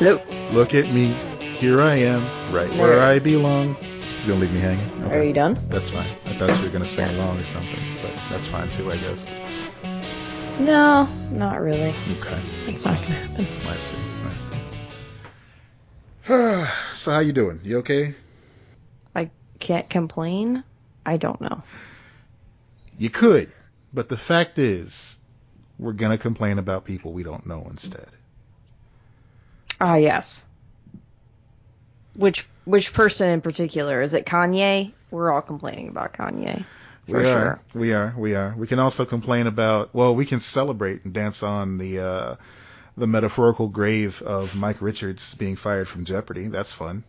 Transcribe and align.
Nope. 0.00 0.22
Look 0.52 0.72
at 0.72 0.88
me. 0.88 1.08
Here 1.58 1.82
I 1.82 1.96
am, 1.96 2.22
right 2.54 2.72
where 2.76 3.02
I 3.02 3.18
belong. 3.18 3.74
He's 3.74 4.24
gonna 4.24 4.40
leave 4.40 4.50
me 4.50 4.58
hanging. 4.58 4.88
Are 5.12 5.22
you 5.22 5.34
done? 5.34 5.58
That's 5.68 5.90
fine. 5.90 6.10
I 6.24 6.38
thought 6.38 6.56
you 6.56 6.64
were 6.64 6.70
gonna 6.70 6.86
sing 6.86 7.06
along 7.06 7.38
or 7.38 7.44
something, 7.44 7.78
but 8.00 8.10
that's 8.30 8.46
fine 8.46 8.70
too, 8.70 8.90
I 8.90 8.96
guess. 8.96 9.26
No, 10.58 11.06
not 11.32 11.60
really. 11.60 11.92
Okay. 12.18 12.40
It's 12.66 12.86
not 12.86 12.98
gonna 13.02 13.14
happen. 13.14 13.44
I 13.68 13.76
see. 13.76 14.02
I 14.24 14.30
see. 16.64 16.70
so 16.94 17.12
how 17.12 17.18
you 17.18 17.34
doing? 17.34 17.60
You 17.62 17.78
okay? 17.80 18.14
I 19.14 19.30
can't 19.58 19.90
complain. 19.90 20.64
I 21.04 21.18
don't 21.18 21.42
know. 21.42 21.62
You 22.96 23.10
could, 23.10 23.52
but 23.92 24.08
the 24.08 24.16
fact 24.16 24.58
is, 24.58 25.18
we're 25.78 25.92
gonna 25.92 26.16
complain 26.16 26.58
about 26.58 26.86
people 26.86 27.12
we 27.12 27.22
don't 27.22 27.44
know 27.44 27.66
instead. 27.68 28.08
Ah, 29.80 29.96
yes. 29.96 30.44
Which 32.14 32.46
which 32.64 32.92
person 32.92 33.30
in 33.30 33.40
particular? 33.40 34.02
Is 34.02 34.14
it 34.14 34.26
Kanye? 34.26 34.92
We're 35.10 35.32
all 35.32 35.42
complaining 35.42 35.88
about 35.88 36.12
Kanye. 36.12 36.64
For 37.08 37.18
we 37.18 37.24
sure. 37.24 37.38
are. 37.38 37.60
We 37.74 37.92
are. 37.92 38.14
We 38.16 38.34
are. 38.34 38.54
We 38.56 38.66
can 38.66 38.78
also 38.78 39.04
complain 39.04 39.46
about. 39.46 39.94
Well, 39.94 40.14
we 40.14 40.26
can 40.26 40.40
celebrate 40.40 41.04
and 41.04 41.14
dance 41.14 41.42
on 41.42 41.78
the 41.78 42.00
uh, 42.00 42.36
the 42.96 43.06
metaphorical 43.06 43.68
grave 43.68 44.22
of 44.22 44.54
Mike 44.54 44.82
Richards 44.82 45.34
being 45.34 45.56
fired 45.56 45.88
from 45.88 46.04
Jeopardy. 46.04 46.48
That's 46.48 46.72
fun. 46.72 47.04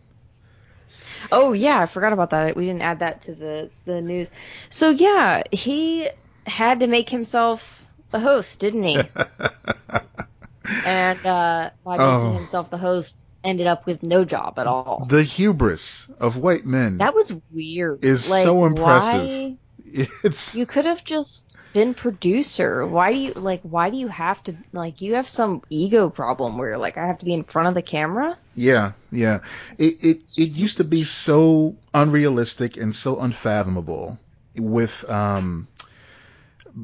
Oh 1.30 1.52
yeah, 1.52 1.78
I 1.80 1.86
forgot 1.86 2.12
about 2.12 2.30
that. 2.30 2.56
We 2.56 2.66
didn't 2.66 2.82
add 2.82 3.00
that 3.00 3.22
to 3.22 3.34
the 3.34 3.70
the 3.84 4.00
news. 4.00 4.30
So 4.70 4.90
yeah, 4.90 5.42
he 5.52 6.08
had 6.46 6.80
to 6.80 6.86
make 6.86 7.08
himself 7.08 7.86
the 8.10 8.18
host, 8.18 8.58
didn't 8.60 8.82
he? 8.82 9.02
and 10.84 11.24
uh, 11.26 11.70
by 11.84 11.96
making 11.98 12.14
Oh. 12.30 12.32
himself 12.34 12.70
the 12.70 12.78
host, 12.78 13.24
ended 13.44 13.66
up 13.66 13.86
with 13.86 14.02
no 14.02 14.24
job 14.24 14.58
at 14.58 14.66
all. 14.66 15.04
the 15.08 15.22
hubris 15.22 16.08
of 16.20 16.36
white 16.36 16.64
men 16.64 16.98
That 16.98 17.14
was 17.14 17.32
weird. 17.50 18.04
is 18.04 18.30
like, 18.30 18.44
so 18.44 18.64
impressive. 18.64 19.28
Why? 19.28 19.56
It's 20.24 20.54
You 20.54 20.64
could 20.64 20.86
have 20.86 21.04
just 21.04 21.54
been 21.74 21.92
producer. 21.94 22.86
Why 22.86 23.12
do 23.12 23.18
you 23.18 23.32
like? 23.32 23.60
Why 23.62 23.90
do 23.90 23.96
you 23.98 24.08
have 24.08 24.42
to 24.44 24.54
like? 24.72 25.00
You 25.02 25.14
have 25.16 25.28
some 25.28 25.60
ego 25.70 26.08
problem 26.08 26.56
where 26.56 26.68
you're 26.70 26.78
like, 26.78 26.96
I 26.96 27.06
have 27.06 27.18
to 27.18 27.24
be 27.26 27.34
in 27.34 27.44
front 27.44 27.68
of 27.68 27.74
the 27.74 27.82
camera. 27.82 28.38
yeah, 28.54 28.92
yeah. 29.10 29.40
It 29.76 30.02
it 30.04 30.18
it 30.38 30.50
used 30.52 30.76
to 30.78 30.84
be 30.84 31.04
so 31.04 31.74
unrealistic 31.92 32.76
and 32.78 32.94
so 32.94 33.20
unfathomable 33.20 34.18
with 34.56 35.04
um 35.10 35.66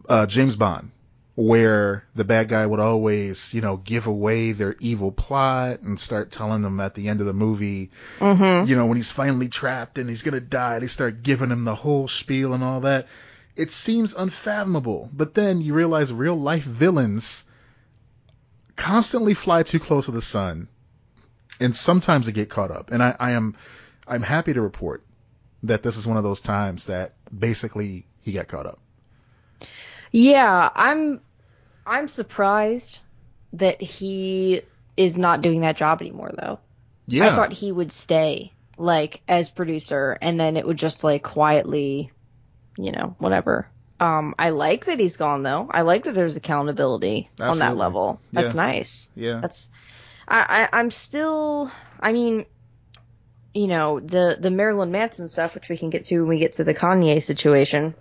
uh 0.09 0.27
James 0.27 0.57
Bond 0.57 0.91
where 1.39 2.03
the 2.17 2.25
bad 2.25 2.49
guy 2.49 2.67
would 2.67 2.81
always, 2.81 3.55
you 3.55 3.61
know, 3.61 3.77
give 3.77 4.09
away 4.09 4.51
their 4.51 4.75
evil 4.81 5.13
plot 5.13 5.79
and 5.83 6.01
start 6.01 6.33
telling 6.33 6.63
them 6.63 6.81
at 6.81 6.95
the 6.95 7.07
end 7.07 7.21
of 7.21 7.27
the 7.27 7.33
movie, 7.33 7.93
Mm-hmm. 8.19 8.69
you 8.69 8.75
know, 8.75 8.87
when 8.87 8.97
he's 8.97 9.13
finally 9.13 9.47
trapped 9.49 9.99
and 9.99 10.09
he's 10.09 10.23
gonna 10.23 10.41
die, 10.41 10.81
they 10.81 10.89
start 10.89 11.23
giving 11.23 11.53
him 11.53 11.63
the 11.63 11.77
whole 11.77 12.09
spiel 12.09 12.55
and 12.55 12.65
all 12.65 12.81
that. 12.81 13.07
It 13.55 13.71
seems 13.71 14.15
unfathomable, 14.15 15.11
but 15.13 15.35
then 15.35 15.61
you 15.61 15.75
realize 15.75 16.13
real 16.13 16.35
life 16.35 16.65
villains 16.65 17.45
constantly 18.75 19.35
fly 19.35 19.63
too 19.63 19.79
close 19.79 20.07
to 20.07 20.11
the 20.11 20.21
sun, 20.21 20.67
and 21.61 21.73
sometimes 21.73 22.27
they 22.27 22.33
get 22.33 22.49
caught 22.49 22.73
up. 22.73 22.91
And 22.91 23.01
I, 23.01 23.15
I 23.21 23.31
am, 23.31 23.55
I'm 24.09 24.23
happy 24.23 24.55
to 24.55 24.61
report 24.61 25.05
that 25.63 25.85
this 25.85 25.99
is 25.99 26.05
one 26.05 26.17
of 26.17 26.25
those 26.25 26.41
times 26.41 26.87
that 26.87 27.15
basically 27.33 28.07
he 28.23 28.33
got 28.33 28.49
caught 28.49 28.67
up. 28.67 28.81
Yeah, 30.11 30.69
I'm. 30.75 31.21
I'm 31.89 32.09
surprised 32.09 33.01
that 33.55 33.81
he 33.81 34.63
is 34.97 35.19
not 35.19 35.43
doing 35.43 35.63
that 35.63 35.77
job 35.77 36.01
anymore, 36.03 36.33
though. 36.37 36.59
Yeah, 37.07 37.27
I 37.33 37.35
thought 37.35 37.53
he 37.53 37.73
would 37.73 37.93
stay 37.93 38.53
like 38.77 39.23
as 39.27 39.49
producer, 39.49 40.17
and 40.21 40.39
then 40.39 40.57
it 40.57 40.67
would 40.67 40.77
just 40.77 41.03
like 41.03 41.23
quietly, 41.23 42.13
you 42.77 42.93
know, 42.93 43.17
whatever. 43.19 43.69
Um, 44.01 44.35
I 44.39 44.51
like 44.51 44.85
that 44.85 45.01
he's 45.01 45.17
gone 45.17 45.43
though. 45.43 45.67
I 45.69 45.81
like 45.83 46.05
that 46.05 46.15
there's 46.15 46.37
accountability 46.37 47.31
on 47.41 47.59
that 47.59 47.77
level. 47.77 48.21
That's 48.33 48.55
Yeah. 48.55 48.63
nice. 48.63 49.09
yeah, 49.17 49.41
That's 49.41 49.71
I, 50.29 50.69
I 50.73 50.79
I'm 50.79 50.91
still 50.93 51.73
I 51.99 52.13
mean 52.13 52.45
you 53.55 53.67
know 53.67 53.99
the 53.99 54.37
the 54.39 54.51
Marilyn 54.51 54.93
Manson 54.93 55.27
stuff 55.27 55.55
which 55.57 55.69
we 55.69 55.77
can 55.79 55.91
get 55.91 56.05
to 56.07 56.21
when 56.21 56.29
we 56.29 56.39
get 56.39 56.53
to 56.55 56.65
the 56.65 56.75
Kanye 56.75 57.21
situation 57.23 57.95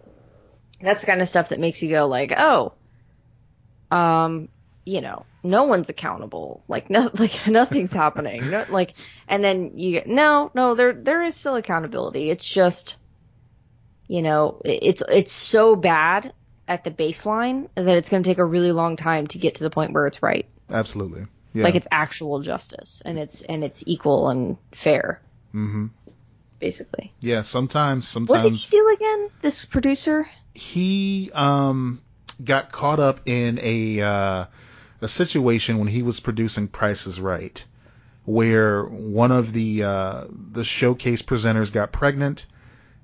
that's 0.81 0.99
the 1.01 1.07
kind 1.07 1.21
of 1.21 1.27
stuff 1.27 1.49
that 1.49 1.59
makes 1.59 1.81
you 1.81 1.89
go 1.89 2.05
like 2.07 2.31
oh 2.37 2.73
um 3.91 4.49
you 4.85 5.01
know 5.01 5.25
no 5.43 5.63
one's 5.65 5.89
accountable 5.89 6.63
like 6.67 6.89
no 6.89 7.09
like 7.17 7.47
nothing's 7.47 7.91
happening 7.91 8.49
no, 8.49 8.65
like 8.69 8.93
and 9.27 9.43
then 9.43 9.77
you 9.77 9.91
get 9.91 10.07
no 10.07 10.51
no 10.53 10.75
there 10.75 10.93
there 10.93 11.21
is 11.23 11.35
still 11.35 11.55
accountability 11.55 12.29
it's 12.29 12.47
just 12.47 12.95
you 14.07 14.21
know 14.21 14.61
it's 14.63 15.01
it's 15.09 15.31
so 15.33 15.75
bad 15.75 16.33
at 16.67 16.83
the 16.83 16.91
baseline 16.91 17.67
that 17.75 17.95
it's 17.97 18.09
going 18.09 18.23
to 18.23 18.29
take 18.29 18.39
a 18.39 18.45
really 18.45 18.71
long 18.71 18.95
time 18.97 19.27
to 19.27 19.37
get 19.37 19.55
to 19.55 19.63
the 19.63 19.69
point 19.69 19.93
where 19.93 20.07
it's 20.07 20.21
right 20.23 20.47
absolutely. 20.69 21.25
Yeah. 21.53 21.63
like 21.63 21.75
it's 21.75 21.87
actual 21.91 22.41
justice 22.41 23.01
and 23.05 23.17
it's 23.17 23.41
and 23.41 23.63
it's 23.63 23.83
equal 23.87 24.29
and 24.29 24.57
fair 24.73 25.21
Mm-hmm. 25.53 25.87
basically 26.59 27.13
Yeah, 27.19 27.41
sometimes, 27.43 28.07
Sometimes. 28.07 28.43
what 28.43 28.51
did 28.51 28.59
he 28.59 28.69
do 28.69 28.89
again 28.93 29.29
this 29.41 29.65
producer 29.65 30.27
he 30.53 31.31
um 31.33 32.01
got 32.43 32.71
caught 32.71 32.99
up 32.99 33.21
in 33.25 33.59
a 33.61 34.01
uh, 34.01 34.45
a 35.01 35.07
situation 35.07 35.79
when 35.79 35.87
he 35.87 36.03
was 36.03 36.19
producing 36.19 36.67
Price 36.67 37.07
is 37.07 37.19
Right, 37.19 37.63
where 38.25 38.83
one 38.83 39.31
of 39.31 39.53
the 39.53 39.83
uh, 39.83 40.23
the 40.29 40.63
showcase 40.63 41.21
presenters 41.21 41.71
got 41.71 41.91
pregnant, 41.91 42.45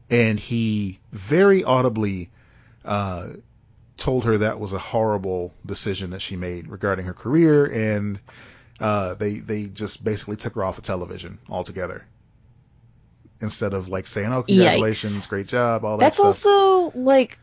and 0.10 0.40
he 0.40 1.00
very 1.12 1.64
audibly 1.64 2.32
uh, 2.86 3.30
told 3.98 4.26
her 4.26 4.40
that 4.40 4.60
was 4.60 4.74
a 4.74 4.80
horrible 4.80 5.54
decision 5.66 6.12
that 6.12 6.22
she 6.22 6.36
made 6.36 6.70
regarding 6.70 7.06
her 7.06 7.14
career, 7.14 7.66
and 7.66 8.20
uh, 8.80 9.14
they 9.16 9.36
they 9.36 9.66
just 9.66 10.04
basically 10.04 10.36
took 10.36 10.56
her 10.56 10.64
off 10.64 10.78
of 10.78 10.84
television 10.84 11.40
altogether. 11.50 12.06
Instead 13.42 13.74
of 13.74 13.90
like 13.90 14.08
saying, 14.08 14.32
"Oh, 14.32 14.44
congratulations, 14.44 15.20
Yikes. 15.20 15.30
great 15.30 15.48
job," 15.48 15.84
all 15.84 15.98
that 15.98 16.14
stuff. 16.14 16.28
that's 16.28 16.40
stuff. 16.40 16.54
also 16.54 16.98
like 16.98 17.38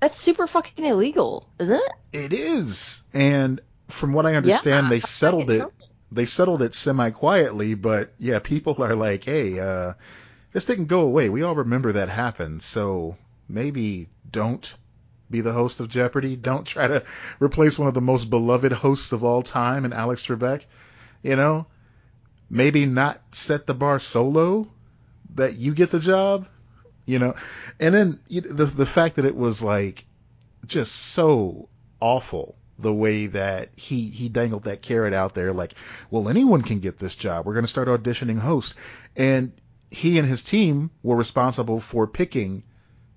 that's 0.00 0.18
super 0.18 0.46
fucking 0.46 0.84
illegal 0.84 1.48
isn't 1.58 1.80
it 2.12 2.24
It 2.24 2.32
is, 2.32 3.02
and 3.12 3.60
from 3.88 4.12
what 4.12 4.26
I 4.26 4.34
understand, 4.34 4.84
Yeah, 4.86 4.90
they 4.90 4.96
how 4.98 5.00
can 5.00 5.04
I 5.04 5.06
settled 5.06 5.50
it. 5.50 5.58
trouble? 5.58 5.72
They 6.12 6.24
settled 6.26 6.62
it 6.62 6.74
semi 6.74 7.10
quietly, 7.10 7.74
but 7.74 8.12
yeah, 8.18 8.38
people 8.38 8.82
are 8.82 8.94
like, 8.94 9.24
"Hey, 9.24 9.58
uh, 9.58 9.94
this 10.52 10.64
didn't 10.64 10.86
go 10.86 11.00
away. 11.00 11.28
We 11.28 11.42
all 11.42 11.54
remember 11.56 11.92
that 11.92 12.08
happened, 12.08 12.62
so 12.62 13.16
maybe 13.48 14.08
don't 14.30 14.74
be 15.30 15.40
the 15.40 15.52
host 15.52 15.80
of 15.80 15.88
Jeopardy. 15.88 16.36
Don't 16.36 16.64
try 16.66 16.86
to 16.86 17.02
replace 17.40 17.78
one 17.78 17.88
of 17.88 17.94
the 17.94 18.00
most 18.00 18.30
beloved 18.30 18.72
hosts 18.72 19.12
of 19.12 19.24
all 19.24 19.42
time, 19.42 19.84
and 19.84 19.92
Alex 19.92 20.24
Trebek. 20.26 20.62
You 21.22 21.36
know, 21.36 21.66
maybe 22.48 22.86
not 22.86 23.20
set 23.32 23.66
the 23.66 23.74
bar 23.74 23.98
so 23.98 24.28
low 24.28 24.68
that 25.34 25.56
you 25.56 25.74
get 25.74 25.90
the 25.90 25.98
job. 26.00 26.46
You 27.06 27.20
know, 27.20 27.34
and 27.78 27.94
then 27.94 28.20
you, 28.26 28.40
the 28.40 28.64
the 28.64 28.86
fact 28.86 29.16
that 29.16 29.24
it 29.24 29.36
was 29.36 29.62
like 29.62 30.04
just 30.66 30.92
so 30.92 31.68
awful 32.00 32.56
the 32.78 32.92
way 32.92 33.26
that 33.28 33.70
he 33.76 34.08
he 34.08 34.28
dangled 34.28 34.64
that 34.64 34.82
carrot 34.82 35.14
out 35.14 35.34
there 35.34 35.52
like 35.52 35.74
well 36.10 36.28
anyone 36.28 36.62
can 36.62 36.80
get 36.80 36.98
this 36.98 37.14
job. 37.14 37.46
We're 37.46 37.54
going 37.54 37.64
to 37.64 37.70
start 37.70 37.88
auditioning 37.88 38.38
hosts. 38.38 38.74
And 39.16 39.52
he 39.90 40.18
and 40.18 40.28
his 40.28 40.42
team 40.42 40.90
were 41.02 41.16
responsible 41.16 41.80
for 41.80 42.06
picking 42.06 42.64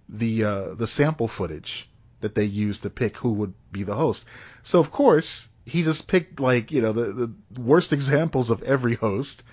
the 0.08 0.44
uh 0.44 0.74
the 0.76 0.88
sample 0.88 1.28
footage 1.28 1.90
that 2.22 2.36
they 2.36 2.46
used 2.46 2.84
to 2.84 2.90
pick 2.90 3.18
who 3.18 3.34
would 3.34 3.54
be 3.72 3.84
the 3.84 3.96
host. 3.96 4.26
So 4.64 4.80
of 4.80 4.92
course 4.92 5.48
he 5.66 5.84
just 5.84 6.08
picked 6.08 6.40
like 6.40 6.72
you 6.72 6.82
know 6.82 6.94
the 6.94 7.34
the 7.56 7.62
worst 7.62 7.92
examples 8.00 8.50
of 8.50 8.64
every 8.64 8.96
host. 8.96 9.44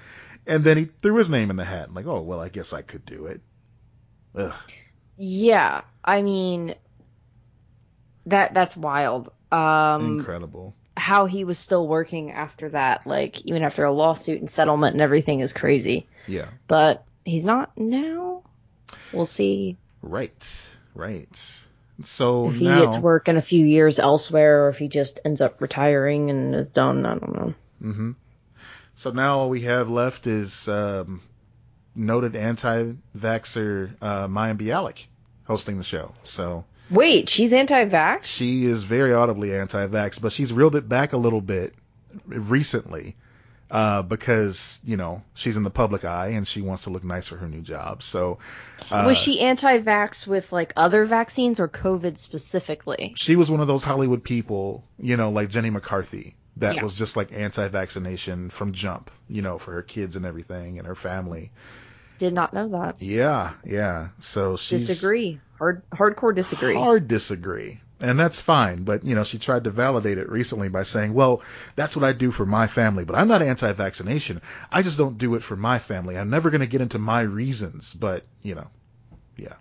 And 0.46 0.62
then 0.62 0.76
he 0.76 0.84
threw 0.84 1.16
his 1.16 1.30
name 1.30 1.50
in 1.50 1.56
the 1.56 1.64
hat 1.64 1.86
and 1.86 1.96
like 1.96 2.06
oh 2.06 2.20
well 2.20 2.40
I 2.40 2.48
guess 2.48 2.72
I 2.72 2.82
could 2.82 3.04
do 3.04 3.26
it 3.26 3.40
Ugh. 4.36 4.52
yeah 5.16 5.82
i 6.04 6.22
mean 6.22 6.74
that 8.26 8.54
that's 8.54 8.76
wild. 8.76 9.30
Um 9.52 10.18
incredible. 10.18 10.74
how 10.96 11.26
he 11.26 11.44
was 11.44 11.58
still 11.58 11.86
working 11.86 12.32
after 12.32 12.70
that 12.70 13.06
like 13.06 13.40
even 13.46 13.62
after 13.62 13.84
a 13.84 13.92
lawsuit 13.92 14.40
and 14.40 14.50
settlement 14.50 14.94
and 14.94 15.00
everything 15.00 15.40
is 15.40 15.52
crazy. 15.52 16.06
Yeah. 16.26 16.48
But 16.66 17.04
he's 17.24 17.44
not 17.44 17.70
now? 17.78 18.42
We'll 19.12 19.26
see. 19.26 19.76
Right, 20.02 20.60
right. 20.94 21.62
So 22.02 22.48
if 22.48 22.56
he 22.56 22.64
now, 22.64 22.84
gets 22.84 22.98
work 22.98 23.28
in 23.28 23.36
a 23.36 23.42
few 23.42 23.64
years 23.64 23.98
elsewhere 23.98 24.66
or 24.66 24.68
if 24.68 24.78
he 24.78 24.88
just 24.88 25.20
ends 25.24 25.40
up 25.40 25.60
retiring 25.60 26.30
and 26.30 26.54
is 26.54 26.68
done 26.68 27.06
i 27.06 27.10
don't 27.10 27.34
know. 27.34 27.54
Mm-hmm. 27.82 28.10
so 28.96 29.10
now 29.12 29.38
all 29.38 29.48
we 29.48 29.62
have 29.62 29.88
left 29.88 30.26
is 30.26 30.66
um, 30.68 31.22
noted 31.96 32.36
anti-vaxxer 32.36 33.90
uh, 34.00 34.26
Mayim 34.28 34.58
Bialik 34.58 35.06
hosting 35.46 35.78
the 35.78 35.84
show. 35.84 36.12
So 36.22 36.64
wait 36.90 37.28
she's 37.28 37.52
anti-vax 37.52 38.24
she 38.24 38.64
is 38.64 38.84
very 38.84 39.12
audibly 39.12 39.52
anti-vax, 39.54 40.20
but 40.20 40.32
she's 40.32 40.52
reeled 40.52 40.76
it 40.76 40.88
back 40.88 41.12
a 41.12 41.16
little 41.16 41.40
bit 41.40 41.74
recently. 42.26 43.16
uh, 43.68 44.00
because 44.02 44.80
you 44.84 44.96
know 44.96 45.22
she's 45.34 45.56
in 45.56 45.64
the 45.64 45.70
public 45.70 46.04
eye 46.04 46.28
and 46.28 46.46
she 46.46 46.62
wants 46.62 46.84
to 46.84 46.90
look 46.90 47.02
nice 47.02 47.26
for 47.26 47.36
her 47.36 47.48
new 47.48 47.60
job. 47.62 48.00
So 48.02 48.38
uh, 48.92 49.02
was 49.04 49.16
she 49.18 49.40
anti-vax 49.40 50.24
with 50.26 50.52
like 50.52 50.72
other 50.76 51.04
vaccines 51.04 51.58
or 51.58 51.66
COVID 51.68 52.16
specifically? 52.16 53.14
She 53.16 53.34
was 53.34 53.50
one 53.50 53.60
of 53.60 53.66
those 53.66 53.82
Hollywood 53.82 54.22
people, 54.22 54.84
you 55.00 55.16
know, 55.16 55.30
like 55.30 55.48
Jenny 55.50 55.70
McCarthy, 55.70 56.36
that 56.58 56.76
Yeah. 56.76 56.84
was 56.84 56.94
just 56.96 57.16
like 57.16 57.32
anti-vaccination 57.32 58.50
from 58.50 58.72
jump, 58.72 59.10
you 59.28 59.42
know, 59.42 59.58
for 59.58 59.72
her 59.72 59.82
kids 59.82 60.14
and 60.14 60.24
everything 60.24 60.78
and 60.78 60.86
her 60.86 60.94
family. 60.94 61.50
Did 62.18 62.32
not 62.32 62.52
know 62.54 62.68
that. 62.70 63.00
Yeah, 63.00 63.52
yeah. 63.64 64.08
So 64.20 64.56
she's 64.56 64.86
Disagree. 64.86 65.40
Hard 65.58 65.82
hardcore 65.90 66.34
disagree. 66.34 66.74
hard 66.74 67.08
disagree. 67.08 67.80
And 67.98 68.18
that's 68.18 68.42
fine, 68.42 68.84
but 68.84 69.04
you 69.04 69.14
know, 69.14 69.24
she 69.24 69.38
tried 69.38 69.64
to 69.64 69.70
validate 69.70 70.18
it 70.18 70.28
recently 70.28 70.68
by 70.68 70.82
saying, 70.82 71.14
"Well, 71.14 71.40
that's 71.76 71.96
what 71.96 72.04
I 72.04 72.12
do 72.12 72.30
for 72.30 72.44
my 72.44 72.66
family, 72.66 73.06
but 73.06 73.16
I'm 73.16 73.26
not 73.26 73.40
anti-vaccination. 73.40 74.42
I 74.70 74.82
just 74.82 74.98
don't 74.98 75.16
do 75.16 75.34
it 75.34 75.42
for 75.42 75.56
my 75.56 75.78
family. 75.78 76.18
I'm 76.18 76.28
never 76.28 76.50
going 76.50 76.60
to 76.60 76.66
get 76.66 76.82
into 76.82 76.98
my 76.98 77.22
reasons, 77.22 77.94
but, 77.94 78.24
you 78.42 78.54
know, 78.54 78.68
yeah. 79.38 79.54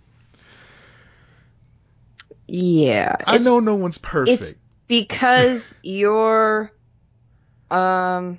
Yeah. 2.46 3.16
I 3.26 3.38
know 3.38 3.60
no 3.60 3.74
one's 3.76 3.98
perfect. 3.98 4.42
It's 4.42 4.54
because 4.86 5.78
you're 5.82 6.70
um 7.70 8.38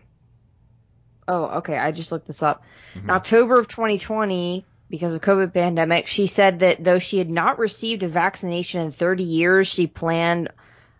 oh 1.28 1.46
okay 1.60 1.78
i 1.78 1.92
just 1.92 2.12
looked 2.12 2.28
this 2.28 2.42
up 2.44 2.64
in 2.96 3.04
Mhm. 3.04 3.10
october 3.12 3.60
of 3.60 3.68
2020 3.68 4.66
because 4.90 5.14
of 5.14 5.22
covid 5.22 5.54
pandemic 5.54 6.08
she 6.08 6.28
said 6.28 6.60
that 6.60 6.84
though 6.84 7.00
she 7.00 7.18
had 7.18 7.30
not 7.30 7.60
received 7.60 8.04
a 8.04 8.08
vaccination 8.08 8.82
in 8.82 8.92
30 8.92 9.24
years 9.24 9.68
she 9.68 9.88
planned 9.88 10.50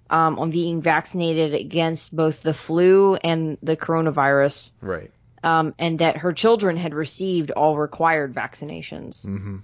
um, 0.10 0.40
on 0.40 0.52
being 0.52 0.82
vaccinated 0.82 1.54
against 1.54 2.16
both 2.16 2.42
the 2.42 2.54
flu 2.54 3.16
and 3.16 3.58
the 3.62 3.76
coronavirus 3.76 4.72
Right. 4.82 5.12
um, 5.44 5.74
and 5.78 6.00
that 6.00 6.18
her 6.18 6.32
children 6.34 6.78
had 6.78 6.94
received 6.94 7.52
all 7.52 7.78
required 7.78 8.34
vaccinations 8.34 9.26
Mm-hmm. 9.26 9.58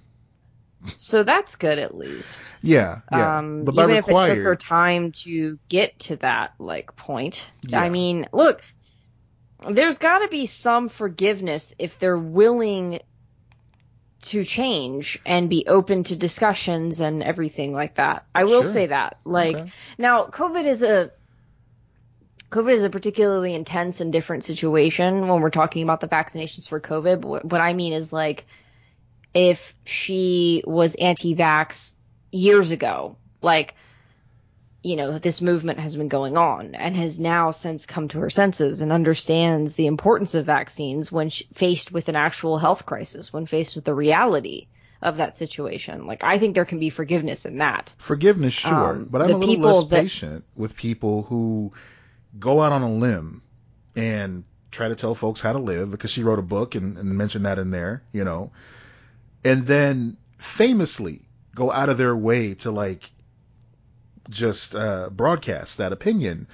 so 0.98 1.22
that's 1.22 1.56
good 1.56 1.78
at 1.78 1.96
least 1.96 2.54
Yeah, 2.62 3.00
yeah. 3.10 3.38
um, 3.38 3.64
even 3.68 3.90
if 3.90 4.06
it 4.08 4.12
took 4.12 4.38
her 4.38 4.56
time 4.56 5.12
to 5.24 5.58
get 5.70 5.98
to 6.00 6.16
that 6.16 6.52
like 6.58 6.94
point. 6.96 7.50
Yeah. 7.66 7.80
I 7.80 7.88
mean, 7.88 8.26
look, 8.32 8.60
there's 9.70 9.98
got 9.98 10.18
to 10.20 10.28
be 10.28 10.46
some 10.46 10.88
forgiveness 10.88 11.74
if 11.78 11.98
they're 11.98 12.18
willing 12.18 13.00
to 14.22 14.42
change 14.44 15.20
and 15.26 15.50
be 15.50 15.66
open 15.66 16.04
to 16.04 16.16
discussions 16.16 17.00
and 17.00 17.22
everything 17.22 17.72
like 17.74 17.96
that. 17.96 18.24
I 18.34 18.44
will 18.44 18.62
Sure. 18.62 18.72
say 18.72 18.86
that. 18.86 19.18
Like 19.24 19.56
Okay. 19.56 19.72
now, 19.98 20.26
COVID 20.26 20.64
is 20.64 20.82
a 20.82 21.10
COVID 22.50 22.72
is 22.72 22.84
a 22.84 22.90
particularly 22.90 23.52
intense 23.52 24.00
and 24.00 24.12
different 24.12 24.44
situation 24.44 25.26
when 25.26 25.40
we're 25.40 25.50
talking 25.50 25.82
about 25.82 26.00
the 26.00 26.06
vaccinations 26.06 26.68
for 26.68 26.80
COVID. 26.80 27.20
But 27.20 27.28
what- 27.28 27.44
what 27.46 27.60
I 27.60 27.72
mean 27.72 27.92
is 27.92 28.12
like 28.12 28.46
if 29.34 29.74
she 29.84 30.62
was 30.64 30.94
anti-vax 30.94 31.96
years 32.30 32.70
ago, 32.70 33.16
like 33.42 33.74
you 34.84 34.96
know, 34.96 35.18
this 35.18 35.40
movement 35.40 35.80
has 35.80 35.96
been 35.96 36.08
going 36.08 36.36
on 36.36 36.74
and 36.74 36.94
has 36.94 37.18
now 37.18 37.50
since 37.50 37.86
come 37.86 38.06
to 38.08 38.18
her 38.20 38.28
senses 38.28 38.82
and 38.82 38.92
understands 38.92 39.74
the 39.74 39.86
importance 39.86 40.34
of 40.34 40.44
vaccines 40.44 41.10
when 41.10 41.30
faced 41.30 41.90
with 41.90 42.10
an 42.10 42.16
actual 42.16 42.58
health 42.58 42.84
crisis, 42.84 43.32
when 43.32 43.46
faced 43.46 43.76
with 43.76 43.86
the 43.86 43.94
reality 43.94 44.68
of 45.00 45.16
that 45.16 45.38
situation. 45.38 46.06
Like 46.06 46.22
I 46.22 46.38
think 46.38 46.54
there 46.54 46.66
can 46.66 46.80
be 46.80 46.90
forgiveness 46.90 47.46
in 47.46 47.58
that. 47.58 47.94
forgiveness, 47.96 48.52
sure, 48.52 48.90
um, 48.90 49.08
but 49.10 49.22
I'm 49.22 49.30
a 49.30 49.38
little 49.38 49.58
less 49.58 49.86
that- 49.86 50.02
patient 50.02 50.44
with 50.54 50.76
people 50.76 51.22
who 51.22 51.72
go 52.38 52.60
out 52.60 52.72
on 52.72 52.82
a 52.82 52.92
limb 52.92 53.40
and 53.96 54.44
try 54.70 54.88
to 54.88 54.94
tell 54.94 55.14
folks 55.14 55.40
how 55.40 55.54
to 55.54 55.60
live 55.60 55.90
because 55.90 56.10
she 56.10 56.22
wrote 56.22 56.38
a 56.38 56.42
book 56.42 56.74
and, 56.74 56.98
and 56.98 57.16
mentioned 57.16 57.46
that 57.46 57.58
in 57.58 57.70
there, 57.70 58.02
you 58.12 58.24
know, 58.24 58.52
and 59.44 59.66
then 59.66 60.18
famously 60.36 61.22
go 61.54 61.72
out 61.72 61.88
of 61.88 61.96
their 61.96 62.14
way 62.14 62.52
to 62.54 62.70
like 62.70 63.10
just 64.28 64.74
uh, 64.74 65.10
broadcast 65.10 65.78
that 65.78 65.92
opinion 65.92 66.48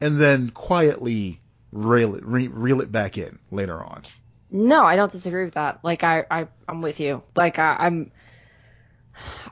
and 0.00 0.18
then 0.20 0.50
quietly 0.50 1.40
reel 1.72 2.14
it, 2.14 2.24
re- 2.24 2.48
reel 2.48 2.80
it 2.80 2.90
back 2.90 3.18
in 3.18 3.38
later 3.50 3.80
on. 3.82 4.02
No, 4.50 4.84
I 4.84 4.96
don't 4.96 5.12
disagree 5.12 5.44
with 5.44 5.54
that. 5.54 5.80
Like 5.84 6.02
I, 6.02 6.24
I 6.30 6.48
I'm 6.68 6.82
with 6.82 6.98
you. 6.98 7.22
Like 7.36 7.58
I, 7.58 7.76
I'm 7.78 8.10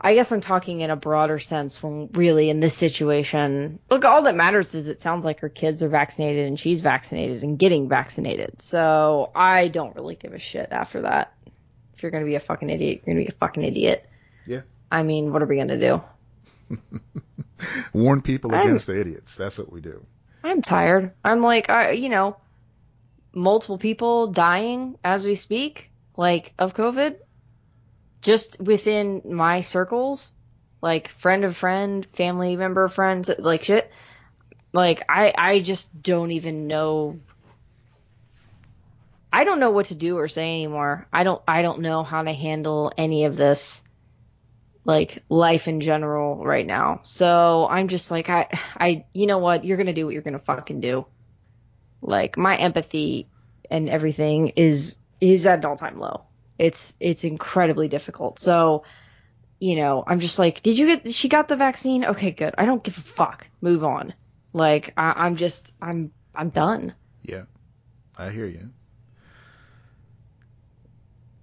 I 0.00 0.14
guess 0.14 0.32
I'm 0.32 0.40
talking 0.40 0.80
in 0.80 0.90
a 0.90 0.96
broader 0.96 1.38
sense 1.38 1.82
when 1.82 2.08
really 2.12 2.50
in 2.50 2.60
this 2.60 2.74
situation, 2.74 3.78
look, 3.90 4.04
all 4.04 4.22
that 4.22 4.34
matters 4.34 4.74
is 4.74 4.88
it 4.88 5.00
sounds 5.00 5.24
like 5.24 5.40
her 5.40 5.48
kids 5.48 5.82
are 5.82 5.88
vaccinated 5.88 6.46
and 6.46 6.58
she's 6.58 6.80
vaccinated 6.80 7.42
and 7.42 7.58
getting 7.58 7.88
vaccinated. 7.88 8.62
So 8.62 9.30
I 9.34 9.68
don't 9.68 9.94
really 9.96 10.14
give 10.14 10.32
a 10.32 10.38
shit 10.38 10.68
after 10.70 11.02
that. 11.02 11.34
If 11.94 12.02
you're 12.02 12.12
going 12.12 12.22
to 12.22 12.28
be 12.28 12.36
a 12.36 12.40
fucking 12.40 12.70
idiot, 12.70 13.02
you're 13.04 13.14
going 13.14 13.24
to 13.24 13.30
be 13.30 13.34
a 13.34 13.38
fucking 13.38 13.64
idiot. 13.64 14.08
Yeah. 14.46 14.62
I 14.90 15.02
mean, 15.02 15.32
what 15.32 15.42
are 15.42 15.46
we 15.46 15.56
going 15.56 15.68
to 15.68 15.80
do? 15.80 16.78
Warn 17.92 18.22
people 18.22 18.54
I'm- 18.54 18.66
against 18.66 18.86
the 18.86 19.00
idiots. 19.00 19.34
That's 19.36 19.58
what 19.58 19.72
we 19.72 19.80
do. 19.80 20.04
I'm 20.44 20.62
tired. 20.62 21.12
I'm 21.24 21.42
like, 21.42 21.68
I, 21.68 21.90
you 21.90 22.08
know, 22.08 22.36
multiple 23.34 23.78
people 23.78 24.28
dying 24.28 24.96
as 25.04 25.24
we 25.24 25.34
speak, 25.34 25.90
like 26.16 26.52
of 26.58 26.74
COVID, 26.74 27.16
just 28.22 28.60
within 28.60 29.22
my 29.24 29.60
circles, 29.60 30.32
like 30.80 31.08
friend 31.18 31.44
of 31.44 31.56
friend, 31.56 32.06
family 32.14 32.56
member 32.56 32.84
of 32.84 32.94
friends, 32.94 33.30
like 33.38 33.64
shit. 33.64 33.90
Like 34.72 35.02
I, 35.08 35.32
I 35.36 35.60
just 35.60 36.02
don't 36.02 36.30
even 36.30 36.66
know. 36.66 37.18
I 39.32 39.44
don't 39.44 39.60
know 39.60 39.70
what 39.70 39.86
to 39.86 39.94
do 39.94 40.16
or 40.18 40.28
say 40.28 40.54
anymore. 40.54 41.06
I 41.12 41.24
don't, 41.24 41.42
I 41.46 41.62
don't 41.62 41.80
know 41.80 42.02
how 42.02 42.22
to 42.22 42.32
handle 42.32 42.92
any 42.96 43.24
of 43.24 43.36
this 43.36 43.82
like 44.88 45.22
life 45.28 45.68
in 45.68 45.82
general 45.82 46.42
right 46.42 46.66
now. 46.66 47.00
So 47.02 47.68
I'm 47.70 47.88
just 47.88 48.10
like 48.10 48.30
I 48.30 48.48
I 48.74 49.04
you 49.12 49.26
know 49.26 49.36
what, 49.36 49.66
you're 49.66 49.76
going 49.76 49.88
to 49.88 49.92
do 49.92 50.06
what 50.06 50.14
you're 50.14 50.22
going 50.22 50.38
to 50.38 50.44
fucking 50.44 50.80
do. 50.80 51.04
Like 52.00 52.38
my 52.38 52.56
empathy 52.56 53.28
and 53.70 53.90
everything 53.90 54.48
is 54.56 54.96
is 55.20 55.44
at 55.44 55.58
an 55.58 55.66
all-time 55.66 56.00
low. 56.00 56.24
It's 56.58 56.96
it's 57.00 57.24
incredibly 57.24 57.88
difficult. 57.88 58.38
So, 58.38 58.84
you 59.60 59.76
know, 59.76 60.04
I'm 60.06 60.20
just 60.20 60.38
like, 60.38 60.62
did 60.62 60.78
you 60.78 60.96
get 60.96 61.12
she 61.12 61.28
got 61.28 61.48
the 61.48 61.56
vaccine? 61.56 62.06
Okay, 62.06 62.30
good. 62.30 62.54
I 62.56 62.64
don't 62.64 62.82
give 62.82 62.96
a 62.96 63.02
fuck. 63.02 63.46
Move 63.60 63.84
on. 63.84 64.14
Like 64.54 64.94
I, 64.96 65.12
I'm 65.16 65.36
just 65.36 65.70
I'm 65.82 66.12
I'm 66.34 66.48
done. 66.48 66.94
Yeah, 67.22 67.42
I 68.16 68.30
hear 68.30 68.46
you. 68.46 68.70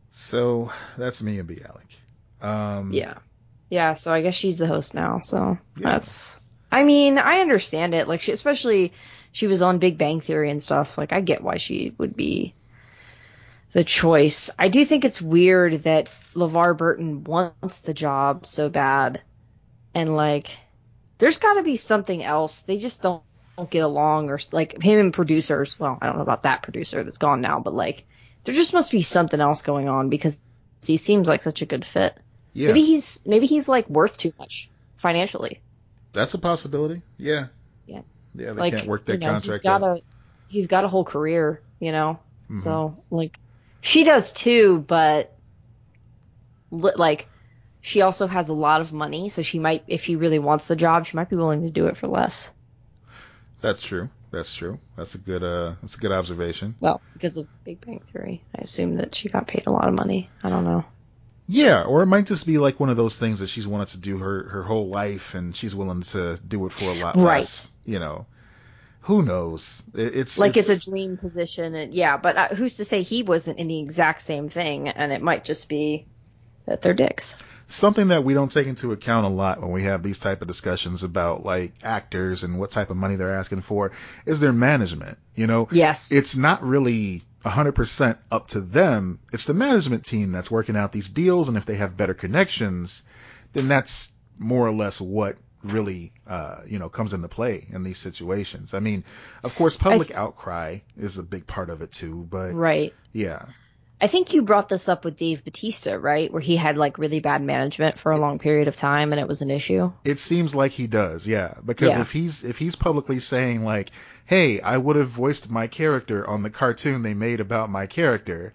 So 0.09 0.71
that's 0.97 1.21
Mayim 1.21 1.45
Bialik. 1.45 2.43
Um, 2.43 2.91
Yeah. 2.91 3.19
Yeah, 3.69 3.95
so 3.95 4.13
I 4.13 4.21
guess 4.21 4.35
she's 4.35 4.57
the 4.57 4.67
host 4.67 4.93
now. 4.93 5.21
So 5.21 5.57
Yeah. 5.77 5.91
that's 5.91 6.39
I 6.71 6.83
mean, 6.83 7.17
I 7.17 7.39
understand 7.39 7.93
it. 7.93 8.07
Like 8.07 8.21
she 8.21 8.31
especially 8.31 8.93
she 9.31 9.47
was 9.47 9.61
on 9.61 9.79
Big 9.79 9.97
Bang 9.97 10.21
Theory 10.21 10.49
and 10.49 10.61
stuff. 10.61 10.97
Like 10.97 11.13
I 11.13 11.21
get 11.21 11.43
why 11.43 11.57
she 11.57 11.93
would 11.97 12.15
be 12.15 12.53
the 13.73 13.83
choice. 13.83 14.49
I 14.57 14.67
do 14.69 14.85
think 14.85 15.03
it's 15.03 15.21
weird 15.21 15.83
that 15.83 16.09
LeVar 16.33 16.77
Burton 16.77 17.23
wants 17.23 17.77
the 17.79 17.93
job 17.93 18.45
so 18.45 18.69
bad. 18.69 19.21
And 19.93 20.15
like 20.15 20.49
there's 21.17 21.37
got 21.37 21.53
to 21.55 21.63
be 21.63 21.77
something 21.77 22.23
else. 22.23 22.61
They 22.61 22.77
just 22.77 23.01
don't, 23.01 23.23
don't 23.57 23.69
get 23.69 23.83
along 23.83 24.29
or 24.29 24.39
like 24.51 24.81
him 24.81 24.99
and 24.99 25.13
producers. 25.13 25.79
Well, 25.79 25.97
I 26.01 26.05
don't 26.07 26.17
know 26.17 26.21
about 26.23 26.43
that 26.43 26.61
producer 26.63 27.03
that's 27.03 27.17
gone 27.17 27.41
now, 27.41 27.59
but 27.59 27.73
like 27.73 28.05
there 28.43 28.53
just 28.53 28.73
must 28.73 28.91
be 28.91 29.01
something 29.01 29.39
else 29.39 29.61
going 29.61 29.87
on 29.89 30.09
because 30.09 30.39
he 30.85 30.97
seems 30.97 31.27
like 31.27 31.43
such 31.43 31.61
a 31.61 31.65
good 31.65 31.85
fit. 31.85 32.17
Yeah, 32.55 32.67
Maybe 32.69 32.83
he's 32.85 33.19
maybe 33.25 33.45
he's 33.45 33.67
like 33.69 33.87
worth 33.89 34.17
too 34.17 34.33
much 34.39 34.69
financially. 34.97 35.61
that's 36.13 36.33
a 36.33 36.39
possibility. 36.39 37.01
Yeah, 37.17 37.47
Yeah. 37.85 38.01
yeah. 38.33 38.53
They 38.53 38.59
like 38.61 38.73
can't 38.73 38.87
work 38.87 39.05
their 39.05 39.15
you 39.15 39.21
know, 39.21 39.27
contract. 39.33 39.45
He's 39.61 39.61
got 39.61 39.83
out. 39.83 39.97
a 39.97 40.01
he's 40.47 40.67
got 40.67 40.83
a 40.85 40.87
whole 40.87 41.03
career, 41.05 41.61
you 41.79 41.91
know. 41.91 42.19
Mhm. 42.49 42.61
So 42.61 43.03
like 43.11 43.37
she 43.81 44.03
does 44.05 44.31
too, 44.33 44.83
but 44.87 45.35
li- 46.71 46.93
like 46.95 47.27
she 47.81 48.01
also 48.01 48.25
has 48.25 48.49
a 48.49 48.53
lot 48.53 48.81
of 48.81 48.91
money, 48.93 49.29
so 49.29 49.41
she 49.41 49.59
might 49.59 49.83
if 49.87 50.03
she 50.05 50.15
really 50.15 50.39
wants 50.39 50.65
the 50.65 50.75
job, 50.75 51.05
she 51.05 51.15
might 51.17 51.29
be 51.29 51.35
willing 51.35 51.63
to 51.63 51.69
do 51.69 51.87
it 51.87 51.97
for 51.97 52.07
less. 52.07 52.51
That's 53.61 53.83
true. 53.83 54.09
That's 54.31 54.53
true. 54.53 54.79
That's 54.97 55.15
a 55.15 55.17
good. 55.17 55.43
Uh, 55.43 55.75
that's 55.81 55.95
a 55.95 55.97
good 55.97 56.11
observation. 56.11 56.75
Well, 56.79 56.99
because 57.13 57.37
of 57.37 57.47
Big 57.63 57.79
Bang 57.85 58.01
Theory, 58.11 58.43
I 58.55 58.61
assume 58.61 58.95
that 58.97 59.15
she 59.15 59.29
got 59.29 59.47
paid 59.47 59.63
a 59.67 59.71
lot 59.71 59.87
of 59.87 59.93
money. 59.93 60.29
I 60.43 60.49
don't 60.49 60.65
know. 60.65 60.83
Yeah, 61.47 61.83
or 61.83 62.01
it 62.01 62.07
might 62.07 62.25
just 62.25 62.45
be 62.47 62.57
like 62.57 62.79
one 62.79 62.89
of 62.89 62.97
those 62.97 63.17
things 63.19 63.39
that 63.39 63.47
she's 63.47 63.67
wanted 63.67 63.89
to 63.89 63.97
do 63.99 64.17
her 64.17 64.43
her 64.49 64.63
whole 64.63 64.87
life, 64.89 65.35
and 65.35 65.55
she's 65.55 65.75
willing 65.75 66.01
to 66.03 66.37
do 66.47 66.65
it 66.65 66.71
for 66.71 66.89
a 66.89 66.93
lot 66.95 67.15
Right. 67.15 67.41
less. 67.41 67.69
You 67.85 67.99
know, 67.99 68.25
who 69.01 69.21
knows? 69.21 69.83
It, 69.93 70.15
it's 70.15 70.39
Like 70.39 70.57
it's, 70.57 70.69
a 70.69 70.79
dream 70.79 71.17
position, 71.17 71.75
and 71.75 71.93
yeah, 71.93 72.17
but 72.17 72.35
uh, 72.35 72.47
who's 72.49 72.77
to 72.77 72.85
say 72.85 73.03
he 73.03 73.21
wasn't 73.23 73.59
in 73.59 73.67
the 73.67 73.79
exact 73.79 74.21
same 74.21 74.49
thing? 74.49 74.87
And 74.89 75.11
it 75.11 75.21
might 75.21 75.45
just 75.45 75.69
be 75.69 76.07
that 76.65 76.81
they're 76.81 76.95
dicks. 76.95 77.37
something 77.67 78.07
that 78.07 78.23
we 78.23 78.33
don't 78.33 78.51
take 78.51 78.65
into 78.65 78.91
account 78.91 79.27
a 79.27 79.29
lot 79.29 79.61
when 79.61 79.71
we 79.71 79.83
have 79.83 80.01
these 80.01 80.17
type 80.17 80.41
of 80.41 80.47
discussions 80.47 81.03
about 81.03 81.45
like 81.45 81.73
actors 81.83 82.43
and 82.43 82.57
what 82.59 82.71
type 82.71 82.89
of 82.89 82.97
money 82.97 83.17
they're 83.17 83.35
asking 83.35 83.61
for 83.61 83.91
is 84.25 84.39
their 84.39 84.51
management. 84.53 85.19
You 85.35 85.45
know, 85.45 85.67
Yes. 85.71 86.11
it's 86.11 86.35
not 86.35 86.63
really 86.63 87.21
100% 87.45 88.17
up 88.31 88.47
to 88.49 88.61
them. 88.61 89.19
It's 89.31 89.45
the 89.45 89.53
management 89.53 90.05
team 90.05 90.31
that's 90.31 90.49
working 90.49 90.75
out 90.75 90.91
these 90.91 91.09
deals, 91.09 91.47
and 91.47 91.57
if 91.57 91.65
they 91.65 91.75
have 91.75 91.95
better 91.95 92.13
connections, 92.13 93.03
then 93.53 93.67
that's 93.67 94.11
more 94.37 94.67
or 94.67 94.73
less 94.73 94.99
what 94.99 95.37
really, 95.63 96.11
uh, 96.27 96.57
you 96.67 96.79
know, 96.79 96.89
comes 96.89 97.13
into 97.13 97.27
play 97.27 97.67
in 97.69 97.83
these 97.83 97.97
situations. 97.97 98.73
I 98.73 98.79
mean, 98.79 99.03
of 99.43 99.55
course, 99.55 99.77
public 99.77 100.11
outcry 100.11 100.79
is 100.97 101.17
a 101.17 101.23
big 101.23 101.47
part 101.47 101.69
of 101.69 101.81
it 101.81 101.91
too, 101.91 102.27
but 102.29 102.53
right. 102.53 102.93
yeah, 103.13 103.45
I 104.01 104.07
think 104.07 104.33
you 104.33 104.41
brought 104.41 104.67
this 104.67 104.89
up 104.89 105.05
with 105.05 105.15
Dave 105.15 105.43
Batista, 105.45 105.93
right? 105.95 106.31
Where 106.31 106.41
he 106.41 106.57
had 106.57 106.77
like 106.77 106.97
really 106.97 107.21
bad 107.21 107.41
management 107.41 107.97
for 107.97 108.11
a 108.11 108.17
long 108.19 108.39
period 108.39 108.67
of 108.67 108.75
time 108.75 109.13
and 109.13 109.19
it 109.19 109.27
was 109.27 109.41
an 109.41 109.49
issue. 109.49 109.91
It 110.03 110.19
seems 110.19 110.53
like 110.53 110.73
he 110.73 110.85
does, 110.87 111.25
yeah. 111.25 111.53
Because 111.65 111.91
Yeah. 111.91 112.01
if 112.01 112.11
he's 112.11 112.43
if 112.43 112.57
he's 112.57 112.75
publicly 112.75 113.19
saying 113.19 113.63
like, 113.63 113.91
"Hey, 114.25 114.59
I 114.59 114.77
would 114.77 114.97
have 114.97 115.07
voiced 115.07 115.49
my 115.49 115.67
character 115.67 116.27
on 116.27 116.43
the 116.43 116.49
cartoon 116.49 117.03
they 117.03 117.13
made 117.13 117.39
about 117.39 117.69
my 117.69 117.87
character," 117.87 118.53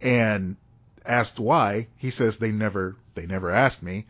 and 0.00 0.56
asked 1.06 1.40
why, 1.40 1.88
he 1.96 2.10
says 2.10 2.38
they 2.38 2.52
never 2.52 2.96
they 3.14 3.26
never 3.26 3.50
asked 3.50 3.82
me. 3.82 4.06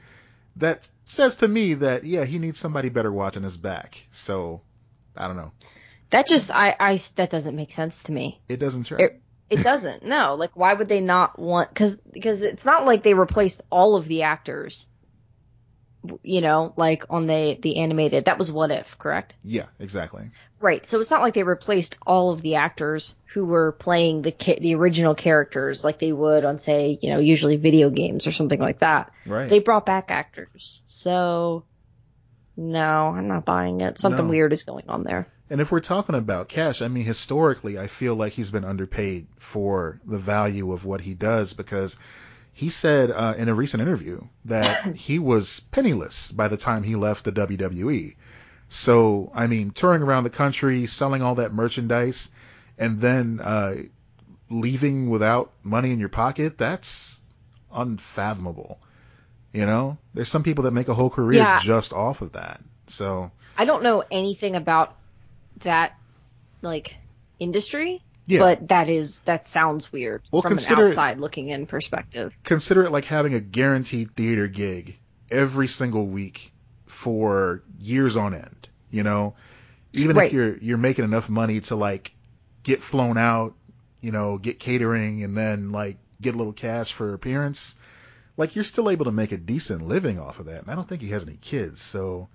That 0.57 0.89
says 1.05 1.37
to 1.37 1.49
me 1.49 1.75
that 1.75 2.05
yeah, 2.05 2.25
he 2.25 2.39
needs 2.39 2.59
somebody 2.59 2.89
better 2.89 3.13
watching 3.13 3.45
his 3.45 3.57
back. 3.57 4.03
So 4.11 4.61
I 5.17 5.29
don't 5.29 5.37
know. 5.37 5.53
That 6.11 6.27
just 6.27 6.51
I 6.51 6.75
I 6.79 6.99
that 7.15 7.31
doesn't 7.31 7.55
make 7.55 7.71
sense 7.73 8.03
to 8.03 8.13
me. 8.13 8.41
It 8.49 8.57
doesn't 8.59 8.85
track. 8.85 9.01
It- 9.01 9.21
It 9.53 9.63
doesn't. 9.63 10.03
No, 10.05 10.35
like 10.35 10.51
why 10.55 10.75
would 10.75 10.89
they 10.89 11.01
not 11.01 11.39
want 11.39 11.75
cuz 11.75 11.97
because 12.13 12.41
it's 12.43 12.65
not 12.65 12.87
like 12.87 13.03
they 13.03 13.15
replaced 13.15 13.63
all 13.71 13.97
of 13.97 14.07
the 14.07 14.23
actors. 14.23 14.87
You 16.25 16.41
know, 16.41 16.73
like 16.77 17.05
on 17.11 17.27
the 17.29 17.57
the 17.61 17.77
animated. 17.79 18.25
That 18.25 18.37
was 18.39 18.51
what 18.51 18.73
if, 18.73 18.99
correct? 18.99 19.37
yeah, 19.45 19.67
exactly. 19.79 20.31
Right. 20.59 20.85
So 20.87 21.01
it's 21.01 21.11
not 21.11 21.23
like 21.23 21.35
they 21.35 21.43
replaced 21.45 21.97
all 22.05 22.31
of 22.33 22.41
the 22.43 22.57
actors 22.57 23.15
who 23.35 23.45
were 23.45 23.73
playing 23.73 24.23
the 24.23 24.33
ca- 24.33 24.59
the 24.61 24.75
original 24.75 25.15
characters 25.15 25.85
like 25.85 25.99
they 26.01 26.13
would 26.13 26.45
on 26.45 26.59
say, 26.59 26.99
you 27.01 27.11
know, 27.11 27.19
usually 27.21 27.57
video 27.57 27.89
games 27.91 28.27
or 28.27 28.33
something 28.33 28.59
like 28.61 28.81
that. 28.81 29.13
Right. 29.27 29.49
They 29.49 29.61
brought 29.61 29.87
back 29.87 30.11
actors. 30.11 30.83
So 30.87 31.65
no, 32.57 32.81
I'm 32.81 33.29
not 33.29 33.45
buying 33.45 33.81
it. 33.81 33.99
Something 33.99 34.25
No. 34.27 34.31
weird 34.31 34.53
is 34.53 34.65
going 34.65 34.89
on 34.89 35.05
there. 35.05 35.32
And 35.51 35.61
if 35.61 35.71
we're 35.71 35.81
talking 35.81 36.15
about 36.15 36.49
cash, 36.49 36.81
I 36.83 36.89
mean, 36.89 37.05
historically, 37.05 37.79
I 37.79 37.87
feel 37.87 38.15
like 38.15 38.33
he's 38.33 38.51
been 38.51 38.65
underpaid 38.65 39.27
for 39.39 40.01
the 40.07 40.19
value 40.19 40.73
of 40.73 40.85
what 40.85 41.01
he 41.03 41.15
does 41.15 41.53
because 41.53 41.97
he 42.55 42.69
said 42.71 43.11
uh, 43.11 43.35
in 43.37 43.49
a 43.49 43.55
recent 43.55 43.83
interview 43.83 44.21
that 44.47 44.97
he 44.97 45.19
was 45.19 45.61
penniless 45.61 46.33
by 46.33 46.49
the 46.49 46.57
time 46.57 46.83
he 46.83 46.97
left 46.97 47.25
the 47.25 47.33
WWE. 47.33 48.15
So, 48.69 49.31
I 49.35 49.47
mean, 49.49 49.71
touring 49.73 50.03
around 50.03 50.25
the 50.25 50.31
country, 50.31 50.87
selling 50.87 51.21
all 51.23 51.35
that 51.35 51.53
merchandise, 51.53 52.31
and 52.79 53.01
then 53.01 53.39
uh, 53.43 53.75
leaving 54.49 55.11
without 55.11 55.53
money 55.63 55.91
in 55.93 55.99
your 55.99 56.09
pocket, 56.09 56.57
that's 56.57 57.21
unfathomable. 57.71 58.79
You 59.53 59.67
know, 59.67 59.99
there's 60.15 60.31
some 60.31 60.43
people 60.43 60.65
that 60.65 60.71
make 60.71 60.89
a 60.89 60.95
whole 60.95 61.11
career 61.11 61.41
Yeah. 61.41 61.59
just 61.59 61.93
off 61.93 62.23
of 62.23 62.33
that. 62.33 62.63
So, 62.87 63.31
I 63.59 63.67
don't 63.67 63.83
know 63.83 64.03
anything 64.11 64.57
about 64.57 64.97
that 65.63 65.99
like 66.63 66.97
industry, 67.39 68.03
yeah. 68.27 68.39
but 68.39 68.69
that 68.69 68.89
is 68.89 69.21
that 69.21 69.47
sounds 69.47 69.93
weird 69.93 70.23
Well, 70.31 70.43
from 70.43 70.51
consider- 70.53 70.83
an 70.85 70.89
outside 70.91 71.19
looking 71.19 71.49
in 71.49 71.67
perspective. 71.67 72.35
consider 72.45 72.85
it 72.85 72.91
like 72.93 73.05
having 73.05 73.35
a 73.35 73.41
guaranteed 73.41 74.15
theater 74.17 74.47
gig 74.49 74.97
every 75.31 75.67
single 75.67 76.07
week 76.07 76.53
for 76.87 77.63
years 77.81 78.17
on 78.17 78.35
end. 78.35 78.69
You 78.91 79.03
know, 79.03 79.35
even 79.93 80.17
Right. 80.17 80.27
if 80.27 80.33
you're 80.33 80.57
you're 80.59 80.79
making 80.79 81.05
enough 81.05 81.29
money 81.31 81.61
to 81.63 81.77
like 81.77 82.13
get 82.63 82.83
flown 82.83 83.17
out, 83.19 83.55
you 84.01 84.13
know, 84.13 84.39
get 84.39 84.61
catering, 84.61 85.25
and 85.25 85.37
then 85.37 85.73
like 85.73 85.97
get 86.21 86.35
a 86.35 86.39
little 86.39 86.53
cash 86.53 86.93
for 86.93 87.15
appearance, 87.15 87.75
like 88.37 88.55
you're 88.55 88.63
still 88.65 88.89
able 88.91 89.07
to 89.07 89.11
make 89.13 89.33
a 89.33 89.37
decent 89.37 89.83
living 89.83 90.21
off 90.21 90.39
of 90.39 90.47
that. 90.47 90.61
And 90.63 90.71
I 90.71 90.75
don't 90.77 90.87
think 90.89 91.01
he 91.03 91.09
has 91.11 91.25
any 91.25 91.39
kids, 91.41 91.81
so 91.83 92.29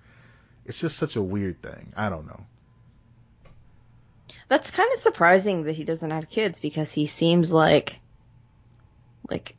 it's 0.66 0.80
just 0.80 0.98
such 0.98 1.16
a 1.16 1.22
weird 1.22 1.62
thing. 1.62 1.92
I 1.96 2.10
don't 2.10 2.26
know. 2.26 2.44
That's 4.48 4.70
kind 4.70 4.90
of 4.94 4.98
surprising 5.00 5.64
that 5.64 5.76
he 5.76 5.84
doesn't 5.84 6.10
have 6.10 6.30
kids 6.30 6.60
because 6.60 6.90
he 6.92 7.06
seems 7.06 7.52
like 7.52 7.98
like 9.30 9.54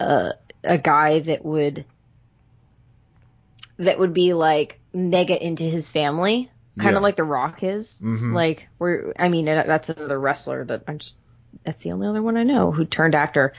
a 0.00 0.32
a 0.62 0.78
guy 0.78 1.20
that 1.20 1.44
would 1.44 1.84
that 3.76 3.98
would 3.98 4.14
be 4.14 4.32
like 4.32 4.78
mega 4.92 5.36
into 5.44 5.64
his 5.64 5.90
family, 5.90 6.50
kind 6.78 6.92
Yeah. 6.92 6.96
of 6.96 7.02
like 7.02 7.16
The 7.16 7.24
Rock 7.24 7.62
is. 7.62 8.00
Mhm. 8.02 8.32
Like 8.32 8.68
we're 8.78 9.12
I 9.18 9.28
mean 9.28 9.44
that's 9.44 9.90
another 9.90 10.18
wrestler 10.18 10.64
that 10.64 10.84
I'm 10.88 10.98
just 10.98 11.16
that's 11.64 11.82
the 11.82 11.92
only 11.92 12.06
other 12.06 12.22
one 12.22 12.36
I 12.36 12.44
know 12.44 12.72
who 12.72 12.84
turned 12.84 13.14
actor. 13.14 13.52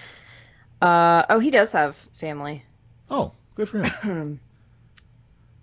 Uh 0.81 1.25
oh, 1.29 1.39
he 1.39 1.51
does 1.51 1.71
have 1.73 1.95
family. 2.13 2.63
Oh, 3.09 3.33
good 3.55 3.69
for 3.69 3.83
him. 3.83 4.39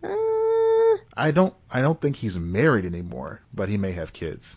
uh, 0.04 0.96
I 1.16 1.30
don't 1.32 1.54
I 1.70 1.80
don't 1.80 2.00
think 2.00 2.16
he's 2.16 2.38
married 2.38 2.84
anymore, 2.84 3.40
but 3.52 3.68
he 3.68 3.76
may 3.78 3.92
have 3.92 4.12
kids. 4.12 4.56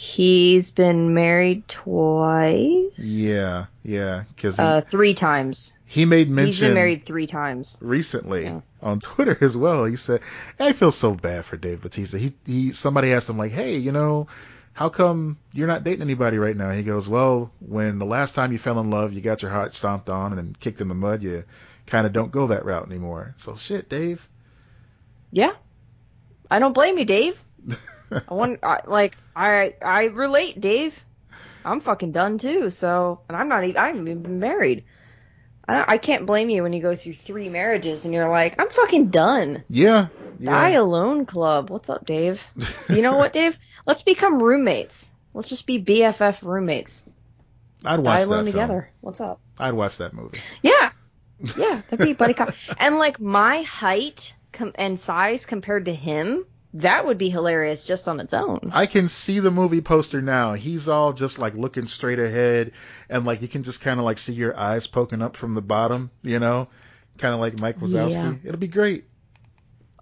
He's 0.00 0.70
been 0.70 1.12
married 1.12 1.68
twice. 1.68 2.96
Yeah, 2.96 3.66
yeah, 3.82 4.24
because 4.34 4.58
Uh, 4.58 4.80
three 4.80 5.12
times. 5.12 5.74
he 5.84 6.06
made 6.06 6.28
He's 6.28 6.34
mention 6.36 6.68
been 6.68 6.74
married 6.74 7.04
three 7.04 7.26
times. 7.26 7.76
recently 7.82 8.44
Yeah. 8.44 8.60
on 8.82 9.00
Twitter 9.00 9.36
as 9.42 9.54
well. 9.58 9.84
He 9.84 9.96
said, 9.96 10.22
"I 10.58 10.72
feel 10.72 10.90
so 10.90 11.12
bad 11.14 11.44
for 11.44 11.58
Dave 11.58 11.82
Batista." 11.82 12.16
He 12.16 12.32
he 12.46 12.72
somebody 12.72 13.12
asked 13.12 13.28
him 13.28 13.36
like, 13.36 13.52
"Hey, 13.52 13.76
you 13.76 13.92
know, 13.92 14.26
how 14.72 14.88
come 14.88 15.36
you're 15.52 15.66
not 15.68 15.84
dating 15.84 16.00
anybody 16.00 16.38
right 16.38 16.56
now?" 16.56 16.70
He 16.70 16.82
goes, 16.82 17.06
"Well, 17.06 17.52
when 17.60 17.98
the 17.98 18.06
last 18.06 18.34
time 18.34 18.52
you 18.52 18.58
fell 18.58 18.80
in 18.80 18.88
love, 18.88 19.12
you 19.12 19.20
got 19.20 19.42
your 19.42 19.50
heart 19.50 19.74
stomped 19.74 20.08
on 20.08 20.38
and 20.38 20.58
kicked 20.58 20.80
in 20.80 20.88
the 20.88 20.94
mud, 20.94 21.22
you 21.22 21.44
kind 21.86 22.06
of 22.06 22.14
don't 22.14 22.32
go 22.32 22.46
that 22.46 22.64
route 22.64 22.86
anymore." 22.86 23.34
So 23.36 23.54
shit, 23.56 23.90
Dave. 23.90 24.26
Yeah. 25.30 25.52
I 26.50 26.58
don't 26.58 26.72
blame 26.72 26.96
you, 26.96 27.04
Dave. 27.04 27.44
I 28.10 28.34
want, 28.34 28.60
I, 28.62 28.80
like, 28.86 29.16
I, 29.34 29.74
I 29.84 30.04
relate, 30.04 30.60
Dave. 30.60 30.98
I'm 31.64 31.80
fucking 31.80 32.12
done 32.12 32.38
too. 32.38 32.70
So, 32.70 33.20
and 33.28 33.36
I'm 33.36 33.48
not 33.48 33.64
even, 33.64 33.76
I'm 33.76 33.96
even 34.08 34.22
been 34.22 34.40
married. 34.40 34.84
I, 35.68 35.84
I 35.94 35.98
can't 35.98 36.26
blame 36.26 36.48
you 36.50 36.62
when 36.62 36.72
you 36.72 36.80
go 36.82 36.96
through 36.96 37.14
three 37.14 37.48
marriages 37.48 38.04
and 38.04 38.12
you're 38.14 38.28
like, 38.28 38.58
I'm 38.58 38.70
fucking 38.70 39.08
done. 39.10 39.62
yeah, 39.68 40.08
Die 40.42 40.70
alone 40.70 41.26
club. 41.26 41.70
What's 41.70 41.90
up, 41.90 42.06
Dave? 42.06 42.46
You 42.88 43.02
know 43.02 43.16
what, 43.16 43.32
Dave? 43.32 43.58
Let's 43.86 44.02
become 44.02 44.42
roommates. 44.42 45.12
Let's 45.34 45.48
just 45.48 45.66
be 45.66 45.82
BFF 45.82 46.42
roommates. 46.42 47.04
I'd 47.84 47.98
watch 47.98 48.04
Die 48.04 48.18
that 48.20 48.26
alone 48.26 48.44
film. 48.44 48.52
together. 48.52 48.90
What's 49.00 49.20
up? 49.20 49.40
I'd 49.58 49.72
watch 49.74 49.98
that 49.98 50.12
movie. 50.14 50.40
Yeah. 50.62 50.90
Yeah, 51.56 51.80
that'd 51.88 52.04
be 52.04 52.12
buddy 52.12 52.34
cop. 52.34 52.50
And 52.76 52.98
like 52.98 53.18
my 53.18 53.62
height 53.62 54.34
com- 54.52 54.72
and 54.74 55.00
size 55.00 55.46
compared 55.46 55.86
to 55.86 55.94
him, 55.94 56.44
that 56.74 57.06
would 57.06 57.18
be 57.18 57.30
hilarious 57.30 57.84
just 57.84 58.06
on 58.06 58.20
its 58.20 58.32
own. 58.32 58.70
I 58.72 58.86
can 58.86 59.08
see 59.08 59.40
the 59.40 59.50
movie 59.50 59.80
poster 59.80 60.20
now. 60.22 60.54
He's 60.54 60.88
all 60.88 61.12
just 61.12 61.38
like 61.38 61.54
looking 61.54 61.86
straight 61.86 62.18
ahead, 62.18 62.72
and 63.08 63.24
like 63.24 63.42
you 63.42 63.48
can 63.48 63.62
just 63.62 63.80
kind 63.80 63.98
of 63.98 64.06
like 64.06 64.18
see 64.18 64.34
your 64.34 64.58
eyes 64.58 64.86
poking 64.86 65.22
up 65.22 65.36
from 65.36 65.54
the 65.54 65.62
bottom, 65.62 66.10
you 66.22 66.38
know, 66.38 66.68
kind 67.18 67.34
of 67.34 67.40
like 67.40 67.60
Mike 67.60 67.78
Wazowski. 67.78 68.12
Yeah. 68.12 68.34
It'll 68.44 68.58
be 68.58 68.68
great. 68.68 69.04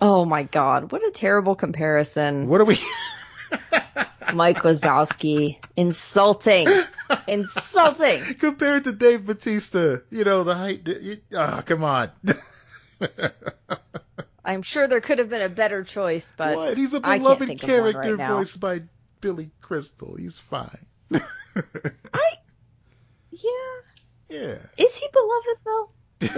Oh 0.01 0.25
my 0.25 0.45
god, 0.45 0.93
what 0.93 1.03
a 1.07 1.11
terrible 1.11 1.57
comparison. 1.57 2.49
What 2.49 2.61
are 2.61 2.65
we? 2.65 2.79
Mike 4.35 4.59
Wazowski. 4.59 5.59
Insulting. 5.77 6.69
Insulting. 7.27 8.23
Compared 8.35 8.85
to 8.85 8.93
Dave 8.93 9.25
Batista, 9.25 9.99
you 10.11 10.25
know 10.25 10.45
the 10.45 10.55
height. 10.55 10.87
Ah, 11.35 11.63
come 11.63 11.83
on. 11.83 12.11
I'm 14.49 14.63
sure 14.63 14.89
there 14.89 15.03
could 15.03 15.19
have 15.19 15.29
been 15.29 15.43
a 15.43 15.51
better 15.51 15.85
choice, 15.85 16.33
but 16.35 16.57
what? 16.57 16.77
He's 16.79 16.95
a 16.95 17.01
I 17.05 17.19
can't 17.19 17.23
beloved 17.23 17.47
think 17.49 17.61
character 17.61 17.99
right 17.99 18.17
now. 18.17 18.39
voiced 18.39 18.59
by 18.59 18.81
Billy 19.21 19.51
Crystal. 19.61 20.17
He's 20.17 20.39
fine. 20.39 20.87
I 21.15 21.21
yeah. 23.31 23.51
yeah. 24.31 24.57
Is 24.79 24.97
he 24.97 25.07
beloved 25.13 25.59
though? 25.67 25.91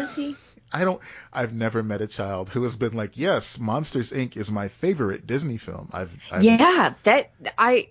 Is 0.02 0.14
he? 0.16 0.36
I 0.72 0.84
don't. 0.84 1.00
I've 1.32 1.54
never 1.54 1.84
met 1.84 2.00
a 2.00 2.08
child 2.08 2.50
who 2.50 2.64
has 2.64 2.74
been 2.74 2.94
like, 2.94 3.16
"Yes, 3.16 3.60
Monsters 3.60 4.10
Inc. 4.10 4.36
is 4.36 4.50
my 4.50 4.66
favorite 4.66 5.24
Disney 5.28 5.58
film." 5.58 5.90
I've, 5.92 6.12
I've 6.32 6.42
Yeah, 6.42 6.94
that 7.04 7.30
I 7.56 7.90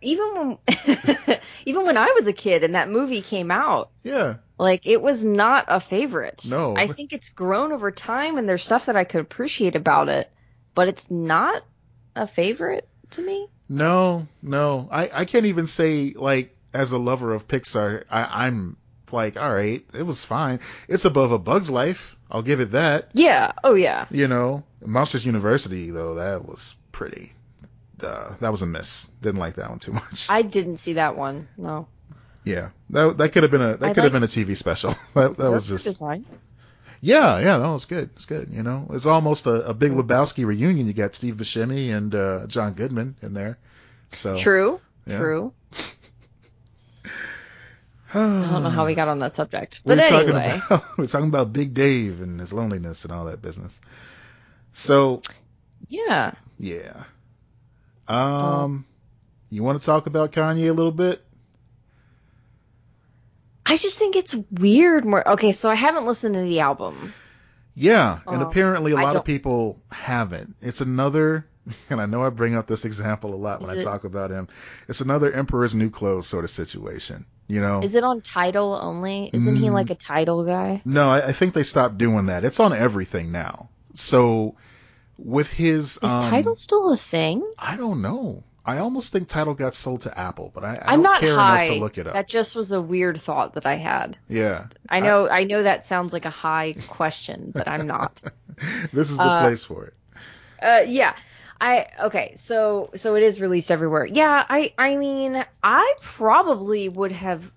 even 0.00 0.34
when 0.34 0.58
even 1.66 1.84
when 1.84 1.96
I 1.96 2.12
was 2.14 2.26
a 2.26 2.32
kid 2.32 2.64
and 2.64 2.74
that 2.74 2.90
movie 2.90 3.22
came 3.22 3.50
out, 3.50 3.90
yeah. 4.02 4.36
like 4.58 4.86
it 4.86 5.00
was 5.00 5.24
not 5.24 5.66
a 5.68 5.80
favorite. 5.80 6.44
No. 6.48 6.76
I 6.76 6.86
think 6.86 7.12
it's 7.12 7.30
grown 7.30 7.72
over 7.72 7.90
time 7.90 8.38
and 8.38 8.48
there's 8.48 8.64
stuff 8.64 8.86
that 8.86 8.96
I 8.96 9.04
could 9.04 9.20
appreciate 9.20 9.76
about 9.76 10.08
it, 10.08 10.30
but 10.74 10.88
it's 10.88 11.10
not 11.10 11.62
a 12.14 12.26
favorite 12.26 12.88
to 13.10 13.22
me. 13.22 13.48
No, 13.68 14.26
no. 14.42 14.88
I, 14.90 15.10
I 15.12 15.24
can't 15.24 15.46
even 15.46 15.66
say 15.66 16.14
like 16.16 16.54
as 16.74 16.92
a 16.92 16.98
lover 16.98 17.32
of 17.32 17.48
Pixar, 17.48 18.04
I, 18.10 18.46
I'm 18.46 18.76
like, 19.10 19.36
all 19.36 19.52
right, 19.52 19.84
it 19.94 20.02
was 20.02 20.24
fine. 20.24 20.60
It's 20.88 21.04
above 21.04 21.32
a 21.32 21.38
Bug's 21.38 21.70
Life. 21.70 22.16
I'll 22.30 22.42
give 22.42 22.60
it 22.60 22.72
that. 22.72 23.10
Yeah. 23.14 23.52
Oh 23.62 23.74
yeah. 23.74 24.06
You 24.10 24.28
know, 24.28 24.64
Monsters 24.84 25.24
University 25.24 25.90
though, 25.90 26.16
that 26.16 26.46
was 26.46 26.76
pretty. 26.92 27.32
Uh, 28.02 28.34
that 28.40 28.50
was 28.50 28.62
a 28.62 28.66
miss. 28.66 29.06
Didn't 29.20 29.40
like 29.40 29.56
that 29.56 29.70
one 29.70 29.78
too 29.78 29.92
much. 29.92 30.28
I 30.28 30.42
didn't 30.42 30.78
see 30.78 30.94
that 30.94 31.16
one. 31.16 31.48
No. 31.56 31.86
Yeah, 32.44 32.70
that 32.90 33.18
that 33.18 33.28
could 33.32 33.44
have 33.44 33.52
been 33.52 33.62
a 33.62 33.76
that 33.76 33.82
I 33.90 33.94
could 33.94 34.02
have 34.02 34.12
been 34.12 34.22
a 34.24 34.26
TV 34.26 34.56
special. 34.56 34.96
that 35.14 35.36
that 35.36 35.50
was 35.50 35.68
just 35.68 35.84
designs. 35.84 36.56
yeah, 37.00 37.38
yeah, 37.38 37.58
that 37.58 37.68
was 37.68 37.84
good. 37.84 38.10
It's 38.16 38.26
good. 38.26 38.48
You 38.50 38.64
know, 38.64 38.88
it's 38.90 39.06
almost 39.06 39.46
a, 39.46 39.68
a 39.68 39.74
Big 39.74 39.92
Lebowski 39.92 40.44
reunion. 40.44 40.86
You 40.88 40.92
got 40.92 41.14
Steve 41.14 41.36
Buscemi 41.36 41.94
and 41.96 42.12
uh, 42.14 42.46
John 42.48 42.72
Goodman 42.72 43.14
in 43.22 43.32
there. 43.34 43.58
So 44.10 44.36
True. 44.36 44.80
yeah. 45.06 45.18
True. 45.18 45.52
I 48.14 48.18
don't 48.18 48.62
know 48.62 48.68
how 48.70 48.84
we 48.84 48.94
got 48.94 49.08
on 49.08 49.20
that 49.20 49.34
subject, 49.34 49.80
but 49.84 49.96
we 49.96 50.02
were 50.02 50.06
anyway. 50.18 50.60
talking 50.68 50.76
about 50.76 50.84
we 50.98 51.04
are 51.04 51.08
talking 51.08 51.28
about 51.28 51.52
Big 51.52 51.72
Dave 51.74 52.20
and 52.20 52.38
his 52.40 52.52
loneliness 52.52 53.04
and 53.04 53.12
all 53.12 53.24
that 53.26 53.40
business. 53.40 53.80
So 54.74 55.22
Yeah. 55.88 56.32
yeah, 56.58 57.04
um, 58.08 58.84
you 59.50 59.62
want 59.62 59.80
to 59.80 59.86
talk 59.86 60.06
about 60.06 60.32
Kanye 60.32 60.68
a 60.68 60.72
little 60.72 60.92
bit? 60.92 61.24
I 63.64 63.76
just 63.76 63.98
think 63.98 64.16
it's 64.16 64.34
weird. 64.50 65.04
More 65.04 65.26
okay. 65.32 65.52
So 65.52 65.70
I 65.70 65.74
haven't 65.74 66.06
listened 66.06 66.34
to 66.34 66.40
the 66.42 66.60
album. 66.60 67.14
Yeah, 67.74 68.18
and 68.26 68.42
Oh, 68.42 68.46
apparently 68.46 68.92
a 68.92 68.96
lot 68.96 69.16
of 69.16 69.24
people 69.24 69.80
haven't. 69.90 70.56
It's 70.60 70.82
another, 70.82 71.46
and 71.90 72.02
I 72.02 72.06
know 72.06 72.22
I 72.22 72.28
bring 72.28 72.54
up 72.54 72.66
this 72.66 72.84
example 72.84 73.32
a 73.34 73.36
lot 73.36 73.62
when 73.62 73.70
Is 73.70 73.76
I 73.78 73.80
it- 73.80 73.84
talk 73.90 74.04
about 74.04 74.30
him. 74.30 74.48
It's 74.88 75.00
another 75.00 75.32
Emperor's 75.32 75.74
New 75.74 75.88
Clothes 75.88 76.26
sort 76.26 76.44
of 76.44 76.50
situation. 76.50 77.24
You 77.48 77.60
know? 77.62 77.80
Is 77.82 77.94
it 77.94 78.04
on 78.04 78.20
Tidal 78.20 78.78
only? 78.80 79.30
Isn't 79.32 79.56
he 79.56 79.68
Mm. 79.68 79.72
like 79.72 79.90
a 79.90 79.94
Tidal 79.94 80.44
guy? 80.44 80.82
no, 80.84 81.08
I, 81.10 81.28
I 81.28 81.32
think 81.32 81.54
they 81.54 81.62
stopped 81.62 81.96
doing 81.98 82.26
that. 82.26 82.44
It's 82.44 82.60
on 82.60 82.72
everything 82.74 83.32
now. 83.32 83.68
So 83.94 84.56
with 85.18 85.50
his, 85.52 85.98
Is 86.02 86.10
um, 86.10 86.30
Tidal 86.30 86.56
still 86.56 86.92
a 86.92 86.96
thing? 86.96 87.42
I 87.58 87.76
don't 87.76 88.02
know. 88.02 88.42
I 88.64 88.78
almost 88.78 89.12
think 89.12 89.28
Tidal 89.28 89.54
got 89.54 89.74
sold 89.74 90.02
to 90.02 90.16
Apple, 90.16 90.52
but 90.54 90.64
I, 90.64 90.68
I 90.74 90.92
I'm 90.92 91.02
don't 91.02 91.02
not 91.02 91.20
care 91.20 91.34
high. 91.34 91.62
enough 91.64 91.74
to 91.74 91.80
look 91.80 91.98
it 91.98 92.06
up. 92.06 92.12
That 92.14 92.28
just 92.28 92.54
was 92.54 92.70
a 92.70 92.80
weird 92.80 93.20
thought 93.20 93.54
that 93.54 93.66
I 93.66 93.74
had. 93.74 94.16
yeah, 94.28 94.66
I 94.88 95.00
know 95.00 95.28
I, 95.28 95.44
know 95.44 95.64
that 95.64 95.84
sounds 95.84 96.12
like 96.12 96.24
a 96.26 96.30
high 96.30 96.74
question, 96.88 97.50
but 97.52 97.66
I'm 97.66 97.86
not. 97.88 98.22
this 98.92 99.10
is 99.10 99.16
the 99.16 99.22
Uh, 99.24 99.40
place 99.42 99.64
for 99.64 99.86
it. 99.86 99.94
Uh, 100.62 100.84
yeah. 100.86 101.14
I 101.60 101.86
okay, 102.04 102.32
so 102.36 102.90
so 102.94 103.14
it 103.16 103.22
is 103.24 103.40
released 103.40 103.70
everywhere. 103.72 104.04
Yeah, 104.04 104.44
I 104.48 104.72
I 104.78 104.96
mean, 104.96 105.44
I 105.62 105.94
probably 106.00 106.88
would 106.88 107.12
have 107.12 107.50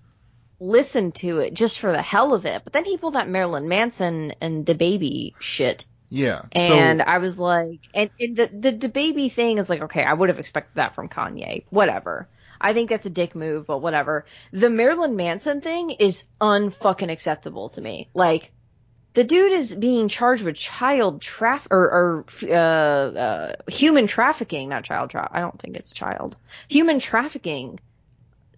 listened 0.60 1.14
to 1.16 1.38
it 1.40 1.54
just 1.54 1.78
for 1.80 1.92
the 1.92 2.02
hell 2.02 2.32
of 2.34 2.46
it, 2.46 2.62
but 2.64 2.72
then 2.72 2.84
he 2.84 2.96
pulled 2.96 3.14
that 3.14 3.28
Marilyn 3.28 3.68
Manson 3.68 4.32
and 4.40 4.64
DaBaby 4.64 5.34
shit, 5.38 5.86
Yeah. 6.08 6.42
and 6.52 7.00
so 7.00 7.04
I 7.06 7.18
was 7.18 7.38
like, 7.38 7.80
and, 7.94 8.10
and 8.20 8.36
the 8.36 8.46
the 8.46 8.72
DaBaby 8.72 9.32
thing 9.32 9.58
is 9.58 9.68
like, 9.68 9.82
okay, 9.82 10.04
I 10.04 10.12
would 10.12 10.28
have 10.28 10.38
expected 10.38 10.76
that 10.76 10.94
from 10.94 11.08
Kanye, 11.08 11.64
whatever. 11.70 12.28
I 12.60 12.72
think 12.72 12.88
that's 12.90 13.06
a 13.06 13.10
dick 13.10 13.34
move, 13.34 13.66
but 13.66 13.82
whatever. 13.82 14.24
The 14.52 14.70
Marilyn 14.70 15.16
Manson 15.16 15.60
thing 15.60 15.90
is 15.90 16.24
unfucking 16.40 17.10
acceptable 17.10 17.68
to 17.70 17.80
me. 17.80 18.08
Like, 18.14 18.50
the 19.12 19.24
dude 19.24 19.52
is 19.52 19.74
being 19.74 20.08
charged 20.08 20.42
with 20.42 20.56
child 20.56 21.20
traf 21.20 21.66
or, 21.70 21.80
or 21.80 22.24
uh, 22.44 22.54
uh, 22.54 23.56
human 23.68 24.06
trafficking, 24.06 24.68
not 24.70 24.84
child 24.84 25.10
tra- 25.10 25.28
I 25.30 25.40
don't 25.40 25.60
think 25.60 25.76
it's 25.76 25.92
child. 25.92 26.36
Human 26.68 26.98
trafficking. 26.98 27.80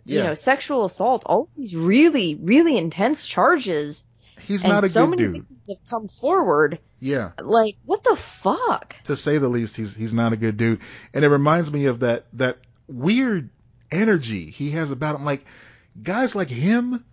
You 0.04 0.22
know, 0.22 0.34
sexual 0.34 0.86
assault. 0.86 1.24
All 1.26 1.50
these 1.54 1.76
really, 1.76 2.34
really 2.34 2.78
intense 2.78 3.26
charges, 3.26 4.04
he's 4.48 4.64
and 4.64 4.72
not 4.72 4.84
a 4.84 4.88
good 4.88 4.88
dude. 4.88 4.92
so 4.92 5.06
good 5.06 5.10
many 5.10 5.22
dude. 5.22 5.32
victims 5.32 5.68
have 5.68 5.90
come 5.90 6.08
forward. 6.08 6.78
Yeah. 7.00 7.30
Like, 7.40 7.76
what 7.84 8.02
the 8.02 8.16
fuck? 8.16 8.96
to 9.04 9.14
say 9.14 9.38
the 9.38 9.48
least, 9.48 9.76
he's 9.76 9.94
he's 9.94 10.12
not 10.14 10.32
a 10.32 10.36
good 10.36 10.56
dude. 10.56 10.80
And 11.14 11.24
it 11.24 11.28
reminds 11.28 11.70
me 11.70 11.86
of 11.86 12.00
that 12.00 12.26
that 12.32 12.58
weird 12.88 13.50
energy 13.92 14.50
he 14.50 14.70
has 14.72 14.90
about 14.90 15.16
him. 15.16 15.24
Like 15.24 15.44
guys 16.02 16.34
like 16.34 16.48
him 16.48 17.04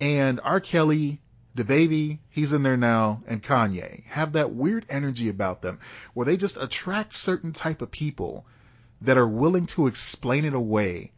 and 0.00 0.40
R. 0.42 0.60
Kelly, 0.60 1.20
DaBaby, 1.56 2.18
he's 2.28 2.52
in 2.52 2.62
there 2.62 2.76
now, 2.76 3.22
and 3.26 3.42
Kanye 3.42 4.04
have 4.06 4.32
that 4.32 4.52
weird 4.52 4.84
energy 4.90 5.28
about 5.28 5.62
them 5.62 5.78
where 6.14 6.26
they 6.26 6.36
just 6.36 6.56
attract 6.58 7.14
certain 7.14 7.52
type 7.52 7.80
of 7.82 7.90
people 7.90 8.46
that 9.02 9.16
are 9.18 9.26
willing 9.28 9.66
to 9.66 9.86
explain 9.86 10.44
it 10.44 10.54
away 10.54 11.12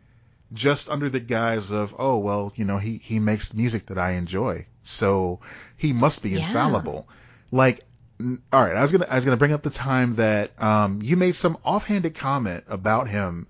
just 0.52 0.88
under 0.88 1.08
the 1.10 1.20
guise 1.20 1.70
of, 1.70 1.94
oh 1.98 2.18
well, 2.18 2.52
you 2.56 2.64
know, 2.64 2.78
he 2.78 2.98
he 3.02 3.18
makes 3.18 3.52
music 3.54 3.86
that 3.86 3.98
I 3.98 4.12
enjoy, 4.12 4.66
so 4.88 5.40
he 5.76 5.92
must 5.92 6.22
be 6.22 6.30
Yeah. 6.30 6.38
infallible. 6.46 7.08
Like 7.50 7.84
all 8.52 8.62
right, 8.64 8.74
I 8.74 8.82
was 8.82 8.90
gonna 8.90 9.06
I 9.08 9.14
was 9.14 9.24
gonna 9.24 9.36
bring 9.36 9.52
up 9.52 9.62
the 9.62 9.70
time 9.70 10.14
that 10.16 10.60
um 10.60 11.00
you 11.02 11.16
made 11.16 11.34
some 11.36 11.56
offhanded 11.64 12.14
comment 12.16 12.64
about 12.68 13.06
him, 13.08 13.46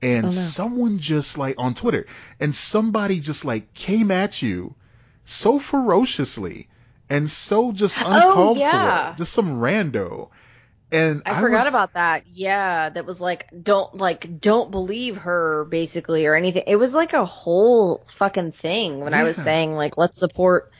and 0.00 0.26
Oh, 0.26 0.28
no. 0.28 0.30
someone 0.30 0.98
just 0.98 1.38
like 1.38 1.56
on 1.58 1.74
Twitter, 1.74 2.06
and 2.38 2.54
somebody 2.54 3.18
just 3.20 3.44
like 3.44 3.74
came 3.74 4.10
at 4.10 4.42
you 4.42 4.74
so 5.24 5.58
ferociously 5.58 6.68
and 7.08 7.28
so 7.30 7.72
just 7.72 7.98
uncalled 7.98 8.58
Oh, 8.58 8.60
yeah. 8.60 9.12
for, 9.12 9.18
just 9.18 9.32
some 9.32 9.58
rando. 9.60 10.28
And 10.92 11.22
I, 11.26 11.40
forgot 11.40 11.64
was- 11.64 11.68
about 11.68 11.92
that. 11.94 12.24
Yeah, 12.28 12.90
that 12.90 13.04
was 13.04 13.20
like 13.20 13.48
don't 13.62 13.96
like 13.96 14.40
don't 14.40 14.70
believe 14.70 15.16
her 15.18 15.64
basically 15.68 16.26
or 16.26 16.34
anything. 16.34 16.64
It 16.66 16.76
was 16.76 16.94
like 16.94 17.12
a 17.12 17.24
whole 17.24 18.04
fucking 18.08 18.52
thing 18.52 19.00
when 19.00 19.12
I 19.14 19.24
was 19.24 19.36
saying 19.36 19.74
like 19.74 19.96
let's 19.96 20.16
support 20.18 20.70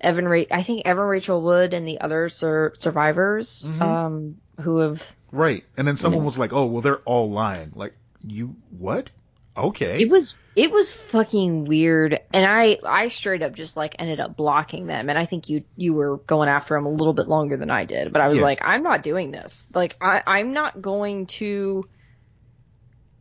Evan 0.00 0.28
Ra- 0.28 0.44
I 0.50 0.62
think 0.62 0.82
Evan 0.86 1.04
Rachel 1.04 1.42
Wood 1.42 1.74
and 1.74 1.86
the 1.88 2.00
other 2.00 2.28
sur- 2.28 2.72
survivors 2.74 3.70
Mhm. 3.70 3.80
um 3.82 4.36
who 4.60 4.78
have 4.78 5.02
right. 5.32 5.64
And 5.76 5.86
then 5.88 5.96
someone 5.96 6.20
Yeah. 6.22 6.26
was 6.26 6.38
like, 6.38 6.52
"Oh, 6.52 6.66
well, 6.66 6.80
they're 6.82 6.98
all 7.04 7.30
lying." 7.30 7.72
Like 7.74 7.94
you 8.24 8.54
what? 8.78 9.10
Okay. 9.56 10.02
it 10.02 10.10
was 10.10 10.38
it 10.54 10.70
was 10.70 10.90
fucking 10.92 11.64
weird. 11.66 12.18
And 12.32 12.46
I 12.46 12.78
I 12.84 13.08
straight 13.08 13.42
up 13.42 13.54
just 13.54 13.76
like 13.76 13.96
ended 13.98 14.20
up 14.20 14.36
blocking 14.36 14.86
them. 14.86 15.08
And 15.10 15.18
I 15.18 15.26
think 15.26 15.48
you 15.48 15.64
you 15.76 15.92
were 15.94 16.18
going 16.26 16.48
after 16.48 16.74
them 16.74 16.86
a 16.86 16.90
little 16.90 17.12
bit 17.14 17.28
longer 17.28 17.56
than 17.56 17.70
I 17.70 17.84
did. 17.84 18.12
But 18.12 18.22
I 18.22 18.28
was 18.28 18.38
Yeah. 18.38 18.44
like 18.44 18.60
I'm 18.62 18.82
not 18.82 19.02
doing 19.02 19.30
this. 19.30 19.66
Like 19.74 19.96
I 20.00 20.22
I'm 20.26 20.52
not 20.52 20.80
going 20.80 21.26
to 21.38 21.84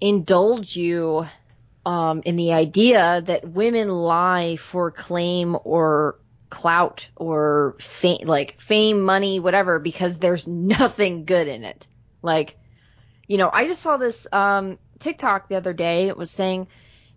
indulge 0.01 0.75
you 0.75 1.25
um 1.85 2.21
in 2.25 2.35
the 2.35 2.53
idea 2.53 3.21
that 3.25 3.47
women 3.47 3.89
lie 3.89 4.55
for 4.57 4.91
claim 4.91 5.57
or 5.63 6.17
clout 6.49 7.09
or 7.15 7.75
fame 7.79 8.27
like 8.27 8.59
fame 8.61 9.01
money 9.01 9.39
whatever 9.39 9.79
because 9.79 10.17
there's 10.19 10.47
nothing 10.79 11.25
good 11.25 11.47
in 11.47 11.63
it. 11.63 11.87
Like 12.21 12.57
you 13.27 13.37
know 13.37 13.49
I 13.51 13.65
just 13.67 13.81
saw 13.81 13.97
this 13.97 14.27
um 14.31 14.77
TikTok 14.99 15.47
the 15.47 15.55
other 15.55 15.73
day. 15.73 16.07
It 16.07 16.17
was 16.17 16.31
saying, 16.31 16.67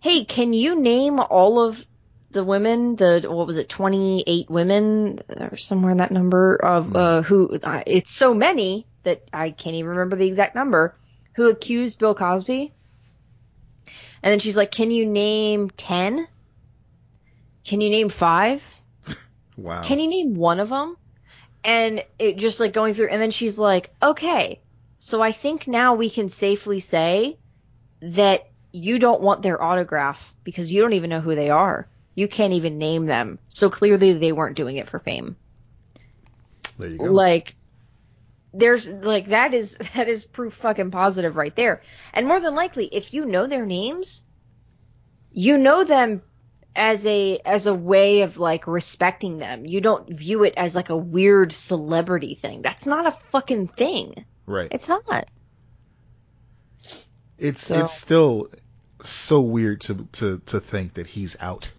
"Hey, 0.01 0.25
can 0.25 0.53
you 0.53 0.81
name 0.81 1.21
all 1.21 1.61
of 1.61 1.85
the 2.31 2.45
women? 2.45 2.97
The 2.97 3.27
what 3.29 3.47
was 3.47 3.57
it, 3.57 3.69
28 3.69 4.51
women 4.51 5.21
or 5.29 5.57
somewhere 5.57 5.93
in 5.93 5.99
that 5.99 6.13
number 6.13 6.57
of 6.57 6.95
uh, 6.97 7.23
who? 7.23 7.59
Uh, 7.63 7.83
it's 7.87 8.11
so 8.11 8.35
many 8.35 8.87
that 9.05 9.23
I 9.33 9.51
can't 9.51 9.77
even 9.77 9.91
remember 9.91 10.17
the 10.17 10.27
exact 10.27 10.55
number 10.55 10.95
who 11.35 11.49
accused 11.49 11.99
Bill 11.99 12.15
Cosby." 12.15 12.73
And 14.23 14.33
then 14.33 14.41
she's 14.41 14.57
like, 14.57 14.71
"Can 14.71 14.91
you 14.91 15.07
name 15.07 15.71
10? 15.71 16.27
Can 17.65 17.81
you 17.81 17.91
name 17.91 18.09
five? 18.09 18.63
wow. 19.57 19.83
Can 19.83 19.99
you 20.01 20.09
name 20.09 20.35
one 20.35 20.61
of 20.61 20.69
them?" 20.69 20.97
And 21.65 22.05
it 22.19 22.39
just 22.39 22.61
like 22.61 22.73
going 22.73 22.95
through, 22.95 23.09
and 23.11 23.21
then 23.21 23.31
she's 23.31 23.59
like, 23.59 23.91
"Okay, 24.03 24.61
so 24.99 25.23
I 25.23 25.33
think 25.33 25.69
now 25.69 25.95
we 25.95 26.11
can 26.11 26.29
safely 26.29 26.81
say." 26.81 27.39
That 28.01 28.49
you 28.73 28.99
don't 28.99 29.21
want 29.21 29.43
their 29.43 29.63
autograph 29.63 30.35
because 30.45 30.73
you 30.73 30.81
don't 30.81 30.93
even 30.93 31.11
know 31.11 31.21
who 31.21 31.35
they 31.35 31.51
are. 31.51 31.89
You 32.15 32.29
can't 32.29 32.53
even 32.53 32.79
name 32.79 33.07
them. 33.07 33.39
So 33.49 33.71
clearly 33.71 34.13
they 34.13 34.33
weren't 34.33 34.57
doing 34.57 34.77
it 34.77 34.89
for 34.89 34.99
fame. 34.99 35.37
there 36.79 36.89
you 36.89 36.99
go. 36.99 37.05
Like 37.05 37.55
there's 38.53 38.89
like 38.89 39.27
that 39.27 39.55
is 39.55 39.77
that 39.95 40.09
is 40.09 40.25
proof 40.25 40.55
fucking 40.55 40.91
positive 40.91 41.37
right 41.37 41.55
there. 41.55 41.83
And 42.13 42.27
more 42.27 42.41
than 42.41 42.55
likely 42.55 42.87
if 42.87 43.15
you 43.15 43.25
know 43.25 43.47
their 43.47 43.67
names, 43.67 44.25
you 45.31 45.59
know 45.59 45.85
them 45.85 46.23
as 46.75 47.05
a 47.07 47.41
as 47.45 47.67
a 47.67 47.75
way 47.75 48.23
of 48.23 48.39
like 48.39 48.67
respecting 48.67 49.39
them. 49.39 49.67
You 49.67 49.81
don't 49.81 50.09
view 50.11 50.45
it 50.45 50.55
as 50.57 50.75
like 50.75 50.91
a 50.91 50.97
weird 50.97 51.53
celebrity 51.53 52.39
thing. 52.41 52.63
That's 52.63 52.87
not 52.87 53.07
a 53.07 53.11
fucking 53.11 53.69
thing. 53.69 54.25
right. 54.47 54.69
It's 54.71 54.89
not. 54.89 55.29
It's 57.39 57.63
So- 57.67 57.81
it's 57.81 57.95
still 57.95 58.49
so 59.05 59.41
weird 59.41 59.81
to 59.83 60.09
to 60.13 60.41
to 60.47 60.61
think 60.61 60.95
that 60.95 61.07
he's 61.07 61.37
out. 61.41 61.73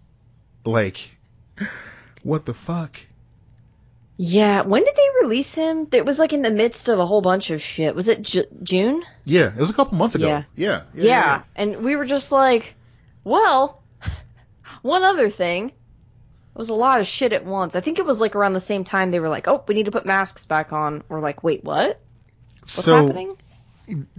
Like, 0.66 1.18
what 2.24 2.46
the 2.46 2.54
fuck? 2.54 3.00
Yeah, 4.22 4.64
when 4.64 4.84
did 4.84 4.96
they 4.96 5.24
release 5.24 5.54
him? 5.54 5.88
It 5.94 6.06
was 6.06 6.20
like 6.20 6.34
in 6.34 6.42
the 6.42 6.52
midst 6.52 6.90
of 6.90 7.00
a 7.00 7.06
whole 7.06 7.22
bunch 7.22 7.52
of 7.52 7.62
shit. 7.62 7.96
Was 7.96 8.10
it 8.10 8.22
Ju- 8.22 8.46
June? 8.64 9.04
Yeah, 9.24 9.48
it 9.48 9.56
was 9.56 9.70
a 9.70 9.74
couple 9.74 9.98
months 9.98 10.16
ago. 10.16 10.28
Yeah. 10.28 10.44
Yeah. 10.56 10.82
Yeah. 10.94 11.42
and 11.56 11.78
we 11.78 11.96
were 11.96 12.04
just 12.06 12.30
like, 12.32 12.76
well, 13.24 13.82
one 14.82 15.04
other 15.04 15.30
thing. 15.30 15.70
It 15.70 16.58
was 16.58 16.68
a 16.70 16.74
lot 16.74 17.00
of 17.00 17.08
shit 17.08 17.32
at 17.32 17.46
once. 17.46 17.78
I 17.78 17.80
think 17.80 18.00
it 18.00 18.06
was 18.06 18.20
like 18.20 18.36
around 18.36 18.52
the 18.54 18.60
same 18.60 18.84
time 18.84 19.12
they 19.12 19.22
were 19.22 19.30
like, 19.30 19.48
"Oh, 19.48 19.64
we 19.66 19.76
need 19.76 19.86
to 19.86 19.92
put 19.92 20.06
masks 20.06 20.44
back 20.46 20.74
on." 20.74 21.04
We're 21.08 21.22
like, 21.22 21.42
"Wait, 21.42 21.64
what? 21.64 22.02
What's 22.60 22.74
so, 22.74 22.96
happening?" 22.98 23.38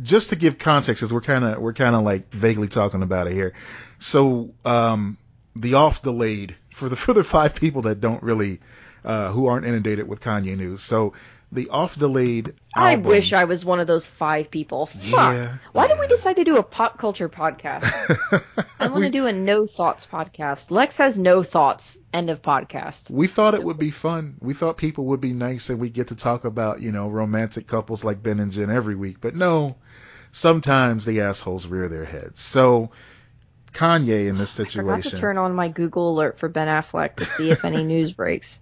Just 0.00 0.30
to 0.30 0.36
give 0.36 0.58
context, 0.58 1.02
as 1.02 1.12
we're 1.12 1.20
kind 1.20 1.44
of 1.44 1.58
we're 1.58 1.72
kind 1.72 1.94
of 1.94 2.02
like 2.02 2.30
vaguely 2.30 2.68
talking 2.68 3.02
about 3.02 3.26
it 3.26 3.32
here. 3.32 3.54
So 3.98 4.54
um, 4.64 5.18
the 5.56 5.74
off 5.74 6.02
delayed 6.02 6.56
for 6.72 6.88
the 6.88 6.96
for 7.04 7.12
the 7.12 7.24
five 7.24 7.54
people 7.54 7.82
that 7.82 8.00
don't 8.00 8.22
really 8.22 8.60
uh, 9.04 9.30
who 9.30 9.46
aren't 9.46 9.66
inundated 9.66 10.08
with 10.08 10.20
Kanye 10.20 10.56
news. 10.56 10.82
So 10.82 11.14
the 11.52 11.68
off 11.70 11.98
delayed. 11.98 12.54
I 12.74 12.96
wish 12.96 13.32
I 13.32 13.44
was 13.44 13.64
one 13.64 13.80
of 13.80 13.86
those 13.86 14.06
five 14.06 14.50
people. 14.50 14.86
Fuck. 14.86 15.02
Yeah, 15.02 15.56
Why 15.72 15.88
did 15.88 15.96
yeah. 15.96 16.00
we 16.00 16.06
decide 16.06 16.36
to 16.36 16.44
do 16.44 16.56
a 16.58 16.62
pop 16.62 16.98
culture 16.98 17.28
podcast? 17.28 18.42
I 18.78 18.88
want 18.88 19.04
to 19.04 19.10
do 19.10 19.26
a 19.26 19.32
no 19.32 19.66
thoughts 19.66 20.06
podcast. 20.06 20.70
Lex 20.70 20.98
has 20.98 21.18
no 21.18 21.42
thoughts. 21.42 21.98
End 22.12 22.30
of 22.30 22.40
podcast. 22.42 23.10
we 23.10 23.26
thought 23.26 23.54
it 23.54 23.62
would 23.62 23.78
be 23.78 23.90
fun. 23.90 24.36
We 24.40 24.54
thought 24.54 24.76
people 24.76 25.06
would 25.06 25.20
be 25.20 25.32
nice 25.32 25.70
and 25.70 25.80
we 25.80 25.90
get 25.90 26.08
to 26.08 26.14
talk 26.14 26.44
about 26.44 26.80
you 26.80 26.92
know 26.92 27.08
romantic 27.08 27.66
couples 27.66 28.04
like 28.04 28.22
Ben 28.22 28.40
and 28.40 28.52
Jen 28.52 28.70
every 28.70 28.94
week. 28.94 29.20
But 29.20 29.34
no, 29.34 29.76
sometimes 30.32 31.04
the 31.04 31.22
assholes 31.22 31.66
rear 31.66 31.88
their 31.88 32.04
heads. 32.04 32.40
So 32.40 32.90
Kanye 33.72 34.28
in 34.28 34.36
this 34.36 34.50
situation. 34.50 34.90
I 34.90 34.96
forgot 34.98 35.10
to 35.10 35.20
turn 35.20 35.38
on 35.38 35.54
my 35.54 35.68
Google 35.68 36.10
alert 36.14 36.38
for 36.38 36.48
Ben 36.48 36.68
Affleck 36.68 37.16
to 37.16 37.24
see 37.24 37.50
if 37.50 37.64
any 37.64 37.82
news 37.84 38.12
breaks. 38.12 38.60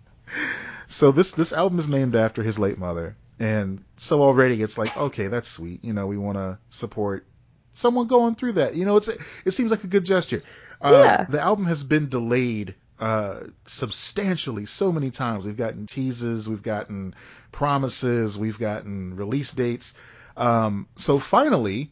So 0.88 1.12
this 1.12 1.32
this 1.32 1.52
album 1.52 1.78
is 1.78 1.88
named 1.88 2.16
after 2.16 2.42
his 2.42 2.58
late 2.58 2.78
mother, 2.78 3.16
and 3.38 3.84
so 3.96 4.22
already 4.22 4.62
it's 4.62 4.78
like, 4.78 4.96
okay, 4.96 5.28
that's 5.28 5.48
sweet. 5.48 5.84
You 5.84 5.92
know, 5.92 6.06
we 6.06 6.16
want 6.18 6.38
to 6.38 6.58
support 6.70 7.26
someone 7.72 8.06
going 8.06 8.34
through 8.34 8.54
that. 8.54 8.74
You 8.74 8.84
know, 8.86 8.96
it's 8.96 9.08
it 9.08 9.50
seems 9.52 9.70
like 9.70 9.84
a 9.84 9.88
good 9.88 10.04
gesture. 10.04 10.42
Uh, 10.80 10.90
Yeah. 10.92 11.24
The 11.28 11.40
album 11.40 11.66
has 11.66 11.82
been 11.82 12.08
delayed 12.08 12.74
uh, 12.98 13.40
substantially 13.64 14.66
so 14.66 14.90
many 14.90 15.10
times. 15.10 15.44
We've 15.44 15.56
gotten 15.56 15.86
teases, 15.86 16.48
we've 16.48 16.62
gotten 16.62 17.14
promises, 17.52 18.38
we've 18.38 18.58
gotten 18.58 19.14
release 19.16 19.52
dates. 19.52 19.94
Um, 20.36 20.88
so 20.96 21.18
finally, 21.18 21.90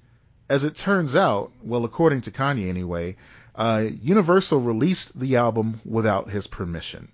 as 0.48 0.64
it 0.64 0.74
turns 0.76 1.16
out, 1.16 1.52
well, 1.62 1.84
according 1.84 2.22
to 2.22 2.30
Kanye 2.30 2.68
anyway, 2.68 3.16
uh, 3.54 3.84
Universal 4.02 4.60
released 4.60 5.18
the 5.18 5.36
album 5.36 5.80
without 5.84 6.30
his 6.30 6.46
permission. 6.46 7.08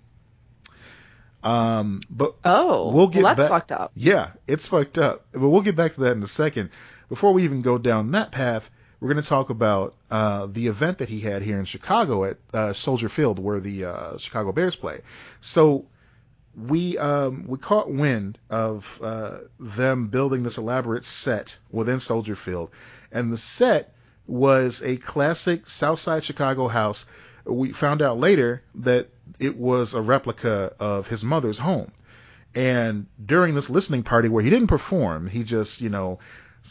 Um, 1.43 1.99
but 2.09 2.35
Oh, 2.45 2.91
We'll 2.91 3.07
get 3.07 3.23
well, 3.23 3.35
that's 3.35 3.49
back- 3.49 3.61
fucked 3.61 3.71
up. 3.71 3.91
yeah, 3.95 4.31
it's 4.47 4.67
fucked 4.67 4.97
up. 4.97 5.25
But 5.31 5.49
we'll 5.49 5.61
get 5.61 5.75
back 5.75 5.95
to 5.95 6.01
that 6.01 6.13
in 6.13 6.23
a 6.23 6.27
second. 6.27 6.69
Before 7.09 7.33
we 7.33 7.43
even 7.43 7.61
go 7.61 7.77
down 7.77 8.11
that 8.11 8.31
path, 8.31 8.69
we're 8.99 9.09
going 9.11 9.21
to 9.21 9.27
talk 9.29 9.49
about 9.49 9.95
uh, 10.09 10.47
the 10.49 10.67
event 10.67 10.99
that 10.99 11.09
he 11.09 11.19
had 11.19 11.41
here 11.41 11.59
in 11.59 11.65
Chicago 11.65 12.23
at 12.23 12.37
uh, 12.53 12.73
Soldier 12.73 13.09
Field, 13.09 13.39
where 13.39 13.59
the 13.59 13.85
uh, 13.85 14.17
Chicago 14.17 14.51
Bears 14.53 14.75
play. 14.77 15.01
So 15.41 15.85
we 16.55 16.97
um, 16.97 17.45
we 17.47 17.57
caught 17.57 17.91
wind 17.91 18.37
of 18.49 18.99
uh, 19.03 19.39
them 19.59 20.07
building 20.07 20.43
this 20.43 20.57
elaborate 20.57 21.03
set 21.03 21.57
within 21.71 21.99
Soldier 21.99 22.35
Field, 22.35 22.69
and 23.11 23.31
the 23.33 23.37
set 23.37 23.93
was 24.27 24.81
a 24.81 24.95
classic 24.97 25.67
Southside 25.67 26.23
Chicago 26.23 26.67
house. 26.69 27.05
We 27.45 27.73
found 27.73 28.01
out 28.01 28.19
later 28.19 28.63
that 28.75 29.09
it 29.39 29.57
was 29.57 29.93
a 29.93 30.01
replica 30.01 30.73
of 30.79 31.07
his 31.07 31.23
mother's 31.23 31.59
home. 31.59 31.91
And 32.55 33.07
during 33.23 33.55
this 33.55 33.69
listening 33.69 34.03
party 34.03 34.29
where 34.29 34.43
he 34.43 34.49
didn't 34.49 34.67
perform, 34.67 35.27
he 35.27 35.43
just, 35.43 35.81
you 35.81 35.89
know, 35.89 36.19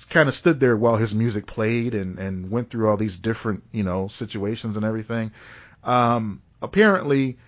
kind 0.09 0.29
of 0.29 0.35
stood 0.35 0.61
there 0.61 0.77
while 0.77 0.97
his 0.97 1.15
music 1.15 1.47
played 1.47 1.95
and, 1.95 2.19
and 2.19 2.51
went 2.51 2.71
through 2.71 2.89
all 2.89 2.97
these 2.97 3.17
different, 3.17 3.65
you 3.73 3.83
know, 3.83 4.09
situations 4.09 4.77
and 4.77 4.85
everything. 4.85 5.33
Um, 5.85 6.41
apparently 6.63 7.39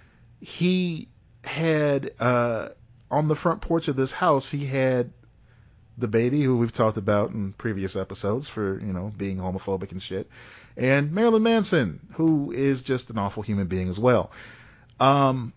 he 0.40 1.08
had, 1.44 2.10
uh, 2.18 2.70
on 3.10 3.28
the 3.28 3.36
front 3.36 3.60
porch 3.60 3.88
of 3.88 3.96
this 3.96 4.10
house, 4.10 4.50
he 4.50 4.66
had 4.66 5.12
DaBaby 5.98 6.42
who 6.42 6.56
we've 6.56 6.72
talked 6.72 6.96
about 6.96 7.30
in 7.30 7.52
previous 7.52 7.94
episodes 7.94 8.48
for, 8.48 8.80
you 8.80 8.92
know, 8.92 9.12
being 9.16 9.38
homophobic 9.38 9.92
and 9.92 10.02
shit. 10.02 10.28
And 10.76 11.12
Marilyn 11.12 11.42
Manson, 11.42 12.00
who 12.14 12.52
is 12.52 12.82
just 12.82 13.10
an 13.10 13.18
awful 13.18 13.42
human 13.42 13.66
being 13.66 13.88
as 13.88 13.98
well. 13.98 14.32
Um, 14.98 15.52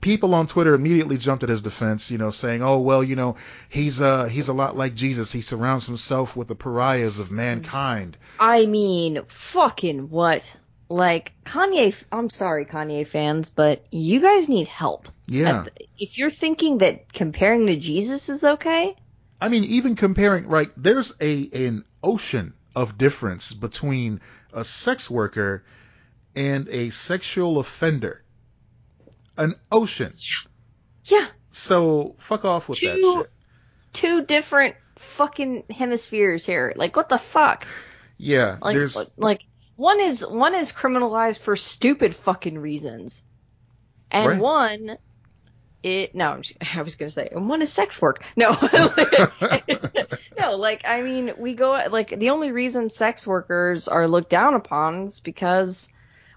people 0.00 0.34
on 0.34 0.46
Twitter 0.46 0.74
immediately 0.74 1.18
jumped 1.18 1.42
at 1.42 1.48
his 1.48 1.62
defense, 1.62 2.10
you 2.10 2.18
know, 2.18 2.30
saying, 2.30 2.62
"Oh, 2.62 2.78
well, 2.80 3.02
you 3.02 3.16
know, 3.16 3.36
he's 3.68 4.00
uh 4.00 4.24
he's 4.24 4.48
a 4.48 4.52
lot 4.52 4.76
like 4.76 4.94
Jesus. 4.94 5.32
He 5.32 5.40
surrounds 5.40 5.86
himself 5.86 6.36
with 6.36 6.48
the 6.48 6.54
pariahs 6.54 7.18
of 7.18 7.30
mankind." 7.30 8.16
I 8.38 8.66
mean, 8.66 9.22
fucking 9.28 10.10
what? 10.10 10.56
Like 10.88 11.32
Kanye, 11.44 11.94
I'm 12.10 12.30
sorry, 12.30 12.64
Kanye 12.64 13.06
fans, 13.06 13.50
but 13.50 13.84
you 13.90 14.20
guys 14.20 14.48
need 14.48 14.68
help. 14.68 15.08
Yeah. 15.26 15.66
If 15.98 16.16
you're 16.16 16.30
thinking 16.30 16.78
that 16.78 17.12
comparing 17.12 17.66
to 17.66 17.76
Jesus 17.76 18.28
is 18.30 18.42
okay, 18.42 18.96
I 19.40 19.48
mean, 19.50 19.64
even 19.64 19.96
comparing, 19.96 20.48
right? 20.48 20.70
There's 20.76 21.12
a 21.20 21.48
an 21.52 21.84
ocean 22.02 22.54
of 22.74 22.96
difference 22.96 23.52
between 23.52 24.20
a 24.52 24.64
sex 24.64 25.10
worker 25.10 25.64
and 26.36 26.68
a 26.68 26.90
sexual 26.90 27.58
offender. 27.58 28.22
An 29.36 29.54
ocean. 29.70 30.12
yeah, 31.04 31.26
So 31.50 32.14
fuck 32.18 32.44
off 32.44 32.68
with 32.68 32.80
that 32.80 32.94
Two- 32.96 33.16
shit. 33.22 33.30
two 33.92 34.24
different 34.26 34.76
fucking 34.96 35.64
hemispheres 35.70 36.44
here. 36.44 36.72
Like 36.76 36.96
what 36.96 37.08
the 37.08 37.18
fuck? 37.18 37.66
Yeah, 38.16 38.58
Like 38.60 38.74
there's 38.74 38.96
like 39.16 39.44
one 39.76 40.00
is 40.00 40.26
one 40.26 40.54
is 40.56 40.72
criminalized 40.72 41.38
for 41.38 41.54
stupid 41.54 42.16
fucking 42.16 42.58
reasons, 42.58 43.22
and 44.10 44.26
Right. 44.28 44.38
one 44.40 44.98
it 45.82 46.14
no 46.14 46.40
I 46.74 46.82
was 46.82 46.96
gonna 46.96 47.10
say 47.10 47.28
and 47.30 47.48
one 47.48 47.62
is 47.62 47.72
sex 47.72 48.00
work. 48.00 48.24
No, 48.36 48.56
no, 50.38 50.56
like 50.56 50.82
I 50.84 51.02
mean 51.02 51.34
we 51.38 51.54
go 51.54 51.72
like 51.90 52.18
the 52.18 52.30
only 52.30 52.50
reason 52.50 52.90
sex 52.90 53.26
workers 53.26 53.88
are 53.88 54.08
looked 54.08 54.30
down 54.30 54.54
upon 54.54 55.04
is 55.04 55.20
because 55.20 55.88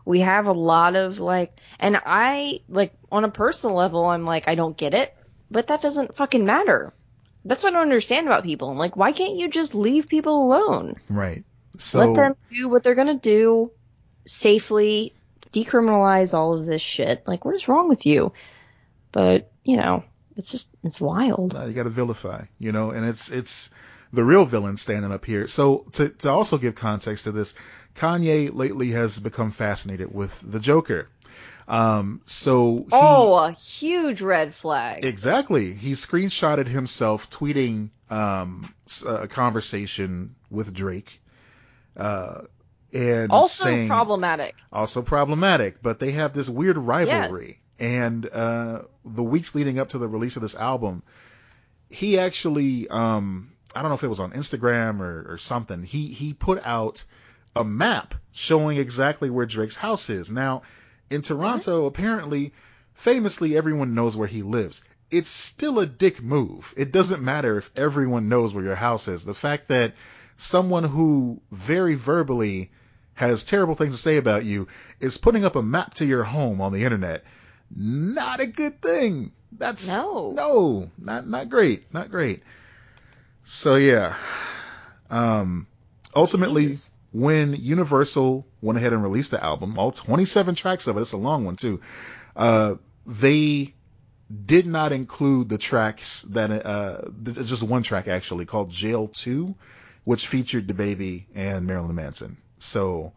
we 0.06 0.22
have 0.22 0.48
a 0.48 0.54
lot 0.54 0.96
of 0.96 1.20
like 1.20 1.54
and 1.80 2.00
I 2.06 2.62
like 2.70 2.94
on 3.12 3.24
a 3.24 3.30
personal 3.30 3.76
level 3.76 4.06
I'm 4.06 4.26
like 4.26 4.48
I 4.48 4.56
don't 4.56 4.78
get 4.78 4.94
it, 4.94 5.16
but 5.50 5.68
that 5.68 5.82
doesn't 5.82 6.16
fucking 6.16 6.46
matter. 6.46 6.94
That's 7.44 7.64
what 7.64 7.74
I 7.74 7.78
don't 7.78 7.84
understand 7.84 8.28
about 8.28 8.44
people. 8.44 8.70
I'm 8.70 8.78
like, 8.78 8.96
why 8.96 9.14
can't 9.14 9.36
you 9.36 9.50
just 9.50 9.74
leave 9.74 10.08
people 10.08 10.44
alone? 10.44 10.96
right. 11.10 11.44
So 11.78 12.00
Let 12.00 12.16
them 12.16 12.36
do 12.52 12.70
what 12.70 12.84
they're 12.84 12.96
gonna 12.96 13.16
do 13.16 13.72
safely, 14.26 15.16
decriminalize 15.52 16.34
all 16.34 16.54
of 16.54 16.66
this 16.66 16.82
shit. 16.82 17.24
Like, 17.26 17.46
what 17.46 17.56
is 17.56 17.68
wrong 17.68 17.90
with 17.90 18.06
you? 18.06 18.34
But, 19.12 19.52
you 19.64 19.78
know, 19.78 20.04
it's 20.38 20.52
just, 20.52 20.72
it's 20.84 21.00
wild. 21.02 21.56
Uh, 21.56 21.66
you 21.66 21.74
got 21.74 21.84
to 21.84 21.90
vilify, 21.90 22.44
you 22.60 22.72
know, 22.72 22.92
and 22.92 23.06
it's 23.06 23.30
it's 23.30 23.70
the 24.14 24.24
real 24.24 24.46
villain 24.46 24.78
standing 24.78 25.12
up 25.12 25.26
here. 25.26 25.48
So 25.48 25.86
to 25.94 26.10
to 26.10 26.30
also 26.30 26.58
give 26.58 26.76
context 26.76 27.26
to 27.26 27.32
this, 27.32 27.54
Kanye 27.96 28.54
lately 28.54 28.92
has 28.92 29.20
become 29.20 29.52
fascinated 29.52 30.14
with 30.14 30.42
the 30.50 30.60
Joker. 30.60 31.10
Um, 31.68 32.22
so 32.26 32.78
he, 32.78 32.90
Oh, 32.92 33.34
a 33.36 33.52
huge 33.52 34.22
red 34.22 34.54
flag. 34.54 35.06
exactly, 35.06 35.74
he 35.74 35.94
screenshotted 35.94 36.68
himself 36.68 37.30
tweeting 37.30 37.90
um 38.10 38.74
a 39.08 39.28
conversation 39.28 40.36
with 40.50 40.74
Drake, 40.74 41.22
uh, 41.96 42.42
and 42.94 43.32
also 43.32 43.66
saying 43.66 43.88
problematic. 43.88 44.56
also 44.72 45.02
problematic, 45.02 45.82
but 45.82 46.00
they 46.00 46.12
have 46.12 46.34
this 46.34 46.50
weird 46.50 46.78
rivalry. 46.78 47.60
And 47.82 48.30
uh, 48.32 48.84
the 49.04 49.24
weeks 49.24 49.56
leading 49.56 49.80
up 49.80 49.90
to 49.90 49.98
the 49.98 50.08
release 50.08 50.36
of 50.36 50.44
this 50.44 50.54
album, 50.54 51.02
he 51.90 52.20
actually, 52.20 52.88
um, 52.88 53.54
I 53.74 53.82
don't 53.82 53.90
know 53.90 53.96
if 53.96 54.04
it 54.04 54.08
was 54.08 54.20
on 54.20 54.34
Instagram 54.34 55.00
or, 55.00 55.34
or 55.34 55.38
something, 55.40 55.82
he, 55.82 56.10
he 56.10 56.34
put 56.34 56.62
out 56.64 57.04
a 57.56 57.64
map 57.64 58.14
showing 58.34 58.78
exactly 58.78 59.32
where 59.32 59.48
Drake's 59.48 59.76
house 59.76 60.12
is. 60.12 60.30
Now, 60.30 60.62
in 61.10 61.24
Toronto, 61.24 61.88
apparently, 61.88 62.54
famously, 62.94 63.58
everyone 63.58 63.96
knows 63.96 64.16
where 64.16 64.28
he 64.28 64.44
lives. 64.44 64.84
It's 65.10 65.30
still 65.30 65.80
a 65.80 65.88
dick 65.88 66.22
move. 66.22 66.76
It 66.78 66.92
doesn't 66.92 67.24
matter 67.24 67.58
if 67.58 67.72
everyone 67.76 68.30
knows 68.30 68.54
where 68.54 68.64
your 68.64 68.76
house 68.76 69.08
is. 69.08 69.26
The 69.26 69.34
fact 69.34 69.70
that 69.70 69.96
someone 70.38 70.84
who 70.84 71.42
very 71.52 71.96
verbally 71.96 72.70
has 73.16 73.44
terrible 73.44 73.74
things 73.74 73.94
to 73.94 74.00
say 74.00 74.18
about 74.18 74.46
you 74.46 74.68
is 75.00 75.18
putting 75.18 75.46
up 75.46 75.56
a 75.56 75.64
map 75.64 75.96
to 75.96 76.06
your 76.06 76.24
home 76.24 76.62
on 76.62 76.74
the 76.74 76.84
internet. 76.84 77.24
Not 77.76 78.40
a 78.40 78.48
good 78.48 78.82
thing. 78.82 79.32
That's 79.58 79.88
No. 79.88 80.32
no, 80.32 80.92
not 80.98 81.28
not 81.28 81.50
great, 81.50 81.94
not 81.94 82.10
great. 82.10 82.44
So 83.44 83.76
yeah, 83.76 84.16
um, 85.10 85.68
ultimately, 86.16 86.76
when 87.12 87.54
Universal 87.54 88.46
went 88.62 88.78
ahead 88.78 88.94
and 88.94 89.04
released 89.04 89.32
the 89.32 89.44
album, 89.44 89.78
all 89.78 89.92
27 89.92 90.56
tracks 90.56 90.88
of 90.88 90.98
it, 90.98 91.02
it's 91.02 91.12
a 91.12 91.18
long 91.18 91.46
one 91.46 91.56
too. 91.56 91.82
Uh, 92.36 92.76
they 93.06 93.74
did 94.46 94.66
not 94.66 94.94
include 94.94 95.50
the 95.50 95.58
tracks 95.58 96.22
that 96.24 96.50
uh, 96.66 97.02
it's 97.26 97.50
just 97.50 97.64
one 97.64 97.84
track 97.84 98.08
actually 98.08 98.46
called 98.46 98.72
Jail 98.72 99.10
2, 99.10 99.54
which 100.06 100.28
featured 100.28 100.68
DaBaby 100.68 101.26
and 101.36 101.68
Marilyn 101.68 101.96
Manson. 101.96 102.38
So 102.60 103.12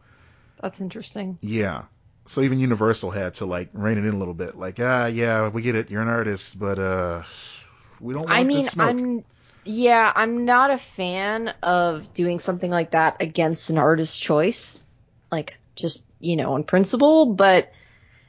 That's 0.61 0.81
interesting. 0.81 1.39
yeah. 1.41 1.83
So 2.27 2.41
even 2.41 2.59
Universal 2.59 3.11
had 3.11 3.35
to 3.35 3.47
like 3.47 3.71
rein 3.73 3.99
it 3.99 4.05
in 4.05 4.15
a 4.15 4.19
little 4.19 4.35
bit. 4.35 4.57
Like, 4.57 4.79
ah, 4.81 5.07
yeah, 5.07 5.49
we 5.49 5.63
get 5.63 5.75
it, 5.75 5.91
you're 5.91 6.03
an 6.03 6.09
artist, 6.09 6.59
but 6.59 6.79
uh, 6.79 7.23
we 8.01 8.15
don't 8.15 8.25
want 8.25 8.35
I 8.35 8.45
mean, 8.45 8.65
smoke. 8.65 8.89
I'm 8.89 9.25
yeah, 9.65 10.13
I'm 10.15 10.45
not 10.45 10.71
a 10.71 10.79
fan 10.79 11.49
of 11.63 12.13
doing 12.13 12.39
something 12.39 12.71
like 12.71 12.91
that 12.91 13.17
against 13.21 13.71
an 13.71 13.79
artist's 13.79 14.17
choice. 14.17 14.83
Like 15.33 15.55
just, 15.75 16.05
you 16.21 16.37
know, 16.37 16.55
on 16.55 16.65
principle, 16.65 17.27
but 17.27 17.73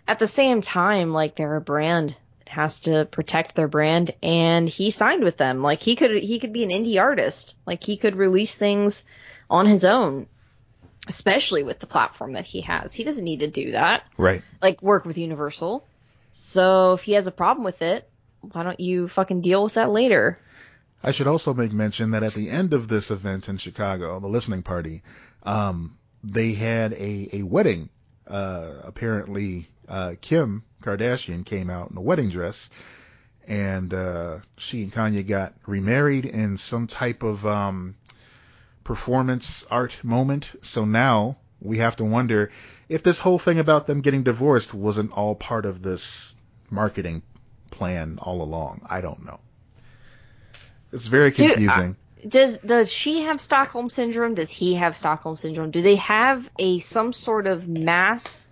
at 0.08 0.20
the 0.20 0.28
same 0.28 0.62
time, 0.62 1.12
like 1.12 1.36
they're 1.36 1.56
a 1.56 1.62
brand 1.62 2.16
that 2.40 2.50
has 2.50 2.82
to 2.82 3.06
protect 3.06 3.56
their 3.56 3.68
brand 3.68 4.12
and 4.24 4.68
he 4.68 4.92
signed 4.92 5.24
with 5.24 5.38
them. 5.38 5.62
Like 5.62 5.82
he 5.82 5.96
could 5.96 6.12
he 6.24 6.40
could 6.40 6.54
be 6.54 6.64
an 6.64 6.70
indie 6.70 7.02
artist. 7.02 7.56
Like 7.66 7.84
he 7.84 7.98
could 7.98 8.16
release 8.16 8.56
things 8.56 9.04
on 9.50 9.66
his 9.66 9.84
own, 9.84 10.28
especially 11.08 11.64
with 11.64 11.80
the 11.80 11.88
platform 11.88 12.34
that 12.34 12.46
he 12.46 12.62
has. 12.62 12.94
He 12.94 13.04
doesn't 13.04 13.24
need 13.24 13.42
to 13.42 13.48
do 13.48 13.72
that. 13.72 14.04
Right. 14.18 14.42
Like 14.62 14.82
work 14.82 15.06
with 15.06 15.18
Universal. 15.18 15.86
So 16.32 16.94
if 16.94 17.04
he 17.04 17.14
has 17.14 17.28
a 17.28 17.32
problem 17.32 17.64
with 17.64 17.82
it, 17.82 18.10
why 18.42 18.64
don't 18.64 18.80
you 18.80 19.08
fucking 19.08 19.42
deal 19.42 19.64
with 19.64 19.76
that 19.76 19.92
later? 19.92 20.40
I 21.04 21.12
should 21.12 21.28
also 21.28 21.54
make 21.54 21.72
mention 21.72 22.12
that 22.12 22.24
at 22.24 22.34
the 22.34 22.50
end 22.50 22.74
of 22.74 22.88
this 22.88 23.12
event 23.12 23.48
in 23.48 23.58
Chicago, 23.58 24.20
the 24.20 24.28
listening 24.28 24.64
party, 24.64 25.04
um, 25.44 25.98
they 26.24 26.54
had 26.54 26.94
a, 26.94 27.30
a 27.34 27.44
wedding. 27.44 27.90
Uh, 28.28 28.74
apparently, 28.84 29.70
uh, 29.88 30.16
Kim 30.20 30.64
Kardashian 30.82 31.46
came 31.46 31.70
out 31.70 31.92
in 31.92 31.98
a 31.98 32.02
wedding 32.02 32.30
dress, 32.30 32.70
and 33.48 33.94
uh, 33.94 34.40
she 34.58 34.84
and 34.84 34.92
Kanye 34.92 35.28
got 35.28 35.54
remarried 35.68 36.26
in 36.26 36.58
some 36.58 36.88
type 36.88 37.22
of 37.22 37.46
um, 37.46 37.96
performance 38.86 39.66
art 39.70 40.02
moment. 40.04 40.56
So 40.62 40.86
now 40.86 41.38
we 41.60 41.80
have 41.80 41.98
to 41.98 42.06
wonder 42.06 42.52
if 42.88 43.04
this 43.04 43.20
whole 43.20 43.40
thing 43.40 43.60
about 43.60 43.88
them 43.88 44.00
getting 44.00 44.24
divorced 44.24 44.74
wasn't 44.74 45.12
all 45.12 45.36
part 45.36 45.66
of 45.66 45.82
this 45.82 46.34
marketing 46.70 47.24
plan 47.72 48.20
all 48.22 48.42
along. 48.42 48.86
I 48.90 49.02
don't 49.02 49.26
know. 49.26 49.42
It's 50.94 51.08
very 51.08 51.32
Dude, 51.32 51.52
confusing. 51.52 51.98
Does 52.26 52.58
does 52.60 52.90
she 52.90 53.24
have 53.24 53.42
Stockholm 53.42 53.90
syndrome? 53.90 54.36
Does 54.36 54.50
he 54.50 54.76
have 54.76 54.96
Stockholm 54.96 55.36
syndrome? 55.36 55.72
Do 55.72 55.82
they 55.82 55.96
have 55.98 56.50
a 56.58 56.80
some 56.80 57.12
sort 57.12 57.48
of 57.48 57.68
mass 57.68 58.48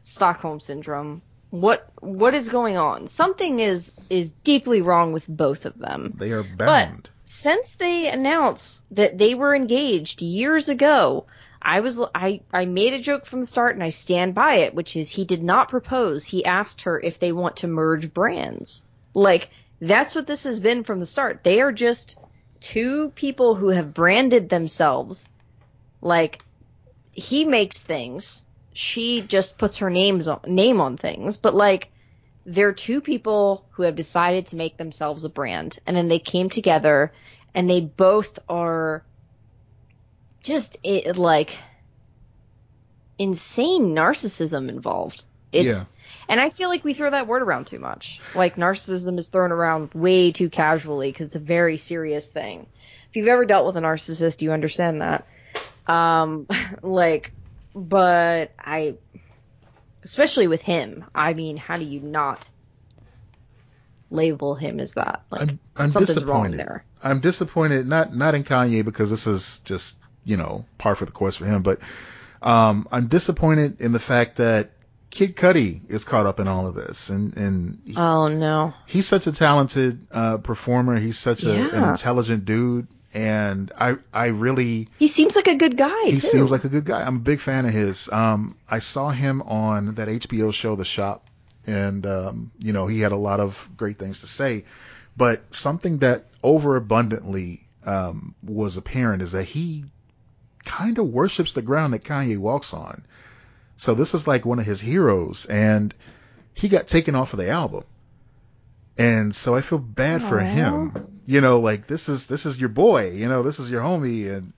Stockholm 0.00 0.60
syndrome? 0.60 1.22
What 1.50 1.88
what 2.00 2.34
is 2.34 2.48
going 2.48 2.76
on? 2.76 3.08
Something 3.08 3.58
is 3.58 3.92
is 4.08 4.30
deeply 4.30 4.80
wrong 4.80 5.12
with 5.12 5.26
both 5.28 5.66
of 5.66 5.78
them. 5.78 6.14
they 6.16 6.32
are 6.32 6.42
bound. 6.42 7.10
Since 7.36 7.74
they 7.74 8.08
announced 8.08 8.84
that 8.92 9.18
they 9.18 9.34
were 9.34 9.56
engaged 9.56 10.22
years 10.22 10.68
ago, 10.68 11.26
I 11.60 11.80
was 11.80 12.00
I 12.14 12.40
I 12.52 12.64
made 12.64 12.92
a 12.94 13.00
joke 13.00 13.26
from 13.26 13.40
the 13.40 13.46
start 13.46 13.74
and 13.74 13.82
I 13.82 13.88
stand 13.88 14.36
by 14.36 14.58
it, 14.58 14.72
which 14.72 14.94
is 14.94 15.10
he 15.10 15.24
did 15.24 15.42
not 15.42 15.68
propose. 15.68 16.24
He 16.24 16.44
asked 16.44 16.82
her 16.82 16.98
if 16.98 17.18
they 17.18 17.32
want 17.32 17.56
to 17.58 17.66
merge 17.66 18.14
brands. 18.14 18.84
Like 19.14 19.50
that's 19.80 20.14
what 20.14 20.28
this 20.28 20.44
has 20.44 20.60
been 20.60 20.84
from 20.84 21.00
the 21.00 21.06
start. 21.06 21.42
They 21.42 21.60
are 21.60 21.72
just 21.72 22.16
two 22.60 23.10
people 23.16 23.56
who 23.56 23.68
have 23.70 23.92
branded 23.92 24.48
themselves. 24.48 25.28
Like 26.00 26.40
he 27.10 27.44
makes 27.44 27.82
things, 27.82 28.44
she 28.72 29.20
just 29.20 29.58
puts 29.58 29.78
her 29.78 29.90
names 29.90 30.28
on, 30.28 30.40
name 30.46 30.80
on 30.80 30.96
things, 30.96 31.36
but 31.36 31.54
like 31.54 31.90
they're 32.46 32.72
two 32.72 33.00
people 33.00 33.66
who 33.72 33.84
have 33.84 33.96
decided 33.96 34.46
to 34.46 34.56
make 34.56 34.76
themselves 34.76 35.24
a 35.24 35.28
brand 35.28 35.78
and 35.86 35.96
then 35.96 36.08
they 36.08 36.18
came 36.18 36.50
together 36.50 37.12
and 37.54 37.68
they 37.70 37.80
both 37.80 38.38
are 38.48 39.04
just 40.42 40.76
it, 40.82 41.16
like 41.16 41.56
insane 43.18 43.94
narcissism 43.94 44.68
involved. 44.68 45.24
It's 45.52 45.66
Yeah. 45.66 45.84
and 46.28 46.40
I 46.40 46.50
feel 46.50 46.68
like 46.68 46.84
we 46.84 46.94
throw 46.94 47.10
that 47.10 47.26
word 47.26 47.42
around 47.42 47.66
too 47.66 47.78
much. 47.78 48.20
Like 48.34 48.56
narcissism 48.56 49.18
is 49.18 49.28
thrown 49.28 49.52
around 49.52 49.94
way 49.94 50.32
too 50.32 50.50
casually 50.50 51.10
because 51.10 51.28
it's 51.28 51.36
a 51.36 51.40
very 51.40 51.76
serious 51.76 52.30
thing. 52.30 52.66
If 53.08 53.16
you've 53.16 53.28
ever 53.28 53.44
dealt 53.44 53.66
with 53.66 53.76
a 53.76 53.80
narcissist, 53.80 54.42
you 54.42 54.52
understand 54.52 55.00
that. 55.00 55.26
Um, 55.86 56.46
like, 56.82 57.32
but 57.74 58.52
I, 58.58 58.96
especially 60.04 60.46
with 60.46 60.62
him, 60.62 61.04
I 61.14 61.32
mean, 61.34 61.56
how 61.56 61.76
do 61.76 61.84
you 61.84 62.00
not 62.00 62.48
label 64.10 64.54
him 64.54 64.80
as 64.80 64.94
that? 64.94 65.22
Like, 65.30 65.42
I'm, 65.42 65.58
I'm 65.76 65.88
something's 65.88 66.14
disappointed. 66.16 66.28
wrong 66.28 66.56
there. 66.56 66.84
I'm 67.02 67.20
disappointed, 67.20 67.86
not 67.86 68.14
not 68.14 68.34
in 68.34 68.44
Kanye 68.44 68.84
because 68.84 69.10
this 69.10 69.26
is 69.26 69.58
just 69.60 69.96
you 70.24 70.36
know 70.36 70.64
par 70.78 70.94
for 70.94 71.04
the 71.04 71.12
course 71.12 71.36
for 71.36 71.44
him, 71.46 71.62
but 71.62 71.80
um, 72.42 72.88
I'm 72.92 73.08
disappointed 73.08 73.80
in 73.80 73.92
the 73.92 73.98
fact 73.98 74.36
that 74.36 74.70
Kid 75.10 75.36
Cudi 75.36 75.80
is 75.88 76.04
caught 76.04 76.26
up 76.26 76.40
in 76.40 76.48
all 76.48 76.66
of 76.66 76.74
this, 76.74 77.08
and 77.10 77.36
and 77.36 77.82
he- 77.84 77.96
Oh 77.96 78.28
no. 78.28 78.74
he's 78.86 79.06
such 79.06 79.26
a 79.26 79.32
talented 79.32 80.06
uh, 80.10 80.38
performer. 80.38 80.98
He's 80.98 81.18
such 81.18 81.44
a, 81.44 81.52
an 81.52 81.84
intelligent 81.84 82.44
dude, 82.44 82.88
and 83.14 83.72
I 83.78 83.96
I 84.12 84.26
really 84.26 84.88
He 84.98 85.06
seems 85.06 85.36
like 85.36 85.46
a 85.48 85.54
good 85.54 85.76
guy. 85.76 86.04
he 86.06 86.12
too. 86.12 86.20
seems 86.20 86.50
like 86.50 86.64
a 86.64 86.68
good 86.68 86.84
guy. 86.84 87.02
I'm 87.02 87.16
a 87.16 87.20
big 87.20 87.40
fan 87.40 87.64
of 87.64 87.72
his. 87.72 88.08
Um, 88.12 88.56
I 88.68 88.80
saw 88.80 89.10
him 89.10 89.40
on 89.42 89.94
that 89.94 90.08
HBO 90.08 90.52
show, 90.52 90.74
The 90.76 90.84
Shop, 90.84 91.26
and 91.66 92.04
um, 92.06 92.50
you 92.58 92.72
know 92.72 92.86
he 92.86 93.00
had 93.00 93.12
a 93.12 93.16
lot 93.16 93.40
of 93.40 93.68
great 93.76 93.98
things 93.98 94.20
to 94.20 94.26
say. 94.26 94.64
But 95.16 95.54
something 95.54 95.98
that 95.98 96.26
overabundantly 96.42 97.66
um, 97.86 98.34
was 98.42 98.76
apparent 98.76 99.22
is 99.22 99.32
that 99.32 99.44
he 99.44 99.84
kind 100.64 100.98
of 100.98 101.06
worships 101.08 101.52
the 101.52 101.62
ground 101.62 101.92
that 101.94 102.02
Kanye 102.04 102.38
walks 102.38 102.74
on. 102.74 103.04
So 103.76 103.94
this 103.94 104.14
is 104.14 104.26
like 104.26 104.44
one 104.44 104.58
of 104.58 104.66
his 104.66 104.80
heroes, 104.80 105.46
and 105.46 105.94
he 106.54 106.68
got 106.68 106.86
taken 106.88 107.14
off 107.14 107.32
of 107.32 107.38
the 107.38 107.50
album. 107.50 107.84
And 108.96 109.34
so 109.34 109.54
I 109.56 109.60
feel 109.60 109.78
bad 109.78 110.22
for 110.22 110.38
him. 110.38 111.22
You 111.26 111.40
know, 111.40 111.60
like 111.60 111.86
this 111.86 112.08
is 112.08 112.26
this 112.26 112.46
is 112.46 112.60
your 112.60 112.68
boy. 112.68 113.10
You 113.10 113.28
know, 113.28 113.42
this 113.42 113.58
is 113.58 113.70
your 113.70 113.82
homie, 113.82 114.30
and 114.30 114.52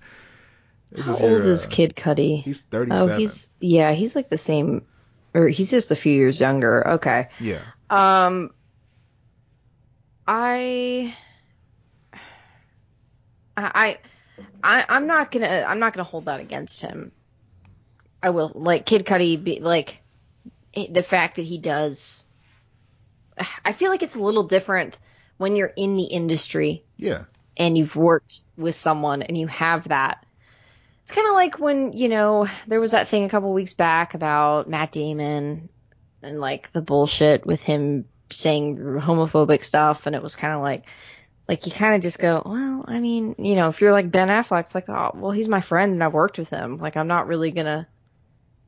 this 0.90 1.06
How 1.06 1.14
is 1.14 1.20
old 1.20 1.30
your, 1.30 1.50
is 1.50 1.66
uh, 1.66 1.68
Kid 1.70 1.94
Cudi? 1.94 2.42
He's 2.42 2.62
37. 2.62 3.10
Oh, 3.10 3.18
he's 3.18 3.50
yeah, 3.60 3.92
he's 3.92 4.16
like 4.16 4.28
the 4.28 4.38
same, 4.38 4.84
or 5.32 5.48
he's 5.48 5.70
just 5.70 5.90
a 5.90 5.96
few 5.96 6.12
years 6.12 6.40
younger. 6.40 6.88
Okay. 6.88 7.28
yeah. 7.38 7.62
Um, 7.88 8.50
I, 10.26 11.16
I, 13.56 13.98
I, 14.62 14.84
I'm 14.88 15.06
not 15.06 15.30
gonna, 15.30 15.64
I'm 15.66 15.78
not 15.78 15.92
gonna 15.92 16.04
hold 16.04 16.24
that 16.24 16.40
against 16.40 16.80
him. 16.80 17.12
I 18.22 18.30
will 18.30 18.50
like 18.54 18.86
Kid 18.86 19.06
Cudi, 19.06 19.42
be 19.42 19.60
like 19.60 20.02
the 20.74 21.02
fact 21.02 21.36
that 21.36 21.42
he 21.42 21.58
does. 21.58 22.25
I 23.64 23.72
feel 23.72 23.90
like 23.90 24.02
it's 24.02 24.14
a 24.16 24.22
little 24.22 24.44
different 24.44 24.98
when 25.36 25.56
you're 25.56 25.72
in 25.76 25.96
the 25.96 26.04
industry 26.04 26.84
Yeah. 26.96 27.24
and 27.56 27.76
you've 27.76 27.94
worked 27.96 28.42
with 28.56 28.74
someone 28.74 29.22
and 29.22 29.36
you 29.36 29.46
have 29.48 29.88
that. 29.88 30.24
It's 31.02 31.12
kind 31.12 31.28
of 31.28 31.34
like 31.34 31.58
when, 31.58 31.92
you 31.92 32.08
know, 32.08 32.46
there 32.66 32.80
was 32.80 32.92
that 32.92 33.08
thing 33.08 33.24
a 33.24 33.28
couple 33.28 33.52
weeks 33.52 33.74
back 33.74 34.14
about 34.14 34.68
Matt 34.68 34.92
Damon 34.92 35.68
and 36.22 36.40
like 36.40 36.72
the 36.72 36.80
bullshit 36.80 37.46
with 37.46 37.62
him 37.62 38.06
saying 38.30 38.76
homophobic 38.76 39.62
stuff 39.62 40.06
and 40.06 40.16
it 40.16 40.22
was 40.22 40.34
kind 40.34 40.54
of 40.54 40.62
like 40.62 40.84
like 41.48 41.64
you 41.64 41.70
kind 41.70 41.94
of 41.94 42.00
just 42.02 42.18
go, 42.18 42.42
well, 42.44 42.84
I 42.88 42.98
mean, 42.98 43.36
you 43.38 43.54
know, 43.54 43.68
if 43.68 43.80
you're 43.80 43.92
like 43.92 44.10
Ben 44.10 44.26
Affleck, 44.26 44.64
it's 44.64 44.74
like, 44.74 44.88
oh, 44.88 45.12
well, 45.14 45.30
he's 45.30 45.46
my 45.46 45.60
friend 45.60 45.92
and 45.92 46.02
I've 46.02 46.12
worked 46.12 46.38
with 46.38 46.48
him. 46.48 46.78
Like 46.78 46.96
I'm 46.96 47.06
not 47.06 47.28
really 47.28 47.52
going 47.52 47.66
to, 47.66 47.86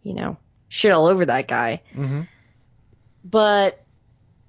you 0.04 0.14
know, 0.14 0.36
shit 0.68 0.92
all 0.92 1.06
over 1.06 1.24
that 1.26 1.48
guy 1.48 1.80
Mm-hmm. 1.92 2.20
but 3.24 3.84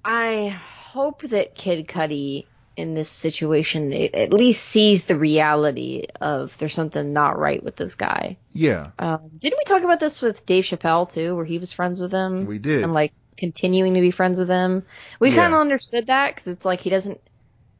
I 0.04 0.48
hope 0.48 1.22
that 1.22 1.54
Kid 1.54 1.86
Cudi 1.88 2.46
in 2.76 2.94
this 2.94 3.10
situation 3.10 3.92
at 3.92 4.32
least 4.32 4.64
sees 4.64 5.04
the 5.04 5.16
reality 5.16 6.04
of 6.20 6.56
there's 6.58 6.72
something 6.72 7.12
not 7.12 7.38
right 7.38 7.62
with 7.62 7.76
this 7.76 7.94
guy. 7.94 8.38
Yeah. 8.52 8.90
Um, 8.98 9.20
didn't 9.38 9.58
we 9.58 9.64
talk 9.64 9.82
about 9.82 10.00
this 10.00 10.22
with 10.22 10.46
Dave 10.46 10.64
Chappelle 10.64 11.10
too, 11.12 11.36
where 11.36 11.44
he 11.44 11.58
was 11.58 11.72
friends 11.72 12.00
with 12.00 12.12
him 12.12 12.46
We 12.46 12.58
did. 12.58 12.82
and 12.82 12.94
like 12.94 13.12
continuing 13.36 13.94
to 13.94 14.00
be 14.00 14.10
friends 14.10 14.38
with 14.38 14.48
him? 14.48 14.84
We 15.18 15.30
Yeah. 15.30 15.36
kind 15.36 15.54
of 15.54 15.60
understood 15.60 16.06
that 16.06 16.34
because 16.34 16.46
it's 16.46 16.64
like 16.64 16.80
he 16.80 16.88
doesn't, 16.90 17.20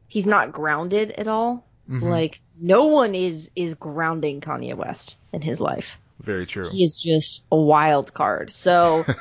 he's 0.08 0.26
not 0.26 0.52
grounded 0.52 1.12
at 1.12 1.28
all. 1.28 1.64
Mhm. 1.88 2.02
Like 2.02 2.40
no 2.60 2.84
one 2.84 3.14
is 3.14 3.50
is 3.56 3.74
grounding 3.74 4.40
Kanye 4.42 4.74
West 4.76 5.16
in 5.32 5.40
his 5.40 5.60
life. 5.60 5.96
Very 6.20 6.44
true. 6.44 6.68
He 6.70 6.84
is 6.84 7.00
just 7.02 7.42
a 7.50 7.56
wild 7.56 8.12
card. 8.12 8.52
So. 8.52 9.06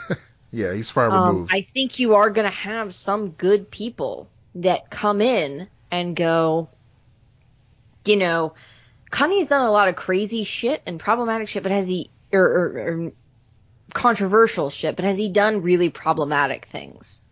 Yeah, 0.51 0.73
he's 0.73 0.89
far 0.89 1.09
Um, 1.09 1.23
removed. 1.25 1.51
I 1.51 1.61
think 1.61 1.99
you 1.99 2.15
are 2.15 2.29
going 2.29 2.45
to 2.49 2.55
have 2.57 2.95
some 2.95 3.31
good 3.31 3.69
people 3.71 4.29
that 4.55 4.89
come 4.89 5.21
in 5.21 5.69
and 5.91 6.15
go, 6.15 6.69
you 8.05 8.15
know, 8.17 8.53
Kanye's 9.11 9.47
done 9.49 9.65
a 9.65 9.71
lot 9.71 9.87
of 9.89 9.95
crazy 9.95 10.43
shit 10.43 10.81
and 10.85 10.99
problematic 10.99 11.47
shit, 11.49 11.63
but 11.63 11.71
has 11.71 11.87
he, 11.87 12.11
or, 12.31 12.41
or, 12.41 12.67
or 13.07 13.11
controversial 13.93 14.69
shit, 14.69 14.95
but 14.95 15.05
has 15.05 15.17
he 15.17 15.29
done 15.31 15.61
really 15.61 15.89
problematic 15.89 16.65
things? 16.65 17.23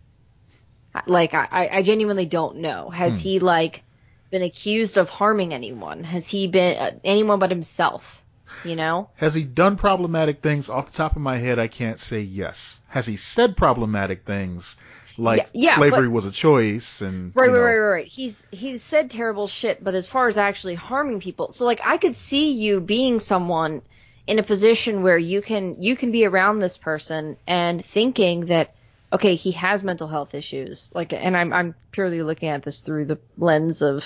Like, 1.05 1.33
I, 1.35 1.69
I 1.71 1.81
genuinely 1.83 2.25
don't 2.25 2.57
know. 2.57 2.89
Has 2.89 3.19
Hmm. 3.19 3.21
he, 3.21 3.39
like, 3.39 3.83
been 4.31 4.41
accused 4.41 4.97
of 4.97 5.09
harming 5.09 5.53
anyone? 5.53 6.03
Has 6.03 6.27
he 6.27 6.47
been 6.47 6.77
uh, 6.77 6.91
anyone 7.03 7.39
but 7.39 7.51
himself? 7.51 8.25
You 8.63 8.75
know? 8.75 9.09
Has 9.15 9.33
he 9.33 9.43
done 9.43 9.75
problematic 9.77 10.41
things? 10.41 10.69
Off 10.69 10.87
the 10.91 10.97
top 10.97 11.15
of 11.15 11.21
my 11.21 11.37
head, 11.37 11.59
I 11.59 11.67
can't 11.67 11.99
say 11.99 12.21
yes. 12.21 12.79
Has 12.87 13.05
he 13.05 13.15
said 13.15 13.57
problematic 13.57 14.25
things? 14.25 14.75
Like 15.19 15.39
Yeah, 15.53 15.69
yeah, 15.71 15.75
slavery 15.75 16.07
but- 16.07 16.13
was 16.13 16.25
a 16.25 16.31
choice 16.31 17.01
and 17.01 17.31
Right, 17.35 17.47
you 17.47 17.51
right, 17.53 17.57
know, 17.57 17.63
right, 17.65 17.77
right, 17.77 17.89
right. 17.89 18.07
He's 18.07 18.45
he's 18.51 18.83
said 18.83 19.09
terrible 19.09 19.47
shit, 19.47 19.83
but 19.83 19.95
as 19.95 20.07
far 20.07 20.27
as 20.27 20.37
actually 20.37 20.75
harming 20.75 21.19
people, 21.21 21.49
so 21.49 21.65
like 21.65 21.81
I 21.83 21.97
could 21.97 22.15
see 22.15 22.51
you 22.51 22.79
being 22.79 23.19
someone 23.19 23.81
in 24.27 24.37
a 24.39 24.43
position 24.43 25.01
where 25.01 25.17
you 25.17 25.41
can 25.41 25.81
you 25.81 25.95
can 25.95 26.11
be 26.11 26.25
around 26.25 26.59
this 26.59 26.77
person 26.77 27.37
and 27.47 27.83
thinking 27.83 28.47
that 28.47 28.75
okay, 29.11 29.35
he 29.35 29.53
has 29.53 29.83
mental 29.83 30.07
health 30.07 30.35
issues. 30.35 30.91
Like 30.93 31.13
and 31.13 31.35
I'm 31.35 31.51
I'm 31.51 31.75
purely 31.91 32.21
looking 32.21 32.49
at 32.49 32.61
this 32.61 32.81
through 32.81 33.05
the 33.05 33.17
lens 33.37 33.81
of 33.81 34.05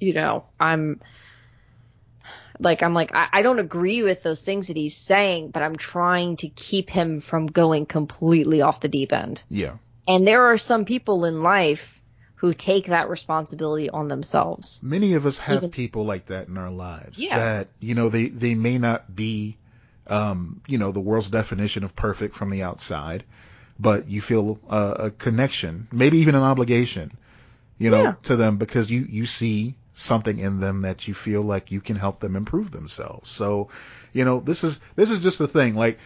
you 0.00 0.14
know, 0.14 0.44
I'm 0.58 1.00
like 2.58 2.82
I'm 2.82 2.94
like 2.94 3.14
I, 3.14 3.28
I 3.32 3.42
don't 3.42 3.58
agree 3.58 4.02
with 4.02 4.22
those 4.22 4.44
things 4.44 4.66
that 4.68 4.76
he's 4.76 4.96
saying, 4.96 5.50
but 5.50 5.62
I'm 5.62 5.76
trying 5.76 6.36
to 6.38 6.48
keep 6.48 6.90
him 6.90 7.20
from 7.20 7.46
going 7.46 7.86
completely 7.86 8.62
off 8.62 8.80
the 8.80 8.88
deep 8.88 9.12
end. 9.12 9.42
Yeah. 9.50 9.74
And 10.06 10.26
there 10.26 10.46
are 10.46 10.58
some 10.58 10.84
people 10.84 11.24
in 11.24 11.42
life 11.42 12.00
who 12.36 12.54
take 12.54 12.86
that 12.86 13.08
responsibility 13.08 13.90
on 13.90 14.08
themselves. 14.08 14.80
Many 14.82 15.14
of 15.14 15.26
us 15.26 15.38
have 15.38 15.56
Even- 15.58 15.70
people 15.70 16.04
like 16.04 16.26
that 16.26 16.48
in 16.48 16.56
our 16.56 16.70
lives. 16.70 17.18
Yeah. 17.18 17.36
That, 17.38 17.68
you 17.80 17.94
know, 17.94 18.08
they, 18.08 18.28
they 18.28 18.54
may 18.54 18.78
not 18.78 19.14
be, 19.14 19.56
um, 20.06 20.60
you 20.66 20.78
know, 20.78 20.92
the 20.92 21.00
world's 21.00 21.28
definition 21.30 21.82
of 21.84 21.96
perfect 21.96 22.36
from 22.36 22.50
the 22.50 22.62
outside, 22.62 23.24
but 23.78 24.08
you 24.08 24.20
feel 24.20 24.58
a, 24.70 24.90
a 25.06 25.10
connection, 25.10 25.88
maybe 25.92 26.18
even 26.18 26.36
an 26.36 26.42
obligation, 26.42 27.10
you 27.76 27.90
know, 27.90 28.02
Yeah. 28.04 28.14
to 28.24 28.36
them 28.36 28.56
because 28.56 28.88
you, 28.90 29.00
you 29.08 29.26
see 29.26 29.74
something 29.98 30.38
in 30.38 30.60
them 30.60 30.82
that 30.82 31.08
you 31.08 31.14
feel 31.14 31.42
like 31.42 31.72
you 31.72 31.80
can 31.80 31.96
help 31.96 32.20
them 32.20 32.36
improve 32.36 32.70
themselves. 32.70 33.30
So, 33.30 33.68
you 34.12 34.24
know, 34.24 34.38
this 34.40 34.62
is, 34.62 34.80
this 34.94 35.10
is 35.10 35.20
just 35.20 35.38
the 35.38 35.48
thing. 35.48 35.74
Like, 35.74 35.98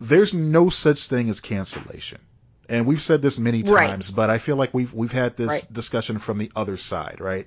there's 0.00 0.32
no 0.32 0.70
such 0.70 1.06
thing 1.08 1.28
as 1.28 1.40
cancellation. 1.40 2.20
And 2.68 2.86
we've 2.86 3.02
said 3.02 3.20
this 3.20 3.38
many 3.38 3.62
Right. 3.62 3.90
times, 3.90 4.10
but 4.10 4.30
I 4.30 4.38
feel 4.38 4.56
like 4.56 4.72
we've 4.72 4.94
we've 4.94 5.12
had 5.12 5.36
this 5.36 5.48
Right. 5.48 5.72
discussion 5.72 6.18
from 6.18 6.38
the 6.38 6.50
other 6.56 6.78
side, 6.78 7.18
right? 7.20 7.46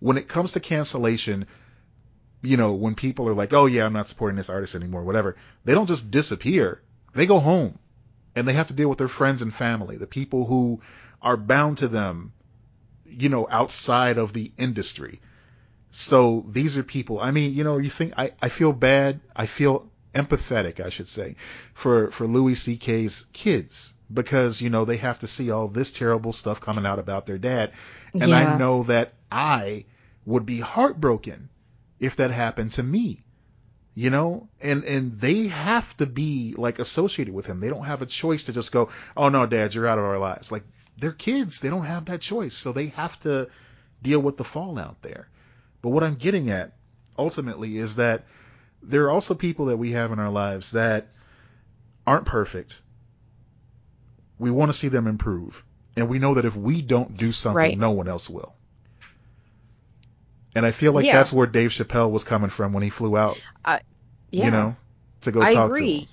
When 0.00 0.16
it 0.16 0.26
comes 0.26 0.52
to 0.52 0.60
cancellation, 0.60 1.46
you 2.40 2.56
know, 2.56 2.72
when 2.72 2.94
people 2.94 3.28
are 3.28 3.34
like, 3.34 3.52
"Oh 3.52 3.66
yeah, 3.66 3.84
I'm 3.84 3.92
not 3.92 4.06
supporting 4.06 4.38
this 4.38 4.48
artist 4.48 4.74
anymore," 4.74 5.04
whatever, 5.04 5.36
they 5.64 5.74
don't 5.74 5.86
just 5.86 6.10
disappear. 6.10 6.80
They 7.12 7.26
go 7.26 7.40
home 7.40 7.78
and 8.34 8.48
they 8.48 8.54
have 8.54 8.68
to 8.68 8.74
deal 8.74 8.88
with 8.88 8.96
their 8.98 9.08
friends 9.08 9.42
and 9.42 9.52
family, 9.54 9.98
the 9.98 10.06
people 10.06 10.46
who 10.46 10.80
are 11.20 11.36
bound 11.36 11.78
to 11.78 11.88
them, 11.88 12.32
you 13.06 13.28
know, 13.28 13.46
outside 13.50 14.18
of 14.18 14.32
the 14.32 14.52
industry. 14.58 15.20
So 15.90 16.44
these 16.48 16.76
are 16.76 16.82
people, 16.82 17.20
I 17.20 17.30
mean, 17.30 17.54
you 17.54 17.64
know, 17.64 17.78
you 17.78 17.90
think 17.90 18.14
I, 18.16 18.32
I 18.42 18.48
feel 18.48 18.72
bad, 18.72 19.20
I 19.34 19.46
feel 19.46 19.90
empathetic, 20.14 20.80
I 20.80 20.88
should 20.88 21.08
say, 21.08 21.36
for, 21.72 22.10
for 22.10 22.26
Louis 22.26 22.54
C.K.'s 22.56 23.26
kids 23.32 23.92
because, 24.12 24.60
you 24.60 24.70
know, 24.70 24.84
they 24.84 24.96
have 24.98 25.20
to 25.20 25.28
see 25.28 25.50
all 25.50 25.68
this 25.68 25.90
terrible 25.90 26.32
stuff 26.32 26.60
coming 26.60 26.86
out 26.86 26.98
about 26.98 27.26
their 27.26 27.38
dad. 27.38 27.72
And 28.12 28.34
I 28.34 28.56
know 28.58 28.82
that 28.84 29.14
I 29.30 29.84
would 30.26 30.46
be 30.46 30.60
heartbroken 30.60 31.48
if 32.00 32.16
that 32.16 32.30
happened 32.30 32.72
to 32.72 32.82
me. 32.82 33.20
You 33.96 34.10
know, 34.10 34.48
and 34.60 34.82
and 34.82 35.20
they 35.20 35.46
have 35.46 35.96
to 35.98 36.06
be 36.06 36.56
like 36.58 36.80
associated 36.80 37.32
with 37.32 37.46
him. 37.46 37.60
They 37.60 37.68
don't 37.68 37.84
have 37.84 38.02
a 38.02 38.06
choice 38.06 38.44
to 38.44 38.52
just 38.52 38.72
go, 38.72 38.88
"Oh 39.16 39.28
no, 39.28 39.46
dad, 39.46 39.72
you're 39.72 39.86
out 39.86 39.98
of 39.98 40.04
our 40.04 40.18
lives." 40.18 40.50
Like 40.50 40.64
they're 40.98 41.12
kids, 41.12 41.60
they 41.60 41.70
don't 41.70 41.84
have 41.84 42.06
that 42.06 42.20
choice. 42.20 42.54
So 42.54 42.72
they 42.72 42.88
have 42.88 43.18
to 43.20 43.48
deal 44.02 44.20
with 44.20 44.36
the 44.36 44.44
fallout 44.44 45.02
there. 45.02 45.28
But 45.82 45.90
what 45.90 46.04
I'm 46.04 46.16
getting 46.16 46.50
at 46.50 46.72
ultimately 47.18 47.76
is 47.78 47.96
that 47.96 48.24
there 48.82 49.04
are 49.04 49.10
also 49.10 49.34
people 49.34 49.66
that 49.66 49.76
we 49.76 49.92
have 49.92 50.12
in 50.12 50.18
our 50.18 50.30
lives 50.30 50.72
that 50.72 51.08
aren't 52.06 52.26
perfect. 52.26 52.82
We 54.38 54.50
want 54.50 54.70
to 54.70 54.78
see 54.78 54.88
them 54.88 55.06
improve. 55.06 55.64
And 55.96 56.08
we 56.08 56.18
know 56.18 56.34
that 56.34 56.44
if 56.44 56.56
we 56.56 56.82
don't 56.82 57.16
do 57.16 57.32
something, 57.32 57.56
Right. 57.56 57.78
no 57.78 57.92
one 57.92 58.08
else 58.08 58.28
will. 58.28 58.54
And 60.54 60.64
I 60.66 60.70
feel 60.70 60.92
like 60.92 61.06
Yeah. 61.06 61.12
that's 61.12 61.32
where 61.32 61.46
Dave 61.46 61.70
Chappelle 61.70 62.10
was 62.10 62.24
coming 62.24 62.50
from 62.50 62.72
when 62.72 62.82
he 62.82 62.90
flew 62.90 63.16
out, 63.16 63.42
uh, 63.64 63.78
Yeah. 64.30 64.44
you 64.44 64.50
know, 64.50 64.76
to 65.22 65.32
go 65.32 65.40
I 65.42 65.50
talk 65.52 65.74
to 65.74 65.78
agree. 65.78 65.98
him. 65.98 66.08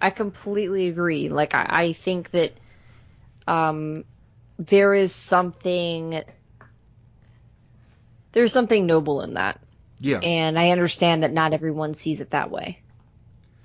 I 0.00 0.10
completely 0.10 0.88
agree. 0.88 1.28
Like 1.28 1.54
I, 1.54 1.66
I 1.68 1.92
think 1.92 2.30
that 2.32 2.59
um 3.50 4.04
there 4.58 4.94
is 4.94 5.14
something 5.14 6.22
there's 8.32 8.52
something 8.52 8.86
noble 8.86 9.22
in 9.22 9.34
that. 9.34 9.60
Yeah. 9.98 10.18
And 10.18 10.58
I 10.58 10.70
understand 10.70 11.22
that 11.24 11.32
not 11.32 11.52
everyone 11.52 11.94
sees 11.94 12.20
it 12.20 12.30
that 12.30 12.50
way. 12.50 12.78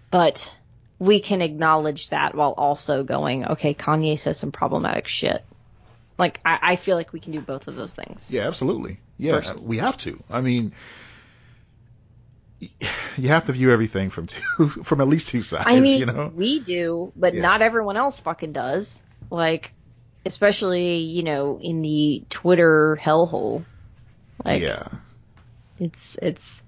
But 0.09 0.53
we 0.97 1.19
can 1.21 1.41
acknowledge 1.41 2.09
that 2.09 2.33
while 2.35 2.51
also 2.57 3.03
going, 3.03 3.45
okay, 3.45 3.73
Kanye 3.73 4.17
says 4.17 4.37
some 4.39 4.51
problematic 4.51 5.07
shit. 5.07 5.43
Like 6.17 6.39
I, 6.45 6.57
I 6.61 6.75
feel 6.77 6.95
like 6.95 7.13
we 7.13 7.19
can 7.19 7.31
do 7.33 7.41
both 7.41 7.67
of 7.67 7.75
those 7.75 7.93
things. 7.93 8.31
Yeah, 8.33 8.47
absolutely. 8.47 8.99
Yeah, 9.17 9.41
First. 9.41 9.59
we 9.59 9.77
have 9.77 9.97
to. 9.97 10.19
I 10.29 10.41
mean, 10.41 10.73
you 12.59 13.27
have 13.29 13.45
to 13.45 13.51
view 13.51 13.71
everything 13.71 14.09
from 14.09 14.27
two, 14.27 14.67
from 14.83 15.01
at 15.01 15.07
least 15.07 15.27
two 15.27 15.41
sides. 15.41 15.65
I 15.67 15.79
mean, 15.79 15.99
you 15.99 16.05
know. 16.05 16.31
we 16.33 16.59
do, 16.59 17.11
but 17.15 17.33
Yeah. 17.33 17.41
not 17.41 17.61
everyone 17.61 17.97
else 17.97 18.19
fucking 18.19 18.53
does. 18.53 19.03
Like, 19.29 19.71
especially, 20.25 20.97
you 20.97 21.23
know, 21.23 21.59
in 21.61 21.81
the 21.81 22.23
Twitter 22.29 22.99
hellhole. 23.01 23.63
Like, 24.43 24.61
yeah. 24.61 24.87
it's, 25.79 26.17
it's, 26.21 26.63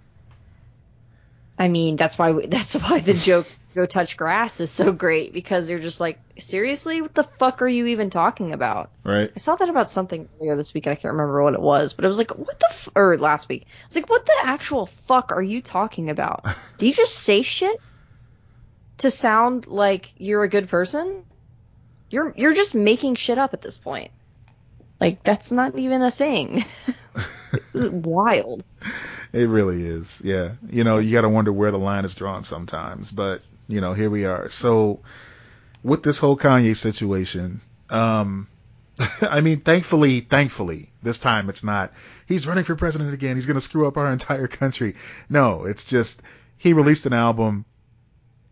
I 1.58 1.68
mean, 1.68 1.96
that's 1.96 2.18
why, 2.18 2.32
we, 2.32 2.46
that's 2.48 2.74
why 2.74 3.00
the 3.00 3.14
joke, 3.14 3.48
go 3.78 3.86
touch 3.86 4.18
grass 4.18 4.60
is 4.60 4.72
so 4.72 4.92
great 4.92 5.34
because 5.34 5.68
they're 5.68 5.80
just 5.80 6.00
like, 6.00 6.20
seriously? 6.38 7.02
What 7.02 7.14
the 7.14 7.24
fuck 7.24 7.62
are 7.62 7.68
you 7.68 7.88
even 7.88 8.10
talking 8.10 8.52
about? 8.54 8.90
Right. 9.04 9.32
I 9.36 9.40
saw 9.40 9.56
that 9.56 9.70
about 9.70 9.90
something 9.90 10.28
earlier 10.40 10.56
this 10.56 10.74
week. 10.74 10.88
and 10.88 10.92
I 10.92 10.96
can't 10.96 11.14
remember 11.14 11.44
what 11.44 11.54
it 11.54 11.62
was, 11.62 11.94
but 11.94 12.04
it 12.04 12.08
was 12.08 12.18
like, 12.18 12.32
what 12.38 12.60
the, 12.60 12.68
f-, 12.70 12.90
or 12.96 13.18
last 13.18 13.48
week. 13.50 13.68
It's 13.86 13.96
like, 13.96 14.10
what 14.10 14.26
the 14.26 14.36
actual 14.44 14.88
fuck 15.06 15.32
are 15.32 15.42
you 15.42 15.62
talking 15.62 16.10
about? 16.10 16.46
Do 16.78 16.88
you 16.88 16.94
just 16.94 17.16
say 17.16 17.44
shit 17.44 17.80
to 19.00 19.12
sound 19.12 19.68
like 19.68 20.12
you're 20.18 20.44
a 20.44 20.50
good 20.50 20.70
person? 20.70 21.24
You're 22.10 22.34
you're 22.36 22.54
just 22.54 22.76
making 22.76 23.16
shit 23.16 23.38
up 23.38 23.54
at 23.54 23.62
this 23.62 23.78
point. 23.78 24.12
Like 25.00 25.24
that's 25.24 25.52
not 25.52 25.78
even 25.78 26.02
a 26.02 26.12
thing. 26.12 26.66
Wild. 27.74 28.64
It 29.34 29.50
really 29.50 29.86
is. 29.86 30.22
Yeah. 30.24 30.52
You 30.70 30.84
know, 30.84 30.98
you 30.98 31.12
got 31.12 31.22
to 31.22 31.30
wonder 31.30 31.52
where 31.52 31.72
the 31.72 31.78
line 31.78 32.06
is 32.06 32.16
drawn 32.16 32.44
sometimes, 32.44 33.12
but 33.12 33.42
you 33.68 33.82
know, 33.82 33.94
here 33.94 34.10
we 34.10 34.26
are. 34.26 34.50
So 34.50 35.02
with 35.84 36.04
this 36.04 36.18
whole 36.18 36.38
Kanye 36.38 36.76
situation, 36.76 37.62
um, 37.90 38.48
I 39.22 39.42
mean, 39.42 39.62
thankfully, 39.62 40.22
thankfully, 40.22 40.92
this 41.04 41.20
time 41.20 41.50
it's 41.50 41.64
not, 41.64 41.94
he's 42.26 42.48
running 42.48 42.64
for 42.64 42.76
president 42.76 43.14
again. 43.14 43.36
He's 43.36 43.46
going 43.46 43.56
to 43.56 43.62
screw 43.62 43.88
up 43.88 43.98
our 43.98 44.12
entire 44.12 44.48
country. 44.48 44.96
No, 45.30 45.66
it's 45.66 45.86
just, 45.86 46.22
he 46.58 46.74
released 46.74 47.06
an 47.06 47.14
album. 47.14 47.66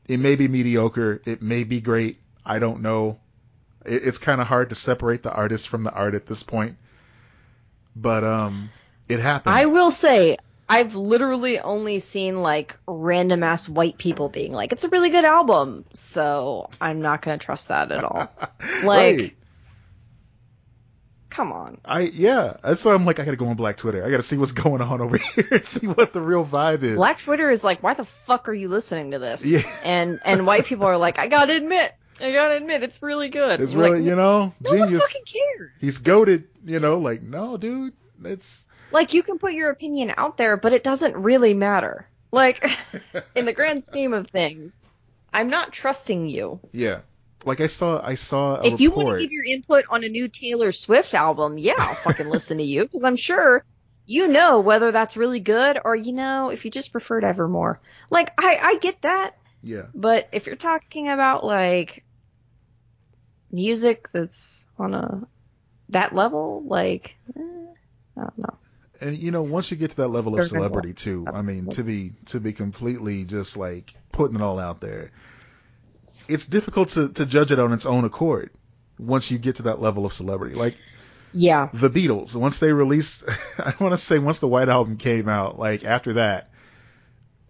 It 0.07 0.19
may 0.19 0.35
be 0.35 0.47
mediocre. 0.47 1.21
It 1.25 1.41
may 1.41 1.63
be 1.63 1.81
great. 1.81 2.19
I 2.45 2.59
don't 2.59 2.81
know. 2.81 3.19
It, 3.85 4.05
it's 4.07 4.17
kind 4.17 4.41
of 4.41 4.47
hard 4.47 4.69
to 4.69 4.75
separate 4.75 5.23
the 5.23 5.31
artist 5.31 5.67
from 5.69 5.83
the 5.83 5.91
art 5.91 6.15
at 6.15 6.25
this 6.25 6.43
point. 6.43 6.77
But, 7.95 8.23
um, 8.23 8.69
it 9.07 9.19
happened. 9.19 9.55
I 9.55 9.65
will 9.67 9.91
say 9.91 10.37
I've 10.67 10.95
literally 10.95 11.59
only 11.59 11.99
seen 11.99 12.41
like 12.41 12.75
random 12.87 13.43
ass 13.43 13.69
white 13.69 13.97
people 13.99 14.29
being 14.29 14.51
like, 14.51 14.71
"It's 14.71 14.83
a 14.83 14.89
really 14.89 15.11
good 15.11 15.23
album," 15.25 15.85
so 15.93 16.69
I'm 16.81 17.01
not 17.01 17.21
gonna 17.21 17.37
trust 17.37 17.67
that 17.67 17.91
at 17.91 18.03
all. 18.03 18.29
Like- 18.83 19.17
Right. 19.19 19.35
Come 21.29 21.51
on. 21.51 21.79
I 21.83 22.01
yeah, 22.01 22.55
that's 22.63 22.85
why 22.85 22.93
I'm 22.93 23.05
like 23.05 23.19
I 23.19 23.25
gotta 23.25 23.35
go 23.35 23.47
on 23.47 23.55
Black 23.57 23.75
Twitter. 23.75 24.05
I 24.05 24.09
gotta 24.09 24.23
see 24.23 24.37
what's 24.37 24.51
going 24.63 24.81
on 24.81 25.01
over 25.01 25.17
here 25.17 25.47
and 25.51 25.65
see 25.65 25.85
what 25.85 26.13
the 26.13 26.21
real 26.21 26.45
vibe 26.45 26.81
is. 26.83 26.95
Black 26.95 27.19
Twitter 27.19 27.49
is 27.51 27.61
like, 27.63 27.83
why 27.83 27.93
the 27.93 28.05
fuck 28.05 28.47
are 28.47 28.53
you 28.53 28.69
listening 28.69 29.11
to 29.11 29.19
this? 29.19 29.45
Yeah. 29.45 29.61
And 29.83 30.21
and 30.23 30.47
white 30.47 30.65
people 30.65 30.85
are 30.85 30.97
like, 30.97 31.19
I 31.19 31.27
gotta 31.27 31.53
admit, 31.53 31.93
I 32.19 32.31
gotta 32.31 32.55
admit, 32.55 32.83
it's 32.83 33.01
really 33.01 33.29
good. 33.29 33.59
it's 33.61 33.73
I'm 33.73 33.79
like, 33.81 33.91
really 33.93 34.05
you 34.05 34.15
know 34.15 34.53
no 34.61 34.71
one 34.77 34.87
genius. 34.89 35.03
fucking 35.03 35.23
cares. 35.25 35.81
He's 35.81 35.97
goaded. 35.97 36.47
You 36.65 36.79
know, 36.79 36.99
like 36.99 37.21
no, 37.21 37.57
dude, 37.57 37.93
it's 38.23 38.65
like 38.91 39.13
you 39.13 39.23
can 39.23 39.37
put 39.39 39.53
your 39.53 39.69
opinion 39.69 40.13
out 40.17 40.37
there, 40.37 40.57
but 40.57 40.73
it 40.73 40.83
doesn't 40.83 41.15
really 41.15 41.53
matter. 41.53 42.07
Like 42.31 42.65
in 43.35 43.45
the 43.45 43.53
grand 43.53 43.83
scheme 43.83 44.13
of 44.13 44.27
things, 44.27 44.81
I'm 45.33 45.49
not 45.49 45.73
trusting 45.73 46.27
you. 46.27 46.59
yeah. 46.71 47.01
Like 47.43 47.61
I 47.61 47.67
saw, 47.67 48.01
I 48.03 48.15
saw 48.15 48.55
a 48.59 48.65
if 48.65 48.79
you 48.79 48.89
want 48.89 49.09
to 49.09 49.21
give 49.21 49.31
your 49.31 49.43
input 49.43 49.85
on 49.91 50.03
a 50.03 50.07
new 50.09 50.27
Taylor 50.27 50.71
Swift 50.71 51.13
album, 51.13 51.59
yeah, 51.59 51.75
I'll 51.77 51.93
fucking 51.93 52.29
listen 52.29 52.57
to 52.57 52.63
you 52.63 52.83
because 52.85 53.03
I'm 53.03 53.17
sure 53.17 53.63
you 54.07 54.27
know 54.27 54.61
whether 54.61 54.91
that's 54.91 55.15
really 55.17 55.39
good 55.41 55.79
or 55.85 55.95
you 55.95 56.11
know 56.13 56.49
if 56.49 56.65
you 56.65 56.71
just 56.71 56.91
preferred 56.91 57.23
Evermore. 57.23 57.79
Like 58.09 58.31
I 58.39 58.57
I 58.59 58.75
get 58.77 59.01
that, 59.03 59.37
yeah, 59.61 59.83
but 59.93 60.27
if 60.31 60.47
you're 60.47 60.55
talking 60.55 61.09
about 61.09 61.45
like 61.45 62.03
music 63.51 64.09
that's 64.11 64.65
on 64.77 64.93
a 64.93 65.27
that 65.89 66.13
level, 66.15 66.63
like 66.67 67.15
eh, 67.37 67.41
I 68.17 68.21
don't 68.21 68.37
know. 68.37 68.57
And 69.01 69.17
you 69.17 69.31
know, 69.31 69.43
once 69.43 69.71
you 69.71 69.77
get 69.77 69.91
to 69.91 69.97
that 69.97 70.07
level 70.07 70.39
of 70.39 70.47
celebrity 70.47 70.93
too, 70.93 71.25
I 71.31 71.41
mean, 71.41 71.67
to 71.71 71.83
be 71.83 72.13
to 72.27 72.39
be 72.39 72.53
completely 72.53 73.25
just 73.25 73.57
like 73.57 73.93
putting 74.11 74.35
it 74.37 74.41
all 74.41 74.59
out 74.59 74.79
there, 74.79 75.11
it's 76.27 76.45
difficult 76.45 76.89
to 76.89 77.09
to 77.09 77.25
judge 77.25 77.51
it 77.51 77.59
on 77.59 77.73
its 77.73 77.85
own 77.85 78.05
accord. 78.05 78.51
Once 78.97 79.29
you 79.29 79.37
get 79.37 79.57
to 79.57 79.63
that 79.63 79.81
level 79.81 80.05
of 80.05 80.13
celebrity, 80.13 80.55
like 80.55 80.77
Yeah. 81.33 81.67
the 81.73 81.89
Beatles, 81.89 82.33
once 82.33 82.59
they 82.59 82.71
released, 82.71 83.25
I 83.59 83.73
want 83.79 83.91
to 83.91 83.97
say 83.97 84.19
once 84.19 84.39
the 84.39 84.47
White 84.47 84.69
Album 84.69 84.95
came 84.95 85.27
out, 85.27 85.59
like 85.59 85.83
after 85.83 86.13
that, 86.13 86.49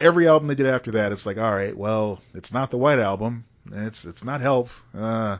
every 0.01 0.27
album 0.27 0.47
they 0.47 0.55
did 0.55 0.65
after 0.65 0.91
that, 0.91 1.11
it's 1.11 1.27
like, 1.27 1.37
all 1.37 1.53
right, 1.53 1.77
well, 1.77 2.19
it's 2.33 2.51
not 2.51 2.71
the 2.71 2.79
White 2.79 2.97
Album, 2.97 3.45
it's 3.71 4.05
it's 4.05 4.23
not 4.23 4.41
Help, 4.41 4.69
uh, 4.97 5.37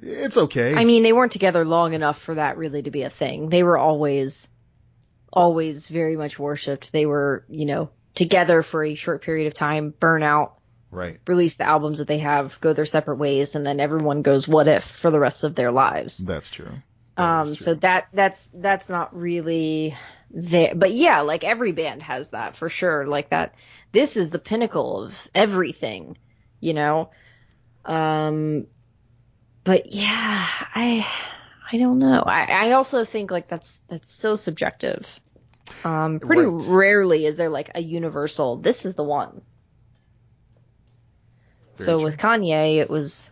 it's 0.00 0.36
okay. 0.36 0.74
I 0.74 0.84
mean, 0.84 1.02
they 1.02 1.12
weren't 1.12 1.32
together 1.32 1.64
long 1.64 1.94
enough 1.94 2.18
for 2.20 2.34
that 2.36 2.56
really 2.56 2.82
to 2.82 2.90
be 2.90 3.02
a 3.02 3.10
thing. 3.10 3.48
They 3.48 3.62
were 3.62 3.78
always, 3.78 4.50
always 5.32 5.86
very 5.86 6.16
much 6.16 6.38
worshipped. 6.38 6.92
They 6.92 7.06
were, 7.06 7.44
you 7.48 7.66
know, 7.66 7.90
together 8.14 8.62
for 8.62 8.84
a 8.84 8.94
short 8.94 9.22
period 9.22 9.46
of 9.46 9.54
time, 9.54 9.94
burn 9.98 10.22
out, 10.22 10.58
right, 10.90 11.18
release 11.26 11.56
the 11.56 11.64
albums 11.66 11.98
that 11.98 12.08
they 12.08 12.18
have, 12.18 12.60
go 12.60 12.72
their 12.72 12.86
separate 12.86 13.16
ways, 13.16 13.54
and 13.54 13.66
then 13.66 13.80
everyone 13.80 14.22
goes 14.22 14.46
what 14.48 14.68
if 14.68 14.84
for 14.84 15.10
the 15.10 15.20
rest 15.20 15.44
of 15.44 15.54
their 15.54 15.72
lives. 15.72 16.18
that's 16.18 16.50
true. 16.50 16.70
That 17.16 17.22
Um, 17.22 17.48
is 17.52 17.58
so 17.58 17.74
that 17.74 18.08
that's 18.12 18.50
that's 18.54 18.88
not 18.88 19.14
really 19.16 19.96
there, 20.30 20.74
but 20.74 20.92
yeah, 20.92 21.20
like 21.20 21.44
every 21.44 21.72
band 21.72 22.02
has 22.02 22.30
that 22.30 22.56
for 22.56 22.68
sure. 22.70 23.06
Like 23.06 23.30
that, 23.30 23.54
this 23.92 24.16
is 24.16 24.30
the 24.30 24.38
pinnacle 24.38 25.04
of 25.04 25.28
everything, 25.34 26.16
you 26.60 26.72
know. 26.74 27.10
Um, 27.84 28.66
but 29.64 29.92
yeah, 29.92 30.46
I 30.74 31.06
I 31.72 31.78
don't 31.78 31.98
know. 31.98 32.22
I 32.26 32.44
I 32.68 32.72
also 32.72 33.04
think 33.04 33.30
like 33.30 33.48
that's 33.48 33.78
that's 33.88 34.10
so 34.10 34.36
subjective. 34.36 35.20
Um, 35.84 36.20
pretty 36.20 36.44
Right. 36.44 36.46
rarely 36.46 37.26
is 37.26 37.36
there 37.36 37.48
like 37.48 37.70
a 37.74 37.80
universal. 37.82 38.56
This 38.56 38.84
is 38.84 38.94
the 38.94 39.04
one. 39.04 39.42
Very 41.76 41.86
so 41.86 41.98
true. 41.98 42.04
with 42.04 42.16
Kanye, 42.18 42.78
it 42.78 42.90
was. 42.90 43.30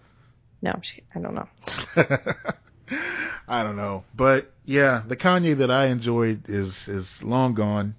No, 0.62 0.72
I'm 0.72 0.80
just 0.80 0.94
kidding. 0.94 1.08
I 1.14 1.20
don't 1.20 1.34
know. 1.34 1.48
I 3.48 3.62
don't 3.62 3.76
know, 3.76 4.04
but 4.14 4.52
yeah, 4.64 5.02
the 5.06 5.16
Kanye 5.16 5.56
that 5.58 5.70
I 5.70 5.86
enjoyed 5.86 6.48
is 6.48 6.88
is 6.88 7.22
long 7.24 7.54
gone, 7.54 7.94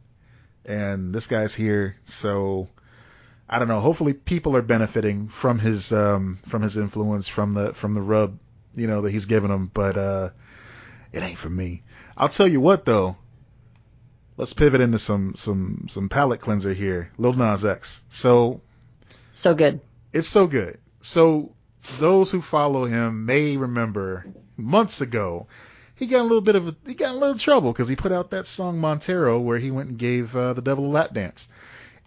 and 0.65 1.13
this 1.13 1.27
guy's 1.27 1.53
here, 1.53 1.95
so 2.05 2.67
I 3.51 3.59
don't 3.59 3.67
know. 3.67 3.81
Hopefully, 3.81 4.13
people 4.13 4.55
are 4.55 4.61
benefiting 4.61 5.27
from 5.27 5.59
his 5.59 5.91
um 5.91 6.39
from 6.47 6.61
his 6.61 6.77
influence 6.77 7.27
from 7.27 7.51
the 7.51 7.73
from 7.73 7.93
the 7.93 8.01
rub, 8.01 8.39
you 8.75 8.87
know, 8.87 9.01
that 9.01 9.11
he's 9.11 9.25
given 9.25 9.51
them, 9.51 9.69
but 9.73 9.97
uh, 9.97 10.29
it 11.11 11.21
ain't 11.21 11.37
for 11.37 11.49
me. 11.49 11.83
I'll 12.15 12.29
tell 12.29 12.47
you 12.47 12.61
what 12.61 12.85
though. 12.85 13.17
Let's 14.37 14.53
pivot 14.53 14.79
into 14.79 14.97
some 14.99 15.35
some 15.35 15.87
some 15.89 16.07
palate 16.07 16.39
cleanser 16.39 16.73
here, 16.73 17.11
Lil 17.17 17.33
Nas 17.33 17.65
X. 17.65 18.01
So 18.09 18.61
So 19.33 19.53
good. 19.53 19.81
it's 20.13 20.29
so 20.29 20.47
good. 20.47 20.79
So 21.01 21.51
those 21.99 22.31
who 22.31 22.41
follow 22.41 22.85
him 22.85 23.25
may 23.25 23.57
remember 23.57 24.25
months 24.55 25.01
ago 25.01 25.47
he 26.01 26.07
got 26.07 26.21
a 26.21 26.23
little 26.23 26.41
bit 26.41 26.55
of 26.55 26.67
a, 26.67 26.75
he 26.87 26.95
got 26.95 27.11
a 27.11 27.17
little 27.17 27.37
trouble 27.37 27.71
because 27.71 27.87
he 27.87 27.95
put 27.95 28.11
out 28.11 28.31
that 28.31 28.47
song 28.47 28.79
Montero 28.79 29.39
where 29.39 29.59
he 29.59 29.69
went 29.69 29.89
and 29.89 29.99
gave 29.99 30.35
uh, 30.35 30.53
the 30.53 30.61
devil 30.61 30.85
a 30.85 30.87
lap 30.87 31.13
dance. 31.13 31.47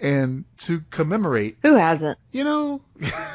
And 0.00 0.44
to 0.58 0.82
commemorate, 0.90 1.58
Who 1.62 1.76
hasn't? 1.76 2.18
you 2.32 2.44
know, 2.44 2.82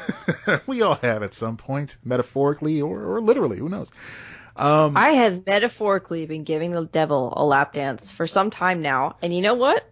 we 0.66 0.82
all 0.82 0.94
have 0.96 1.22
at 1.22 1.34
some 1.34 1.56
point, 1.56 1.96
metaphorically 2.04 2.82
or, 2.82 3.02
or 3.02 3.20
literally, 3.20 3.58
who 3.58 3.68
knows. 3.68 3.90
Um, 4.56 4.96
I 4.96 5.10
have 5.10 5.46
metaphorically 5.46 6.26
been 6.26 6.44
giving 6.44 6.72
the 6.72 6.84
devil 6.84 7.32
a 7.34 7.44
lap 7.44 7.72
dance 7.72 8.10
for 8.10 8.26
some 8.26 8.50
time 8.50 8.82
now, 8.82 9.16
and 9.22 9.32
you 9.32 9.40
know 9.40 9.54
what? 9.54 9.84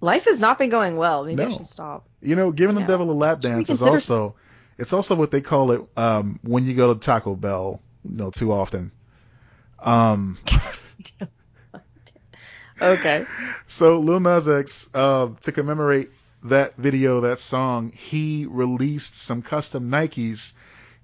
Life 0.00 0.26
has 0.26 0.38
not 0.38 0.58
been 0.58 0.68
going 0.68 0.96
well. 0.96 1.24
Maybe 1.24 1.42
I 1.42 1.50
should 1.50 1.66
stop. 1.66 2.06
You 2.20 2.36
know, 2.36 2.52
giving 2.52 2.76
the 2.76 2.82
devil 2.82 3.10
a 3.10 3.12
lap 3.12 3.40
dance 3.40 3.70
is 3.70 3.82
also 3.82 4.36
it's 4.78 4.92
also 4.92 5.14
what 5.14 5.30
they 5.30 5.40
call 5.40 5.72
it 5.72 5.82
um, 5.96 6.38
when 6.42 6.66
you 6.66 6.74
go 6.74 6.92
to 6.92 7.00
Taco 7.00 7.34
Bell, 7.34 7.80
you 8.04 8.16
know, 8.16 8.30
too 8.30 8.52
often. 8.52 8.92
Um, 9.78 10.38
Okay. 12.80 13.24
so 13.66 14.00
Lil 14.00 14.20
Nas 14.20 14.48
X, 14.48 14.88
uh, 14.94 15.28
to 15.42 15.52
commemorate 15.52 16.10
that 16.44 16.76
video, 16.76 17.22
that 17.22 17.38
song, 17.38 17.90
he 17.92 18.46
released 18.48 19.16
some 19.16 19.42
custom 19.42 19.90
Nikes 19.90 20.52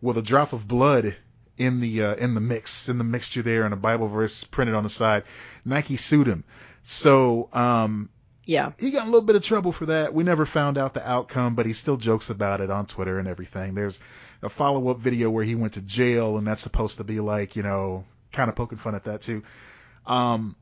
with 0.00 0.18
a 0.18 0.22
drop 0.22 0.52
of 0.52 0.66
blood 0.68 1.16
in 1.58 1.80
the 1.80 2.02
uh, 2.02 2.14
in 2.14 2.34
the 2.34 2.40
mix, 2.40 2.88
in 2.88 2.98
the 2.98 3.04
mixture 3.04 3.42
there, 3.42 3.64
and 3.64 3.72
a 3.74 3.76
Bible 3.76 4.08
verse 4.08 4.44
printed 4.44 4.74
on 4.74 4.82
the 4.82 4.88
side. 4.88 5.24
Nike 5.64 5.96
sued 5.96 6.26
him. 6.26 6.44
So 6.82 7.48
um, 7.52 8.08
Yeah. 8.44 8.72
he 8.78 8.90
got 8.90 9.02
in 9.02 9.08
a 9.08 9.10
little 9.10 9.26
bit 9.26 9.36
of 9.36 9.44
trouble 9.44 9.70
for 9.72 9.86
that. 9.86 10.12
We 10.12 10.24
never 10.24 10.44
found 10.44 10.78
out 10.78 10.94
the 10.94 11.08
outcome, 11.08 11.54
but 11.54 11.66
he 11.66 11.72
still 11.72 11.96
jokes 11.96 12.30
about 12.30 12.60
it 12.60 12.70
on 12.70 12.86
Twitter 12.86 13.18
and 13.18 13.28
everything. 13.28 13.74
There's 13.74 14.00
a 14.42 14.48
follow 14.48 14.88
up 14.88 14.98
video 14.98 15.30
where 15.30 15.44
he 15.44 15.54
went 15.54 15.74
to 15.74 15.82
jail, 15.82 16.36
and 16.38 16.46
that's 16.46 16.62
supposed 16.62 16.96
to 16.98 17.04
be 17.04 17.20
like, 17.20 17.54
you 17.54 17.62
know, 17.62 18.04
kind 18.32 18.48
of 18.48 18.56
poking 18.56 18.78
fun 18.78 18.94
at 18.96 19.04
that 19.04 19.20
too. 19.22 19.42
Um, 20.06 20.56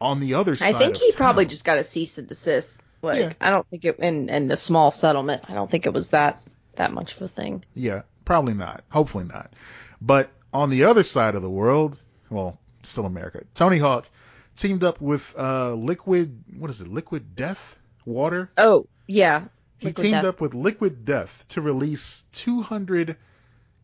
on 0.00 0.20
the 0.20 0.34
other 0.34 0.54
side. 0.54 0.74
I 0.74 0.78
think 0.78 0.96
he 0.96 1.10
town- 1.10 1.16
probably 1.16 1.46
just 1.46 1.64
got 1.64 1.78
a 1.78 1.84
cease 1.84 2.18
and 2.18 2.28
desist. 2.28 2.80
Like 3.02 3.20
Yeah. 3.20 3.32
I 3.40 3.50
don't 3.50 3.66
think 3.68 3.84
it 3.84 3.98
and 3.98 4.30
and 4.30 4.50
a 4.50 4.56
small 4.56 4.90
settlement. 4.90 5.44
I 5.48 5.54
don't 5.54 5.70
think 5.70 5.86
it 5.86 5.92
was 5.92 6.10
that 6.10 6.42
that 6.76 6.92
much 6.92 7.14
of 7.16 7.22
a 7.22 7.28
thing. 7.28 7.64
Yeah, 7.74 8.02
probably 8.24 8.54
not. 8.54 8.82
Hopefully 8.90 9.24
not. 9.24 9.52
But 10.00 10.30
on 10.52 10.70
the 10.70 10.84
other 10.84 11.02
side 11.02 11.34
of 11.34 11.42
the 11.42 11.50
world, 11.50 12.00
well, 12.30 12.58
still 12.82 13.06
America, 13.06 13.42
Tony 13.54 13.78
Hawk 13.78 14.08
teamed 14.56 14.82
up 14.84 15.00
with 15.00 15.34
uh, 15.38 15.74
Liquid, 15.74 16.44
what 16.58 16.70
is 16.70 16.80
it, 16.80 16.88
Liquid 16.88 17.36
Death 17.36 17.76
Water? 18.04 18.50
Oh 18.56 18.86
yeah. 19.06 19.44
He 19.78 19.88
Liquid 19.88 20.02
teamed 20.02 20.12
Death. 20.14 20.24
up 20.24 20.40
with 20.40 20.54
Liquid 20.54 21.04
Death 21.04 21.44
to 21.50 21.60
release 21.60 22.24
200 22.32 23.16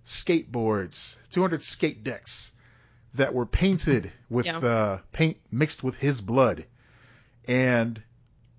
skateboards, 0.06 1.16
200 1.30 1.62
skate 1.62 2.02
decks 2.04 2.52
that 3.14 3.34
were 3.34 3.46
painted 3.46 4.12
with 4.28 4.46
Yeah. 4.46 4.58
uh, 4.58 4.98
paint 5.12 5.36
mixed 5.50 5.82
with 5.82 5.96
his 5.96 6.20
blood. 6.20 6.64
And 7.48 8.00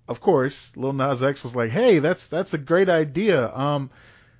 of 0.08 0.20
course, 0.20 0.76
Lil 0.76 0.92
Nas 0.92 1.22
X 1.22 1.42
was 1.44 1.56
like, 1.56 1.70
"Hey, 1.70 1.98
that's 1.98 2.26
that's 2.26 2.52
a 2.54 2.58
great 2.58 2.88
idea. 2.88 3.54
Um, 3.54 3.90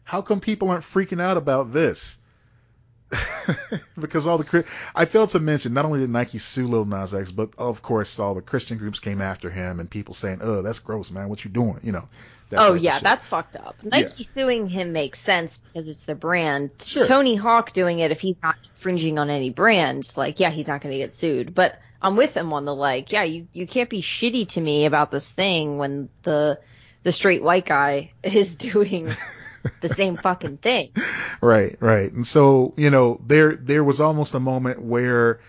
how 0.05 0.21
come 0.21 0.41
people 0.41 0.69
aren't 0.71 0.85
freaking 0.85 1.21
out 1.21 1.37
about 1.37 1.73
this?" 1.73 2.19
because 3.99 4.27
all 4.27 4.39
the 4.39 4.65
I 4.95 5.05
failed 5.05 5.31
to 5.31 5.41
mention 5.41 5.75
not 5.75 5.85
only 5.85 6.01
did 6.01 6.11
Nike 6.11 6.39
sue 6.39 6.67
Lil 6.67 6.85
Nas 6.85 7.15
X, 7.15 7.31
but 7.31 7.51
of 7.59 7.83
course 7.83 8.19
all 8.19 8.35
the 8.35 8.43
Christian 8.43 8.79
groups 8.79 9.01
came 9.01 9.21
after 9.21 9.51
him 9.51 9.81
and 9.81 9.91
people 9.91 10.15
saying, 10.15 10.41
"Oh, 10.43 10.63
that's 10.63 10.79
gross, 10.79 11.11
man. 11.11 11.29
What 11.29 11.45
you 11.45 11.51
doing?" 11.51 11.81
You 11.83 11.93
know. 11.93 12.09
Oh 12.55 12.75
yeah, 12.75 12.99
that's 12.99 13.27
fucked 13.27 13.57
up. 13.57 13.77
Nike 13.83 14.25
suing 14.25 14.67
him 14.67 14.93
makes 14.93 15.19
sense 15.19 15.59
because 15.59 15.89
it's 15.89 16.03
their 16.03 16.15
brand. 16.15 16.71
Sure. 16.85 17.03
Tony 17.03 17.35
Hawk 17.35 17.73
doing 17.73 17.99
it 17.99 18.11
if 18.11 18.21
he's 18.21 18.43
not 18.43 18.57
infringing 18.65 19.19
on 19.19 19.31
any 19.31 19.51
brands, 19.51 20.17
like 20.17 20.39
yeah, 20.39 20.51
he's 20.51 20.69
not 20.69 20.83
going 20.83 20.93
to 20.93 20.99
get 20.99 21.13
sued. 21.13 21.55
But 21.55 21.79
I'm 22.01 22.17
with 22.17 22.37
him 22.37 22.53
on 22.53 22.65
the 22.65 22.75
like, 22.75 23.13
yeah, 23.13 23.23
you 23.25 23.49
you 23.53 23.67
can't 23.67 23.89
be 23.89 24.03
shitty 24.03 24.49
to 24.51 24.61
me 24.61 24.87
about 24.87 25.11
this 25.11 25.31
thing 25.31 25.79
when 25.79 26.09
the 26.23 26.59
the 27.03 27.13
straight 27.13 27.43
white 27.43 27.67
guy 27.67 28.13
is 28.23 28.55
doing 28.55 29.15
the 29.81 29.89
same 29.89 30.17
fucking 30.17 30.59
thing. 30.59 30.91
Right, 31.41 31.77
right. 31.81 32.13
And 32.13 32.25
so, 32.25 32.73
you 32.77 32.91
know, 32.91 33.21
there 33.27 33.57
there 33.57 33.83
was 33.83 34.01
almost 34.01 34.35
a 34.35 34.39
moment 34.41 34.81
where 34.81 35.41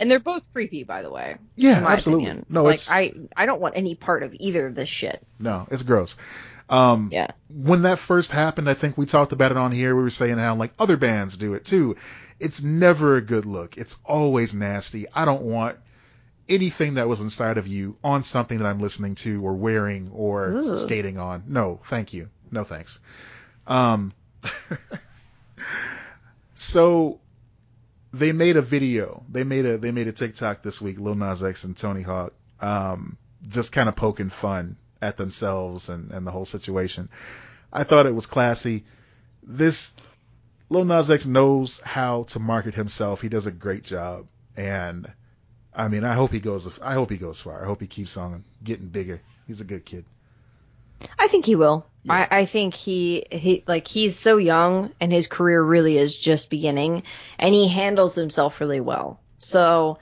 And 0.00 0.10
they're 0.10 0.18
both 0.18 0.50
creepy, 0.54 0.82
by 0.84 1.02
the 1.02 1.10
way. 1.10 1.36
Yeah, 1.56 1.84
absolutely. 1.86 2.24
Opinion. 2.24 2.46
No, 2.48 2.62
like 2.64 2.74
it's 2.76 2.90
I 2.90 3.12
I 3.36 3.44
don't 3.44 3.60
want 3.60 3.76
any 3.76 3.94
part 3.94 4.22
of 4.22 4.32
either 4.32 4.66
of 4.68 4.74
this 4.74 4.88
shit. 4.88 5.22
no, 5.38 5.66
it's 5.70 5.82
gross. 5.82 6.16
Um 6.70 7.10
Yeah. 7.12 7.32
when 7.50 7.82
that 7.82 7.98
first 7.98 8.30
happened, 8.32 8.70
I 8.70 8.72
think 8.72 8.96
we 8.96 9.04
talked 9.04 9.32
about 9.32 9.50
it 9.50 9.58
on 9.58 9.72
here. 9.72 9.94
We 9.94 10.02
were 10.02 10.08
saying 10.10 10.38
how 10.38 10.54
like 10.54 10.72
other 10.78 10.96
bands 10.96 11.36
do 11.36 11.52
it 11.52 11.66
too. 11.66 11.96
It's 12.40 12.62
never 12.62 13.16
a 13.16 13.20
good 13.20 13.44
look. 13.44 13.76
It's 13.76 13.98
always 14.06 14.54
nasty. 14.54 15.06
I 15.14 15.26
don't 15.26 15.42
want 15.42 15.76
anything 16.48 16.94
that 16.94 17.08
was 17.08 17.20
inside 17.20 17.58
of 17.58 17.66
you 17.66 17.96
on 18.02 18.24
something 18.24 18.58
that 18.58 18.66
I'm 18.66 18.80
listening 18.80 19.16
to 19.16 19.44
or 19.44 19.52
wearing 19.54 20.10
or 20.14 20.48
Ooh. 20.48 20.76
skating 20.78 21.18
on. 21.18 21.44
No, 21.46 21.80
thank 21.84 22.14
you. 22.14 22.30
No 22.50 22.64
thanks. 22.64 23.00
Um 23.66 24.12
so 26.54 27.20
they 28.12 28.32
made 28.32 28.56
a 28.56 28.62
video. 28.62 29.24
They 29.28 29.44
made 29.44 29.64
a 29.66 29.78
they 29.78 29.90
made 29.90 30.06
a 30.06 30.12
TikTok 30.12 30.62
this 30.62 30.80
week, 30.80 30.98
Lil 30.98 31.14
Nas 31.14 31.42
X 31.42 31.64
and 31.64 31.76
Tony 31.76 32.02
Hawk, 32.02 32.32
um, 32.60 33.16
just 33.48 33.72
kind 33.72 33.88
of 33.88 33.96
poking 33.96 34.28
fun 34.30 34.76
at 35.00 35.16
themselves 35.16 35.88
and, 35.88 36.10
and 36.10 36.26
the 36.26 36.30
whole 36.30 36.44
situation. 36.44 37.08
I 37.72 37.84
thought 37.84 38.06
it 38.06 38.14
was 38.14 38.26
classy. 38.26 38.84
This 39.42 39.94
Lil 40.68 40.84
Nas 40.84 41.10
X 41.10 41.26
knows 41.26 41.80
how 41.80 42.24
to 42.24 42.38
market 42.38 42.74
himself. 42.74 43.20
He 43.20 43.28
does 43.28 43.46
a 43.46 43.52
great 43.52 43.82
job, 43.82 44.26
and 44.56 45.10
I 45.74 45.88
mean, 45.88 46.04
I 46.04 46.12
hope 46.12 46.32
he 46.32 46.40
goes. 46.40 46.68
I 46.80 46.94
hope 46.94 47.10
he 47.10 47.16
goes 47.16 47.40
far. 47.40 47.62
I 47.62 47.66
hope 47.66 47.80
he 47.80 47.86
keeps 47.86 48.16
on 48.16 48.44
getting 48.62 48.88
bigger. 48.88 49.20
He's 49.46 49.60
a 49.60 49.64
good 49.64 49.84
kid. 49.84 50.04
I 51.18 51.28
think 51.28 51.44
he 51.46 51.56
will. 51.56 51.86
Yeah. 52.04 52.26
I, 52.30 52.40
I 52.40 52.46
think 52.46 52.74
he 52.74 53.26
he 53.30 53.64
like 53.66 53.86
he's 53.86 54.18
so 54.18 54.36
young 54.36 54.92
and 55.00 55.12
his 55.12 55.26
career 55.26 55.62
really 55.62 55.96
is 55.98 56.16
just 56.16 56.50
beginning 56.50 57.04
and 57.38 57.54
he 57.54 57.68
handles 57.68 58.14
himself 58.14 58.60
really 58.60 58.80
well. 58.80 59.20
So 59.38 59.98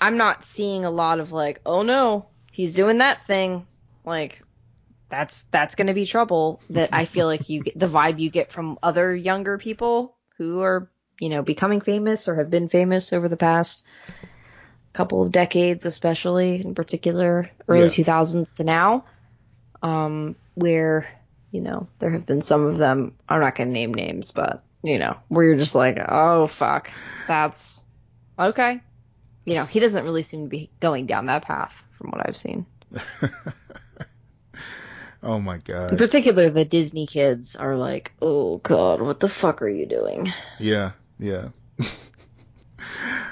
I'm 0.00 0.16
not 0.16 0.44
seeing 0.44 0.84
a 0.84 0.90
lot 0.90 1.20
of 1.20 1.32
like, 1.32 1.60
oh 1.66 1.82
no, 1.82 2.26
he's 2.52 2.74
doing 2.74 2.98
that 2.98 3.26
thing. 3.26 3.66
Like, 4.04 4.42
that's 5.08 5.44
that's 5.44 5.74
gonna 5.74 5.94
be 5.94 6.06
trouble. 6.06 6.60
That 6.70 6.90
I 6.92 7.04
feel 7.04 7.26
like 7.26 7.48
you 7.48 7.62
get 7.62 7.78
the 7.78 7.86
vibe 7.86 8.18
you 8.18 8.30
get 8.30 8.52
from 8.52 8.78
other 8.82 9.14
younger 9.14 9.58
people 9.58 10.16
who 10.38 10.60
are, 10.60 10.90
you 11.20 11.28
know, 11.28 11.42
becoming 11.42 11.80
famous 11.80 12.28
or 12.28 12.36
have 12.36 12.50
been 12.50 12.68
famous 12.68 13.12
over 13.12 13.28
the 13.28 13.36
past 13.36 13.84
couple 14.92 15.22
of 15.22 15.30
decades, 15.30 15.84
especially 15.84 16.62
in 16.62 16.74
particular, 16.74 17.50
early 17.68 17.82
Yeah. 17.82 17.88
2000s 17.88 18.52
to 18.54 18.64
now, 18.64 19.04
um, 19.82 20.36
where 20.54 21.08
you 21.50 21.60
know 21.60 21.88
there 21.98 22.10
have 22.10 22.26
been 22.26 22.42
some 22.42 22.66
of 22.66 22.78
them. 22.78 23.14
I'm 23.28 23.40
not 23.40 23.54
gonna 23.54 23.70
name 23.70 23.94
names, 23.94 24.30
but 24.30 24.62
you 24.82 24.98
know, 24.98 25.16
where 25.28 25.44
you're 25.44 25.56
just 25.56 25.74
like, 25.74 25.98
oh 26.08 26.46
fuck, 26.46 26.90
that's 27.26 27.84
okay. 28.38 28.80
You 29.44 29.54
know, 29.54 29.64
he 29.64 29.80
doesn't 29.80 30.04
really 30.04 30.22
seem 30.22 30.44
to 30.44 30.48
be 30.48 30.70
going 30.80 31.06
down 31.06 31.26
that 31.26 31.42
path 31.42 31.72
from 31.98 32.10
what 32.10 32.26
I've 32.26 32.36
seen. 32.36 32.66
oh 35.22 35.38
my 35.38 35.58
god. 35.58 35.92
In 35.92 35.98
particular, 35.98 36.50
the 36.50 36.64
Disney 36.64 37.06
kids 37.06 37.56
are 37.56 37.76
like, 37.76 38.12
oh 38.20 38.58
god, 38.58 39.00
what 39.00 39.20
the 39.20 39.28
fuck 39.28 39.62
are 39.62 39.68
you 39.68 39.86
doing? 39.86 40.32
Yeah, 40.58 40.92
yeah. 41.18 41.48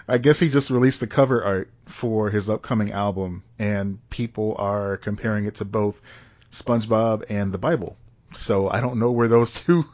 I 0.08 0.18
guess 0.18 0.38
he 0.38 0.48
just 0.48 0.70
released 0.70 1.00
the 1.00 1.06
cover 1.06 1.42
art 1.42 1.70
for 1.86 2.30
his 2.30 2.50
upcoming 2.50 2.92
album, 2.92 3.42
and 3.58 3.98
people 4.10 4.54
are 4.58 4.96
comparing 4.96 5.46
it 5.46 5.56
to 5.56 5.64
both 5.64 6.00
SpongeBob 6.54 7.24
and 7.28 7.52
the 7.52 7.58
Bible. 7.58 7.96
So 8.32 8.68
I 8.68 8.80
don't 8.80 8.98
know 8.98 9.10
where 9.12 9.28
those 9.28 9.60
two. 9.64 9.84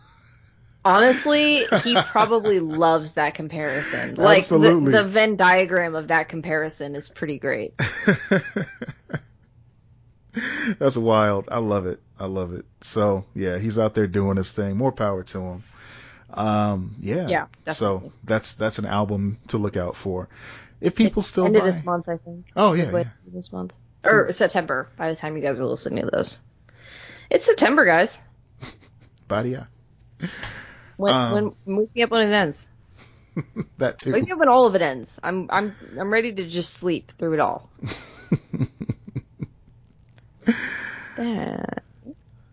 Honestly, 0.82 1.66
he 1.82 1.94
probably 1.94 2.58
loves 2.60 3.14
that 3.14 3.34
comparison. 3.34 4.14
Like 4.16 4.46
the, 4.46 4.54
Absolutely. 4.56 4.92
the 4.92 5.04
Venn 5.04 5.36
diagram 5.36 5.94
of 5.94 6.08
that 6.08 6.28
comparison 6.30 6.94
is 6.96 7.08
pretty 7.08 7.38
great. 7.38 7.74
That's 10.78 10.96
wild. 10.96 11.48
I 11.50 11.58
love 11.58 11.86
it. 11.86 12.00
I 12.18 12.26
love 12.26 12.54
it. 12.54 12.64
So 12.82 13.24
yeah, 13.34 13.58
he's 13.58 13.78
out 13.78 13.94
there 13.94 14.06
doing 14.06 14.36
his 14.36 14.52
thing. 14.52 14.76
More 14.76 14.92
power 14.92 15.22
to 15.24 15.40
him. 15.40 15.64
Um, 16.32 16.94
yeah. 17.00 17.26
Yeah, 17.26 17.72
So 17.72 18.12
that's 18.22 18.54
that's 18.54 18.78
an 18.78 18.86
album 18.86 19.38
to 19.48 19.58
look 19.58 19.76
out 19.76 19.96
for. 19.96 20.28
If 20.80 20.94
people 20.94 21.20
It's 21.20 21.28
still 21.28 21.46
end 21.46 21.56
of 21.56 21.62
buy. 21.62 21.70
this 21.70 21.84
month, 21.84 22.08
I 22.08 22.16
think. 22.18 22.46
Oh 22.54 22.72
yeah, 22.74 22.90
yeah. 22.90 23.04
this 23.26 23.52
month 23.52 23.72
or 24.04 24.30
September. 24.32 24.88
By 24.96 25.10
the 25.10 25.16
time 25.16 25.36
you 25.36 25.42
guys 25.42 25.58
are 25.58 25.66
listening 25.66 26.04
to 26.04 26.10
this, 26.10 26.40
it's 27.30 27.46
September, 27.46 27.84
guys. 27.84 28.20
Body 29.28 29.50
yeah. 29.50 29.66
When 30.96 31.14
Um, 31.14 31.54
when 31.64 31.76
wake 31.78 31.94
me 31.94 32.02
up 32.02 32.10
when 32.10 32.28
it 32.28 32.34
ends. 32.34 32.66
that 33.78 33.98
too. 33.98 34.12
Wake 34.12 34.24
me 34.24 34.32
up 34.32 34.38
when 34.38 34.48
all 34.48 34.66
of 34.66 34.74
it 34.74 34.82
ends. 34.82 35.18
I'm 35.22 35.48
I'm 35.50 35.74
I'm 35.98 36.12
ready 36.12 36.32
to 36.34 36.46
just 36.46 36.74
sleep 36.74 37.12
through 37.16 37.34
it 37.34 37.40
all. 37.40 37.70
Yeah. 41.18 41.64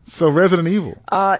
so 0.08 0.30
Resident 0.30 0.68
Evil. 0.68 0.98
Uh, 1.08 1.38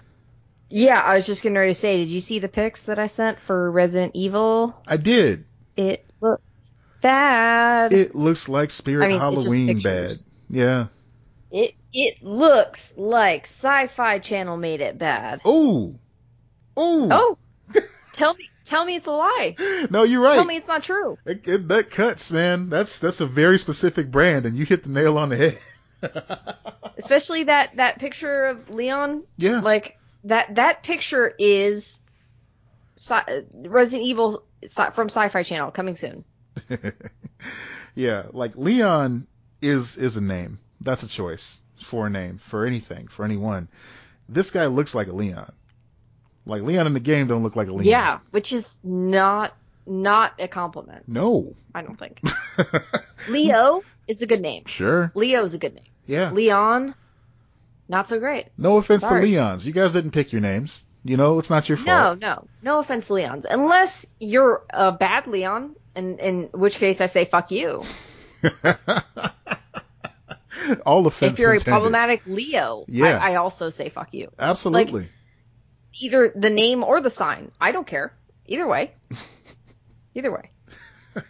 yeah, 0.70 1.02
I 1.02 1.16
was 1.16 1.26
just 1.26 1.44
getting 1.44 1.58
ready 1.58 1.74
to 1.74 1.80
say, 1.80 1.98
did 1.98 2.08
you 2.08 2.22
see 2.22 2.40
the 2.40 2.48
pics 2.48 2.84
that 2.84 3.00
I 3.00 3.08
sent 3.08 3.40
for 3.40 3.70
Resident 3.70 4.14
Evil? 4.16 4.82
I 4.88 4.98
did. 4.98 5.46
It 5.76 6.06
looks 6.22 6.74
bad. 7.02 7.94
It 7.94 8.16
looks 8.16 8.48
like 8.50 8.72
Spirit 8.72 9.06
I 9.06 9.10
mean, 9.10 9.20
Halloween 9.20 9.82
bad. 9.82 10.14
Yeah. 10.50 10.88
It 11.52 11.76
it 12.00 12.24
looks 12.24 12.94
like 12.98 13.46
Sci-Fi 13.46 14.20
Channel 14.20 14.56
made 14.58 14.82
it 14.82 14.98
bad. 14.98 15.42
Oh. 15.44 15.96
Oh. 16.76 17.08
Oh, 17.74 17.82
tell 18.14 18.34
me 18.36 18.50
tell 18.66 18.84
me 18.86 18.96
it's 18.96 19.06
a 19.08 19.12
lie. 19.12 19.56
No, 19.90 20.04
you're 20.04 20.22
right. 20.22 20.36
Tell 20.36 20.46
me 20.46 20.58
it's 20.58 20.68
not 20.68 20.84
true. 20.84 21.18
It- 21.26 21.48
it- 21.48 21.68
that 21.70 21.90
cuts, 21.92 22.32
man. 22.32 22.70
That's 22.70 23.00
that's 23.00 23.20
a 23.22 23.26
very 23.28 23.58
specific 23.60 24.10
brand, 24.12 24.46
and 24.46 24.56
you 24.58 24.66
hit 24.66 24.84
the 24.84 24.90
nail 24.90 25.18
on 25.18 25.30
the 25.30 25.38
head. 25.38 25.58
Especially 26.98 27.44
that 27.46 27.76
that 27.78 28.00
picture 28.00 28.46
of 28.46 28.70
Leon. 28.70 29.24
yeah. 29.38 29.60
Like 29.62 29.98
that 30.24 30.56
that 30.56 30.84
picture 30.84 31.32
is 31.40 32.00
Sci- 32.96 33.44
Resident 33.54 34.08
Evil 34.08 34.44
Sci- 34.64 34.92
from 34.92 35.10
Sci-Fi 35.10 35.44
Channel 35.44 35.72
coming 35.72 35.96
soon. 35.96 36.24
yeah, 37.96 38.24
like 38.32 38.56
Leon 38.56 39.28
is 39.62 39.98
is 39.98 40.18
a 40.18 40.22
name. 40.22 40.60
That's 40.82 41.04
a 41.04 41.08
choice 41.08 41.60
for 41.84 42.08
a 42.08 42.10
name 42.10 42.40
for 42.44 42.66
anything 42.66 43.08
for 43.08 43.26
anyone. 43.26 43.68
This 44.30 44.52
guy 44.52 44.66
looks 44.66 44.94
like 44.94 45.08
a 45.08 45.14
Leon. 45.14 45.52
Like 46.46 46.62
Leon 46.64 46.88
in 46.88 46.94
the 46.94 47.00
game 47.00 47.28
don't 47.28 47.44
look 47.44 47.56
like 47.56 47.68
a 47.68 47.72
Leon. 47.72 47.86
Yeah, 47.86 48.20
which 48.32 48.54
is 48.54 48.80
not 48.84 49.54
not 49.86 50.34
a 50.40 50.48
compliment. 50.48 51.04
No. 51.08 51.54
I 51.74 51.82
don't 51.82 51.98
think. 51.98 52.22
Leo 53.30 53.84
is 54.08 54.22
a 54.22 54.28
good 54.28 54.42
name. 54.42 54.64
sure. 54.66 55.12
Leo's 55.16 55.54
a 55.54 55.58
good 55.58 55.76
name. 55.76 55.84
Yeah. 56.06 56.32
Leon, 56.32 56.96
not 57.90 58.08
so 58.08 58.20
great. 58.20 58.48
No 58.58 58.78
offense 58.78 59.02
Sorry. 59.02 59.22
to 59.22 59.28
Leons. 59.28 59.66
You 59.66 59.74
guys 59.74 59.94
didn't 59.94 60.12
pick 60.12 60.32
your 60.32 60.42
names. 60.42 60.84
You 61.04 61.16
know, 61.16 61.40
it's 61.40 61.50
not 61.50 61.70
your 61.70 61.78
fault. 61.78 61.88
No, 61.88 62.14
no, 62.14 62.48
no 62.62 62.80
offense 62.80 63.08
to 63.08 63.14
Leons, 63.14 63.46
unless 63.50 64.06
you're 64.20 64.64
a 64.70 64.92
bad 64.92 65.28
Leon, 65.28 65.76
and 65.96 66.20
in 66.20 66.44
which 66.54 66.78
case 66.80 67.00
I 67.00 67.06
say 67.06 67.24
fuck 67.26 67.52
you. 67.52 67.84
All 70.86 71.06
offense 71.08 71.34
if 71.34 71.40
you're 71.40 71.54
a 71.54 71.60
problematic 71.60 72.22
Leo, 72.26 72.86
Yeah. 72.88 73.18
I, 73.18 73.32
I 73.32 73.36
also 73.36 73.70
say 73.70 73.90
fuck 73.90 74.14
you. 74.14 74.32
Absolutely. 74.38 75.02
Like, 75.02 75.12
Either 76.00 76.32
the 76.36 76.50
name 76.50 76.84
or 76.84 77.02
the 77.02 77.10
sign. 77.10 77.52
I 77.60 77.72
don't 77.72 77.88
care. 77.88 78.14
Either 78.46 78.68
way. 78.68 78.94
Either 80.16 80.32
way. 80.32 80.52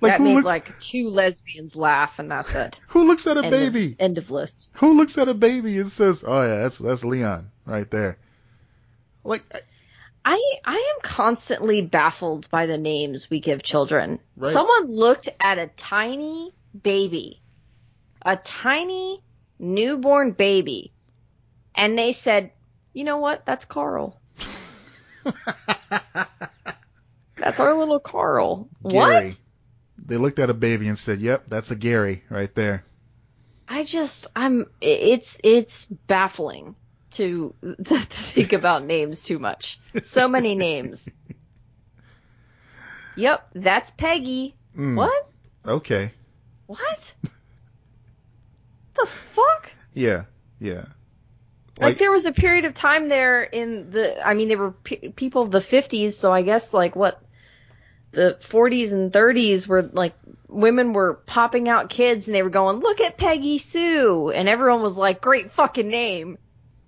like 0.00 0.12
that 0.12 0.18
who 0.18 0.24
made 0.24 0.34
looks 0.36 0.46
like 0.46 0.78
two 0.80 1.10
lesbians 1.10 1.76
laugh, 1.76 2.18
and 2.18 2.30
that's 2.30 2.54
it. 2.54 2.80
who 2.88 3.04
looks 3.04 3.26
at 3.26 3.36
a 3.36 3.42
End 3.44 3.50
baby? 3.50 3.92
Of, 3.92 4.00
end 4.00 4.18
of 4.18 4.30
list. 4.30 4.70
Who 4.74 4.94
looks 4.94 5.18
at 5.18 5.28
a 5.28 5.34
baby 5.34 5.78
and 5.78 5.90
says, 5.90 6.24
"Oh 6.26 6.42
yeah, 6.42 6.62
that's 6.62 6.78
that's 6.78 7.04
Leon 7.04 7.50
right 7.64 7.90
there." 7.90 8.18
Like 9.22 9.44
I- 9.52 9.60
I 10.24 10.40
I 10.64 10.76
am 10.76 11.00
constantly 11.02 11.82
baffled 11.82 12.50
by 12.50 12.66
the 12.66 12.78
names 12.78 13.28
we 13.28 13.40
give 13.40 13.62
children. 13.62 14.18
Right. 14.36 14.52
Someone 14.52 14.90
looked 14.90 15.28
at 15.38 15.58
a 15.58 15.66
tiny 15.66 16.54
baby, 16.82 17.40
a 18.22 18.36
tiny 18.36 19.22
newborn 19.58 20.32
baby, 20.32 20.92
and 21.74 21.98
they 21.98 22.12
said, 22.12 22.52
"You 22.92 23.04
know 23.04 23.18
what? 23.18 23.46
That's 23.46 23.64
Carl. 23.64 24.20
That's 27.36 27.60
our 27.60 27.74
little 27.74 28.00
Carl." 28.00 28.68
Gary. 28.88 29.26
What? 29.26 29.40
They 30.06 30.16
looked 30.16 30.38
at 30.38 30.50
a 30.50 30.54
baby 30.54 30.88
and 30.88 30.98
said, 30.98 31.20
"Yep, 31.20 31.44
that's 31.48 31.70
a 31.70 31.76
Gary 31.76 32.24
right 32.28 32.52
there." 32.54 32.84
I 33.68 33.84
just 33.84 34.26
I'm 34.36 34.66
it's 34.80 35.40
it's 35.42 35.86
baffling 35.86 36.74
to 37.12 37.54
to 37.62 37.98
think 37.98 38.52
about 38.52 38.84
names 38.84 39.22
too 39.22 39.38
much. 39.38 39.80
So 40.02 40.28
many 40.28 40.54
names. 40.68 41.08
Yep, 43.16 43.48
that's 43.54 43.90
Peggy. 43.92 44.56
Mm, 44.76 44.96
What? 44.96 45.30
Okay. 45.64 46.10
What? 46.66 47.14
the 48.96 49.06
fuck? 49.06 49.70
Yeah. 49.92 50.24
Yeah. 50.60 50.84
Like, 51.78 51.80
Like- 51.80 51.98
there 51.98 52.12
was 52.12 52.26
a 52.26 52.32
period 52.32 52.64
of 52.64 52.74
time 52.74 53.08
there 53.08 53.42
in 53.42 53.90
the 53.90 54.26
I 54.26 54.34
mean 54.34 54.48
they 54.48 54.56
were 54.56 54.70
pe- 54.70 55.08
people 55.08 55.42
of 55.42 55.50
the 55.50 55.58
50s 55.60 56.12
so 56.12 56.32
I 56.32 56.42
guess 56.42 56.72
like 56.72 56.94
what 56.94 57.20
the 58.12 58.36
40s 58.40 58.92
and 58.92 59.12
30s 59.12 59.66
were 59.66 59.82
like 59.82 60.14
women 60.46 60.92
were 60.92 61.14
popping 61.14 61.68
out 61.68 61.90
kids 61.90 62.28
and 62.28 62.34
they 62.34 62.44
were 62.44 62.50
going 62.50 62.78
look 62.78 63.00
at 63.00 63.16
Peggy 63.16 63.58
Sue 63.58 64.30
and 64.30 64.48
everyone 64.48 64.82
was 64.82 64.96
like 64.96 65.20
great 65.20 65.50
fucking 65.50 65.88
name 65.88 66.38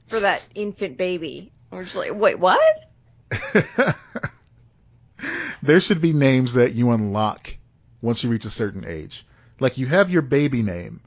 for 0.07 0.21
that 0.21 0.41
infant 0.55 0.97
baby. 0.97 1.51
And 1.73 1.79
we're 1.79 1.85
just 1.85 1.97
like 1.97 2.15
wait 2.15 2.39
what? 2.39 2.61
there 5.63 5.81
should 5.81 6.01
be 6.01 6.13
names 6.13 6.55
that 6.55 6.75
you 6.75 6.93
unlock 6.93 7.57
once 8.01 8.23
you 8.23 8.31
reach 8.31 8.45
a 8.45 8.51
certain 8.51 8.85
age. 8.87 9.27
Like 9.61 9.79
you 9.79 9.87
have 9.87 10.11
your 10.11 10.23
baby 10.23 10.63
name, 10.63 11.01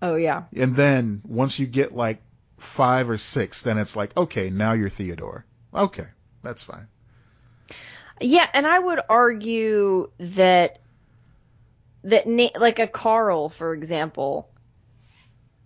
Oh 0.00 0.14
yeah. 0.16 0.44
and 0.56 0.74
then 0.74 1.22
once 1.26 1.58
you 1.58 1.66
get 1.66 1.94
like 1.94 2.22
five 2.58 3.10
or 3.10 3.18
six, 3.18 3.62
then 3.62 3.78
it's 3.78 3.94
like, 3.96 4.16
okay, 4.16 4.50
now 4.50 4.72
you're 4.72 4.88
Theodore. 4.88 5.44
Okay, 5.74 6.06
that's 6.42 6.62
fine. 6.62 6.86
Yeah, 8.20 8.46
and 8.52 8.66
I 8.66 8.78
would 8.78 9.00
argue 9.08 10.10
that 10.18 10.78
that 12.04 12.26
na- 12.26 12.58
like 12.58 12.78
a 12.78 12.86
Carl, 12.86 13.48
for 13.48 13.72
example, 13.74 14.48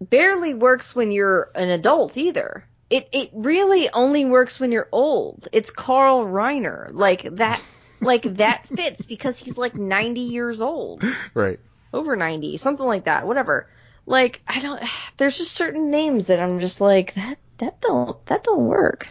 barely 0.01 0.55
works 0.55 0.95
when 0.95 1.11
you're 1.11 1.51
an 1.55 1.69
adult 1.71 2.17
either. 2.17 2.67
It 2.89 3.09
it 3.13 3.31
really 3.33 3.91
only 3.91 4.25
works 4.25 4.61
when 4.61 4.71
you're 4.73 4.89
old. 4.93 5.49
It's 5.53 5.71
Carl 5.71 6.25
Reiner. 6.25 6.89
Like 6.93 7.23
that 7.37 7.61
like 8.01 8.23
that 8.37 8.67
fits 8.75 9.05
because 9.07 9.39
he's 9.39 9.59
like 9.59 9.75
90 9.75 10.21
years 10.21 10.61
old. 10.61 11.03
Right. 11.35 11.59
Over 11.93 12.17
90, 12.17 12.57
something 12.57 12.87
like 12.87 13.05
that, 13.05 13.27
whatever. 13.27 13.69
Like 14.07 14.41
I 14.47 14.61
don't 14.61 14.83
there's 15.17 15.39
just 15.39 15.53
certain 15.53 15.91
names 15.91 16.27
that 16.27 16.41
I'm 16.41 16.61
just 16.61 16.81
like 16.81 17.15
that 17.15 17.39
that 17.59 17.81
don't 17.81 18.25
that 18.27 18.45
don't 18.45 18.67
work. 18.67 19.09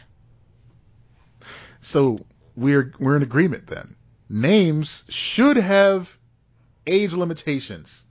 So 1.81 2.15
we're 2.55 2.93
we're 2.99 3.15
in 3.15 3.23
agreement 3.23 3.67
then. 3.67 3.95
names 4.29 5.03
should 5.09 5.57
have 5.57 6.17
age 6.87 7.13
limitations. 7.13 8.05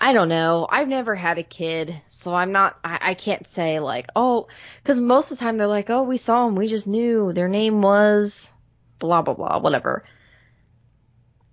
I 0.00 0.12
don't 0.12 0.28
know. 0.28 0.66
I've 0.70 0.86
never 0.86 1.16
had 1.16 1.38
a 1.38 1.42
kid, 1.42 2.00
so 2.06 2.32
I'm 2.32 2.52
not. 2.52 2.78
I, 2.84 2.98
I 3.10 3.14
can't 3.14 3.46
say 3.46 3.80
like, 3.80 4.06
oh, 4.14 4.46
because 4.82 5.00
most 5.00 5.30
of 5.30 5.38
the 5.38 5.42
time 5.42 5.56
they're 5.58 5.66
like, 5.66 5.90
oh, 5.90 6.02
we 6.02 6.18
saw 6.18 6.46
them, 6.46 6.54
we 6.54 6.68
just 6.68 6.86
knew 6.86 7.32
their 7.32 7.48
name 7.48 7.82
was 7.82 8.54
blah 8.98 9.22
blah 9.22 9.34
blah, 9.34 9.58
whatever. 9.58 10.04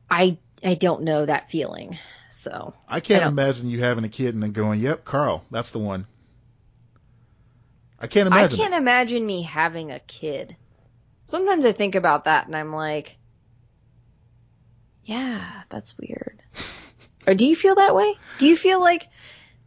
I 0.10 0.38
I 0.66 0.74
don't 0.76 1.04
know 1.04 1.26
that 1.26 1.52
feeling, 1.52 1.98
so 2.32 2.74
I 2.90 3.00
can't 3.00 3.22
don't- 3.22 3.32
imagine 3.32 3.70
you 3.70 3.82
having 3.82 4.04
a 4.04 4.10
kid 4.10 4.34
and 4.34 4.44
then 4.44 4.52
going, 4.52 4.80
"Yep, 4.82 5.06
Carl, 5.06 5.44
that's 5.52 5.72
the 5.72 5.80
one." 5.80 6.08
I 8.00 8.08
can't 8.08 8.28
imagine. 8.28 8.60
I 8.60 8.64
can't 8.64 8.74
it. 8.74 8.78
imagine 8.78 9.26
me 9.26 9.44
having 9.44 9.92
a 9.92 10.00
kid. 10.00 10.56
Sometimes 11.28 11.66
I 11.66 11.72
think 11.72 11.96
about 11.96 12.26
that 12.26 12.46
and 12.46 12.56
I'm 12.56 12.74
like, 12.74 13.16
yeah, 15.06 15.64
that's 15.70 15.98
weird. 15.98 16.42
or 17.28 17.34
do 17.36 17.46
you 17.46 17.56
feel 17.56 17.76
that 17.76 17.96
way? 17.96 18.16
Do 18.38 18.48
you 18.48 18.58
feel 18.58 18.80
like, 18.80 19.08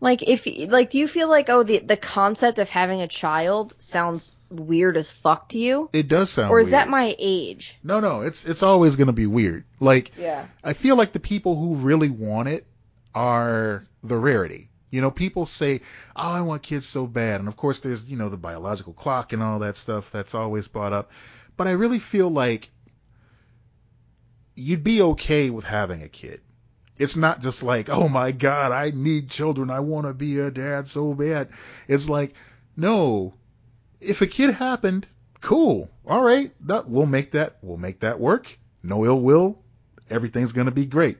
like 0.00 0.22
if, 0.22 0.46
like, 0.70 0.90
do 0.90 0.98
you 0.98 1.08
feel 1.08 1.28
like, 1.28 1.48
oh, 1.48 1.62
the 1.62 1.78
the 1.78 1.96
concept 1.96 2.58
of 2.58 2.68
having 2.68 3.00
a 3.00 3.08
child 3.08 3.74
sounds 3.78 4.34
weird 4.50 4.96
as 4.96 5.10
fuck 5.10 5.48
to 5.50 5.58
you, 5.58 5.90
It 5.92 6.08
does 6.08 6.30
sound. 6.30 6.50
or 6.50 6.60
is 6.60 6.66
weird. 6.66 6.72
that 6.74 6.88
my 6.88 7.14
age? 7.18 7.78
No, 7.82 8.00
no, 8.00 8.20
it's 8.22 8.44
it's 8.44 8.62
always 8.62 8.96
gonna 8.96 9.12
be 9.12 9.26
weird. 9.26 9.64
Like 9.80 10.12
Yeah. 10.16 10.46
I 10.64 10.72
feel 10.72 10.96
like 10.96 11.12
the 11.12 11.20
people 11.20 11.56
who 11.56 11.74
really 11.76 12.10
want 12.10 12.48
it 12.48 12.66
are 13.14 13.84
the 14.02 14.16
rarity. 14.16 14.70
You 14.90 15.02
know, 15.02 15.10
people 15.10 15.44
say, 15.44 15.82
"Oh, 16.16 16.22
I 16.22 16.40
want 16.40 16.62
kids 16.62 16.86
so 16.86 17.06
bad," 17.06 17.40
and 17.40 17.48
of 17.48 17.56
course, 17.56 17.80
there's 17.80 18.08
you 18.08 18.16
know 18.16 18.30
the 18.30 18.38
biological 18.38 18.94
clock 18.94 19.32
and 19.34 19.42
all 19.42 19.58
that 19.58 19.76
stuff 19.76 20.10
that's 20.10 20.34
always 20.34 20.66
brought 20.68 20.94
up. 20.94 21.10
But 21.58 21.66
I 21.66 21.72
really 21.72 21.98
feel 21.98 22.30
like 22.30 22.70
you'd 24.54 24.84
be 24.84 25.02
okay 25.02 25.50
with 25.50 25.64
having 25.64 26.02
a 26.02 26.08
kid. 26.08 26.40
It's 26.98 27.16
not 27.16 27.40
just 27.40 27.62
like, 27.62 27.88
"Oh 27.88 28.08
my 28.08 28.32
God, 28.32 28.72
I 28.72 28.90
need 28.90 29.30
children. 29.30 29.70
I 29.70 29.80
want 29.80 30.06
to 30.06 30.14
be 30.14 30.38
a 30.38 30.50
dad 30.50 30.88
so 30.88 31.14
bad." 31.14 31.48
It's 31.86 32.08
like, 32.08 32.34
no, 32.76 33.34
if 34.00 34.20
a 34.22 34.26
kid 34.26 34.54
happened, 34.54 35.06
cool. 35.40 35.90
All 36.06 36.22
right, 36.22 36.52
that 36.66 36.88
we'll 36.88 37.06
make 37.06 37.32
that 37.32 37.58
we'll 37.62 37.76
make 37.76 38.00
that 38.00 38.18
work. 38.20 38.56
No 38.82 39.04
ill 39.04 39.20
will. 39.20 39.58
Everything's 40.10 40.52
gonna 40.52 40.70
be 40.70 40.86
great. 40.86 41.18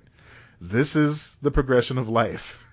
This 0.61 0.97
is 0.97 1.37
the 1.43 1.51
progression 1.51 1.99
of 1.99 2.09
life. 2.09 2.65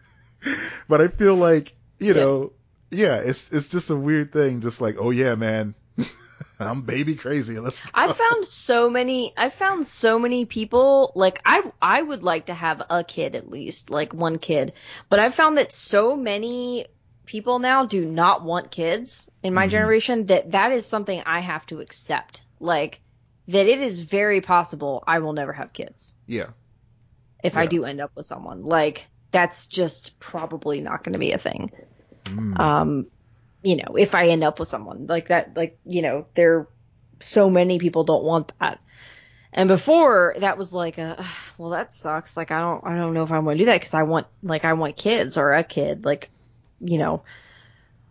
but 0.87 1.01
I 1.01 1.07
feel 1.07 1.35
like, 1.35 1.73
you 1.99 2.13
Yeah. 2.13 2.21
know, 2.21 2.53
yeah, 2.91 3.17
it's 3.17 3.51
it's 3.51 3.69
just 3.69 3.89
a 3.89 3.95
weird 3.95 4.31
thing. 4.31 4.61
Just 4.61 4.81
like, 4.81 4.95
oh 4.99 5.11
yeah, 5.11 5.35
man, 5.35 5.75
I'm 6.59 6.81
baby 6.83 7.15
crazy. 7.15 7.59
Let's. 7.59 7.79
Go. 7.79 7.89
I 7.93 8.11
found 8.11 8.47
so 8.47 8.89
many 8.89 9.33
I 9.35 9.49
found 9.49 9.87
so 9.87 10.17
many 10.19 10.45
people 10.45 11.11
like 11.15 11.41
I 11.45 11.63
I 11.81 12.01
would 12.01 12.23
like 12.23 12.47
to 12.47 12.53
have 12.53 12.81
a 12.89 13.03
kid 13.03 13.35
at 13.35 13.49
least, 13.49 13.89
like 13.89 14.13
one 14.13 14.37
kid. 14.37 14.73
But 15.09 15.19
I've 15.19 15.35
found 15.35 15.57
that 15.57 15.71
so 15.71 16.15
many 16.15 16.87
people 17.25 17.59
now 17.59 17.85
do 17.85 18.05
not 18.05 18.43
want 18.43 18.71
kids 18.71 19.29
in 19.43 19.53
my 19.53 19.67
Mhm. 19.67 19.71
generation 19.71 20.25
that 20.27 20.51
that 20.51 20.71
is 20.71 20.85
something 20.85 21.21
I 21.25 21.39
have 21.41 21.65
to 21.67 21.79
accept. 21.81 22.43
Like 22.59 23.01
that 23.47 23.65
it 23.67 23.79
is 23.81 24.01
very 24.01 24.41
possible 24.41 25.03
I 25.07 25.19
will 25.19 25.33
never 25.33 25.53
have 25.53 25.73
kids 25.73 26.13
Yeah. 26.27 26.49
if 27.43 27.57
I 27.57 27.65
do 27.67 27.83
end 27.85 27.99
up 28.01 28.11
with 28.15 28.25
someone. 28.25 28.63
Like 28.63 29.05
that's 29.31 29.67
just 29.67 30.17
probably 30.19 30.81
not 30.81 31.03
going 31.03 31.13
to 31.13 31.19
be 31.19 31.31
a 31.33 31.37
thing 31.37 31.71
Mm. 32.25 32.59
um 32.59 33.05
you 33.65 33.75
know 33.75 33.95
if 33.97 34.15
i 34.15 34.27
end 34.27 34.43
up 34.43 34.59
with 34.59 34.67
someone 34.67 35.07
like 35.07 35.29
that 35.29 35.57
like 35.57 35.77
you 35.85 36.01
know 36.01 36.25
there 36.35 36.67
so 37.19 37.49
many 37.49 37.79
people 37.79 38.03
don't 38.03 38.23
want 38.23 38.51
that 38.59 38.79
and 39.51 39.67
before 39.67 40.35
that 40.39 40.57
was 40.57 40.71
like 40.71 40.97
a 40.97 41.25
well 41.57 41.71
that 41.71 41.93
sucks 41.93 42.37
like 42.37 42.51
i 42.51 42.59
don't 42.59 42.85
i 42.85 42.95
don't 42.95 43.13
know 43.13 43.23
if 43.23 43.31
i 43.31 43.39
want 43.39 43.57
to 43.57 43.63
do 43.63 43.65
that 43.65 43.79
because 43.79 43.93
i 43.93 44.03
want 44.03 44.27
like 44.43 44.63
i 44.63 44.73
want 44.73 44.95
kids 44.95 45.37
or 45.37 45.53
a 45.53 45.63
kid 45.63 46.05
like 46.05 46.29
you 46.79 46.97
know 46.97 47.23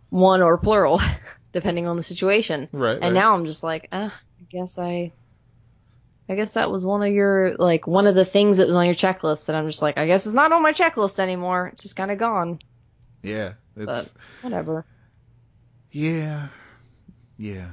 one 0.09 0.41
or 0.41 0.57
plural 0.57 1.01
depending 1.53 1.87
on 1.87 1.95
the 1.95 2.03
situation 2.03 2.67
right. 2.71 2.93
and 2.93 3.01
right. 3.01 3.13
now 3.13 3.33
i'm 3.33 3.45
just 3.45 3.63
like 3.63 3.87
uh, 3.91 4.09
i 4.09 4.43
guess 4.49 4.77
i 4.77 5.11
i 6.27 6.35
guess 6.35 6.55
that 6.55 6.69
was 6.69 6.85
one 6.85 7.01
of 7.01 7.13
your 7.13 7.55
like 7.57 7.87
one 7.87 8.07
of 8.07 8.15
the 8.15 8.25
things 8.25 8.57
that 8.57 8.67
was 8.67 8.75
on 8.75 8.85
your 8.85 8.95
checklist 8.95 9.47
and 9.47 9.57
i'm 9.57 9.69
just 9.69 9.81
like 9.81 9.97
i 9.97 10.05
guess 10.05 10.25
it's 10.25 10.35
not 10.35 10.51
on 10.51 10.61
my 10.61 10.73
checklist 10.73 11.17
anymore 11.19 11.69
it's 11.71 11.83
just 11.83 11.95
kind 11.95 12.11
of 12.11 12.17
gone 12.17 12.59
yeah. 13.25 13.53
It's 13.75 14.13
whatever 14.41 14.85
yeah. 15.95 16.47
Yeah. 17.37 17.67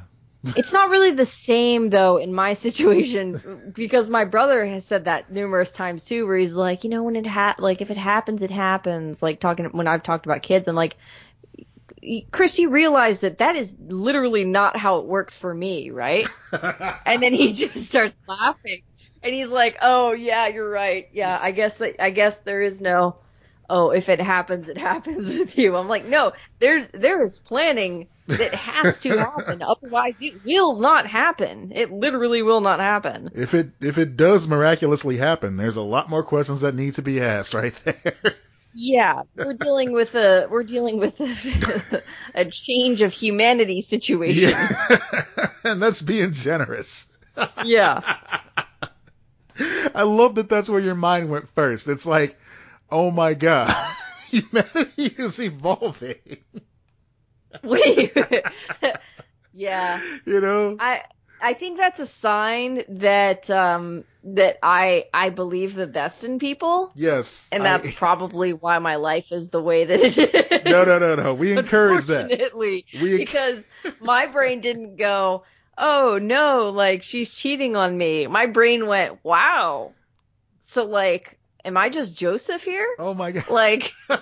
it's 0.57 0.73
not 0.73 0.91
really 0.91 1.11
the 1.11 1.27
same 1.27 1.91
though 1.91 2.17
in 2.19 2.33
my 2.33 2.55
situation 2.67 3.73
because 3.75 4.09
my 4.09 4.25
brother 4.25 4.65
has 4.65 4.85
said 4.85 5.05
that 5.05 5.31
numerous 5.31 5.71
times 5.73 6.05
too 6.05 6.27
where 6.27 6.37
he's 6.37 6.55
like 6.55 6.85
you 6.85 6.91
know 6.91 7.03
when 7.03 7.17
it 7.17 7.27
ha- 7.27 7.57
like 7.59 7.81
if 7.81 7.91
it 7.91 7.97
happens 7.97 8.43
it 8.43 8.51
happens 8.51 9.23
like 9.23 9.39
talking 9.39 9.67
when 9.67 9.87
i've 9.87 10.03
talked 10.03 10.27
about 10.27 10.43
kids 10.43 10.67
and 10.67 10.77
like 10.77 10.97
chris 12.33 12.59
you 12.59 12.71
realize 12.71 13.21
that 13.21 13.39
that 13.39 13.55
is 13.55 13.77
literally 13.87 14.45
not 14.45 14.77
how 14.77 14.97
it 14.97 15.07
works 15.07 15.37
for 15.37 15.55
me 15.55 15.91
right 15.91 16.29
and 17.07 17.23
then 17.23 17.33
he 17.33 17.53
just 17.53 17.77
starts 17.89 18.15
laughing 18.27 18.83
and 19.23 19.33
he's 19.33 19.51
like 19.51 19.77
oh 19.81 20.11
yeah 20.11 20.49
you're 20.49 20.69
right 20.69 21.09
yeah 21.13 21.39
i 21.41 21.53
guess 21.53 21.79
that 21.79 22.03
i 22.03 22.11
guess 22.11 22.37
there 22.39 22.63
is 22.63 22.81
no 22.81 23.17
oh 23.73 23.91
if 23.91 24.09
it 24.09 24.21
happens 24.21 24.69
it 24.69 24.79
happens 24.93 25.27
with 25.37 25.59
you 25.59 25.75
i'm 25.75 25.89
like 25.89 26.05
no 26.05 26.33
there's 26.61 26.87
there 26.93 27.21
is 27.23 27.39
planning 27.41 28.07
that 28.29 28.55
has 28.55 29.01
to 29.01 29.09
happen 29.19 29.63
otherwise 29.63 30.23
it 30.23 30.45
will 30.45 30.77
not 30.77 31.07
happen 31.07 31.73
it 31.75 31.91
literally 31.91 32.43
will 32.43 32.61
not 32.61 32.79
happen 32.79 33.31
if 33.35 33.55
it 33.55 33.71
if 33.81 33.99
it 33.99 34.17
does 34.17 34.47
miraculously 34.47 35.17
happen, 35.17 35.57
there's 35.57 35.77
a 35.77 35.83
lot 35.83 36.09
more 36.09 36.23
questions 36.23 36.61
that 36.61 36.75
need 36.75 36.95
to 36.95 37.03
be 37.03 37.21
asked 37.21 37.55
right 37.55 37.75
there. 37.85 38.37
yeah 38.75 39.23
we're 39.35 39.55
dealing 39.55 39.93
with 39.93 40.15
a 40.15 40.47
we're 40.51 40.63
dealing 40.63 40.99
with 40.99 41.19
a, 41.21 42.03
a 42.35 42.45
change 42.45 43.03
of 43.03 43.13
humanity 43.13 43.81
situation 43.81 44.51
yeah. 44.51 45.25
and 45.65 45.83
that's 45.83 46.03
being 46.03 46.33
generous. 46.33 47.09
yeah 47.65 48.19
I 49.95 50.05
love 50.05 50.37
that 50.37 50.49
that's 50.49 50.69
where 50.69 50.81
your 50.81 50.95
mind 50.95 51.29
went 51.29 51.49
first. 51.55 51.87
It's 51.87 52.07
like, 52.07 52.39
oh 52.93 53.11
my 53.11 53.35
god, 53.35 53.97
humanity 54.29 55.15
is 55.19 55.41
evolving. 55.41 56.19
we 57.65 58.13
yeah 59.53 60.03
You 60.27 60.41
know? 60.41 60.81
I 60.81 61.03
I 61.41 61.55
think 61.55 61.79
that's 61.79 62.01
a 62.01 62.07
sign 62.07 62.85
that 63.01 63.51
um 63.51 64.05
that 64.25 64.59
I 64.63 65.07
I 65.15 65.31
believe 65.31 65.75
the 65.75 65.87
best 65.87 66.25
in 66.25 66.39
people, 66.39 66.97
Yes. 66.97 67.49
and 67.53 67.63
I- 67.63 67.67
that's 67.67 67.91
probably 67.91 68.53
why 68.53 68.79
my 68.79 68.97
life 68.97 69.33
is 69.33 69.51
the 69.51 69.63
way 69.63 69.85
that 69.85 70.01
it 70.01 70.19
is. 70.19 70.69
no, 70.69 70.85
no, 70.85 70.99
no, 70.99 71.15
no. 71.17 71.35
We 71.35 71.53
encourage 71.53 72.07
that. 72.07 72.31
Unfortunately, 72.31 72.87
because 73.17 73.69
my 74.01 74.27
brain 74.27 74.61
didn't 74.61 74.97
go, 74.97 75.45
"Oh 75.79 76.19
no, 76.23 76.71
like 76.71 77.03
she's 77.03 77.35
cheating 77.35 77.77
on 77.77 77.97
me." 77.97 78.27
My 78.29 78.47
brain 78.47 78.87
went, 78.87 79.25
"Wow." 79.25 79.97
So 80.61 80.85
like, 80.87 81.39
am 81.65 81.77
I 81.77 81.89
just 81.89 82.17
Joseph 82.17 82.65
here? 82.65 82.87
oh 82.99 83.15
my 83.15 83.33
god. 83.33 83.49
Like, 83.51 83.93
oh 84.09 84.19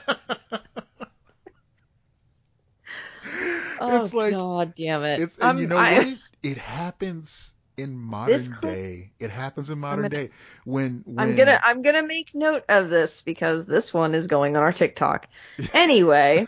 it's 4.03 4.15
like 4.15 4.33
god 4.33 4.75
damn 4.75 5.05
it. 5.05 5.21
it's 5.21 5.37
and 5.39 5.47
I'm- 5.47 5.59
you 5.59 5.65
um, 5.65 5.71
know 5.71 5.79
I- 5.79 5.99
what? 5.99 6.19
It 6.43 6.57
happens 6.57 7.53
in 7.77 7.99
modern 7.99 8.57
day. 8.63 9.13
It 9.19 9.31
happens 9.31 9.69
in 9.69 9.79
modern 9.79 10.05
gonna- 10.05 10.09
day 10.09 10.31
when 10.65 11.03
when 11.05 11.29
I'm 11.31 11.37
gonna 11.37 11.61
I'm 11.63 11.83
gonna 11.83 12.03
make 12.03 12.35
note 12.35 12.65
of 12.69 12.89
this 12.89 13.21
because 13.21 13.67
this 13.67 13.93
one 13.93 14.15
is 14.15 14.27
going 14.27 14.57
on 14.57 14.63
our 14.63 14.73
TikTok. 14.73 15.29
Anyway, 15.75 16.47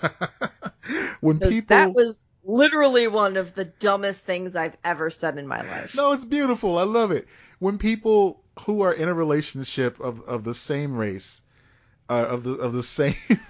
when 1.20 1.40
people 1.40 1.76
that 1.76 1.94
was 1.94 2.26
literally 2.44 3.06
one 3.06 3.36
of 3.36 3.54
the 3.54 3.66
dumbest 3.66 4.24
things 4.24 4.56
I've 4.56 4.76
ever 4.82 5.10
said 5.10 5.36
in 5.36 5.46
my 5.46 5.60
life. 5.60 5.94
No, 5.94 6.12
it's 6.12 6.24
beautiful. 6.24 6.78
I 6.78 6.84
love 6.84 7.10
it. 7.10 7.26
When 7.58 7.76
people 7.76 8.41
who 8.60 8.82
are 8.82 8.92
in 8.92 9.08
a 9.08 9.14
relationship 9.14 10.00
of, 10.00 10.20
of 10.22 10.44
the 10.44 10.54
same 10.54 10.96
race, 10.96 11.40
uh, 12.08 12.26
of 12.28 12.44
the 12.44 12.52
of 12.54 12.72
the 12.72 12.82
same. 12.82 13.16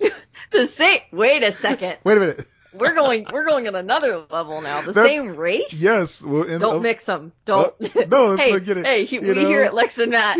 The 0.50 0.66
same. 0.66 1.00
Wait 1.12 1.44
a 1.44 1.52
second. 1.52 1.98
Wait 2.02 2.16
a 2.16 2.20
minute. 2.20 2.48
We're 2.72 2.94
going 2.94 3.26
we're 3.32 3.44
going 3.44 3.68
at 3.68 3.74
another 3.76 4.24
level 4.30 4.60
now. 4.60 4.80
The 4.82 4.92
That's- 4.92 5.16
same 5.16 5.36
race. 5.36 5.80
Yes. 5.80 6.22
Well, 6.22 6.42
in, 6.42 6.60
Don't 6.60 6.76
of- 6.76 6.82
mix 6.82 7.04
them. 7.04 7.32
Don't. 7.44 7.74
Uh, 7.80 8.04
no, 8.08 8.26
let's 8.34 8.42
hey, 8.42 8.52
it, 8.54 8.86
hey, 8.86 9.04
he- 9.04 9.18
we 9.20 9.26
here 9.34 9.60
know? 9.60 9.66
at 9.66 9.74
Lex 9.74 9.98
and 9.98 10.10
Matt. 10.10 10.38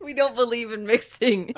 we 0.00 0.14
don't 0.14 0.36
believe 0.36 0.70
in 0.72 0.86
mixing. 0.86 1.54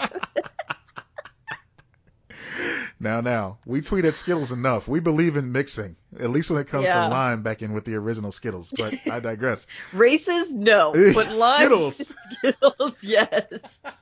Now, 3.00 3.20
now, 3.20 3.58
we 3.64 3.80
tweet 3.80 4.04
at 4.04 4.16
Skittles 4.16 4.50
enough. 4.50 4.88
We 4.88 4.98
believe 4.98 5.36
in 5.36 5.52
mixing, 5.52 5.94
at 6.18 6.30
least 6.30 6.50
when 6.50 6.60
it 6.60 6.66
comes 6.66 6.84
Yeah. 6.84 7.02
to 7.02 7.08
lime 7.08 7.42
back 7.44 7.62
in 7.62 7.72
with 7.72 7.84
the 7.84 7.94
original 7.94 8.32
Skittles. 8.32 8.72
But 8.76 8.94
I 9.08 9.20
digress. 9.30 9.66
Races, 9.92 10.52
no. 10.52 10.92
But 11.14 11.32
limes, 11.36 11.36
Skittles. 11.38 12.14
Skittles, 12.38 13.04
yes. 13.04 13.82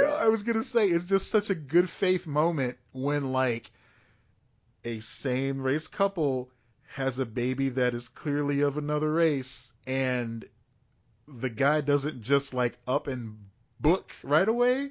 no, 0.00 0.08
I 0.18 0.28
was 0.28 0.42
gonna 0.42 0.64
say 0.64 0.88
it's 0.88 1.04
just 1.06 1.30
such 1.30 1.50
a 1.50 1.54
good 1.54 1.88
faith 1.90 2.26
moment 2.26 2.76
when 2.92 3.32
like 3.32 3.70
a 4.84 5.00
same 5.00 5.60
race 5.60 5.88
couple 5.88 6.50
has 6.94 7.18
a 7.18 7.26
baby 7.26 7.68
that 7.70 7.94
is 7.94 8.08
clearly 8.08 8.62
of 8.62 8.78
another 8.78 9.12
race 9.12 9.72
and 9.86 10.44
the 11.28 11.50
guy 11.50 11.80
doesn't 11.80 12.22
just 12.22 12.54
like 12.54 12.78
up 12.88 13.06
and 13.06 13.38
book 13.78 14.10
right 14.22 14.48
away 14.48 14.90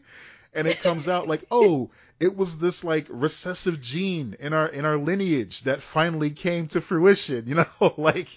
and 0.54 0.68
it 0.68 0.80
comes 0.82 1.08
out 1.08 1.28
like 1.28 1.44
oh 1.52 1.90
it 2.20 2.36
was 2.36 2.60
this 2.60 2.84
like 2.84 3.08
recessive 3.10 3.80
gene 3.82 4.36
in 4.40 4.54
our 4.54 4.68
in 4.68 4.86
our 4.86 4.98
lineage 4.98 5.62
that 5.64 5.82
finally 5.82 6.32
came 6.32 6.68
to 6.68 6.82
fruition 6.82 7.48
you 7.48 7.56
know 7.56 7.66
like. 7.98 8.28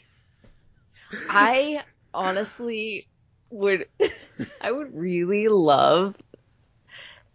I 1.28 1.82
honestly 2.14 3.06
would 3.50 3.86
I 4.60 4.72
would 4.72 4.94
really 4.94 5.48
love 5.48 6.16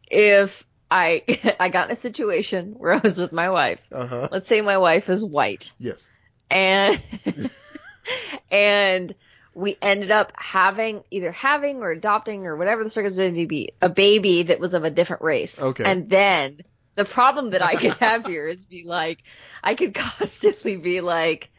if 0.10 0.66
I 0.90 1.56
I 1.60 1.70
got 1.70 1.88
in 1.88 1.92
a 1.92 1.96
situation 1.96 2.74
where 2.78 2.94
I 2.94 2.98
was 2.98 3.18
with 3.18 3.32
my 3.32 3.50
wife. 3.50 3.84
uh-huh. 3.92 4.30
Let's 4.32 4.48
say 4.48 4.62
my 4.62 4.78
wife 4.78 5.10
is 5.10 5.24
white. 5.24 5.72
Yes. 5.80 6.10
And 6.50 7.02
and 8.50 9.14
we 9.58 9.76
ended 9.82 10.12
up 10.12 10.32
having 10.36 11.04
either 11.10 11.32
having 11.32 11.78
or 11.78 11.92
adopting 11.92 12.46
or 12.46 12.56
whatever 12.56 12.84
the 12.84 12.92
circumstance 12.92 13.36
may 13.36 13.46
be 13.46 13.72
a 13.82 13.90
baby 13.90 14.44
that 14.44 14.60
was 14.60 14.76
of 14.76 14.84
a 14.84 14.92
different 14.92 15.24
race. 15.24 15.60
Okay. 15.62 15.84
And 15.84 16.08
then 16.08 16.62
the 16.94 17.06
problem 17.06 17.50
that 17.50 17.64
I 17.64 17.76
could 17.76 17.94
have 18.00 18.28
here 18.28 18.48
is 18.48 18.68
be 18.68 18.84
like 18.84 19.24
I 19.64 19.74
could 19.74 19.96
constantly 19.96 20.78
be 20.78 21.02
like 21.02 21.50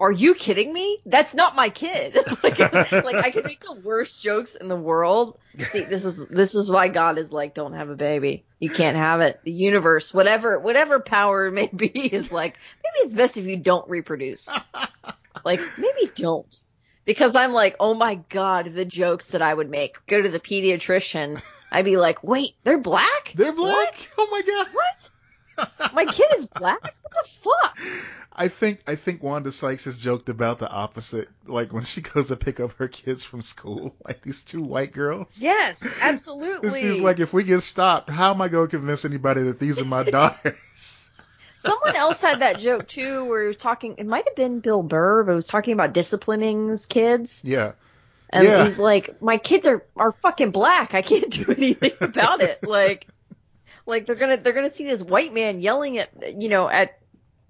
are 0.00 0.12
you 0.12 0.36
kidding 0.36 0.72
me? 0.72 1.02
That's 1.06 1.34
not 1.34 1.56
my 1.56 1.70
kid. 1.70 2.16
like, 2.44 2.60
like 2.60 3.16
I 3.16 3.32
could 3.32 3.44
make 3.44 3.64
the 3.64 3.72
worst 3.72 4.22
jokes 4.22 4.54
in 4.54 4.68
the 4.68 4.76
world. 4.76 5.36
See, 5.58 5.82
this 5.82 6.04
is 6.04 6.28
this 6.28 6.54
is 6.54 6.70
why 6.70 6.86
God 6.86 7.18
is 7.18 7.32
like, 7.32 7.52
don't 7.52 7.72
have 7.72 7.90
a 7.90 7.96
baby. 7.96 8.44
You 8.60 8.70
can't 8.70 8.96
have 8.96 9.20
it. 9.22 9.40
The 9.42 9.50
universe, 9.50 10.14
whatever 10.14 10.60
whatever 10.60 11.00
power 11.00 11.48
it 11.48 11.52
may 11.52 11.66
be, 11.66 11.86
is 11.86 12.30
like 12.30 12.56
maybe 12.84 13.04
it's 13.04 13.12
best 13.12 13.36
if 13.36 13.46
you 13.46 13.56
don't 13.56 13.88
reproduce. 13.88 14.48
Like 15.44 15.60
maybe 15.78 16.10
don't. 16.14 16.60
Because 17.08 17.34
I'm 17.34 17.54
like, 17.54 17.74
oh 17.80 17.94
my 17.94 18.16
god, 18.16 18.74
the 18.74 18.84
jokes 18.84 19.30
that 19.30 19.40
I 19.40 19.54
would 19.54 19.70
make. 19.70 19.96
Go 20.06 20.20
to 20.20 20.28
the 20.28 20.38
pediatrician. 20.38 21.40
I'd 21.72 21.86
be 21.86 21.96
like, 21.96 22.22
wait, 22.22 22.54
they're 22.64 22.76
black? 22.76 23.32
they're 23.34 23.54
black 23.54 23.94
What? 23.94 24.08
oh 24.18 24.28
my 24.30 24.42
god 24.42 24.66
What? 24.74 25.94
My 25.94 26.04
kid 26.04 26.26
is 26.34 26.44
black? 26.44 26.82
What 26.82 26.94
the 27.10 27.28
fuck? 27.40 27.78
I 28.30 28.48
think 28.48 28.82
I 28.86 28.96
think 28.96 29.22
Wanda 29.22 29.50
Sykes 29.50 29.86
has 29.86 29.96
joked 29.96 30.28
about 30.28 30.58
the 30.58 30.68
opposite, 30.68 31.30
like 31.46 31.72
when 31.72 31.84
she 31.84 32.02
goes 32.02 32.28
to 32.28 32.36
pick 32.36 32.60
up 32.60 32.72
her 32.72 32.88
kids 32.88 33.24
from 33.24 33.40
school, 33.40 33.96
like 34.06 34.20
these 34.20 34.44
two 34.44 34.62
white 34.62 34.92
girls. 34.92 35.28
Yes, 35.36 35.82
absolutely. 36.02 36.78
She's 36.78 37.00
like, 37.00 37.20
if 37.20 37.32
we 37.32 37.42
get 37.42 37.62
stopped, 37.62 38.10
how 38.10 38.34
am 38.34 38.42
I 38.42 38.48
going 38.48 38.68
to 38.68 38.76
convince 38.76 39.06
anybody 39.06 39.44
that 39.44 39.58
these 39.58 39.80
are 39.80 39.86
my 39.86 40.02
daughters? 40.02 40.97
Someone 41.58 41.96
else 41.96 42.20
had 42.20 42.40
that 42.40 42.58
joke 42.58 42.88
too, 42.88 43.24
where 43.26 43.42
he 43.42 43.48
was 43.48 43.56
talking. 43.56 43.96
It 43.98 44.06
might 44.06 44.24
have 44.26 44.36
been 44.36 44.60
Bill 44.60 44.82
Burr, 44.82 45.24
but 45.24 45.32
he 45.32 45.36
was 45.36 45.46
talking 45.46 45.72
about 45.74 45.92
disciplining 45.92 46.68
his 46.68 46.86
kids, 46.86 47.42
yeah, 47.44 47.72
and 48.30 48.44
Yeah. 48.44 48.64
he's 48.64 48.78
like, 48.78 49.20
"My 49.20 49.36
kids 49.38 49.66
are 49.66 49.84
are 49.96 50.12
fucking 50.12 50.50
black. 50.52 50.94
I 50.94 51.02
can't 51.02 51.30
do 51.30 51.52
anything 51.56 51.92
about 52.00 52.42
it." 52.42 52.62
Like, 52.66 53.08
like 53.86 54.06
they're 54.06 54.14
gonna 54.16 54.36
they're 54.36 54.52
gonna 54.52 54.70
see 54.70 54.84
this 54.84 55.02
white 55.02 55.34
man 55.34 55.60
yelling 55.60 55.98
at 55.98 56.40
you 56.40 56.48
know 56.48 56.68
at 56.68 56.98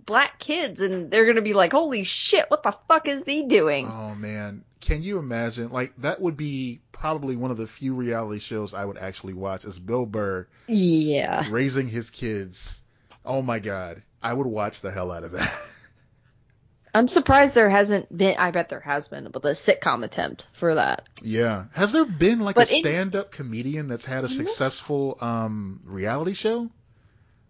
black 0.05 0.39
kids, 0.39 0.81
and 0.81 1.11
they're 1.11 1.27
gonna 1.27 1.43
be 1.43 1.53
like, 1.55 1.73
"Holy 1.73 2.05
shit, 2.05 2.47
what 2.49 2.63
the 2.63 2.75
fuck 2.89 3.09
is 3.09 3.25
he 3.25 3.45
doing?" 3.47 3.87
Oh 3.87 4.15
man, 4.15 4.65
can 4.81 5.03
you 5.03 5.19
imagine? 5.19 5.69
Like 5.71 5.93
that 5.99 6.21
would 6.21 6.37
be 6.37 6.81
probably 6.93 7.37
one 7.37 7.51
of 7.51 7.59
the 7.59 7.67
few 7.67 7.95
reality 7.95 8.41
shows 8.41 8.73
I 8.73 8.85
would 8.85 8.97
actually 8.99 9.35
watch. 9.35 9.65
Is 9.67 9.79
Bill 9.79 10.07
Burr 10.07 10.47
yeah, 10.67 11.45
raising 11.51 11.89
his 11.89 12.09
kids? 12.11 12.81
Oh 13.29 13.43
my 13.43 13.59
god, 13.59 14.03
I 14.23 14.33
would 14.33 14.47
watch 14.47 14.81
the 14.81 14.91
hell 14.91 15.13
out 15.13 15.23
of 15.23 15.33
that. 15.33 15.53
I'm 16.95 17.07
surprised 17.07 17.55
there 17.55 17.69
hasn't 17.69 18.17
been. 18.17 18.37
I 18.39 18.51
bet 18.51 18.71
there 18.71 18.81
has 18.81 19.07
been, 19.09 19.29
but 19.31 19.43
the 19.43 19.51
sitcom 19.51 20.03
attempt 20.03 20.49
for 20.55 20.77
that. 20.77 21.07
yeah, 21.23 21.65
has 21.73 21.93
there 21.93 22.07
been 22.07 22.41
like 22.41 22.57
But 22.57 22.71
a 22.71 22.79
stand-up 22.81 23.31
comedian 23.31 23.87
that's 23.89 24.07
had 24.07 24.25
a 24.25 24.27
In 24.27 24.33
successful 24.33 25.19
um 25.21 25.81
reality 25.85 26.33
show? 26.33 26.71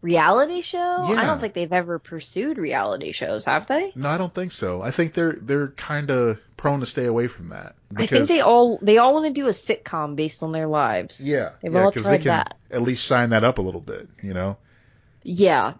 Reality 0.00 0.60
show? 0.60 1.06
Yeah. 1.08 1.20
I 1.20 1.24
don't 1.24 1.40
think 1.40 1.54
they've 1.54 1.72
ever 1.72 1.98
pursued 1.98 2.56
reality 2.58 3.10
shows, 3.12 3.44
have 3.46 3.66
they? 3.66 3.92
No, 3.96 4.08
I 4.08 4.18
don't 4.18 4.32
think 4.34 4.52
so. 4.52 4.80
I 4.82 4.90
think 4.90 5.12
they're 5.14 5.36
they're 5.40 5.68
kind 5.68 6.10
of 6.10 6.38
prone 6.56 6.80
to 6.80 6.86
stay 6.86 7.06
away 7.06 7.26
from 7.28 7.48
that. 7.50 7.74
I 7.96 8.06
think 8.06 8.28
they 8.28 8.40
all 8.40 8.78
they 8.82 8.98
all 8.98 9.14
want 9.14 9.26
to 9.34 9.40
do 9.40 9.46
a 9.46 9.52
sitcom 9.52 10.14
based 10.16 10.42
on 10.42 10.52
their 10.52 10.66
lives. 10.68 11.26
Yeah, 11.26 11.50
They've 11.62 11.72
yeah, 11.72 11.82
all 11.84 11.92
tried 11.92 12.02
they 12.04 12.18
can 12.18 12.26
that. 12.28 12.56
at 12.70 12.82
least 12.82 13.04
shine 13.04 13.30
that 13.30 13.44
up 13.44 13.58
a 13.58 13.62
little 13.62 13.80
bit, 13.80 14.08
you 14.22 14.34
know. 14.34 14.56
Yeah. 15.22 15.74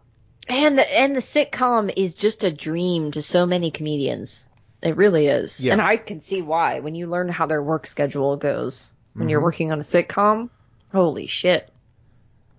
And 0.48 0.78
the, 0.78 0.98
and 0.98 1.14
the 1.14 1.20
sitcom 1.20 1.92
is 1.94 2.14
just 2.14 2.44
a 2.44 2.50
dream 2.50 3.10
to 3.12 3.22
so 3.22 3.44
many 3.46 3.70
comedians. 3.70 4.46
It 4.82 4.96
really 4.96 5.26
is. 5.26 5.60
Yeah. 5.60 5.72
And 5.72 5.82
I 5.82 5.96
can 5.96 6.20
see 6.20 6.40
why 6.40 6.80
when 6.80 6.94
you 6.94 7.06
learn 7.08 7.28
how 7.28 7.46
their 7.46 7.62
work 7.62 7.86
schedule 7.86 8.36
goes 8.36 8.92
when 9.14 9.28
you're 9.28 9.40
Mhm. 9.40 9.44
working 9.44 9.72
on 9.72 9.80
a 9.80 9.82
sitcom. 9.84 10.50
Holy 10.92 11.26
shit. 11.26 11.68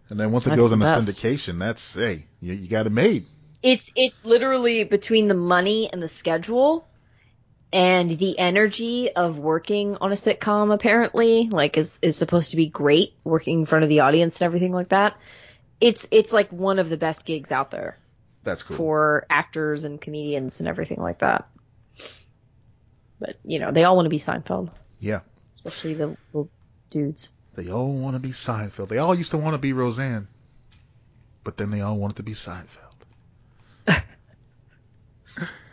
And 0.09 0.19
then 0.19 0.31
once 0.31 0.45
it 0.45 0.49
That's 0.49 0.59
goes 0.59 0.71
into 0.71 0.85
syndication, 0.85 1.59
that's 1.59 1.93
hey, 1.93 2.25
you, 2.41 2.53
you 2.53 2.67
got 2.67 2.87
it 2.87 2.91
made. 2.91 3.25
It's 3.61 3.91
it's 3.95 4.23
literally 4.25 4.83
between 4.83 5.27
the 5.27 5.33
money 5.35 5.89
and 5.91 6.01
the 6.01 6.07
schedule 6.07 6.87
and 7.71 8.09
the 8.17 8.39
energy 8.39 9.11
of 9.11 9.37
working 9.37 9.97
on 10.01 10.11
a 10.11 10.15
sitcom 10.15 10.73
apparently 10.73 11.49
like 11.49 11.77
is 11.77 11.99
is 12.01 12.15
supposed 12.17 12.51
to 12.51 12.57
be 12.57 12.67
great 12.67 13.13
working 13.23 13.59
in 13.59 13.65
front 13.65 13.83
of 13.83 13.89
the 13.89 13.99
audience 13.99 14.41
and 14.41 14.45
everything 14.45 14.71
like 14.71 14.89
that. 14.89 15.15
It's 15.81 16.07
it's 16.11 16.31
like 16.33 16.49
one 16.51 16.79
of 16.79 16.89
the 16.89 16.97
best 16.97 17.25
gigs 17.25 17.51
out 17.51 17.71
there. 17.71 17.97
That's 18.43 18.63
cool. 18.63 18.77
for 18.77 19.25
actors 19.29 19.83
and 19.83 19.99
comedians 19.99 20.59
and 20.59 20.69
everything 20.69 20.99
like 21.01 21.19
that. 21.19 21.47
But 23.19 23.37
you 23.43 23.59
know, 23.59 23.71
they 23.71 23.83
all 23.83 23.95
want 23.95 24.05
to 24.05 24.09
be 24.09 24.19
Seinfeld, 24.19 24.71
yeah, 24.99 25.19
especially 25.53 25.93
the 25.93 26.15
little 26.33 26.49
dudes. 26.89 27.29
they 27.55 27.69
all 27.69 27.91
want 27.93 28.15
to 28.15 28.19
be 28.19 28.29
Seinfeld. 28.29 28.87
They 28.87 28.97
all 28.97 29.13
used 29.13 29.31
to 29.31 29.37
want 29.37 29.53
to 29.55 29.57
be 29.57 29.73
Roseanne, 29.73 30.27
but 31.43 31.57
then 31.57 31.69
they 31.69 31.81
all 31.81 31.97
wanted 31.97 32.17
to 32.17 32.23
be 32.23 32.33
Seinfeld. 32.33 32.77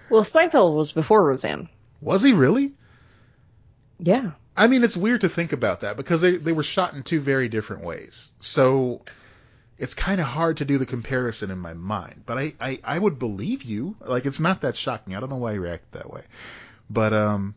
Well, 0.09 0.23
Seinfeld 0.23 0.77
was 0.77 0.93
before 0.93 1.25
Roseanne. 1.25 1.69
Was 2.01 2.23
he 2.23 2.33
really? 2.33 2.75
Yeah. 3.99 4.33
I 4.57 4.69
mean, 4.69 4.85
it's 4.85 4.97
weird 4.97 5.23
to 5.23 5.29
think 5.29 5.53
about 5.53 5.81
that 5.81 5.97
because 5.97 6.21
they 6.21 6.37
they 6.37 6.53
were 6.53 6.63
shot 6.63 6.95
in 6.95 7.03
two 7.03 7.19
very 7.21 7.49
different 7.49 7.85
ways. 7.85 8.33
So 8.41 9.03
it's 9.79 9.95
kind 9.95 10.21
of 10.21 10.27
hard 10.27 10.59
to 10.59 10.65
do 10.65 10.79
the 10.79 10.87
comparison 10.87 11.51
in 11.51 11.59
my 11.59 11.75
mind. 11.75 12.23
But 12.27 12.39
I, 12.39 12.55
I 12.61 12.81
I 12.85 12.99
would 12.99 13.19
believe 13.19 13.63
you. 13.63 13.97
Like 14.01 14.27
it's 14.27 14.41
not 14.41 14.63
that 14.63 14.77
shocking. 14.77 15.15
I 15.17 15.21
don't 15.21 15.31
know 15.31 15.37
why 15.37 15.53
you 15.53 15.61
reacted 15.61 15.93
that 15.93 16.11
way. 16.11 16.23
But 16.89 17.13
um, 17.13 17.55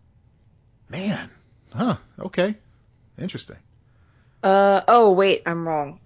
man, 0.90 1.30
huh? 1.74 1.98
Okay, 2.20 2.56
interesting. 3.18 3.58
Uh 4.44 4.82
oh, 4.88 5.12
wait, 5.14 5.44
I'm 5.46 5.68
wrong. 5.68 6.00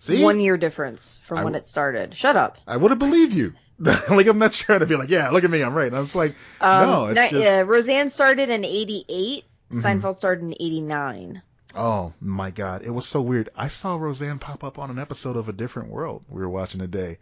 See, 0.00 0.22
One 0.22 0.38
year 0.38 0.56
difference 0.56 1.20
from 1.24 1.38
I 1.38 1.44
when 1.44 1.54
it 1.56 1.66
started. 1.66 2.14
Shut 2.14 2.36
up. 2.36 2.58
I 2.66 2.76
would 2.76 2.90
have 2.92 3.00
believed 3.00 3.34
you. 3.34 3.54
like 3.78 4.26
I'm 4.26 4.38
not 4.38 4.52
trying 4.52 4.80
to 4.80 4.86
be 4.86 4.96
like, 4.96 5.08
yeah, 5.08 5.30
look 5.30 5.44
at 5.44 5.50
me, 5.50 5.60
I'm 5.62 5.74
right. 5.74 5.86
And 5.88 5.96
I 5.96 6.00
was 6.00 6.14
like, 6.14 6.34
Um, 6.60 6.86
no, 6.86 7.06
it's 7.06 7.32
ni- 7.32 7.38
just. 7.40 7.48
uh, 7.62 7.64
Roseanne 7.66 8.10
started 8.10 8.50
in 8.50 8.64
'88. 8.64 9.44
Mhm. 9.72 9.82
Seinfeld 9.82 10.16
started 10.18 10.44
in 10.44 10.52
'89. 10.52 11.42
Oh 11.74 12.12
my 12.20 12.50
god, 12.50 12.82
it 12.82 12.90
was 12.90 13.06
so 13.06 13.20
weird. 13.20 13.50
I 13.54 13.68
saw 13.68 13.96
Roseanne 13.96 14.38
pop 14.38 14.64
up 14.64 14.78
on 14.78 14.90
an 14.90 14.98
episode 14.98 15.36
of 15.36 15.48
A 15.48 15.52
Different 15.52 15.90
World 15.90 16.24
we 16.28 16.40
were 16.40 16.48
watching 16.48 16.80
today. 16.80 17.18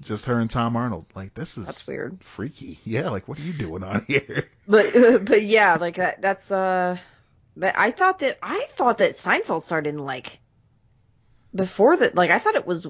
Just 0.00 0.26
her 0.26 0.38
and 0.40 0.50
Tom 0.50 0.76
Arnold. 0.76 1.06
Like 1.14 1.34
this 1.34 1.56
is 1.58 1.66
That's 1.66 1.86
weird. 1.86 2.22
freaky. 2.22 2.78
Yeah, 2.84 3.10
like 3.10 3.28
what 3.28 3.38
are 3.38 3.42
you 3.42 3.52
doing 3.52 3.84
on 3.84 4.04
here? 4.08 4.48
But 4.66 4.92
but 5.24 5.42
yeah, 5.42 5.76
like 5.76 5.96
that. 5.96 6.20
That's 6.22 6.50
uh. 6.50 6.98
But 7.56 7.78
I 7.78 7.92
thought 7.92 8.18
that 8.20 8.38
I 8.42 8.66
thought 8.76 8.98
that 8.98 9.12
Seinfeld 9.12 9.62
started 9.62 9.90
in 9.90 9.98
like 9.98 10.40
before 11.54 11.96
that. 11.96 12.14
Like 12.14 12.30
I 12.30 12.38
thought 12.38 12.56
it 12.56 12.66
was 12.66 12.86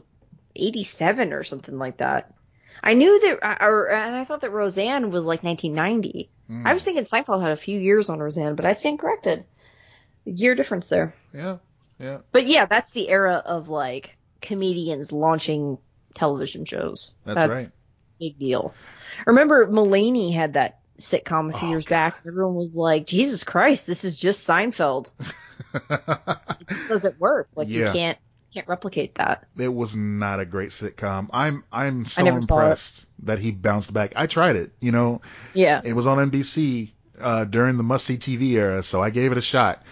'87 0.57 1.33
or 1.33 1.45
something 1.45 1.79
like 1.79 1.99
that. 1.99 2.33
I 2.83 2.95
knew 2.95 3.21
that, 3.21 3.63
or 3.63 3.91
and 3.91 4.15
I 4.15 4.25
thought 4.25 4.41
that 4.43 4.51
Roseanne 4.53 5.11
was 5.11 5.25
like 5.27 5.43
1990. 5.43 6.31
Hmm. 6.47 6.67
I 6.67 6.73
was 6.73 6.85
thinking 6.85 7.05
Seinfeld 7.05 7.43
had 7.43 7.53
a 7.53 7.57
few 7.57 7.79
years 7.79 8.09
on 8.09 8.19
Roseanne, 8.19 8.55
but 8.55 8.67
I 8.67 8.73
stand 8.73 8.99
corrected. 8.99 9.45
Year 10.25 10.55
difference 10.55 10.89
there. 10.89 11.15
Yeah, 11.33 11.59
yeah. 11.99 12.19
But 12.33 12.47
yeah, 12.47 12.67
that's 12.67 12.91
the 12.91 13.09
era 13.09 13.43
of 13.45 13.69
like 13.69 14.17
comedians 14.41 15.13
launching 15.13 15.79
television 16.15 16.65
shows. 16.65 17.15
That's 17.25 17.49
right. 17.49 17.71
Big 18.21 18.39
deal. 18.39 18.73
Remember 19.27 19.67
Mulaney 19.67 20.33
had 20.33 20.55
that 20.55 20.79
sitcom 20.99 21.53
a 21.55 21.59
few 21.59 21.69
Oh, 21.69 21.71
years 21.73 21.85
God. 21.85 21.95
back. 21.95 22.17
Everyone 22.27 22.55
was 22.55 22.77
like, 22.77 23.07
Jesus 23.07 23.43
Christ, 23.45 23.87
this 23.87 24.05
is 24.05 24.17
just 24.19 24.47
Seinfeld. 24.49 25.11
It 25.91 26.69
just 26.69 26.89
doesn't 26.89 27.19
work. 27.21 27.49
Like 27.55 27.69
Yeah. 27.69 27.87
you 27.89 27.93
can't 27.93 28.19
can't 28.53 28.69
replicate 28.69 29.17
that. 29.17 29.45
it 29.59 29.73
was 29.73 29.97
not 29.97 30.39
a 30.39 30.45
great 30.45 30.71
sitcom. 30.71 31.29
I'm 31.33 31.65
I'm 31.73 32.07
so 32.07 32.23
never 32.23 32.41
saw 32.43 32.59
it. 32.59 32.63
impressed 32.63 33.07
that 33.25 33.41
he 33.41 33.51
bounced 33.51 33.93
back. 33.93 34.13
I 34.15 34.27
tried 34.29 34.55
it. 34.57 34.73
You 34.81 34.93
know, 34.93 35.21
Yeah. 35.55 35.81
it 35.85 35.93
was 35.93 36.07
on 36.07 36.19
NBC 36.31 36.93
uh, 37.21 37.45
during 37.45 37.77
the 37.77 37.83
must 37.83 38.05
see 38.07 38.17
TV 38.17 38.53
era, 38.53 38.83
so 38.85 39.03
I 39.03 39.11
gave 39.11 39.33
it 39.33 39.39
a 39.39 39.43
shot. 39.43 39.83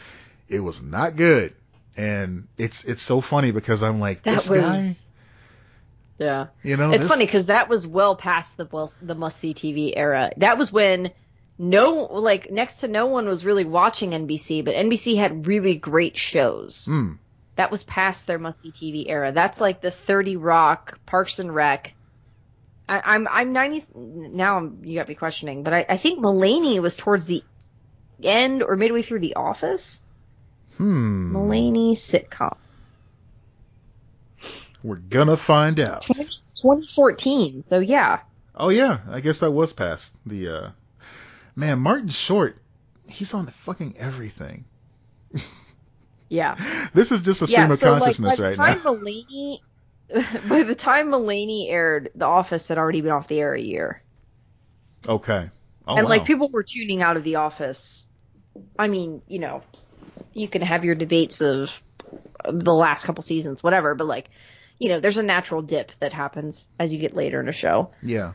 It 0.52 0.60
was 0.60 0.82
not 0.82 1.16
good, 1.16 1.54
and 1.96 2.46
it's 2.58 2.84
it's 2.84 3.02
so 3.02 3.20
funny 3.20 3.50
because 3.50 3.82
I'm 3.82 4.00
like 4.00 4.22
That 4.22 4.34
this 4.34 4.50
was 4.50 4.60
guy. 4.60 4.94
Yeah. 6.18 6.46
You 6.62 6.76
know, 6.76 6.92
It's 6.92 7.02
this- 7.02 7.10
funny 7.10 7.26
because 7.26 7.46
that 7.46 7.68
was 7.68 7.86
well 7.86 8.14
past 8.16 8.56
the 8.56 8.68
well, 8.70 8.92
the 9.00 9.14
must 9.14 9.38
see 9.38 9.54
TV 9.54 9.92
era. 9.96 10.30
That 10.36 10.58
was 10.58 10.70
when 10.72 11.10
no 11.58 12.04
like 12.04 12.50
next 12.50 12.80
to 12.80 12.88
no 12.88 13.06
one 13.06 13.26
was 13.26 13.44
really 13.44 13.64
watching 13.64 14.10
NBC, 14.10 14.64
but 14.64 14.74
NBC 14.74 15.16
had 15.16 15.46
really 15.46 15.74
great 15.74 16.16
shows. 16.16 16.86
Mm, 16.88 17.18
That 17.56 17.70
was 17.70 17.82
past 17.82 18.26
their 18.26 18.38
must 18.38 18.60
see 18.60 18.70
TV 18.70 19.08
era. 19.08 19.32
That's 19.32 19.60
like 19.60 19.80
the 19.80 19.90
30 19.90 20.36
Rock, 20.36 20.98
Parks 21.06 21.38
and 21.38 21.52
Rec. 21.54 21.94
I, 22.88 23.00
I'm 23.04 23.26
I'm 23.30 23.52
90 23.52 23.84
now. 23.94 24.58
I'm, 24.58 24.80
you 24.84 24.98
got 24.98 25.08
me 25.08 25.14
questioning, 25.14 25.62
but 25.62 25.72
I, 25.72 25.86
I 25.88 25.96
think 25.96 26.22
Mulaney 26.22 26.80
was 26.80 26.94
towards 26.96 27.26
the 27.26 27.42
end 28.22 28.62
or 28.62 28.76
midway 28.76 29.02
through 29.02 29.20
The 29.20 29.34
Office. 29.34 30.01
Hmm. 30.82 31.36
Mulaney 31.36 31.92
sitcom. 31.92 32.56
We're 34.82 34.96
gonna 34.96 35.36
find 35.36 35.78
out. 35.78 36.02
2014. 36.02 37.62
So 37.62 37.78
yeah. 37.78 38.20
Oh 38.54 38.68
yeah, 38.68 38.98
I 39.10 39.20
guess 39.20 39.38
that 39.40 39.50
was 39.50 39.72
past 39.72 40.14
the. 40.26 40.48
uh 40.48 40.70
Man, 41.54 41.80
Martin 41.80 42.08
Short, 42.08 42.56
he's 43.06 43.34
on 43.34 43.46
fucking 43.46 43.96
everything. 43.98 44.64
Yeah. 46.32 46.56
This 46.94 47.12
is 47.12 47.20
just 47.20 47.42
a 47.42 47.46
stream 47.46 47.66
yeah, 47.66 47.72
of 47.74 47.78
so 47.78 47.98
consciousness 47.98 48.38
like, 48.38 48.56
right 48.56 48.56
by 48.56 48.72
the 48.72 48.78
now. 48.78 48.94
time 48.94 49.04
Mulaney, 49.04 49.60
by 50.48 50.62
the 50.62 50.74
time 50.74 51.10
Mulaney 51.10 51.68
aired, 51.68 52.08
The 52.14 52.24
Office 52.24 52.68
had 52.68 52.78
already 52.78 53.02
been 53.02 53.10
off 53.10 53.28
the 53.28 53.38
air 53.38 53.52
a 53.52 53.60
year, 53.60 54.02
Okay. 55.06 55.50
Oh 55.86 55.94
and 55.94 56.04
wow. 56.04 56.08
like 56.08 56.24
people 56.24 56.48
were 56.48 56.62
tuning 56.62 57.02
out 57.02 57.18
of 57.18 57.24
The 57.24 57.34
Office. 57.34 58.06
I 58.78 58.88
mean, 58.88 59.20
you 59.28 59.40
know, 59.40 59.62
you 60.34 60.48
can 60.48 60.62
have 60.62 60.84
your 60.84 60.94
debates 60.94 61.40
of 61.40 61.82
the 62.48 62.72
last 62.74 63.04
couple 63.04 63.22
seasons, 63.22 63.62
whatever, 63.62 63.94
but 63.94 64.06
like, 64.06 64.30
you 64.78 64.88
know, 64.88 65.00
there's 65.00 65.18
a 65.18 65.22
natural 65.22 65.62
dip 65.62 65.92
that 66.00 66.12
happens 66.12 66.68
as 66.78 66.92
you 66.92 66.98
get 66.98 67.14
later 67.14 67.40
in 67.40 67.48
a 67.48 67.52
show. 67.52 67.90
yeah. 68.02 68.32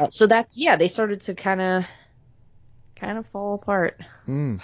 Uh, 0.00 0.08
so 0.08 0.26
that's 0.26 0.56
yeah, 0.58 0.76
they 0.76 0.88
started 0.88 1.20
to 1.22 1.34
kind 1.34 1.60
of, 1.60 1.84
kind 2.96 3.18
of 3.18 3.26
fall 3.28 3.54
apart. 3.54 4.00
Mm. 4.26 4.60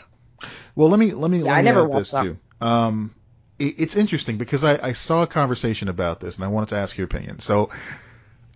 Well, 0.75 0.89
let 0.91 0.99
me 0.99 1.13
let 1.13 1.31
me 1.31 1.39
Yeah, 1.39 1.45
let 1.45 1.53
I 1.53 1.59
me 1.59 1.65
never 1.65 1.85
add 1.87 1.93
this 2.01 2.11
that. 2.11 2.23
too. 2.23 2.39
Um, 2.61 3.15
it, 3.59 3.75
it's 3.79 3.97
interesting 3.97 4.39
because 4.39 4.65
I, 4.65 4.89
I 4.89 4.93
saw 4.93 5.23
a 5.23 5.27
conversation 5.27 5.89
about 5.89 6.19
this 6.21 6.37
and 6.37 6.45
I 6.45 6.49
wanted 6.49 6.71
to 6.71 6.77
ask 6.77 6.97
your 6.99 7.05
opinion. 7.05 7.41
So, 7.41 7.71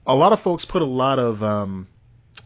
a 0.06 0.14
lot 0.14 0.32
of 0.32 0.40
folks 0.40 0.64
put 0.64 0.82
a 0.82 0.86
lot 0.86 1.18
of 1.18 1.42
um, 1.44 1.86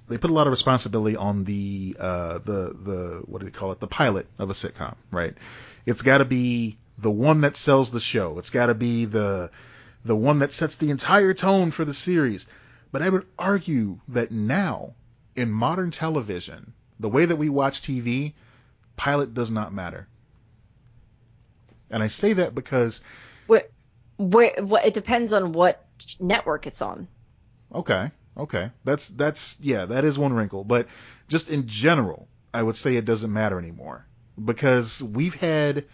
they 0.09 0.19
put 0.19 0.31
a 0.31 0.35
lot 0.35 0.47
of 0.47 0.51
responsibility 0.51 1.17
on 1.17 1.45
the 1.45 1.97
uh, 1.99 2.39
the 2.39 2.75
the 2.75 3.23
what 3.27 3.39
do 3.41 3.45
they 3.45 3.51
call 3.51 3.73
it 3.73 3.81
the 3.81 3.87
pilot 3.87 4.27
of 4.39 4.51
a 4.51 4.53
sitcom, 4.53 4.95
right? 5.11 5.35
It's 5.87 6.03
got 6.03 6.19
to 6.19 6.25
be 6.25 6.79
the 6.99 7.11
one 7.11 7.43
that 7.43 7.57
sells 7.57 7.91
the 7.91 8.01
show. 8.01 8.39
It's 8.39 8.51
got 8.51 8.67
to 8.67 8.75
be 8.75 9.05
the 9.07 9.51
the 10.05 10.17
one 10.17 10.41
that 10.41 10.53
sets 10.53 10.77
the 10.77 10.91
entire 10.91 11.35
tone 11.35 11.71
for 11.71 11.85
the 11.85 11.95
series. 11.95 12.47
But 12.91 13.03
I 13.03 13.09
would 13.09 13.27
argue 13.39 14.01
that 14.09 14.31
now 14.31 14.95
in 15.35 15.51
modern 15.51 15.91
television, 15.91 16.75
the 17.01 17.09
way 17.09 17.25
that 17.25 17.37
we 17.37 17.49
watch 17.49 17.81
TV, 17.81 18.35
pilot 18.97 19.33
does 19.33 19.51
not 19.51 19.73
matter. 19.73 20.07
And 21.91 22.03
I 22.03 22.09
say 22.09 22.35
that 22.35 22.55
because 22.55 23.01
Where, 23.47 23.65
where, 24.17 24.53
what, 24.63 24.85
it 24.85 24.95
depends 24.95 25.33
on 25.33 25.53
what 25.53 25.85
network 26.21 26.67
it's 26.67 26.83
on. 26.83 27.09
okay, 27.75 28.11
okay, 28.37 28.71
that's 28.85 29.09
that's 29.09 29.59
yeah, 29.61 29.87
that 29.87 30.05
is 30.05 30.19
one 30.19 30.33
wrinkle, 30.33 30.65
but 30.65 30.87
just 31.29 31.51
in 31.51 31.67
general, 31.67 32.29
I 32.53 32.63
would 32.63 32.77
say 32.77 32.97
it 32.97 33.05
doesn't 33.05 33.33
matter 33.33 33.59
anymore. 33.59 34.07
Because 34.43 35.03
we've 35.03 35.35
had 35.35 35.85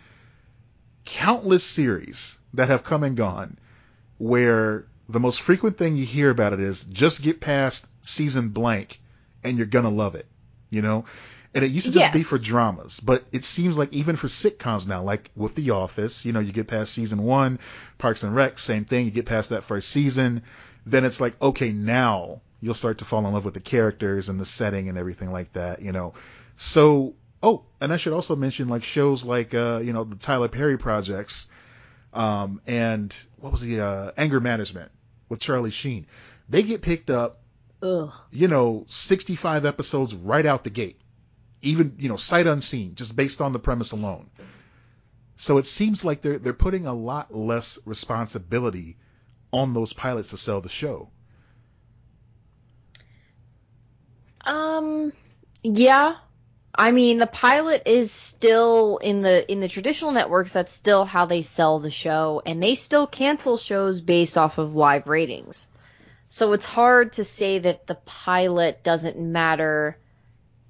countless 1.04 1.64
series 1.64 2.38
that 2.54 2.68
have 2.68 2.84
come 2.84 3.02
and 3.02 3.16
gone 3.16 3.58
where 4.18 4.86
the 5.08 5.20
most 5.20 5.40
frequent 5.40 5.78
thing 5.78 5.96
you 5.96 6.04
hear 6.04 6.30
about 6.30 6.52
it 6.52 6.60
is 6.60 6.82
just 6.84 7.22
get 7.22 7.40
past 7.40 7.86
season 8.02 8.50
blank 8.50 9.00
and 9.42 9.56
you're 9.56 9.66
gonna 9.66 9.90
love 9.90 10.14
it, 10.14 10.26
you 10.70 10.82
know? 10.82 11.04
And 11.54 11.64
it 11.64 11.70
used 11.70 11.86
to 11.86 11.92
just 11.92 12.12
be 12.12 12.22
for 12.22 12.36
dramas, 12.36 13.00
but 13.00 13.24
it 13.32 13.42
seems 13.42 13.78
like 13.78 13.92
even 13.92 14.16
for 14.16 14.26
sitcoms 14.26 14.86
now, 14.86 15.02
like 15.02 15.30
with 15.34 15.54
The 15.54 15.70
Office, 15.70 16.26
you 16.26 16.32
know, 16.32 16.40
you 16.40 16.52
get 16.52 16.68
past 16.68 16.92
season 16.92 17.22
one, 17.22 17.58
Parks 17.96 18.22
and 18.22 18.34
Rec, 18.34 18.58
same 18.58 18.84
thing, 18.84 19.06
you 19.06 19.10
get 19.10 19.24
past 19.24 19.50
that 19.50 19.64
first 19.64 19.88
season, 19.88 20.42
then 20.86 21.04
it's 21.04 21.20
like, 21.20 21.40
okay, 21.40 21.72
now 21.72 22.40
you'll 22.60 22.74
start 22.74 22.98
to 22.98 23.04
fall 23.04 23.26
in 23.26 23.32
love 23.32 23.44
with 23.44 23.54
the 23.54 23.60
characters 23.60 24.28
and 24.28 24.40
the 24.40 24.44
setting 24.44 24.88
and 24.88 24.98
everything 24.98 25.32
like 25.32 25.52
that, 25.52 25.82
you 25.82 25.92
know. 25.92 26.14
So, 26.56 27.14
oh, 27.42 27.64
and 27.80 27.92
I 27.92 27.96
should 27.96 28.12
also 28.12 28.36
mention 28.36 28.68
like 28.68 28.84
shows 28.84 29.24
like, 29.24 29.54
uh, 29.54 29.80
you 29.82 29.92
know, 29.92 30.04
the 30.04 30.16
Tyler 30.16 30.48
Perry 30.48 30.78
projects, 30.78 31.48
um, 32.12 32.60
and 32.66 33.14
what 33.36 33.52
was 33.52 33.60
the, 33.60 33.80
uh, 33.80 34.12
Anger 34.16 34.40
Management 34.40 34.90
with 35.28 35.40
Charlie 35.40 35.70
Sheen. 35.70 36.06
They 36.48 36.62
get 36.62 36.82
picked 36.82 37.10
up 37.10 37.42
Ugh. 37.82 38.12
you 38.30 38.48
know, 38.48 38.86
65 38.88 39.64
episodes 39.64 40.14
right 40.14 40.44
out 40.44 40.64
the 40.64 40.70
gate. 40.70 41.00
Even, 41.62 41.96
you 41.98 42.08
know, 42.08 42.16
sight 42.16 42.46
unseen, 42.46 42.94
just 42.94 43.16
based 43.16 43.40
on 43.40 43.52
the 43.52 43.58
premise 43.58 43.92
alone. 43.92 44.30
So 45.36 45.58
it 45.58 45.66
seems 45.66 46.04
like 46.04 46.22
they're 46.22 46.38
they're 46.38 46.52
putting 46.52 46.86
a 46.86 46.94
lot 46.94 47.34
less 47.34 47.78
responsibility 47.84 48.96
on 49.52 49.72
those 49.72 49.92
pilots 49.92 50.30
to 50.30 50.36
sell 50.36 50.60
the 50.60 50.68
show. 50.68 51.10
Um, 54.44 55.12
yeah. 55.62 56.16
I 56.74 56.92
mean, 56.92 57.18
the 57.18 57.26
pilot 57.26 57.82
is 57.86 58.12
still 58.12 58.98
in 58.98 59.22
the 59.22 59.50
in 59.50 59.60
the 59.60 59.68
traditional 59.68 60.12
networks. 60.12 60.52
That's 60.52 60.72
still 60.72 61.04
how 61.04 61.26
they 61.26 61.42
sell 61.42 61.80
the 61.80 61.90
show, 61.90 62.40
and 62.46 62.62
they 62.62 62.76
still 62.76 63.06
cancel 63.06 63.56
shows 63.56 64.00
based 64.00 64.38
off 64.38 64.58
of 64.58 64.76
live 64.76 65.08
ratings. 65.08 65.66
So 66.28 66.52
it's 66.52 66.64
hard 66.64 67.14
to 67.14 67.24
say 67.24 67.58
that 67.58 67.86
the 67.86 67.96
pilot 67.96 68.84
doesn't 68.84 69.18
matter 69.18 69.98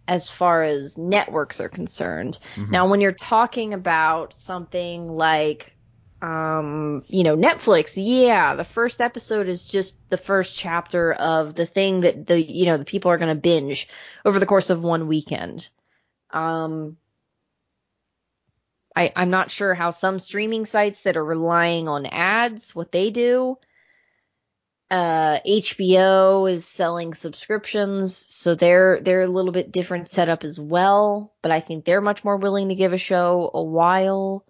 as 0.07 0.31
far 0.31 0.63
as 0.63 0.97
networks 0.97 1.61
are 1.61 1.69
concerned. 1.69 2.39
Mhm. 2.57 2.71
Now, 2.71 2.89
when 2.89 3.01
you're 3.03 3.13
talking 3.13 3.75
about 3.75 4.33
something 4.33 5.09
like 5.11 5.75
um, 6.21 7.05
you 7.07 7.23
know, 7.23 7.37
Netflix, 7.37 7.95
yeah, 7.97 8.57
the 8.57 8.65
first 8.65 9.01
episode 9.01 9.49
is 9.49 9.65
just 9.65 9.97
the 10.11 10.17
first 10.17 10.57
chapter 10.57 11.13
of 11.13 11.55
the 11.55 11.67
thing 11.67 12.01
that 12.01 12.27
the, 12.27 12.41
you 12.41 12.67
know, 12.67 12.77
the 12.77 12.85
people 12.85 13.11
are 13.11 13.19
going 13.19 13.35
to 13.35 13.41
binge 13.41 13.89
over 14.25 14.41
the 14.41 14.47
course 14.47 14.71
of 14.71 14.83
one 14.83 15.07
weekend. 15.07 15.69
Um, 16.31 16.97
I, 18.97 19.13
I'm 19.15 19.31
not 19.31 19.53
sure 19.53 19.75
how 19.75 19.91
some 19.91 20.19
streaming 20.19 20.67
sites 20.67 21.03
that 21.03 21.17
are 21.17 21.25
relying 21.25 21.89
on 21.89 22.05
ads, 22.07 22.75
what 22.75 22.91
they 22.91 23.11
do. 23.11 23.57
Uh, 24.91 25.39
HBO 25.47 26.51
is 26.51 26.67
selling 26.67 27.15
subscriptions, 27.15 28.17
so 28.17 28.57
they're, 28.57 28.99
they're 29.01 29.23
a 29.23 29.29
little 29.29 29.53
bit 29.53 29.71
different 29.71 30.09
setup 30.09 30.43
as 30.43 30.59
well, 30.59 31.33
but 31.43 31.53
I 31.53 31.61
think 31.61 31.85
they're 31.85 32.01
much 32.01 32.25
more 32.25 32.39
willing 32.39 32.71
to 32.71 32.75
give 32.75 32.93
a 32.93 32.99
show 32.99 33.51
a 33.55 33.63
while 33.63 34.45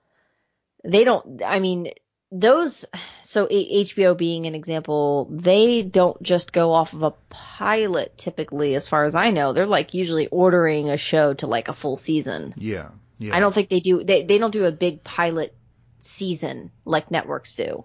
they 0.84 1.04
don't 1.04 1.42
i 1.44 1.58
mean 1.60 1.90
those 2.30 2.84
so 3.22 3.46
hbo 3.46 4.16
being 4.16 4.46
an 4.46 4.54
example 4.54 5.28
they 5.30 5.82
don't 5.82 6.22
just 6.22 6.52
go 6.52 6.72
off 6.72 6.92
of 6.92 7.02
a 7.02 7.14
pilot 7.30 8.16
typically 8.18 8.74
as 8.74 8.86
far 8.86 9.04
as 9.04 9.14
i 9.14 9.30
know 9.30 9.52
they're 9.52 9.66
like 9.66 9.94
usually 9.94 10.28
ordering 10.28 10.90
a 10.90 10.96
show 10.96 11.32
to 11.34 11.46
like 11.46 11.68
a 11.68 11.72
full 11.72 11.96
season 11.96 12.52
Yeah. 12.56 12.90
Yeah. 13.18 13.34
i 13.34 13.40
don't 13.40 13.54
think 13.54 13.68
they 13.70 13.80
do 13.80 14.04
they, 14.04 14.24
they 14.24 14.38
don't 14.38 14.50
do 14.52 14.66
a 14.66 14.72
big 14.72 15.02
pilot 15.02 15.54
season 16.00 16.70
like 16.84 17.10
networks 17.10 17.56
do 17.56 17.84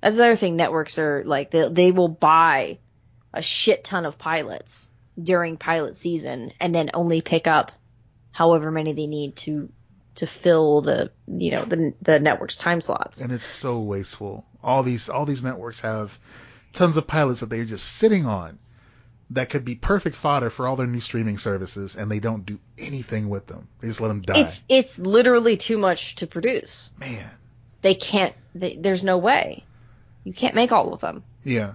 that's 0.00 0.16
the 0.16 0.24
other 0.24 0.36
thing 0.36 0.56
networks 0.56 0.98
are 0.98 1.22
like 1.26 1.50
they, 1.50 1.68
they 1.68 1.90
will 1.90 2.08
buy 2.08 2.78
a 3.34 3.42
shit 3.42 3.84
ton 3.84 4.06
of 4.06 4.18
pilots 4.18 4.88
during 5.20 5.56
pilot 5.56 5.96
season 5.96 6.52
and 6.60 6.74
then 6.74 6.90
only 6.94 7.20
pick 7.20 7.46
up 7.46 7.72
however 8.32 8.70
many 8.70 8.92
they 8.92 9.06
need 9.06 9.36
to 9.36 9.68
to 10.16 10.26
fill 10.26 10.80
the 10.80 11.10
you 11.26 11.52
know 11.52 11.64
the 11.64 11.94
the 12.02 12.18
network's 12.18 12.56
time 12.56 12.80
slots. 12.80 13.20
And 13.20 13.32
it's 13.32 13.46
so 13.46 13.80
wasteful. 13.80 14.44
All 14.62 14.82
these 14.82 15.08
all 15.08 15.26
these 15.26 15.42
networks 15.42 15.80
have 15.80 16.18
tons 16.72 16.96
of 16.96 17.06
pilots 17.06 17.40
that 17.40 17.50
they're 17.50 17.64
just 17.64 17.86
sitting 17.86 18.26
on 18.26 18.58
that 19.30 19.48
could 19.48 19.64
be 19.64 19.76
perfect 19.76 20.16
fodder 20.16 20.50
for 20.50 20.66
all 20.66 20.76
their 20.76 20.86
new 20.86 21.00
streaming 21.00 21.38
services, 21.38 21.96
and 21.96 22.10
they 22.10 22.18
don't 22.18 22.44
do 22.44 22.58
anything 22.78 23.28
with 23.28 23.46
them. 23.46 23.68
They 23.80 23.88
just 23.88 24.00
let 24.00 24.08
them 24.08 24.22
die. 24.22 24.40
It's 24.40 24.64
it's 24.68 24.98
literally 24.98 25.56
too 25.56 25.78
much 25.78 26.16
to 26.16 26.26
produce. 26.26 26.92
Man. 26.98 27.30
They 27.82 27.94
can't. 27.94 28.34
They, 28.54 28.76
there's 28.76 29.02
no 29.02 29.18
way. 29.18 29.64
You 30.24 30.34
can't 30.34 30.54
make 30.54 30.72
all 30.72 30.92
of 30.92 31.00
them. 31.00 31.22
Yeah. 31.44 31.74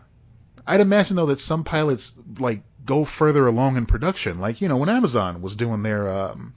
I'd 0.67 0.81
imagine 0.81 1.15
though 1.15 1.27
that 1.27 1.39
some 1.39 1.63
pilots 1.63 2.13
like 2.39 2.61
go 2.85 3.05
further 3.05 3.47
along 3.47 3.77
in 3.77 3.85
production. 3.85 4.39
Like, 4.39 4.61
you 4.61 4.67
know, 4.67 4.77
when 4.77 4.89
Amazon 4.89 5.41
was 5.41 5.55
doing 5.55 5.81
their 5.81 6.09
um 6.09 6.53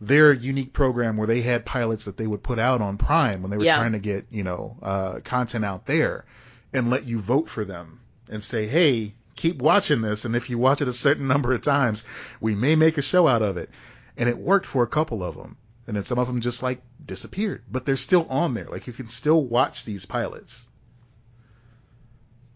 their 0.00 0.32
unique 0.32 0.72
program 0.72 1.16
where 1.16 1.26
they 1.26 1.40
had 1.40 1.64
pilots 1.66 2.04
that 2.04 2.16
they 2.16 2.26
would 2.26 2.42
put 2.42 2.58
out 2.58 2.80
on 2.80 2.96
Prime 2.98 3.42
when 3.42 3.50
they 3.50 3.56
were 3.56 3.64
Yeah. 3.64 3.76
trying 3.76 3.92
to 3.92 3.98
get, 3.98 4.26
you 4.30 4.44
know, 4.44 4.76
uh 4.82 5.20
content 5.24 5.64
out 5.64 5.86
there 5.86 6.24
and 6.72 6.90
let 6.90 7.04
you 7.04 7.18
vote 7.18 7.48
for 7.48 7.64
them 7.64 8.00
and 8.28 8.42
say, 8.42 8.66
"Hey, 8.66 9.14
keep 9.36 9.60
watching 9.62 10.00
this 10.02 10.24
and 10.24 10.36
if 10.36 10.50
you 10.50 10.58
watch 10.58 10.80
it 10.82 10.88
a 10.88 10.92
certain 10.92 11.26
number 11.34 11.52
of 11.52 11.62
times, 11.62 12.04
we 12.40 12.54
may 12.54 12.76
make 12.76 12.98
a 12.98 13.02
show 13.02 13.26
out 13.26 13.42
of 13.42 13.56
it." 13.56 13.70
And 14.16 14.28
it 14.28 14.38
worked 14.38 14.66
for 14.66 14.82
a 14.82 14.88
couple 14.88 15.22
of 15.22 15.36
them. 15.36 15.56
And 15.86 15.96
then 15.96 16.04
some 16.04 16.18
of 16.18 16.26
them 16.26 16.40
just 16.42 16.62
like 16.62 16.82
disappeared, 17.04 17.62
but 17.70 17.86
they're 17.86 17.96
still 17.96 18.26
on 18.28 18.52
there. 18.54 18.66
Like 18.70 18.86
you 18.86 18.92
can 18.92 19.08
still 19.08 19.42
watch 19.42 19.84
these 19.84 20.04
pilots. 20.04 20.66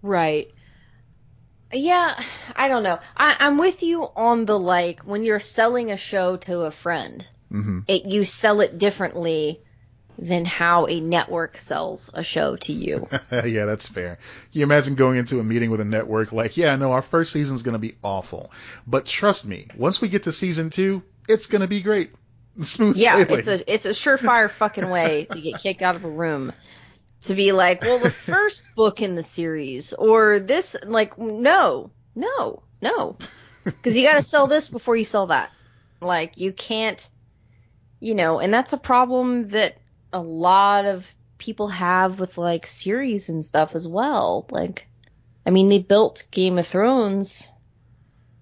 Right. 0.02 0.52
Yeah, 1.72 2.22
I 2.54 2.68
don't 2.68 2.82
know. 2.82 2.98
I, 3.16 3.36
I'm 3.40 3.56
with 3.56 3.82
you 3.82 4.02
on 4.14 4.44
the 4.44 4.58
like 4.58 5.00
when 5.00 5.24
you're 5.24 5.40
selling 5.40 5.90
a 5.90 5.96
show 5.96 6.36
to 6.38 6.60
a 6.62 6.70
friend, 6.70 7.26
hmm 7.52 7.80
it 7.86 8.06
you 8.06 8.24
sell 8.24 8.60
it 8.60 8.78
differently 8.78 9.60
than 10.18 10.44
how 10.44 10.86
a 10.86 11.00
network 11.00 11.58
sells 11.58 12.10
a 12.12 12.22
show 12.22 12.56
to 12.56 12.72
you. 12.72 13.08
yeah, 13.32 13.64
that's 13.64 13.88
fair. 13.88 14.16
Can 14.52 14.60
you 14.60 14.62
imagine 14.62 14.94
going 14.94 15.18
into 15.18 15.40
a 15.40 15.44
meeting 15.44 15.70
with 15.70 15.80
a 15.80 15.84
network 15.84 16.32
like, 16.32 16.56
yeah, 16.56 16.76
no, 16.76 16.92
our 16.92 17.02
first 17.02 17.32
season's 17.32 17.62
going 17.62 17.72
to 17.72 17.78
be 17.78 17.94
awful. 18.02 18.52
But 18.86 19.06
trust 19.06 19.46
me, 19.46 19.68
once 19.76 20.00
we 20.00 20.08
get 20.08 20.24
to 20.24 20.32
season 20.32 20.70
two, 20.70 21.02
it's 21.28 21.46
going 21.46 21.62
to 21.62 21.66
be 21.66 21.80
great. 21.80 22.12
Smooth 22.60 22.96
yeah, 22.98 23.24
sailing. 23.24 23.38
it's 23.38 23.48
a 23.48 23.72
it's 23.72 23.86
a 23.86 23.90
surefire 23.90 24.50
fucking 24.50 24.90
way 24.90 25.26
to 25.30 25.40
get 25.40 25.58
kicked 25.58 25.82
out 25.82 25.96
of 25.96 26.04
a 26.04 26.10
room. 26.10 26.52
To 27.22 27.34
be 27.34 27.52
like, 27.52 27.82
well, 27.82 27.98
the 27.98 28.10
first 28.10 28.74
book 28.74 29.00
in 29.00 29.14
the 29.14 29.22
series, 29.22 29.92
or 29.92 30.40
this, 30.40 30.74
like, 30.84 31.16
no, 31.18 31.90
no, 32.16 32.62
no, 32.82 33.16
because 33.64 33.96
you 33.96 34.02
got 34.02 34.16
to 34.16 34.22
sell 34.22 34.48
this 34.48 34.68
before 34.68 34.96
you 34.96 35.04
sell 35.04 35.28
that. 35.28 35.50
Like, 36.00 36.38
you 36.38 36.52
can't, 36.52 37.08
you 38.02 38.16
know, 38.16 38.40
and 38.40 38.52
that's 38.52 38.72
a 38.72 38.78
problem 38.78 39.44
that 39.44 39.76
a 40.12 40.20
lot 40.20 40.84
of 40.86 41.08
people 41.38 41.68
have 41.68 42.18
with 42.18 42.36
like 42.36 42.66
series 42.66 43.28
and 43.28 43.44
stuff 43.44 43.76
as 43.76 43.86
well. 43.86 44.46
Like, 44.50 44.86
I 45.46 45.50
mean, 45.50 45.68
they 45.68 45.78
built 45.78 46.24
Game 46.32 46.58
of 46.58 46.66
Thrones, 46.66 47.50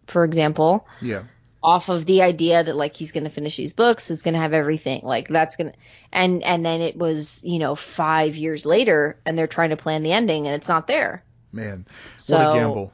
for 0.06 0.24
example, 0.24 0.86
yeah. 1.02 1.24
off 1.62 1.90
of 1.90 2.06
the 2.06 2.22
idea 2.22 2.64
that 2.64 2.74
like 2.74 2.96
he's 2.96 3.12
gonna 3.12 3.28
finish 3.28 3.56
these 3.58 3.74
books, 3.74 4.11
is 4.11 4.22
gonna 4.22 4.40
have 4.40 4.54
everything, 4.54 5.02
like 5.04 5.28
that's 5.28 5.56
gonna, 5.56 5.72
and 6.11 6.42
and 6.42 6.64
then 6.64 6.80
it 6.80 6.96
was 6.96 7.44
you 7.44 7.58
know 7.58 7.76
five 7.76 8.36
years 8.36 8.64
later, 8.64 9.20
and 9.26 9.36
they're 9.36 9.46
trying 9.46 9.70
to 9.70 9.76
plan 9.76 10.02
the 10.02 10.12
ending, 10.12 10.46
and 10.46 10.56
it's 10.56 10.68
not 10.68 10.86
there. 10.86 11.22
Man, 11.52 11.84
So 12.16 12.38
what 12.38 12.56
a 12.56 12.58
gamble. 12.58 12.92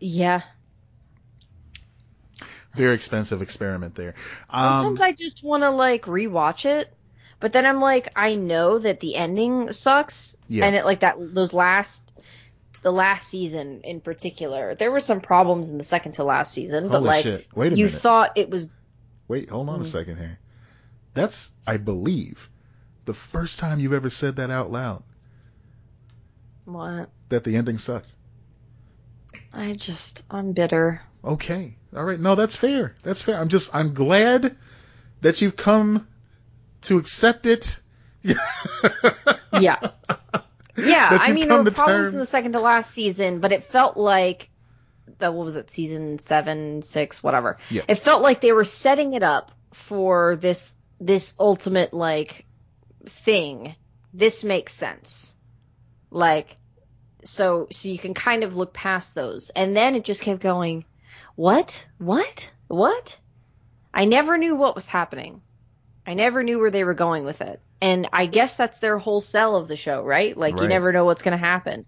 yeah, 0.00 0.40
Very 2.76 2.94
expensive 2.94 3.40
experiment 3.42 3.94
there. 3.94 4.14
sometimes 4.48 5.00
Um, 5.00 5.06
I 5.06 5.12
just 5.12 5.42
want 5.44 5.62
to 5.62 5.70
like 5.70 6.04
rewatch 6.04 6.66
it, 6.66 6.92
but 7.40 7.52
then 7.52 7.66
I'm 7.66 7.80
like, 7.80 8.08
I 8.16 8.34
know 8.34 8.78
that 8.78 9.00
the 9.00 9.14
ending 9.16 9.72
sucks, 9.72 10.36
Yeah. 10.48 10.66
and 10.66 10.74
it 10.76 10.84
like 10.84 11.00
that 11.00 11.16
those 11.18 11.52
last. 11.52 12.10
The 12.82 12.92
last 12.92 13.28
season 13.28 13.80
in 13.82 14.02
particular, 14.02 14.74
there 14.74 14.92
were 14.92 15.00
some 15.00 15.22
problems 15.22 15.70
in 15.70 15.78
the 15.78 15.84
second 15.84 16.12
to 16.16 16.24
last 16.24 16.52
season, 16.52 16.88
but 16.88 16.96
holy 16.98 17.06
like 17.06 17.22
shit. 17.22 17.46
Wait 17.54 17.72
a 17.72 17.76
you 17.78 17.86
minute. 17.86 18.02
thought 18.02 18.32
it 18.36 18.50
was 18.50 18.68
Wait, 19.26 19.48
hold 19.48 19.70
on 19.70 19.80
a 19.80 19.84
Mm. 19.84 19.86
second 19.86 20.18
here. 20.18 20.38
That's, 21.14 21.50
I 21.66 21.78
believe, 21.78 22.50
the 23.06 23.14
first 23.14 23.58
time 23.58 23.80
you've 23.80 23.94
ever 23.94 24.10
said 24.10 24.36
that 24.36 24.50
out 24.50 24.70
loud. 24.70 25.02
what? 26.66 27.08
That 27.30 27.44
the 27.44 27.56
ending 27.56 27.78
sucked. 27.78 28.12
I 29.50 29.72
just 29.72 30.24
I'm 30.30 30.52
bitter. 30.52 31.00
Okay. 31.24 31.76
All 31.96 32.04
right. 32.04 32.20
No, 32.20 32.34
that's 32.34 32.56
fair. 32.56 32.94
That's 33.02 33.22
fair. 33.22 33.38
I'm 33.38 33.48
just, 33.48 33.74
I'm 33.74 33.94
glad 33.94 34.56
that 35.20 35.40
you've 35.40 35.56
come 35.56 36.06
to 36.82 36.98
accept 36.98 37.46
it. 37.46 37.78
Yeah. 39.60 39.76
Yeah, 40.76 41.18
I 41.20 41.32
mean 41.32 41.48
there 41.48 41.58
were 41.62 41.70
problems 41.70 41.76
terms- 41.76 42.12
in 42.14 42.18
the 42.18 42.26
second 42.26 42.52
to 42.52 42.60
last 42.60 42.90
season, 42.90 43.38
but 43.38 43.52
it 43.52 43.64
felt 43.64 43.96
like 43.96 44.50
that 45.18 45.32
what 45.32 45.44
was 45.44 45.54
it, 45.56 45.70
season 45.70 46.18
seven, 46.18 46.82
six, 46.82 47.22
whatever. 47.22 47.58
Yeah. 47.70 47.82
It 47.86 47.96
felt 47.96 48.22
like 48.22 48.40
they 48.40 48.52
were 48.52 48.64
setting 48.64 49.12
it 49.12 49.22
up 49.22 49.52
for 49.72 50.36
this 50.36 50.74
this 51.00 51.34
ultimate 51.38 51.94
like 51.94 52.44
thing. 53.06 53.76
This 54.12 54.42
makes 54.42 54.72
sense. 54.72 55.36
Like 56.10 56.56
so 57.22 57.68
so 57.70 57.88
you 57.88 57.98
can 57.98 58.14
kind 58.14 58.42
of 58.42 58.56
look 58.56 58.72
past 58.72 59.14
those. 59.14 59.50
And 59.50 59.76
then 59.76 59.94
it 59.94 60.04
just 60.04 60.22
kept 60.22 60.40
going, 60.40 60.84
What? 61.36 61.86
What? 61.98 62.50
What? 62.68 63.18
I 63.92 64.04
never 64.06 64.38
knew 64.38 64.54
what 64.56 64.74
was 64.74 64.86
happening. 64.86 65.42
I 66.06 66.14
never 66.14 66.42
knew 66.42 66.58
where 66.58 66.70
they 66.70 66.84
were 66.84 66.94
going 66.94 67.24
with 67.24 67.40
it. 67.40 67.60
And 67.80 68.08
I 68.12 68.26
guess 68.26 68.56
that's 68.56 68.78
their 68.78 68.98
whole 68.98 69.20
sell 69.20 69.56
of 69.56 69.68
the 69.68 69.76
show, 69.76 70.02
right? 70.02 70.36
Like 70.36 70.60
you 70.60 70.68
never 70.68 70.92
know 70.92 71.04
what's 71.04 71.22
going 71.22 71.36
to 71.38 71.44
happen. 71.44 71.86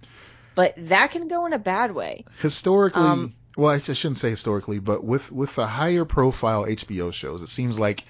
But 0.55 0.74
that 0.88 1.11
can 1.11 1.28
go 1.28 1.47
in 1.47 1.53
a 1.53 1.59
bad 1.59 1.94
way. 1.94 2.24
historically, 2.40 3.03
Um, 3.03 3.34
well, 3.57 3.70
I 3.70 3.80
shouldn't 3.80 4.18
say 4.18 4.30
historically, 4.30 4.78
but 4.78 5.05
with 5.05 5.30
with 5.32 5.55
the 5.55 5.66
higher 5.66 6.05
profile 6.05 6.64
HBO 6.64 7.12
shows, 7.12 7.42
it 7.42 7.49
seems 7.49 7.78
like 7.78 8.05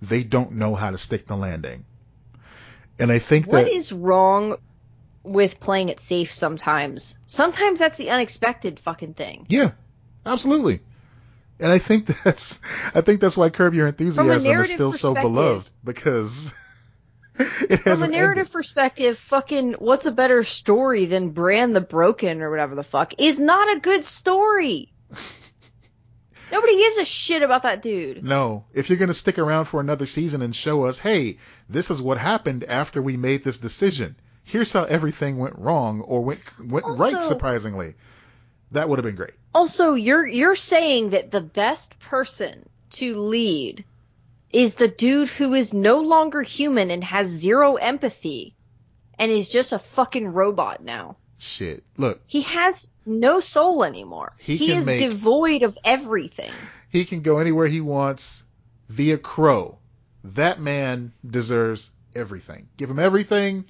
they 0.00 0.24
don't 0.24 0.52
know 0.52 0.74
how 0.74 0.90
to 0.90 0.98
stick 0.98 1.26
the 1.26 1.36
landing. 1.36 1.84
And 2.98 3.10
I 3.10 3.18
think 3.18 3.46
What 3.46 3.64
that 3.64 3.72
is 3.72 3.92
wrong 3.92 4.56
with 5.22 5.60
playing 5.60 5.88
it 5.88 6.00
safe 6.00 6.32
sometimes? 6.32 7.18
Sometimes 7.26 7.78
that's 7.78 7.96
the 7.96 8.10
unexpected 8.10 8.80
fucking 8.80 9.14
thing. 9.14 9.46
yeah, 9.48 9.72
absolutely. 10.24 10.80
And 11.58 11.70
I 11.70 11.78
think 11.78 12.06
that's 12.24 12.58
I 12.94 13.00
think 13.00 13.20
that's 13.20 13.36
why 13.36 13.50
Curb 13.50 13.74
Your 13.74 13.88
Enthusiasm 13.88 14.60
is 14.60 14.70
still 14.72 14.92
so 14.92 15.14
beloved 15.14 15.70
because 15.84 16.52
it 17.38 17.78
From 17.78 17.90
has 17.90 18.02
a 18.02 18.08
narrative 18.08 18.42
ending. 18.42 18.52
perspective, 18.52 19.18
fucking 19.18 19.74
what's 19.74 20.06
a 20.06 20.12
better 20.12 20.42
story 20.42 21.06
than 21.06 21.30
Bran 21.30 21.72
the 21.72 21.80
Broken 21.80 22.42
or 22.42 22.50
whatever 22.50 22.74
the 22.74 22.82
fuck 22.82 23.14
is 23.18 23.40
not 23.40 23.74
a 23.76 23.80
good 23.80 24.04
story. 24.04 24.92
Nobody 26.52 26.76
gives 26.76 26.98
a 26.98 27.04
shit 27.06 27.42
about 27.42 27.62
that 27.62 27.80
dude. 27.80 28.22
No, 28.22 28.66
if 28.74 28.90
you're 28.90 28.98
going 28.98 29.08
to 29.08 29.14
stick 29.14 29.38
around 29.38 29.64
for 29.64 29.80
another 29.80 30.04
season 30.04 30.42
and 30.42 30.54
show 30.54 30.84
us, 30.84 30.98
hey, 30.98 31.38
this 31.70 31.90
is 31.90 32.02
what 32.02 32.18
happened 32.18 32.64
after 32.64 33.00
we 33.00 33.16
made 33.16 33.42
this 33.42 33.56
decision. 33.56 34.16
Here's 34.44 34.70
how 34.70 34.84
everything 34.84 35.38
went 35.38 35.58
wrong 35.58 36.02
or 36.02 36.20
went 36.22 36.40
went 36.62 36.84
right 36.86 37.22
surprisingly. 37.22 37.94
That 38.72 38.88
would 38.88 38.98
have 38.98 39.04
been 39.04 39.16
great. 39.16 39.34
Also, 39.54 39.94
you're 39.94 40.26
you're 40.26 40.54
saying 40.56 41.10
that 41.10 41.30
the 41.30 41.40
best 41.40 41.98
person 42.00 42.68
to 42.92 43.18
lead 43.20 43.84
is 44.50 44.74
the 44.74 44.88
dude 44.88 45.28
who 45.28 45.54
is 45.54 45.72
no 45.72 46.00
longer 46.00 46.42
human 46.42 46.90
and 46.90 47.02
has 47.04 47.26
zero 47.26 47.76
empathy 47.76 48.54
and 49.18 49.30
is 49.30 49.48
just 49.48 49.72
a 49.72 49.78
fucking 49.78 50.26
robot 50.28 50.82
now. 50.82 51.16
Shit. 51.38 51.82
Look, 51.96 52.20
He 52.26 52.42
has 52.42 52.88
no 53.04 53.40
soul 53.40 53.82
anymore. 53.84 54.32
He 54.38 54.56
He, 54.56 54.72
is 54.72 54.86
make- 54.86 55.00
devoid 55.00 55.62
of 55.62 55.76
everything. 55.84 56.52
he 56.90 57.04
can 57.04 57.20
go 57.22 57.38
anywhere 57.38 57.66
he 57.66 57.80
wants 57.80 58.44
via 58.88 59.18
Crow. 59.18 59.78
That 60.24 60.60
man 60.60 61.12
deserves 61.28 61.90
everything. 62.14 62.68
Give 62.76 62.90
him 62.90 62.98
everything. 63.00 63.64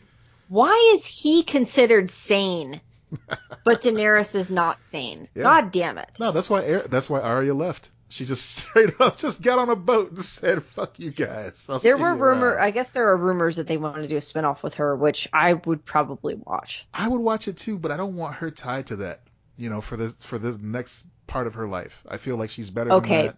Why 0.49 0.93
is 0.95 1.07
he 1.07 1.43
considered 1.45 2.11
sane, 2.11 2.81
but 3.65 3.83
Daenerys 3.83 4.35
is 4.35 4.51
not 4.51 4.83
sane? 4.83 5.29
Yeah. 5.35 5.43
God 5.45 5.73
damn 5.73 5.99
it. 5.99 6.11
No, 6.21 6.33
that's 6.33 6.49
why 6.51 6.79
that's 6.87 7.09
why 7.11 7.21
Arya 7.21 7.55
left. 7.55 7.91
She 8.09 8.25
just 8.27 8.45
straight 8.57 9.01
up 9.01 9.17
just 9.17 9.41
got 9.43 9.59
on 9.59 9.71
a 9.71 9.77
boat 9.77 10.11
and 10.11 10.23
said, 10.23 10.63
"Fuck 10.63 10.99
you 10.99 11.11
guys." 11.11 11.67
I'll 11.71 11.79
There 11.79 11.97
see 11.97 12.03
were 12.03 12.15
you 12.15 12.23
rumor. 12.23 12.49
around." 12.51 12.65
I 12.65 12.71
guess 12.71 12.91
there 12.91 13.09
are 13.09 13.17
rumors 13.17 13.57
that 13.57 13.67
they 13.67 13.77
want 13.79 13.97
to 13.97 14.09
do 14.09 14.17
a 14.17 14.21
spinoff 14.21 14.63
with 14.63 14.75
her, 14.75 14.95
which 14.97 15.29
I 15.33 15.55
would 15.55 15.85
probably 15.85 16.35
watch. 16.35 16.87
I 16.93 17.09
would 17.09 17.21
watch 17.21 17.49
it 17.49 17.57
too, 17.57 17.79
but 17.79 17.91
I 17.91 17.97
don't 17.97 18.17
want 18.17 18.37
her 18.37 18.51
tied 18.51 18.87
to 18.89 18.97
that. 18.97 19.21
You 19.57 19.71
know, 19.71 19.81
for 19.81 19.97
the 19.97 20.11
for 20.21 20.39
the 20.39 20.57
next 20.61 21.05
part 21.27 21.47
of 21.47 21.55
her 21.55 21.67
life. 21.69 22.03
I 22.09 22.19
feel 22.19 22.37
like 22.37 22.51
she's 22.51 22.69
better 22.71 22.93
Okay. 22.93 23.17
than 23.17 23.27
that. 23.27 23.37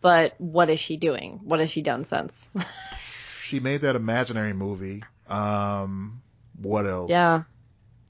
But 0.00 0.34
what 0.38 0.68
is 0.70 0.80
she 0.80 0.96
doing? 0.98 1.40
What 1.44 1.60
has 1.60 1.70
she 1.70 1.82
done 1.82 2.04
since? 2.04 2.50
She 3.44 3.60
made 3.60 3.82
that 3.82 3.94
imaginary 3.94 4.54
movie. 4.54 5.02
Um, 5.28 6.22
what 6.62 6.86
else? 6.86 7.10
yeah, 7.10 7.42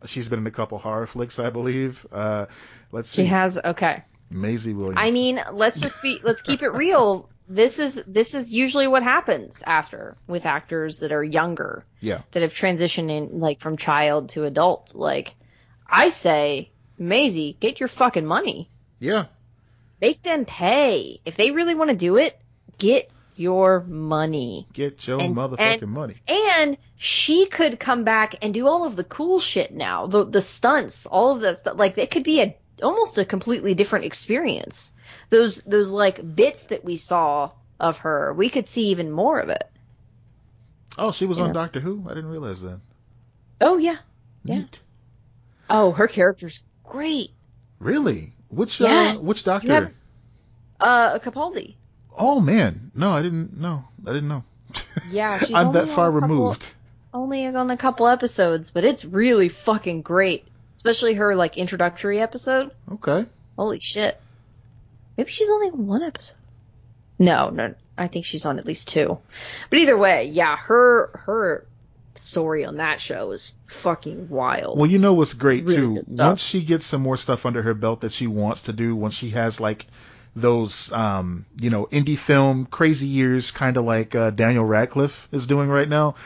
She's 0.06 0.28
been 0.28 0.40
in 0.40 0.46
a 0.46 0.50
couple 0.50 0.78
horror 0.78 1.06
flicks, 1.06 1.38
I 1.38 1.50
believe. 1.50 2.06
Uh, 2.12 2.46
let's 2.92 3.08
see. 3.08 3.22
she 3.22 3.26
has. 3.26 3.58
Okay. 3.58 4.02
Maisie 4.30 4.74
Williams. 4.74 4.98
I 4.98 5.10
mean, 5.10 5.40
let's 5.52 5.80
just 5.80 6.02
be. 6.02 6.20
Let's 6.22 6.42
keep 6.42 6.62
it 6.62 6.70
real. 6.70 7.28
This 7.46 7.78
is 7.78 8.02
this 8.06 8.34
is 8.34 8.50
usually 8.50 8.86
what 8.86 9.02
happens 9.02 9.62
after 9.66 10.16
with 10.26 10.46
actors 10.46 11.00
that 11.00 11.12
are 11.12 11.22
younger 11.22 11.84
yeah, 12.00 12.22
that 12.32 12.42
have 12.42 12.54
transitioned 12.54 13.10
in 13.10 13.38
like 13.38 13.60
from 13.60 13.76
child 13.76 14.30
to 14.30 14.44
adult. 14.44 14.94
Like, 14.94 15.34
I 15.86 16.08
say, 16.08 16.70
Maisie, 16.98 17.56
get 17.60 17.80
your 17.80 17.88
fucking 17.88 18.24
money. 18.24 18.70
yeah, 18.98 19.26
Make 20.00 20.22
them 20.22 20.44
pay. 20.46 21.20
If 21.24 21.36
they 21.36 21.50
really 21.50 21.74
want 21.74 21.90
to 21.90 21.96
do 21.96 22.16
it, 22.16 22.40
get 22.78 23.10
your 23.36 23.80
money. 23.80 24.66
get 24.72 25.06
your 25.06 25.20
And- 25.20 25.36
motherfucking 25.36 25.82
and- 25.82 25.90
money. 25.92 26.16
And 26.28 26.76
she 26.96 27.46
could 27.46 27.78
come 27.80 28.04
back 28.04 28.36
and 28.42 28.54
do 28.54 28.66
all 28.68 28.84
of 28.84 28.96
the 28.96 29.04
cool 29.04 29.40
shit 29.40 29.72
now. 29.72 30.06
The 30.06 30.24
the 30.24 30.40
stunts, 30.40 31.06
all 31.06 31.30
of 31.32 31.40
that 31.40 31.58
stuff. 31.58 31.78
Like 31.78 31.98
it 31.98 32.10
could 32.10 32.24
be 32.24 32.40
a 32.42 32.56
almost 32.82 33.18
a 33.18 33.24
completely 33.24 33.74
different 33.74 34.04
experience. 34.04 34.92
Those 35.30 35.62
those 35.62 35.90
like 35.90 36.34
bits 36.36 36.64
that 36.64 36.84
we 36.84 36.96
saw 36.96 37.50
of 37.80 37.98
her, 37.98 38.32
we 38.32 38.48
could 38.50 38.68
see 38.68 38.88
even 38.88 39.10
more 39.10 39.38
of 39.40 39.48
it. 39.48 39.64
Oh, 40.96 41.10
she 41.10 41.26
was 41.26 41.40
on 41.40 41.48
Yeah. 41.48 41.52
Doctor 41.54 41.80
Who. 41.80 42.04
I 42.06 42.14
didn't 42.14 42.30
realize 42.30 42.62
that. 42.62 42.78
Oh 43.60 43.78
yeah. 43.78 43.96
Yeah. 44.44 44.58
Neat. 44.58 44.80
Oh, 45.68 45.92
her 45.92 46.06
character's 46.08 46.62
great. 46.84 47.30
Really? 47.80 48.32
Which 48.50 48.80
Yes. 48.80 49.24
uh, 49.24 49.28
which 49.28 49.44
doctor? 49.44 49.72
Have- 49.72 49.92
Uh, 50.80 51.18
Capaldi. 51.18 51.74
Oh 52.16 52.40
man, 52.40 52.90
no, 52.94 53.10
I 53.10 53.22
didn't 53.22 53.58
know. 53.58 53.84
I 54.06 54.12
didn't 54.12 54.28
know. 54.28 54.44
Yeah, 55.10 55.38
she's 55.40 55.52
I'm 55.52 55.68
only 55.68 55.80
that 55.80 55.88
on 55.88 55.94
far 55.94 56.08
a 56.16 56.20
couple- 56.20 56.36
removed. 56.36 56.74
Only 57.12 57.46
on 57.46 57.70
a 57.70 57.76
couple 57.76 58.08
episodes, 58.08 58.70
but 58.70 58.84
it's 58.84 59.04
really 59.04 59.48
fucking 59.48 60.02
great. 60.02 60.46
Especially 60.76 61.14
her 61.14 61.34
like 61.36 61.56
introductory 61.56 62.20
episode. 62.20 62.72
Okay. 62.92 63.26
Holy 63.56 63.78
shit. 63.80 64.20
Maybe 65.16 65.30
she's 65.30 65.48
only 65.48 65.68
on 65.68 65.86
one 65.86 66.02
episode. 66.02 66.36
No, 67.18 67.50
no, 67.50 67.74
I 67.96 68.08
think 68.08 68.24
she's 68.24 68.44
on 68.44 68.58
at 68.58 68.66
least 68.66 68.88
two. 68.88 69.18
But 69.70 69.78
either 69.78 69.96
way, 69.96 70.24
yeah, 70.24 70.56
her 70.56 71.10
her 71.24 71.66
story 72.16 72.64
on 72.64 72.78
that 72.78 73.00
show 73.00 73.30
is 73.30 73.52
fucking 73.66 74.28
wild. 74.28 74.76
Well, 74.78 74.90
you 74.90 74.98
know 74.98 75.14
what's 75.14 75.32
great 75.34 75.64
Really 75.64 75.76
too. 75.76 76.04
Once 76.08 76.42
she 76.42 76.62
gets 76.64 76.84
some 76.84 77.02
more 77.02 77.16
stuff 77.16 77.46
under 77.46 77.62
her 77.62 77.74
belt 77.74 78.00
that 78.00 78.12
she 78.12 78.26
wants 78.26 78.62
to 78.62 78.72
do, 78.72 78.96
once 78.96 79.14
she 79.14 79.30
has 79.30 79.60
like 79.60 79.86
those, 80.36 80.92
um, 80.92 81.46
you 81.60 81.70
know, 81.70 81.86
indie 81.86 82.18
film 82.18 82.66
crazy 82.66 83.06
years, 83.06 83.50
kind 83.50 83.76
of 83.76 83.84
like 83.84 84.14
uh, 84.14 84.30
Daniel 84.30 84.64
Radcliffe 84.64 85.28
is 85.32 85.46
doing 85.46 85.68
right 85.68 85.88
now, 85.88 86.16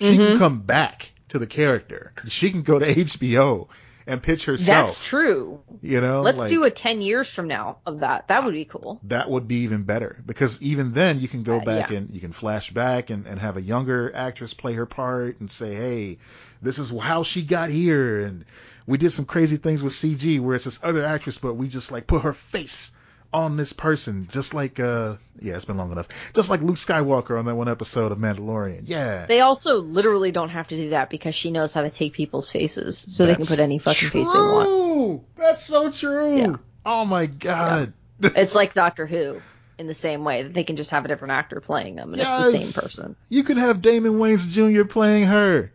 she 0.00 0.16
can 0.16 0.34
Mhm. 0.34 0.38
come 0.38 0.60
back 0.60 1.12
to 1.30 1.38
the 1.38 1.46
character. 1.46 2.12
She 2.28 2.50
can 2.50 2.62
go 2.62 2.78
to 2.78 2.86
HBO 2.86 3.68
and 4.06 4.22
pitch 4.22 4.44
herself. 4.44 4.88
That's 4.88 5.06
true. 5.06 5.60
You 5.80 6.02
know, 6.02 6.20
Let's 6.20 6.36
like, 6.36 6.50
do 6.50 6.64
a 6.64 6.70
10 6.70 7.00
years 7.00 7.28
from 7.30 7.48
now 7.48 7.78
of 7.86 8.00
that. 8.00 8.28
That 8.28 8.44
would 8.44 8.52
be 8.52 8.66
cool. 8.66 9.00
that 9.04 9.30
would 9.30 9.48
be 9.48 9.60
even 9.60 9.84
better 9.84 10.18
because 10.26 10.60
even 10.60 10.92
then 10.92 11.20
you 11.20 11.28
can 11.28 11.42
go 11.42 11.58
Uh, 11.60 11.64
back 11.64 11.90
yeah. 11.90 11.96
and 11.98 12.10
you 12.14 12.20
can 12.20 12.32
flash 12.32 12.70
back 12.70 13.08
and, 13.08 13.26
and 13.26 13.38
have 13.40 13.56
a 13.56 13.62
younger 13.62 14.14
actress 14.14 14.52
play 14.52 14.74
her 14.74 14.84
part 14.84 15.40
and 15.40 15.50
say, 15.50 15.74
hey, 15.74 16.18
this 16.60 16.78
is 16.78 16.90
how 16.98 17.22
she 17.22 17.42
got 17.42 17.70
here 17.70 18.20
and 18.26 18.44
we 18.86 18.98
did 18.98 19.10
some 19.10 19.24
crazy 19.24 19.56
things 19.56 19.82
with 19.82 19.94
CG 19.94 20.38
where 20.38 20.54
it's 20.54 20.64
this 20.64 20.80
other 20.82 21.02
actress, 21.06 21.38
but 21.38 21.54
we 21.54 21.68
just 21.68 21.90
like 21.90 22.06
put 22.06 22.22
her 22.22 22.34
face 22.34 22.92
on 23.34 23.56
this 23.56 23.72
person, 23.72 24.28
just 24.30 24.54
like 24.54 24.78
uh 24.80 25.16
yeah, 25.40 25.56
it's 25.56 25.64
been 25.64 25.76
long 25.76 25.92
enough. 25.92 26.08
Just 26.32 26.48
like 26.48 26.62
Luke 26.62 26.76
Skywalker 26.76 27.38
on 27.38 27.44
that 27.46 27.56
one 27.56 27.68
episode 27.68 28.12
of 28.12 28.18
Mandalorian. 28.18 28.84
Yeah. 28.86 29.26
They 29.26 29.40
also 29.40 29.82
literally 29.82 30.30
don't 30.30 30.50
have 30.50 30.68
to 30.68 30.76
do 30.76 30.90
that 30.90 31.10
because 31.10 31.34
she 31.34 31.50
knows 31.50 31.74
how 31.74 31.82
to 31.82 31.90
take 31.90 32.12
people's 32.12 32.48
faces 32.48 32.96
so 32.96 33.26
they 33.26 33.34
can 33.34 33.44
put 33.44 33.58
any 33.58 33.78
fucking 33.78 34.08
face 34.08 34.28
they 34.28 34.38
want. 34.38 34.68
True! 34.68 35.24
That's 35.36 35.64
so 35.64 35.90
true. 35.90 36.38
Yeah. 36.38 36.56
Oh 36.86 37.04
my 37.04 37.26
god. 37.26 37.92
It's 38.20 38.54
like 38.54 38.72
Doctor 38.72 39.06
Who 39.06 39.42
in 39.76 39.88
the 39.88 39.94
same 39.94 40.22
way 40.22 40.44
that 40.44 40.54
they 40.54 40.62
can 40.62 40.76
just 40.76 40.92
have 40.92 41.04
a 41.04 41.08
different 41.08 41.32
actor 41.32 41.60
playing 41.60 41.96
them 41.96 42.12
and 42.14 42.22
it's 42.22 42.30
the 42.30 42.58
same 42.58 42.82
person. 42.82 43.16
You 43.28 43.42
could 43.42 43.56
have 43.56 43.82
Damon 43.82 44.14
Wayans 44.14 44.48
Jr. 44.48 44.84
playing 44.84 45.24
her. 45.24 45.72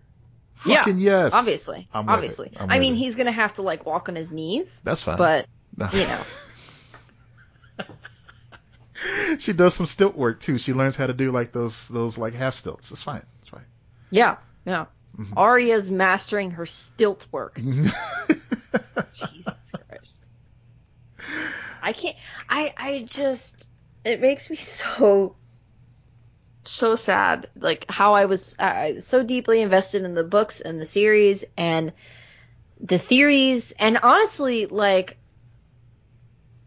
Yeah, 0.65 0.79
Fucking 0.79 0.99
yes. 0.99 1.33
Obviously. 1.33 1.87
I'm 1.93 2.09
obviously. 2.09 2.51
I 2.57 2.79
mean, 2.79 2.93
it. 2.93 2.97
he's 2.97 3.15
going 3.15 3.27
to 3.27 3.31
have 3.33 3.53
to 3.53 3.61
like 3.61 3.85
walk 3.85 4.09
on 4.09 4.15
his 4.15 4.31
knees, 4.31 4.81
That's 4.83 5.03
fine. 5.03 5.17
but 5.17 5.45
you 5.93 5.99
know. 6.05 6.21
she 9.39 9.53
does 9.53 9.73
some 9.73 9.85
stilt 9.85 10.15
work 10.15 10.39
too. 10.39 10.57
She 10.57 10.73
learns 10.73 10.95
how 10.95 11.07
to 11.07 11.13
do 11.13 11.31
like 11.31 11.51
those 11.51 11.87
those 11.87 12.17
like 12.17 12.33
half 12.33 12.53
stilts. 12.53 12.91
It's 12.91 13.03
fine. 13.03 13.25
It's 13.41 13.49
fine. 13.49 13.65
Yeah. 14.09 14.37
Yeah. 14.65 14.85
Mhm. 15.17 15.33
Arya's 15.35 15.91
mastering 15.91 16.51
her 16.51 16.65
stilt 16.65 17.25
work. 17.31 17.55
Jesus 17.59 17.93
Christ. 19.87 20.23
I 21.81 21.93
can't. 21.93 22.15
I 22.49 22.73
I 22.77 23.03
just. 23.07 23.67
It 24.03 24.21
makes 24.21 24.49
me 24.49 24.55
so. 24.55 25.35
So 26.65 26.95
sad, 26.95 27.47
like 27.55 27.85
how 27.89 28.13
I 28.13 28.25
was 28.25 28.55
uh, 28.59 28.99
so 28.99 29.23
deeply 29.23 29.61
invested 29.61 30.03
in 30.03 30.13
the 30.13 30.25
books 30.25 30.61
and 30.61 30.79
the 30.79 30.85
series 30.85 31.45
and 31.57 31.93
the 32.79 32.99
theories, 32.99 33.71
and 33.71 33.97
honestly, 34.03 34.67
like 34.67 35.17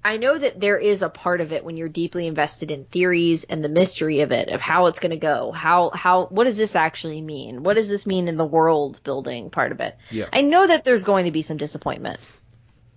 I 0.05 0.17
know 0.17 0.37
that 0.37 0.59
there 0.61 0.79
is 0.79 1.03
a 1.03 1.09
part 1.09 1.41
of 1.41 1.53
it 1.53 1.65
when 1.65 1.77
you're 1.77 1.89
deeply 1.89 2.27
invested 2.27 2.71
in 2.71 2.85
theories 2.85 3.45
and 3.45 3.63
the 3.63 3.69
mystery 3.69 4.21
of 4.21 4.33
it, 4.33 4.49
of 4.49 4.61
how 4.61 4.87
it's 4.87 4.99
going 4.99 5.11
to 5.11 5.17
go, 5.17 5.53
how 5.53 5.91
how 5.91 6.27
what 6.27 6.45
does 6.45 6.57
this 6.57 6.75
actually 6.75 7.21
mean? 7.21 7.63
What 7.63 7.75
does 7.75 7.89
this 7.89 8.07
mean 8.07 8.27
in 8.29 8.37
the 8.37 8.45
world 8.45 9.01
building 9.05 9.51
part 9.51 9.73
of 9.73 9.81
it? 9.81 9.97
yeah. 10.11 10.27
I 10.33 10.43
know 10.43 10.67
that 10.67 10.85
there's 10.85 11.05
going 11.05 11.27
to 11.27 11.31
be 11.31 11.43
some 11.43 11.57
disappointment. 11.57 12.19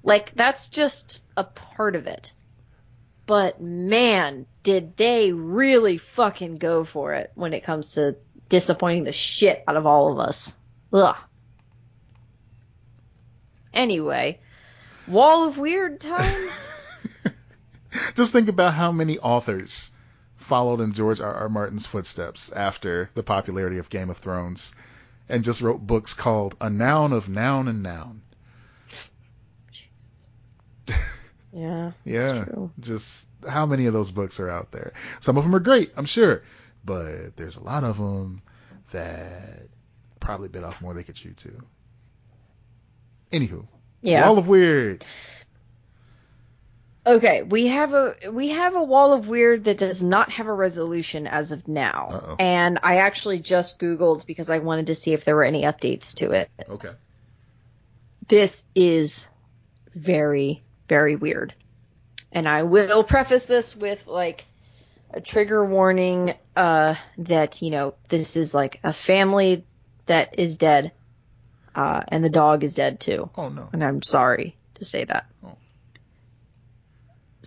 Like 0.03 0.33
that's 0.35 0.69
just 0.69 1.21
a 1.37 1.43
part 1.43 1.95
of 1.95 2.07
it. 2.07 2.31
But 3.27 3.59
man, 3.61 4.45
did 4.63 4.97
they 4.97 5.31
really 5.31 5.97
fucking 5.97 6.57
go 6.57 6.83
for 6.85 7.13
it 7.13 7.31
when 7.35 7.53
it 7.53 7.63
comes 7.63 7.93
to 7.93 8.15
disappointing 8.49 9.03
the 9.03 9.11
shit 9.11 9.63
out 9.67 9.75
of 9.75 9.85
all 9.85 10.11
of 10.11 10.19
us. 10.19 10.55
Ugh. 10.93 11.17
Anyway, 13.73 14.39
Wall 15.07 15.47
of 15.47 15.57
Weird 15.57 15.99
time? 15.99 16.49
Just 18.15 18.33
think 18.33 18.49
about 18.49 18.73
how 18.73 18.91
many 18.91 19.19
authors 19.19 19.91
followed 20.37 20.81
in 20.81 20.93
George 20.93 21.21
R. 21.21 21.33
R. 21.33 21.49
Martin's 21.49 21.85
footsteps 21.85 22.51
after 22.51 23.09
the 23.13 23.23
popularity 23.23 23.77
of 23.77 23.89
Game 23.89 24.09
of 24.09 24.17
Thrones 24.17 24.73
and 25.29 25.43
just 25.43 25.61
wrote 25.61 25.85
books 25.85 26.13
called 26.13 26.55
A 26.61 26.69
Noun 26.69 27.13
of 27.13 27.29
Noun 27.29 27.67
and 27.67 27.81
Noun. 27.83 28.21
yeah. 31.53 31.91
Yeah. 32.03 32.43
true. 32.45 32.71
Just 32.79 33.27
how 33.47 33.65
many 33.65 33.85
of 33.87 33.93
those 33.93 34.11
books 34.11 34.39
are 34.39 34.49
out 34.49 34.71
there? 34.71 34.93
Some 35.19 35.37
of 35.37 35.43
them 35.43 35.55
are 35.55 35.59
great, 35.59 35.91
I'm 35.95 36.05
sure, 36.05 36.43
but 36.83 37.35
there's 37.35 37.55
a 37.55 37.63
lot 37.63 37.83
of 37.83 37.97
them 37.97 38.41
that 38.91 39.67
probably 40.19 40.49
bit 40.49 40.63
off 40.63 40.81
more 40.81 40.93
than 40.93 40.97
they 41.01 41.05
could 41.05 41.15
chew 41.15 41.33
too. 41.33 41.61
Anywho, 43.31 43.67
Yeah. 44.01 44.27
Wall 44.27 44.37
of 44.37 44.47
Weird. 44.47 45.03
Okay, 47.07 47.43
we 47.43 47.67
have 47.67 47.93
a 47.93 48.15
we 48.31 48.49
have 48.49 48.75
a 48.75 48.81
wall 48.81 49.13
of 49.13 49.27
weird 49.27 49.65
that 49.65 49.77
does 49.77 50.01
not 50.01 50.31
have 50.31 50.47
a 50.47 50.53
resolution 50.53 51.27
as 51.27 51.51
of 51.51 51.67
now. 51.67 52.09
Uh-oh. 52.13 52.35
And 52.39 52.79
I 52.81 52.97
actually 52.97 53.39
just 53.39 53.77
googled 53.79 54.25
because 54.25 54.49
I 54.49 54.57
wanted 54.57 54.87
to 54.87 54.95
see 54.95 55.13
if 55.13 55.23
there 55.23 55.35
were 55.35 55.43
any 55.43 55.63
updates 55.63 56.15
to 56.15 56.31
it. 56.31 56.49
Okay. 56.67 56.89
This 58.27 58.65
is 58.73 59.27
very 59.93 60.63
very 60.89 61.15
weird. 61.15 61.53
And 62.31 62.47
I 62.47 62.63
will 62.63 63.03
preface 63.03 63.45
this 63.45 63.75
with 63.75 64.07
like 64.07 64.43
a 65.13 65.21
trigger 65.21 65.63
warning 65.63 66.33
uh 66.55 66.95
that, 67.19 67.61
you 67.61 67.69
know, 67.69 67.93
this 68.09 68.35
is 68.35 68.55
like 68.55 68.79
a 68.83 68.93
family 68.93 69.63
that 70.07 70.39
is 70.39 70.57
dead. 70.57 70.91
Uh 71.75 72.01
and 72.07 72.23
the 72.23 72.29
dog 72.29 72.63
is 72.63 72.73
dead 72.73 72.99
too. 72.99 73.29
Oh 73.37 73.49
no. 73.49 73.69
and 73.71 73.83
I'm 73.83 74.01
sorry 74.01 74.55
to 74.75 74.85
say 74.85 75.03
that. 75.03 75.27
Oh. 75.45 75.55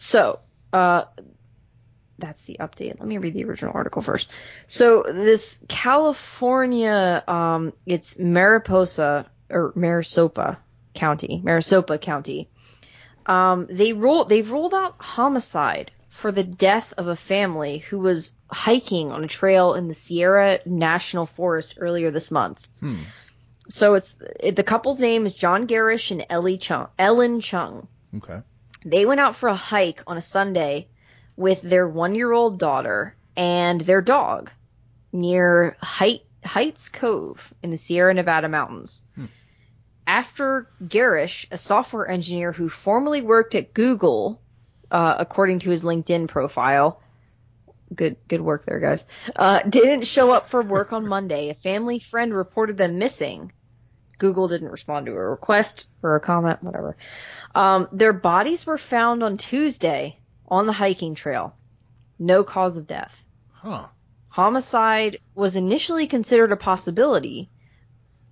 So, 0.00 0.40
uh, 0.72 1.04
that's 2.18 2.42
the 2.42 2.56
update. 2.60 2.98
Let 2.98 3.08
me 3.08 3.18
read 3.18 3.34
the 3.34 3.44
original 3.44 3.72
article 3.74 4.02
first. 4.02 4.30
So 4.66 5.04
this 5.04 5.60
California, 5.68 7.22
um, 7.26 7.72
it's 7.86 8.18
Mariposa 8.18 9.30
or 9.48 9.72
Marisopa 9.74 10.56
County, 10.94 11.40
Marisopa 11.44 12.00
County. 12.00 12.48
Um, 13.26 13.68
they 13.70 13.92
rule 13.92 14.24
they've 14.24 14.50
ruled 14.50 14.74
out 14.74 14.96
homicide 14.98 15.92
for 16.08 16.32
the 16.32 16.42
death 16.42 16.92
of 16.96 17.06
a 17.06 17.14
family 17.14 17.78
who 17.78 18.00
was 18.00 18.32
hiking 18.50 19.12
on 19.12 19.22
a 19.22 19.28
trail 19.28 19.74
in 19.74 19.86
the 19.86 19.94
Sierra 19.94 20.58
National 20.66 21.26
Forest 21.26 21.76
earlier 21.78 22.10
this 22.10 22.30
month. 22.30 22.66
Hmm. 22.80 23.02
So 23.68 23.94
it's 23.94 24.16
it, 24.40 24.56
the 24.56 24.64
couple's 24.64 25.00
name 25.00 25.26
is 25.26 25.34
John 25.34 25.68
Gerrish 25.68 26.10
and 26.10 26.26
Ellie 26.28 26.58
Chung, 26.58 26.88
Ellen 26.98 27.40
Chung. 27.40 27.86
Okay. 28.16 28.40
They 28.84 29.06
went 29.06 29.20
out 29.20 29.36
for 29.36 29.48
a 29.48 29.54
hike 29.54 30.02
on 30.06 30.16
a 30.16 30.22
Sunday 30.22 30.88
with 31.36 31.62
their 31.62 31.88
one-year-old 31.88 32.58
daughter 32.58 33.16
and 33.36 33.80
their 33.80 34.00
dog 34.00 34.50
near 35.12 35.76
Height, 35.80 36.22
Hites 36.44 36.88
Cove 36.88 37.52
in 37.62 37.70
the 37.70 37.76
Sierra 37.76 38.14
Nevada 38.14 38.48
mountains. 38.48 39.04
Hmm. 39.14 39.26
After 40.06 40.70
Gerrish, 40.82 41.46
a 41.50 41.58
software 41.58 42.08
engineer 42.08 42.52
who 42.52 42.68
formerly 42.68 43.20
worked 43.20 43.54
at 43.54 43.74
Google, 43.74 44.40
uh, 44.90 45.16
according 45.18 45.60
to 45.60 45.70
his 45.70 45.82
LinkedIn 45.82 46.28
profile, 46.28 47.00
good 47.94 48.16
good 48.26 48.40
work 48.40 48.64
there, 48.66 48.80
guys. 48.80 49.06
Uh, 49.36 49.60
didn't 49.60 50.06
show 50.06 50.30
up 50.30 50.48
for 50.48 50.62
work 50.62 50.92
on 50.92 51.06
Monday. 51.06 51.50
A 51.50 51.54
family 51.54 51.98
friend 51.98 52.34
reported 52.34 52.78
them 52.78 52.98
missing. 52.98 53.52
Google 54.18 54.48
didn't 54.48 54.70
respond 54.70 55.06
to 55.06 55.12
a 55.12 55.14
request 55.14 55.86
or 56.02 56.16
a 56.16 56.20
comment, 56.20 56.62
whatever. 56.62 56.96
Um, 57.54 57.88
their 57.92 58.12
bodies 58.12 58.66
were 58.66 58.78
found 58.78 59.22
on 59.22 59.36
Tuesday 59.36 60.18
on 60.46 60.66
the 60.66 60.72
hiking 60.72 61.14
trail. 61.14 61.54
No 62.18 62.44
cause 62.44 62.76
of 62.76 62.86
death. 62.86 63.24
Huh. 63.52 63.86
Homicide 64.28 65.18
was 65.34 65.56
initially 65.56 66.06
considered 66.06 66.52
a 66.52 66.56
possibility, 66.56 67.50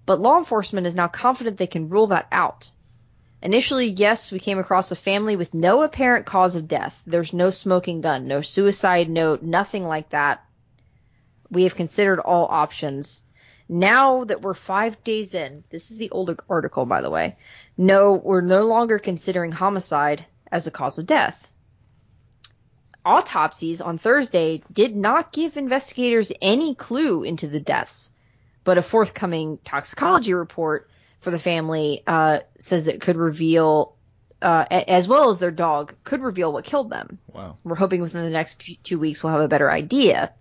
but 0.05 0.21
law 0.21 0.39
enforcement 0.39 0.87
is 0.87 0.95
now 0.95 1.09
confident 1.09 1.57
they 1.57 1.67
can 1.67 1.89
rule 1.89 2.09
that 2.09 2.29
out. 2.31 2.71
Initially, 3.43 3.89
yes, 3.89 4.33
we 4.33 4.39
came 4.39 4.59
across 4.59 4.91
a 4.91 4.97
family 4.97 5.37
with 5.37 5.53
no 5.53 5.83
apparent 5.83 6.27
cause 6.27 6.57
of 6.57 6.69
death. 6.69 7.01
There's 7.07 7.33
no 7.33 7.51
smoking 7.51 8.01
gun, 8.01 8.27
no 8.27 8.41
suicide 8.41 9.09
note, 9.09 9.43
nothing 9.43 9.85
like 9.85 10.11
that. 10.11 10.45
We 11.51 11.65
have 11.65 11.75
considered 11.75 12.19
all 12.19 12.47
options. 12.51 13.23
Now 13.69 14.25
that 14.25 14.43
we're 14.43 14.55
five 14.55 15.03
days 15.05 15.35
in, 15.35 15.65
this 15.71 15.91
is 15.91 15.97
the 15.97 16.11
old 16.11 16.41
article, 16.49 16.87
by 16.87 17.01
the 17.01 17.11
way. 17.11 17.37
No, 17.77 18.15
we're 18.15 18.41
no 18.41 18.67
longer 18.67 18.99
considering 18.99 19.53
homicide 19.53 20.25
as 20.51 20.67
a 20.67 20.71
cause 20.71 20.99
of 20.99 21.07
death. 21.07 21.51
Autopsies 23.05 23.81
on 23.81 23.99
Thursday 23.99 24.63
did 24.73 24.97
not 24.97 25.33
give 25.33 25.57
investigators 25.57 26.33
any 26.41 26.75
clue 26.75 27.23
into 27.23 27.47
the 27.47 27.61
deaths, 27.61 28.11
but 28.65 28.79
a 28.79 28.83
forthcoming 28.83 29.59
toxicology 29.65 30.35
report 30.35 30.91
for 31.21 31.31
the 31.31 31.39
family 31.39 32.03
uh, 32.07 32.41
says 32.59 32.87
that 32.87 32.97
it 32.97 33.01
could 33.01 33.17
reveal, 33.17 33.95
uh, 34.43 34.65
as 34.71 35.07
well 35.07 35.29
as 35.31 35.39
their 35.39 35.51
dog, 35.51 35.95
could 36.03 36.21
reveal 36.21 36.53
what 36.53 36.65
killed 36.65 36.91
them. 36.91 37.19
Wow. 37.33 37.59
We're 37.63 37.77
hoping 37.77 38.01
within 38.01 38.25
the 38.25 38.31
next 38.31 38.57
two 38.83 38.99
weeks 38.99 39.23
we'll 39.23 39.33
have 39.33 39.43
a 39.43 39.49
better 39.49 39.71
idea. 39.71 40.33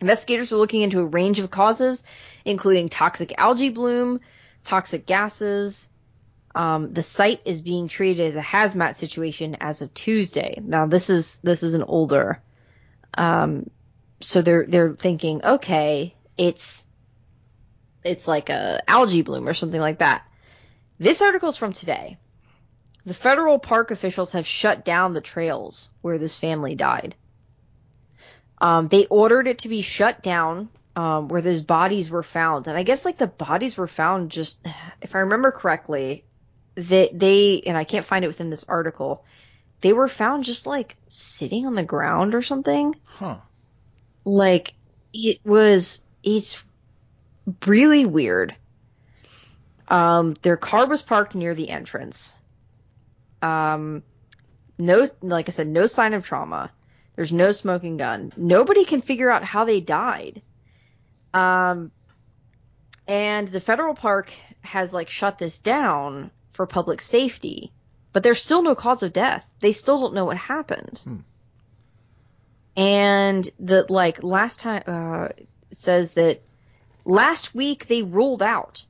Investigators 0.00 0.52
are 0.52 0.56
looking 0.56 0.82
into 0.82 1.00
a 1.00 1.06
range 1.06 1.38
of 1.38 1.50
causes, 1.50 2.02
including 2.44 2.90
toxic 2.90 3.34
algae 3.38 3.70
bloom, 3.70 4.20
toxic 4.64 5.06
gases. 5.06 5.88
Um, 6.56 6.94
the 6.94 7.02
site 7.02 7.42
is 7.44 7.60
being 7.60 7.86
treated 7.86 8.28
as 8.28 8.34
a 8.34 8.40
hazmat 8.40 8.96
situation 8.96 9.58
as 9.60 9.82
of 9.82 9.92
Tuesday. 9.92 10.58
Now 10.62 10.86
this 10.86 11.10
is 11.10 11.38
this 11.40 11.62
is 11.62 11.74
an 11.74 11.82
older, 11.82 12.40
um, 13.12 13.68
so 14.20 14.40
they're 14.40 14.64
they're 14.66 14.94
thinking, 14.94 15.44
okay, 15.44 16.14
it's 16.38 16.82
it's 18.02 18.26
like 18.26 18.48
a 18.48 18.80
algae 18.88 19.20
bloom 19.20 19.46
or 19.46 19.52
something 19.52 19.80
like 19.80 19.98
that. 19.98 20.26
This 20.98 21.20
article 21.20 21.50
is 21.50 21.58
from 21.58 21.74
today. 21.74 22.16
The 23.04 23.12
federal 23.12 23.58
park 23.58 23.90
officials 23.90 24.32
have 24.32 24.46
shut 24.46 24.82
down 24.82 25.12
the 25.12 25.20
trails 25.20 25.90
where 26.00 26.16
this 26.16 26.38
family 26.38 26.74
died. 26.74 27.14
Um, 28.62 28.88
they 28.88 29.04
ordered 29.04 29.46
it 29.46 29.58
to 29.58 29.68
be 29.68 29.82
shut 29.82 30.22
down 30.22 30.70
um, 30.96 31.28
where 31.28 31.42
those 31.42 31.60
bodies 31.60 32.08
were 32.08 32.22
found, 32.22 32.66
and 32.66 32.78
I 32.78 32.82
guess 32.82 33.04
like 33.04 33.18
the 33.18 33.26
bodies 33.26 33.76
were 33.76 33.86
found 33.86 34.30
just, 34.30 34.66
if 35.02 35.14
I 35.14 35.18
remember 35.18 35.50
correctly, 35.50 36.24
they 36.76 37.10
they 37.12 37.62
and 37.66 37.76
I 37.76 37.84
can't 37.84 38.06
find 38.06 38.24
it 38.24 38.28
within 38.28 38.50
this 38.50 38.64
article. 38.64 39.24
They 39.80 39.92
were 39.92 40.08
found 40.08 40.44
just 40.44 40.66
like 40.66 40.96
sitting 41.08 41.66
on 41.66 41.74
the 41.74 41.82
ground 41.82 42.34
or 42.34 42.42
something. 42.42 42.94
Huh. 43.04 43.38
Like 44.24 44.74
it 45.12 45.40
was, 45.44 46.02
it's 46.22 46.62
really 47.66 48.04
weird. 48.06 48.54
Um, 49.88 50.34
their 50.42 50.56
car 50.56 50.86
was 50.86 51.02
parked 51.02 51.34
near 51.34 51.54
the 51.54 51.70
entrance. 51.70 52.36
Um, 53.40 54.02
no, 54.78 55.06
like 55.22 55.48
I 55.48 55.52
said, 55.52 55.68
no 55.68 55.86
sign 55.86 56.14
of 56.14 56.24
trauma. 56.24 56.70
There's 57.14 57.32
no 57.32 57.52
smoking 57.52 57.96
gun. 57.96 58.32
Nobody 58.36 58.84
can 58.84 59.00
figure 59.00 59.30
out 59.30 59.44
how 59.44 59.64
they 59.64 59.80
died. 59.80 60.42
Um, 61.32 61.92
and 63.06 63.48
the 63.48 63.60
federal 63.60 63.94
park 63.94 64.32
has 64.62 64.92
like 64.92 65.08
shut 65.08 65.38
this 65.38 65.58
down 65.58 66.30
for 66.56 66.66
public 66.66 67.00
safety, 67.00 67.72
but 68.12 68.22
there's 68.22 68.42
still 68.42 68.62
no 68.62 68.74
cause 68.74 69.02
of 69.02 69.12
death. 69.12 69.44
They 69.60 69.72
still 69.72 70.00
don't 70.00 70.14
know 70.14 70.24
what 70.24 70.36
happened. 70.36 71.00
Hmm. 71.04 71.16
And 72.76 73.48
the 73.58 73.86
like 73.88 74.22
last 74.22 74.60
time 74.60 74.82
uh, 74.86 75.28
says 75.70 76.12
that 76.12 76.42
last 77.04 77.54
week 77.54 77.86
they 77.88 78.02
ruled 78.02 78.42
out 78.42 78.84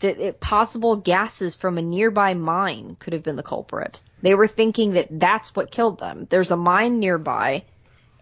that 0.00 0.18
it, 0.18 0.40
possible 0.40 0.96
gases 0.96 1.54
from 1.56 1.78
a 1.78 1.82
nearby 1.82 2.34
mine 2.34 2.96
could 2.98 3.12
have 3.12 3.22
been 3.22 3.36
the 3.36 3.42
culprit. 3.42 4.00
They 4.22 4.34
were 4.34 4.48
thinking 4.48 4.92
that 4.92 5.08
that's 5.10 5.54
what 5.54 5.70
killed 5.70 5.98
them. 6.00 6.26
There's 6.30 6.50
a 6.50 6.56
mine 6.56 6.98
nearby, 6.98 7.64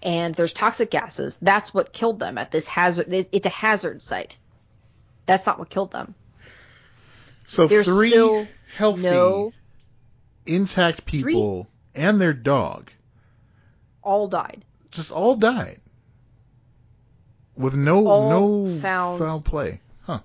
and 0.03 0.35
there's 0.35 0.53
toxic 0.53 0.91
gases. 0.91 1.37
That's 1.41 1.73
what 1.73 1.93
killed 1.93 2.19
them 2.19 2.37
at 2.39 2.51
this 2.51 2.67
hazard. 2.67 3.13
it- 3.13 3.29
It's 3.33 3.47
a 3.47 3.51
hazard 3.51 4.03
site. 4.03 4.39
That's 5.27 5.47
not 5.47 5.59
what 5.59 5.71
killed 5.71 5.93
them. 5.93 6.15
So 7.47 7.67
There's 7.67 7.87
three 7.87 8.47
healthy, 8.77 9.03
no- 9.03 9.53
intact 10.47 11.05
people 11.07 11.69
and 11.95 12.21
their 12.21 12.33
dog 12.33 12.91
All 14.03 14.29
died. 14.29 14.65
just 14.91 15.11
all 15.13 15.37
died 15.37 15.81
with 17.57 17.75
no 17.75 18.07
All 18.07 18.31
no 18.65 18.81
found- 18.81 19.19
foul 19.19 19.41
play. 19.41 19.81
Huh. 20.03 20.21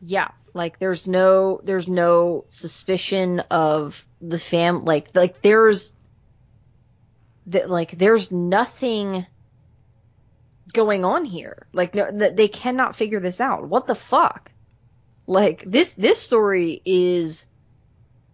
Yeah, 0.00 0.28
like 0.54 0.78
there's 0.78 1.06
no 1.08 1.60
there's 1.64 1.88
no 1.88 2.44
suspicion 2.48 3.40
of 3.50 4.04
the 4.20 4.38
fam 4.38 4.84
like 4.84 5.08
like 5.14 5.40
there's 5.42 5.92
that 7.46 7.68
like 7.70 7.96
there's 7.98 8.30
nothing 8.30 9.26
going 10.72 11.04
on 11.04 11.24
here. 11.24 11.66
Like 11.72 11.94
no 11.94 12.10
th- 12.10 12.36
they 12.36 12.48
cannot 12.48 12.94
figure 12.94 13.20
this 13.20 13.40
out. 13.40 13.66
What 13.66 13.86
the 13.86 13.94
fuck? 13.96 14.51
Like 15.26 15.62
this 15.66 15.94
this 15.94 16.20
story 16.20 16.82
is 16.84 17.46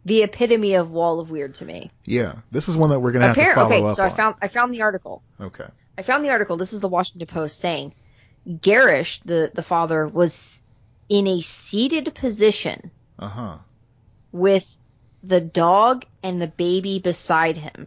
the 0.04 0.22
epitome 0.22 0.74
of 0.74 0.90
wall 0.90 1.20
of 1.20 1.30
weird 1.30 1.54
to 1.56 1.64
me. 1.64 1.90
Yeah, 2.04 2.36
this 2.50 2.68
is 2.68 2.76
one 2.76 2.90
that 2.90 3.00
we're 3.00 3.12
gonna 3.12 3.26
have 3.26 3.36
to 3.36 3.42
Appar- 3.42 3.54
follow 3.54 3.66
okay, 3.76 3.84
up 3.84 3.96
so 3.96 4.04
I 4.04 4.08
on. 4.10 4.16
found 4.16 4.34
I 4.40 4.48
found 4.48 4.72
the 4.74 4.82
article. 4.82 5.22
okay. 5.40 5.66
I 5.98 6.02
found 6.02 6.24
the 6.24 6.30
article. 6.30 6.56
This 6.56 6.72
is 6.72 6.80
the 6.80 6.88
Washington 6.88 7.26
Post 7.26 7.58
saying 7.60 7.92
Gerrish, 8.48 9.20
the, 9.24 9.50
the 9.52 9.62
father, 9.62 10.06
was 10.06 10.62
in 11.08 11.26
a 11.26 11.40
seated 11.40 12.14
position 12.14 12.90
Uh 13.18 13.28
huh. 13.28 13.58
with 14.32 14.66
the 15.22 15.40
dog 15.40 16.04
and 16.22 16.40
the 16.40 16.46
baby 16.46 17.00
beside 17.00 17.56
him. 17.56 17.86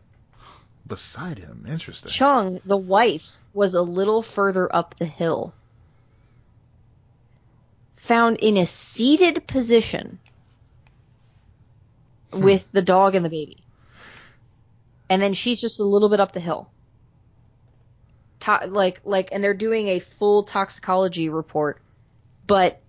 Beside 0.85 1.39
him, 1.39 1.65
interesting. 1.69 2.11
Chung, 2.11 2.59
the 2.65 2.75
wife, 2.77 3.37
was 3.53 3.73
a 3.75 3.81
little 3.81 4.21
further 4.21 4.73
up 4.75 4.95
the 4.99 5.05
hill. 5.05 5.53
Found 8.11 8.39
in 8.39 8.57
a 8.57 8.65
seated 8.65 9.47
position 9.47 10.19
Hmm. 12.33 12.43
with 12.43 12.69
the 12.73 12.81
dog 12.81 13.15
and 13.15 13.23
the 13.23 13.29
baby. 13.29 13.63
And 15.09 15.21
then 15.21 15.33
she's 15.33 15.61
just 15.61 15.79
a 15.79 15.85
little 15.85 16.09
bit 16.09 16.19
up 16.19 16.33
the 16.33 16.41
hill. 16.41 16.69
To- 18.41 18.67
like 18.67 18.99
like 19.05 19.29
and 19.31 19.41
they're 19.41 19.53
doing 19.53 19.87
a 19.87 19.99
full 19.99 20.43
toxicology 20.43 21.29
report, 21.29 21.81
but 22.47 22.81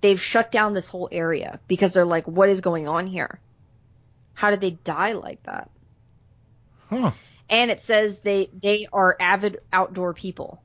they've 0.00 0.18
shut 0.20 0.50
down 0.50 0.72
this 0.72 0.88
whole 0.88 1.10
area 1.12 1.60
because 1.68 1.92
they're 1.92 2.06
like 2.06 2.26
what 2.26 2.48
is 2.48 2.62
going 2.62 2.88
on 2.88 3.06
here? 3.06 3.40
How 4.32 4.48
did 4.50 4.62
they 4.62 4.70
die 4.70 5.12
like 5.12 5.42
that? 5.42 5.68
Huh. 6.88 7.10
and 7.50 7.70
it 7.70 7.80
says 7.80 8.20
they 8.20 8.48
they 8.62 8.88
are 8.90 9.14
avid 9.20 9.58
outdoor 9.70 10.14
people. 10.14 10.62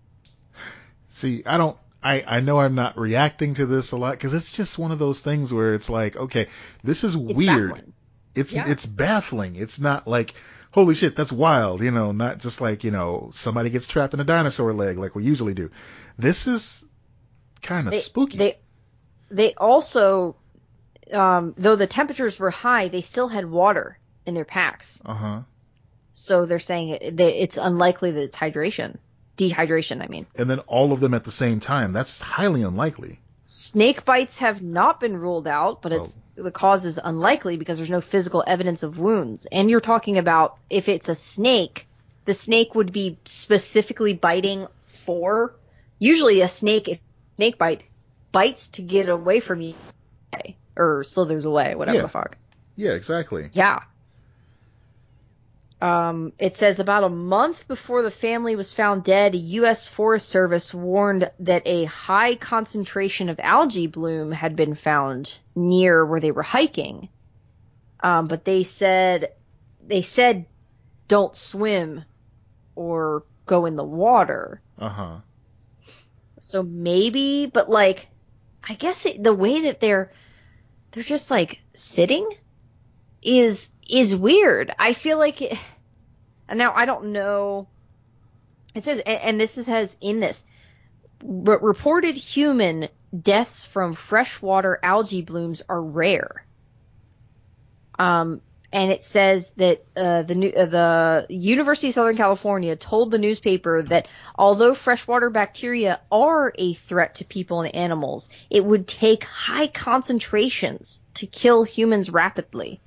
See, 1.09 1.43
I 1.45 1.57
don't. 1.57 1.76
I, 2.01 2.23
I 2.26 2.39
know 2.39 2.59
I'm 2.59 2.76
not 2.76 2.97
reacting 2.97 3.55
to 3.55 3.65
this 3.65 3.91
a 3.91 3.97
lot 3.97 4.11
because 4.11 4.34
it's 4.34 4.51
just 4.51 4.77
one 4.80 4.91
of 4.91 4.99
those 4.99 5.21
things 5.21 5.53
where 5.53 5.73
it's 5.73 5.89
like, 5.89 6.15
okay, 6.15 6.47
this 6.84 7.03
is 7.03 7.15
It's 7.15 7.23
weird. 7.34 7.71
baffling. 7.71 7.93
It's 8.35 8.53
Yeah. 8.53 8.69
it's 8.69 8.85
baffling. 8.85 9.55
It's 9.55 9.80
not 9.80 10.07
like 10.07 10.34
holy 10.71 10.93
shit, 10.95 11.15
that's 11.15 11.31
wild, 11.31 11.81
you 11.81 11.89
know, 11.91 12.11
not 12.11 12.38
just 12.38 12.61
like, 12.61 12.84
you 12.84 12.91
know, 12.91 13.31
somebody 13.34 13.69
gets 13.69 13.88
trapped 13.88 14.13
in 14.13 14.19
a 14.19 14.23
dinosaur 14.23 14.71
leg 14.73 14.97
like 14.97 15.15
we 15.15 15.23
usually 15.23 15.53
do. 15.55 15.71
This 16.17 16.47
is 16.47 16.85
kind 17.61 17.88
of 17.88 17.95
spooky. 17.95 18.38
They 18.38 18.59
they 19.31 19.53
also 19.55 20.35
um, 21.11 21.53
though 21.57 21.76
the 21.76 21.88
temperatures 21.88 22.38
were 22.39 22.51
high, 22.51 22.88
they 22.88 23.01
still 23.01 23.27
had 23.27 23.49
water 23.49 23.97
in 24.26 24.35
their 24.35 24.45
packs. 24.45 25.01
uh-huh. 25.05 25.41
So 26.13 26.45
they're 26.45 26.59
saying 26.59 26.89
it, 26.89 27.17
that 27.17 27.41
it's 27.41 27.57
unlikely 27.57 28.11
that 28.11 28.21
it's 28.23 28.38
hydration, 28.38 28.97
dehydration. 29.40 30.03
I 30.03 30.07
mean, 30.07 30.26
And 30.36 30.49
then 30.49 30.60
all 30.60 30.91
of 30.91 30.99
them 30.99 31.14
at 31.14 31.24
the 31.24 31.32
same 31.32 31.60
time. 31.60 31.94
That's 31.94 32.20
highly 32.20 32.61
unlikely. 32.61 33.20
snake 33.45 34.06
bites 34.06 34.40
have 34.40 34.61
not 34.61 34.99
been 34.99 35.18
ruled 35.18 35.48
out, 35.48 35.82
but 35.82 35.91
it's 35.91 36.18
oh. 36.38 36.44
the 36.44 36.52
cause 36.52 36.86
is 36.86 36.99
unlikely 37.03 37.57
because 37.57 37.78
there's 37.78 37.90
no 37.90 38.02
physical 38.02 38.44
evidence 38.45 38.84
of 38.84 38.99
wounds. 38.99 39.48
And 39.52 39.70
you're 39.70 39.80
talking 39.94 40.18
about 40.18 40.57
if 40.70 40.90
it's 40.90 41.10
a 41.10 41.16
snake, 41.16 41.88
the 42.26 42.34
snake 42.34 42.76
would 42.76 42.91
be 42.91 43.18
specifically 43.26 44.14
biting 44.14 44.68
for. 45.06 45.56
Usually, 45.98 46.41
a 46.41 46.48
snake, 46.48 46.88
if 46.88 46.99
snake 47.38 47.57
bite, 47.57 47.82
bites 48.32 48.68
to 48.70 48.82
get 48.82 49.10
away 49.10 49.40
from 49.40 49.61
you, 49.61 49.74
or 50.76 51.03
slithers 51.03 51.45
away, 51.45 51.76
whatever 51.76 51.98
Yeah. 51.98 52.03
the 52.03 52.10
fuck. 52.10 52.38
Yeah, 52.76 52.91
exactly. 52.91 53.49
Yeah. 53.53 53.80
Um, 55.81 56.34
it 56.38 56.56
says 56.56 56.80
about 56.80 57.06
a 57.06 57.10
month 57.10 57.68
before 57.68 58.01
the 58.01 58.11
family 58.11 58.57
was 58.57 58.73
found 58.73 59.06
dead, 59.06 59.34
a 59.34 59.38
U.S. 59.38 59.85
Forest 59.85 60.27
Service 60.27 60.73
warned 60.73 61.31
that 61.39 61.64
a 61.65 61.85
high 61.85 62.35
concentration 62.35 63.30
of 63.30 63.39
algae 63.39 63.88
bloom 63.88 64.31
had 64.31 64.57
been 64.57 64.76
found 64.76 65.39
near 65.56 66.06
where 66.06 66.19
they 66.19 66.31
were 66.31 66.43
hiking. 66.43 67.07
Um, 68.01 68.27
but 68.27 68.43
they 68.43 68.64
said 68.64 69.34
they 69.85 70.01
said 70.01 70.45
don't 71.07 71.35
swim 71.35 72.03
or 72.76 73.23
go 73.45 73.65
in 73.65 73.76
the 73.76 73.84
water. 73.84 74.61
Uh-huh. 74.77 75.18
So 76.39 76.64
maybe, 76.64 77.45
but 77.47 77.69
like, 77.69 78.07
I 78.64 78.73
guess 78.73 79.06
it, 79.06 79.23
the 79.23 79.34
way 79.34 79.61
that 79.61 79.80
they're 79.80 80.11
they're 80.91 81.03
just 81.03 81.31
like 81.31 81.61
sitting 81.73 82.30
is 83.21 83.71
is 83.87 84.15
weird. 84.15 84.73
I 84.77 84.93
feel 84.93 85.17
like 85.17 85.41
it, 85.41 85.57
and 86.47 86.57
now 86.59 86.73
I 86.75 86.85
don't 86.85 87.11
know. 87.11 87.67
It 88.75 88.83
says, 88.83 88.99
and, 88.99 89.21
and 89.21 89.41
this 89.41 89.57
is, 89.57 89.67
has 89.67 89.97
in 89.99 90.19
this 90.19 90.43
re- 91.23 91.57
reported 91.61 92.15
human 92.15 92.89
deaths 93.19 93.65
from 93.65 93.93
freshwater 93.93 94.79
algae 94.83 95.23
blooms 95.23 95.61
are 95.67 95.81
rare. 95.81 96.45
Um, 97.97 98.41
and 98.71 98.91
it 98.91 99.03
says 99.03 99.51
that 99.57 99.83
uh, 99.97 100.21
the 100.21 100.55
uh, 100.55 100.65
the 100.65 101.25
University 101.29 101.87
of 101.87 101.95
Southern 101.95 102.17
California 102.17 102.75
told 102.75 103.09
the 103.09 103.17
newspaper 103.17 103.81
that 103.81 104.07
although 104.35 104.75
freshwater 104.75 105.31
bacteria 105.31 105.99
are 106.11 106.53
a 106.55 106.75
threat 106.75 107.15
to 107.15 107.25
people 107.25 107.61
and 107.61 107.73
animals, 107.73 108.29
it 108.49 108.63
would 108.63 108.87
take 108.87 109.23
high 109.23 109.67
concentrations 109.67 111.01
to 111.15 111.25
kill 111.25 111.63
humans 111.63 112.11
rapidly. 112.11 112.79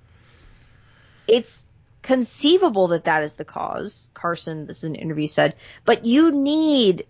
It's 1.32 1.66
conceivable 2.02 2.88
that 2.88 3.04
that 3.04 3.22
is 3.22 3.36
the 3.36 3.44
cause. 3.44 4.10
Carson, 4.12 4.66
this 4.66 4.78
is 4.78 4.84
an 4.84 4.96
interview 4.96 5.26
said, 5.26 5.56
but 5.84 6.04
you 6.04 6.30
need 6.30 7.06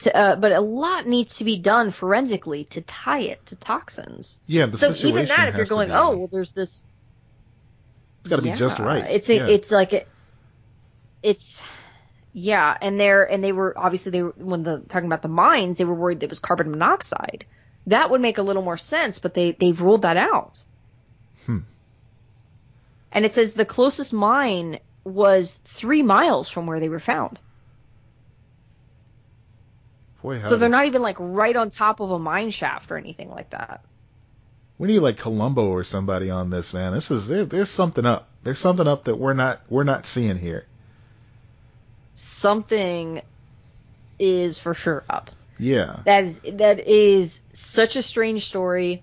to, 0.00 0.16
uh, 0.16 0.36
but 0.36 0.52
a 0.52 0.60
lot 0.60 1.06
needs 1.06 1.36
to 1.38 1.44
be 1.44 1.58
done 1.58 1.90
forensically 1.90 2.64
to 2.64 2.80
tie 2.80 3.20
it 3.20 3.46
to 3.46 3.56
toxins. 3.56 4.40
Yeah, 4.46 4.66
the 4.66 4.76
so 4.76 4.92
situation 4.92 5.18
even 5.18 5.26
that, 5.28 5.48
if 5.48 5.56
you're 5.56 5.66
going, 5.66 5.90
oh, 5.92 6.16
well, 6.16 6.28
there's 6.30 6.50
this 6.50 6.84
it's 8.20 8.30
got 8.30 8.36
to 8.36 8.42
be 8.42 8.52
just 8.52 8.80
right. 8.80 9.04
It's 9.08 9.28
a, 9.30 9.36
yeah. 9.36 9.46
it's 9.46 9.70
like 9.70 9.92
a, 9.92 10.04
it's 11.22 11.62
yeah, 12.32 12.76
and 12.80 12.98
they're 12.98 13.22
and 13.22 13.42
they 13.42 13.52
were 13.52 13.72
obviously 13.76 14.10
they 14.10 14.22
were 14.22 14.34
when 14.36 14.64
the 14.64 14.80
talking 14.80 15.06
about 15.06 15.22
the 15.22 15.28
mines, 15.28 15.78
they 15.78 15.84
were 15.84 15.94
worried 15.94 16.22
it 16.22 16.28
was 16.28 16.40
carbon 16.40 16.70
monoxide. 16.70 17.46
That 17.86 18.10
would 18.10 18.20
make 18.20 18.38
a 18.38 18.42
little 18.42 18.62
more 18.62 18.76
sense, 18.76 19.20
but 19.20 19.32
they 19.32 19.52
they've 19.52 19.80
ruled 19.80 20.02
that 20.02 20.16
out. 20.16 20.62
Hmm. 21.46 21.60
And 23.16 23.24
it 23.24 23.32
says 23.32 23.54
the 23.54 23.64
closest 23.64 24.12
mine 24.12 24.78
was 25.02 25.58
three 25.64 26.02
miles 26.02 26.50
from 26.50 26.66
where 26.66 26.80
they 26.80 26.90
were 26.90 27.00
found. 27.00 27.38
Boy, 30.20 30.42
So 30.42 30.56
they're 30.56 30.68
not 30.68 30.84
even 30.84 31.00
like 31.00 31.16
right 31.18 31.56
on 31.56 31.70
top 31.70 32.00
of 32.00 32.10
a 32.10 32.18
mine 32.18 32.50
shaft 32.50 32.90
or 32.90 32.98
anything 32.98 33.30
like 33.30 33.50
that. 33.50 33.82
We 34.76 34.88
need 34.88 34.98
like 34.98 35.16
Columbo 35.16 35.66
or 35.66 35.82
somebody 35.82 36.28
on 36.28 36.50
this, 36.50 36.74
man. 36.74 36.92
This 36.92 37.10
is 37.10 37.26
there, 37.26 37.46
there's 37.46 37.70
something 37.70 38.04
up. 38.04 38.28
There's 38.42 38.58
something 38.58 38.86
up 38.86 39.04
that 39.04 39.16
we're 39.16 39.32
not 39.32 39.62
we're 39.70 39.84
not 39.84 40.04
seeing 40.04 40.38
here. 40.38 40.66
Something 42.12 43.22
is 44.18 44.58
for 44.58 44.74
sure 44.74 45.04
up. 45.08 45.30
Yeah. 45.58 46.00
That 46.04 46.24
is 46.24 46.40
that 46.52 46.80
is 46.80 47.40
such 47.52 47.96
a 47.96 48.02
strange 48.02 48.44
story. 48.44 49.02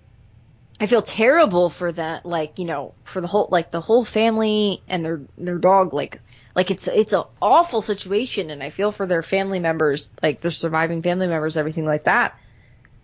I 0.80 0.86
feel 0.86 1.02
terrible 1.02 1.70
for 1.70 1.92
that, 1.92 2.26
like 2.26 2.58
you 2.58 2.64
know, 2.64 2.94
for 3.04 3.20
the 3.20 3.26
whole 3.26 3.48
like 3.50 3.70
the 3.70 3.80
whole 3.80 4.04
family 4.04 4.82
and 4.88 5.04
their 5.04 5.20
their 5.38 5.58
dog, 5.58 5.94
like 5.94 6.20
like 6.54 6.70
it's 6.70 6.88
it's 6.88 7.12
an 7.12 7.24
awful 7.40 7.80
situation, 7.82 8.50
and 8.50 8.62
I 8.62 8.70
feel 8.70 8.90
for 8.92 9.06
their 9.06 9.22
family 9.22 9.60
members, 9.60 10.10
like 10.22 10.40
their 10.40 10.50
surviving 10.50 11.02
family 11.02 11.26
members, 11.28 11.56
everything 11.56 11.86
like 11.86 12.04
that. 12.04 12.38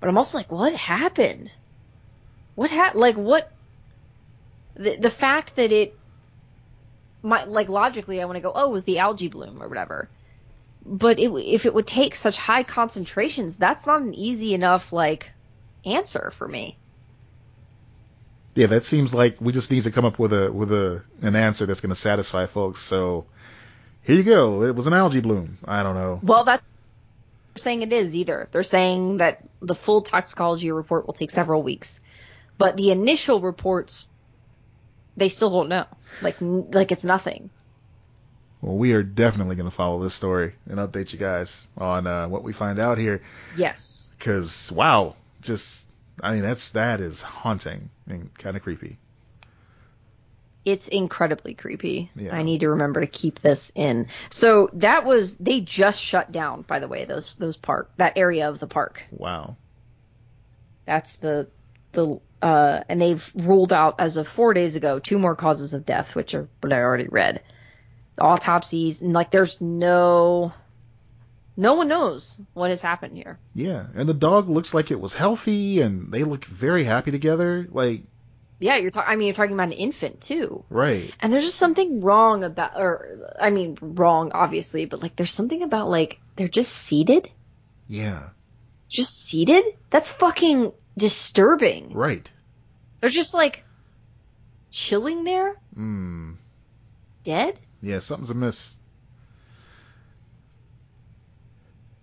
But 0.01 0.09
I'm 0.09 0.19
also 0.19 0.39
like, 0.39 0.51
what 0.51 0.75
happened? 0.75 1.53
What 2.55 2.71
ha 2.71 2.91
like 2.95 3.17
what? 3.17 3.53
The 4.75 4.97
the 4.97 5.11
fact 5.11 5.57
that 5.57 5.71
it 5.71 5.97
might 7.23 7.49
like 7.49 7.69
logically, 7.69 8.21
I 8.21 8.25
want 8.25 8.37
to 8.37 8.43
go, 8.43 8.53
oh, 8.55 8.71
it 8.71 8.73
was 8.73 8.85
the 8.85 8.99
algae 8.99 9.29
bloom 9.29 9.63
or 9.63 9.69
whatever 9.69 10.09
but 10.85 11.19
it, 11.19 11.31
if 11.31 11.67
it 11.67 11.75
would 11.75 11.87
take 11.87 12.15
such 12.15 12.37
high 12.37 12.63
concentrations, 12.63 13.55
that's 13.55 13.87
not 13.87 14.03
an 14.03 14.15
easy 14.15 14.55
enough 14.55 14.93
like 14.93 15.31
answer 15.85 16.33
for 16.37 16.49
me. 16.49 16.77
Yeah, 18.61 18.67
that 18.67 18.85
seems 18.85 19.15
like 19.15 19.41
we 19.41 19.55
just 19.55 19.71
need 19.71 19.85
to 19.85 19.91
come 19.91 20.05
up 20.05 20.19
with 20.19 20.35
a 20.35 20.53
with 20.53 20.71
a 20.71 21.03
an 21.23 21.35
answer 21.35 21.65
that's 21.65 21.81
going 21.81 21.95
to 21.95 21.97
satisfy 21.97 22.45
folks. 22.45 22.83
So 22.83 23.25
here 24.03 24.17
you 24.17 24.23
go. 24.23 24.65
It 24.65 24.77
was 24.77 24.87
an 24.87 24.93
algae 24.93 25.23
bloom. 25.23 25.57
I 25.65 25.83
don't 25.83 25.95
know. 25.95 26.21
Well, 26.23 26.45
that's 26.45 26.63
they're 27.55 27.63
saying 27.63 27.81
it 27.81 27.91
is 27.95 28.15
either. 28.15 28.51
They're 28.53 28.63
saying 28.63 29.17
that 29.17 29.49
the 29.63 29.75
full 29.75 30.03
toxicology 30.03 30.71
report 30.73 31.07
will 31.07 31.15
take 31.15 31.31
several 31.31 31.63
weeks, 31.63 32.01
but 32.59 32.77
the 32.77 32.91
initial 32.91 33.41
reports 33.41 34.07
they 35.17 35.31
still 35.31 35.49
don't 35.49 35.71
know. 35.71 35.87
Like 36.21 36.37
like 36.41 36.93
it's 36.93 37.05
nothing. 37.05 37.49
Well, 38.61 38.77
we 38.77 38.93
are 38.93 39.03
definitely 39.03 39.57
going 39.57 39.71
to 39.71 39.75
follow 39.75 40.03
this 40.03 40.13
story 40.13 40.53
and 40.69 40.79
update 40.79 41.15
you 41.15 41.19
guys 41.19 41.67
on 41.79 42.07
uh, 42.07 42.29
what 42.29 42.43
we 42.43 42.53
find 42.53 42.79
out 42.79 42.99
here. 42.99 43.23
Yes. 43.57 44.13
Because 44.19 44.71
wow, 44.71 45.17
just 45.41 45.87
I 46.23 46.35
mean 46.35 46.43
that's 46.43 46.71
that 46.71 47.01
is 47.01 47.21
haunting 47.21 47.91
and 48.07 48.33
kind 48.37 48.57
of 48.57 48.63
creepy. 48.63 48.99
It's 50.65 50.89
incredibly 50.89 51.55
creepy. 51.55 52.11
Yeah. 52.15 52.37
I 52.37 52.43
need 52.43 52.61
to 52.61 52.71
remember 52.71 53.01
to 53.01 53.07
keep 53.07 53.41
this 53.41 53.73
in. 53.75 54.09
So 54.29 54.69
that 54.75 55.05
was 55.05 55.37
they 55.37 55.61
just 55.61 56.01
shut 56.01 56.31
down, 56.31 56.63
by 56.63 56.81
the 56.81 56.89
way, 56.89 57.07
those 57.07 57.35
those 57.37 57.57
park 57.57 57.91
that 57.97 58.19
area 58.19 58.49
of 58.49 58.59
the 58.59 58.67
park. 58.67 59.03
Wow. 59.11 59.57
That's 60.85 61.17
the 61.17 61.49
the 61.93 62.21
uh, 62.43 62.81
and 62.89 63.01
they've 63.01 63.33
ruled 63.35 63.73
out 63.73 63.97
as 64.01 64.17
of 64.17 64.29
four 64.29 64.55
days 64.55 64.77
ago 64.77 64.99
two 64.99 65.19
more 65.19 65.37
causes 65.37 65.75
of 65.75 65.87
death, 65.87 66.15
which 66.15 66.35
are 66.35 66.49
what 66.61 66.73
I 66.73 66.81
already 66.81 67.09
read. 67.09 67.43
Autopsies 68.19 69.01
and 69.01 69.15
like 69.15 69.31
there's 69.31 69.61
no 69.63 70.53
no 71.61 71.75
one 71.75 71.89
knows 71.89 72.41
what 72.55 72.71
has 72.71 72.81
happened 72.83 73.17
here. 73.17 73.39
Yeah, 73.55 73.87
and 73.95 74.09
the 74.09 74.15
dog 74.15 74.49
looks 74.49 74.73
like 74.75 74.91
it 74.91 75.01
was 75.01 75.15
healthy, 75.15 75.81
and 75.81 76.11
they 76.13 76.25
look 76.25 76.45
very 76.45 76.85
happy 76.85 77.11
together. 77.11 77.69
Like 77.71 78.03
Yeah, 78.59 78.77
you're 78.77 78.91
talking. 78.91 79.13
I 79.13 79.17
mean, 79.17 79.27
you're 79.27 79.35
talking 79.35 79.55
about 79.55 79.69
an 79.69 79.73
infant 79.73 80.21
too, 80.21 80.65
right. 80.71 81.13
and 81.21 81.33
there's 81.33 81.45
just 81.45 81.59
something 81.59 82.01
wrong 82.01 82.45
about, 82.45 82.73
or 82.77 83.35
I 83.41 83.51
mean, 83.51 83.77
wrong 83.81 84.33
obviously, 84.33 84.87
but 84.87 85.03
like 85.03 85.17
there's 85.17 85.33
something 85.33 85.63
about 85.63 85.89
like 85.91 86.19
they're 86.37 86.49
just 86.49 86.73
seated, 86.73 87.29
Yeah. 87.89 88.31
just 88.89 89.27
seated. 89.29 89.65
That's 89.91 90.11
fucking 90.11 90.73
disturbing. 90.97 91.93
Right. 91.93 92.31
They're 93.01 93.11
just 93.11 93.35
like 93.35 93.65
chilling 94.71 95.25
there, 95.25 95.57
Hmm. 95.75 96.33
dead. 97.25 97.59
Yeah, 97.83 97.99
something's 98.01 98.31
amiss. 98.31 98.77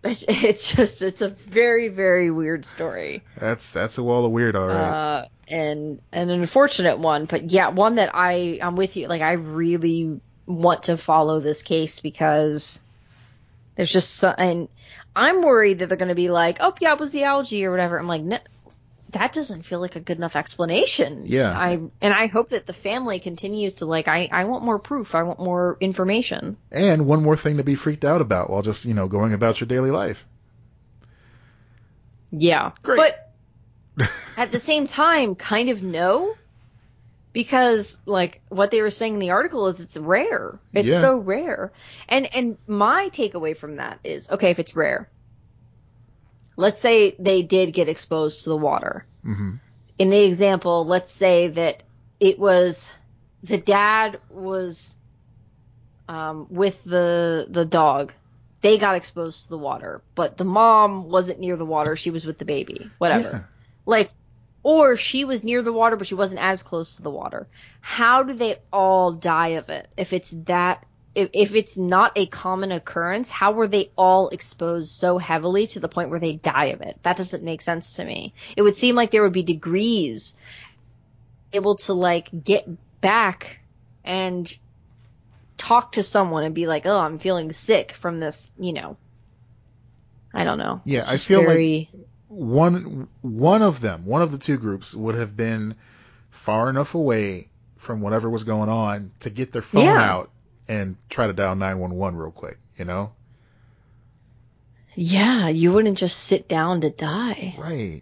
It's, 0.03 0.74
just 0.74 1.02
it's 1.02 1.22
a 1.22 1.30
very 1.30 1.90
very 1.90 2.32
weird 2.32 2.65
story, 2.65 3.24
That's 3.38 3.72
that's 3.72 3.98
a 3.98 4.03
wall 4.03 4.26
of 4.26 4.32
weird, 4.32 4.56
all 4.56 4.68
right. 4.68 4.76
uh, 4.76 5.26
and 5.48 6.02
and 6.11 6.32
an 6.32 6.40
unfortunate 6.41 6.99
one. 6.99 7.26
But 7.26 7.52
yeah, 7.52 7.69
one 7.69 7.95
that 7.95 8.11
I 8.14 8.60
I'm 8.61 8.76
with 8.76 8.95
you. 8.95 9.07
Like 9.07 9.22
I 9.22 9.34
really 9.34 10.22
want 10.45 10.84
to 10.84 10.98
follow 10.98 11.40
this 11.40 11.61
case 11.61 11.99
because 11.99 12.80
there's 13.76 13.91
just 13.91 14.15
so, 14.15 14.30
and 14.30 14.69
I'm 15.15 15.41
worried 15.41 15.80
that 15.80 15.90
they're 15.90 15.98
going 15.98 16.10
to 16.10 16.15
be 16.15 16.30
like, 16.30 16.57
oh 16.60 16.74
yeah, 16.80 16.94
it 16.94 16.99
was 16.99 17.11
the 17.11 17.24
algae 17.24 17.65
or 17.65 17.72
whatever. 17.72 17.98
I'm 17.98 18.07
like, 18.07 18.22
no, 18.22 18.40
that 19.12 19.32
doesn't 19.34 19.64
feel 19.64 19.80
like 19.80 19.96
a 19.96 20.00
good 20.00 20.18
enough 20.18 20.36
explanation. 20.36 21.24
Yeah. 21.26 21.58
I 21.58 21.80
and 22.02 22.14
I 22.14 22.28
hope 22.28 22.50
that 22.50 22.66
the 22.66 22.74
family 22.74 23.20
continues 23.20 23.76
to 23.76 23.86
like. 23.86 24.08
I 24.08 24.28
I 24.32 24.46
want 24.46 24.64
more 24.64 24.80
proof. 24.80 25.16
I 25.16 25.24
want 25.24 25.40
more 25.40 25.78
information. 25.80 26.58
and 26.72 27.06
one 27.06 27.24
more 27.24 27.38
thing 27.38 27.58
to 27.58 27.64
be 27.64 27.76
freaked 27.76 28.04
out 28.06 28.22
about 28.22 28.50
while 28.50 28.62
just 28.62 28.86
you 28.86 28.94
know 28.94 29.08
going 29.08 29.34
about 29.34 29.60
your 29.62 29.68
daily 29.68 29.92
life. 29.92 30.26
Yeah. 32.32 32.72
Great. 32.84 32.98
But 33.98 34.08
at 34.36 34.52
the 34.52 34.60
same 34.60 34.88
time, 34.88 35.36
kind 35.36 35.70
of 35.70 35.82
no. 35.84 36.36
Because 37.34 38.00
like 38.06 38.42
what 38.50 38.72
they 38.72 38.82
were 38.82 38.90
saying 38.90 39.14
in 39.14 39.20
the 39.20 39.30
article 39.32 39.68
is 39.68 39.80
it's 39.80 39.96
rare. 39.98 40.60
It's 40.74 40.88
Yeah. 40.88 41.02
so 41.02 41.18
rare. 41.18 41.72
And 42.10 42.34
and 42.34 42.58
my 42.68 43.10
takeaway 43.10 43.56
from 43.56 43.76
that 43.76 44.00
is 44.04 44.30
okay, 44.30 44.50
if 44.50 44.60
it's 44.60 44.76
rare. 44.76 45.08
Let's 46.58 46.80
say 46.80 47.16
they 47.20 47.44
did 47.44 47.72
get 47.72 47.88
exposed 47.88 48.44
to 48.44 48.50
the 48.50 48.58
water. 48.58 49.06
hmm 49.24 49.56
In 49.98 50.10
the 50.10 50.24
example, 50.24 50.86
let's 50.86 51.12
say 51.12 51.48
that 51.50 51.84
it 52.20 52.38
was 52.40 52.92
the 53.44 53.58
dad 53.58 54.20
was 54.30 54.96
um, 56.10 56.48
with 56.50 56.84
the 56.84 57.48
the 57.50 57.66
dog. 57.66 58.14
They 58.62 58.78
got 58.80 58.96
exposed 58.96 59.44
to 59.44 59.50
the 59.50 59.58
water, 59.58 60.02
but 60.16 60.38
the 60.38 60.44
mom 60.44 61.10
wasn't 61.10 61.40
near 61.40 61.56
the 61.58 61.66
water. 61.66 61.96
She 61.96 62.10
was 62.10 62.26
with 62.26 62.40
the 62.40 62.46
baby. 62.46 62.90
Whatever. 62.98 63.30
Yeah. 63.30 63.40
Like, 63.86 64.12
or 64.64 64.98
she 64.98 65.26
was 65.26 65.44
near 65.44 65.62
the 65.62 65.72
water, 65.72 65.96
but 65.96 66.08
she 66.08 66.16
wasn't 66.16 66.42
as 66.42 66.64
close 66.64 66.96
to 66.96 67.04
the 67.04 67.12
water. 67.12 67.48
How 67.82 68.24
do 68.24 68.34
they 68.34 68.58
all 68.74 69.14
die 69.14 69.50
of 69.60 69.70
it? 69.70 69.88
If 69.96 70.12
it's 70.12 70.32
that, 70.48 70.84
if, 71.16 71.30
if 71.34 71.56
it's 71.56 71.78
not 71.78 72.12
a 72.16 72.26
common 72.28 72.72
occurrence, 72.72 73.32
how 73.32 73.52
were 73.54 73.68
they 73.68 73.92
all 73.98 74.30
exposed 74.30 74.90
so 74.92 75.18
heavily 75.18 75.68
to 75.68 75.80
the 75.80 75.88
point 75.88 76.10
where 76.10 76.20
they 76.20 76.34
die 76.34 76.66
of 76.68 76.82
it? 76.82 77.00
That 77.04 77.18
doesn't 77.18 77.44
make 77.44 77.62
sense 77.62 77.96
to 77.96 78.06
me. 78.06 78.34
It 78.56 78.62
would 78.62 78.76
seem 78.76 78.96
like 78.96 79.12
there 79.12 79.24
would 79.24 79.34
be 79.34 79.44
degrees 79.44 80.36
able 81.54 81.76
to 81.78 81.94
like 81.94 82.30
get 82.44 82.68
back 83.02 83.60
and 84.04 84.58
talk 85.58 85.94
to 85.94 86.04
someone 86.04 86.44
and 86.44 86.54
be 86.54 86.68
like, 86.68 86.86
oh, 86.86 87.00
I'm 87.00 87.20
feeling 87.20 87.52
sick 87.52 87.94
from 87.94 88.20
this, 88.20 88.54
you 88.60 88.74
know. 88.74 88.98
I 90.34 90.44
don't 90.44 90.60
know. 90.60 90.82
Yeah, 90.86 91.04
I 91.08 91.18
feel 91.18 91.46
like- 91.48 91.88
One 92.28 93.08
one 93.22 93.62
of 93.62 93.80
them, 93.82 94.06
one 94.06 94.22
of 94.22 94.32
the 94.32 94.38
two 94.38 94.58
groups 94.58 94.94
would 94.94 95.16
have 95.16 95.36
been 95.36 95.76
far 96.30 96.70
enough 96.70 96.94
away 96.94 97.48
from 97.78 98.02
whatever 98.02 98.30
was 98.30 98.44
going 98.44 98.70
on 98.70 99.12
to 99.22 99.30
get 99.30 99.52
their 99.52 99.62
phone 99.62 99.86
Yeah. 99.86 100.00
out 100.00 100.30
and 100.68 100.95
try 101.10 101.27
to 101.27 101.34
dial 101.34 101.56
911 101.56 102.19
real 102.19 102.31
quick, 102.31 102.57
you 102.77 102.85
know? 102.85 103.11
Yeah, 104.95 105.48
you 105.49 105.72
wouldn't 105.73 105.98
just 105.98 106.18
sit 106.18 106.48
down 106.48 106.81
to 106.81 106.89
die. 106.89 107.56
Right. 107.57 108.02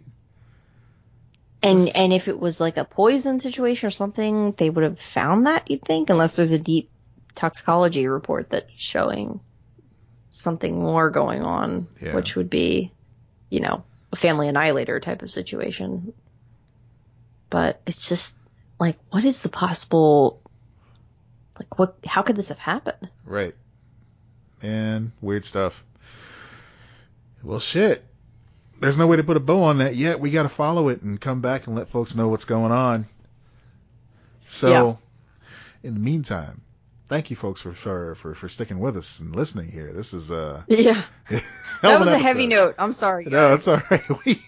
And 1.62 1.80
Just- 1.80 1.96
and 1.96 2.12
if 2.12 2.28
it 2.28 2.38
was 2.38 2.60
like 2.60 2.76
a 2.76 2.84
poison 2.84 3.40
situation 3.40 3.86
or 3.86 3.90
something, 3.90 4.52
they 4.52 4.70
would 4.70 4.84
have 4.84 5.00
found 5.00 5.46
that 5.46 5.70
you'd 5.70 5.82
think, 5.84 6.10
unless 6.10 6.36
there's 6.36 6.52
a 6.52 6.58
deep 6.58 6.90
toxicology 7.34 8.06
report 8.06 8.50
that's 8.50 8.70
showing 8.76 9.40
something 10.30 10.78
more 10.78 11.10
going 11.10 11.42
on, 11.42 11.88
Yeah. 12.00 12.14
which 12.14 12.34
would 12.36 12.48
be, 12.50 12.92
you 13.50 13.60
know, 13.60 13.84
a 14.12 14.16
family 14.16 14.48
annihilator 14.48 15.00
type 15.00 15.22
of 15.22 15.30
situation. 15.30 16.12
But 17.50 17.80
it's 17.86 18.08
just 18.08 18.38
like, 18.78 18.98
what 19.10 19.24
is 19.24 19.40
the 19.40 19.48
possible? 19.48 20.40
Like, 21.58 21.78
what? 21.78 21.96
How 22.06 22.22
could 22.22 22.36
this 22.36 22.48
have 22.50 22.58
happened? 22.58 23.10
Right. 23.24 23.54
Man, 24.62 25.12
weird 25.20 25.44
stuff. 25.44 25.84
Well, 27.42 27.60
shit. 27.60 28.04
There's 28.80 28.98
no 28.98 29.06
way 29.06 29.16
to 29.16 29.24
put 29.24 29.36
a 29.36 29.40
bow 29.40 29.62
on 29.64 29.78
that 29.78 29.96
yet. 29.96 30.20
We 30.20 30.30
got 30.30 30.42
to 30.42 30.48
follow 30.50 30.88
it 30.88 31.00
and 31.02 31.20
come 31.20 31.40
back 31.40 31.66
and 31.66 31.76
let 31.76 31.88
folks 31.88 32.14
know 32.14 32.28
what's 32.28 32.44
going 32.44 32.72
on. 32.72 33.06
So, 34.48 34.70
Yeah. 35.82 35.88
in 35.88 35.94
the 35.94 36.00
meantime, 36.00 36.60
thank 37.08 37.30
you 37.30 37.36
folks 37.36 37.60
for, 37.60 37.72
for 37.72 38.14
for 38.16 38.34
for 38.34 38.48
sticking 38.48 38.78
with 38.78 38.96
us 38.96 39.18
and 39.20 39.34
listening 39.34 39.70
here. 39.70 39.92
This 39.92 40.12
is 40.12 40.30
uh 40.30 40.62
Yeah, 40.68 41.04
that 41.82 41.98
was 42.00 42.08
a 42.08 42.18
heavy 42.18 42.46
note. 42.46 42.74
I'm 42.78 42.92
sorry. 42.92 43.24
Guys. 43.24 43.32
No, 43.32 43.54
it's 43.54 43.68
all 43.68 43.82
right. 43.90 44.02
We 44.26 44.40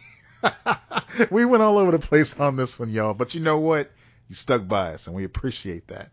we 1.30 1.44
went 1.44 1.62
all 1.64 1.78
over 1.78 1.90
the 1.90 1.98
place 1.98 2.38
on 2.38 2.54
this 2.56 2.78
one, 2.78 2.90
y'all. 2.90 3.12
But 3.14 3.34
you 3.34 3.40
know 3.40 3.58
what? 3.58 3.90
You 4.28 4.34
stuck 4.36 4.68
by 4.68 4.94
us, 4.94 5.06
and 5.08 5.16
we 5.16 5.24
appreciate 5.24 5.88
that. 5.88 6.10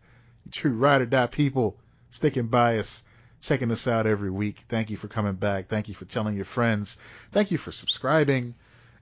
True 0.52 0.72
ride 0.72 1.02
or 1.02 1.06
die 1.06 1.26
people 1.26 1.76
sticking 2.10 2.46
by 2.46 2.78
us, 2.78 3.02
checking 3.40 3.70
us 3.70 3.86
out 3.86 4.06
every 4.06 4.30
week. 4.30 4.64
Thank 4.68 4.90
you 4.90 4.96
for 4.96 5.08
coming 5.08 5.34
back. 5.34 5.68
Thank 5.68 5.88
you 5.88 5.94
for 5.94 6.04
telling 6.04 6.34
your 6.36 6.44
friends. 6.44 6.96
Thank 7.32 7.50
you 7.50 7.58
for 7.58 7.72
subscribing 7.72 8.54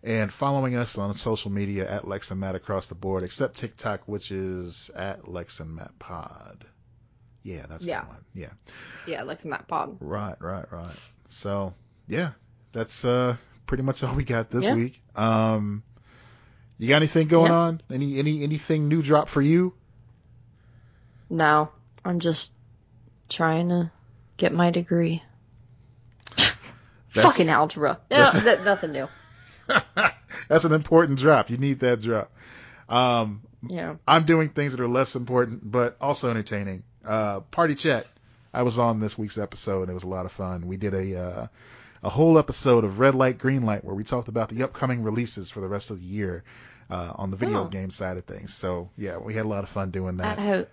and 0.03 0.33
following 0.33 0.77
us 0.77 0.99
on 0.99 1.15
social 1.15 1.51
media 1.51 1.91
at 1.91 2.07
Lex 2.07 2.31
and 2.31 2.41
Matt 2.41 2.55
across 2.55 2.87
the 2.89 2.95
board, 2.95 3.23
except 3.23 3.57
TikTok, 3.57 4.03
which 4.07 4.31
is 4.33 4.91
at 4.95 5.29
Lex 5.29 5.61
and 5.61 5.75
Matt 5.75 5.99
Pod. 5.99 6.65
Yeah, 7.43 7.67
that's 7.69 7.85
Yeah. 7.85 8.03
the 8.03 8.07
one. 8.09 8.25
Yeah. 8.35 8.51
Yeah, 9.07 9.23
Lex 9.23 9.43
and 9.45 9.51
Matt 9.51 9.69
Pod. 9.69 9.97
Right, 10.01 10.37
right, 10.41 10.71
right. 10.73 10.97
So 11.29 11.75
yeah, 12.07 12.33
that's 12.73 13.05
uh 13.05 13.37
pretty 13.67 13.83
much 13.83 14.03
all 14.03 14.15
we 14.15 14.25
got 14.25 14.51
this 14.51 14.65
Yeah. 14.65 14.75
week. 14.75 15.01
Um, 15.15 15.83
you 16.79 16.89
got 16.89 16.97
anything 16.97 17.29
going 17.29 17.53
Yeah. 17.53 17.59
on? 17.59 17.81
Any 17.91 18.19
any 18.19 18.43
anything 18.43 18.89
new 18.89 19.03
drop 19.03 19.29
for 19.29 19.41
you? 19.43 19.75
No, 21.31 21.71
I'm 22.05 22.21
just 22.21 22.53
trying 23.29 23.69
to 23.71 23.91
get 24.37 24.53
my 24.53 24.71
degree. 24.71 25.23
That's- 26.37 27.33
Fucking 27.33 27.49
algebra. 27.49 28.01
No, 28.11 28.25
that, 28.31 28.65
nothing 28.65 28.93
new. 28.93 29.09
that's 30.49 30.65
an 30.65 30.73
important 30.73 31.19
drop. 31.19 31.49
You 31.51 31.59
need 31.59 31.81
that 31.81 32.01
drop. 32.03 32.33
Um, 32.89 33.43
Yeah. 33.69 33.95
I'm 34.07 34.25
doing 34.25 34.49
things 34.51 34.73
that 34.73 34.81
are 34.81 34.89
less 34.89 35.15
important 35.15 35.61
but 35.71 35.97
also 36.01 36.29
entertaining. 36.31 36.83
Uh, 37.07 37.41
party 37.41 37.75
chat. 37.77 38.07
I 38.53 38.63
was 38.63 38.79
on 38.79 39.01
this 39.01 39.17
week's 39.17 39.39
episode 39.39 39.83
and 39.83 39.91
it 39.91 39.95
was 39.95 40.03
a 40.05 40.09
lot 40.09 40.27
of 40.27 40.33
fun. 40.33 40.67
We 40.67 40.77
did 40.77 40.93
a 40.95 41.21
uh, 41.21 41.47
a 42.03 42.09
whole 42.09 42.39
episode 42.39 42.85
of 42.85 42.99
Red 43.01 43.15
Light 43.15 43.39
Green 43.39 43.63
Light 43.65 43.85
where 43.85 43.95
we 43.95 44.05
talked 44.05 44.29
about 44.29 44.49
the 44.49 44.63
upcoming 44.65 45.03
releases 45.03 45.51
for 45.51 45.61
the 45.61 45.69
rest 45.69 45.91
of 45.91 45.99
the 46.01 46.05
year 46.07 46.45
uh, 46.91 47.13
on 47.17 47.31
the 47.31 47.37
video 47.37 47.63
Oh. 47.65 47.69
game 47.69 47.91
side 47.91 48.17
of 48.17 48.25
things. 48.25 48.53
So 48.55 48.91
yeah, 48.97 49.19
we 49.19 49.35
had 49.35 49.45
a 49.45 49.49
lot 49.49 49.63
of 49.65 49.71
fun 49.71 49.91
doing 49.91 50.21
I, 50.21 50.35
that. 50.35 50.39
have, 50.39 50.67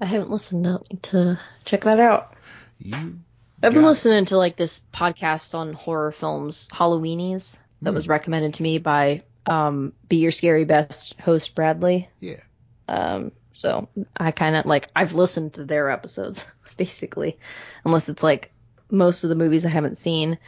I 0.00 0.06
haven't 0.06 0.30
listened 0.30 0.64
to, 0.64 0.96
to 1.10 1.40
check 1.64 1.84
that 1.84 2.00
out. 2.00 2.34
You 2.78 3.18
I've 3.62 3.74
been 3.74 3.82
listening 3.82 4.26
to 4.26 4.36
like 4.36 4.56
this 4.56 4.80
podcast 4.92 5.54
on 5.56 5.72
horror 5.72 6.12
films, 6.12 6.68
Halloweenies, 6.72 7.58
that 7.82 7.90
Hmm. 7.90 7.94
was 7.94 8.06
recommended 8.08 8.54
to 8.54 8.62
me 8.62 8.78
by 8.78 9.22
um, 9.46 9.92
Be 10.08 10.16
Your 10.18 10.30
Scary 10.30 10.64
Best 10.64 11.18
host 11.20 11.54
Bradley. 11.56 12.08
Yeah. 12.20 12.40
Um, 12.86 13.32
so 13.52 13.88
I 14.16 14.30
kind 14.30 14.54
of 14.54 14.66
like 14.66 14.88
I've 14.94 15.14
listened 15.14 15.54
to 15.54 15.64
their 15.64 15.90
episodes 15.90 16.44
basically, 16.76 17.38
unless 17.84 18.08
it's 18.08 18.22
like 18.22 18.52
most 18.90 19.24
of 19.24 19.30
the 19.30 19.34
movies 19.34 19.66
I 19.66 19.70
haven't 19.70 19.98
seen. 19.98 20.38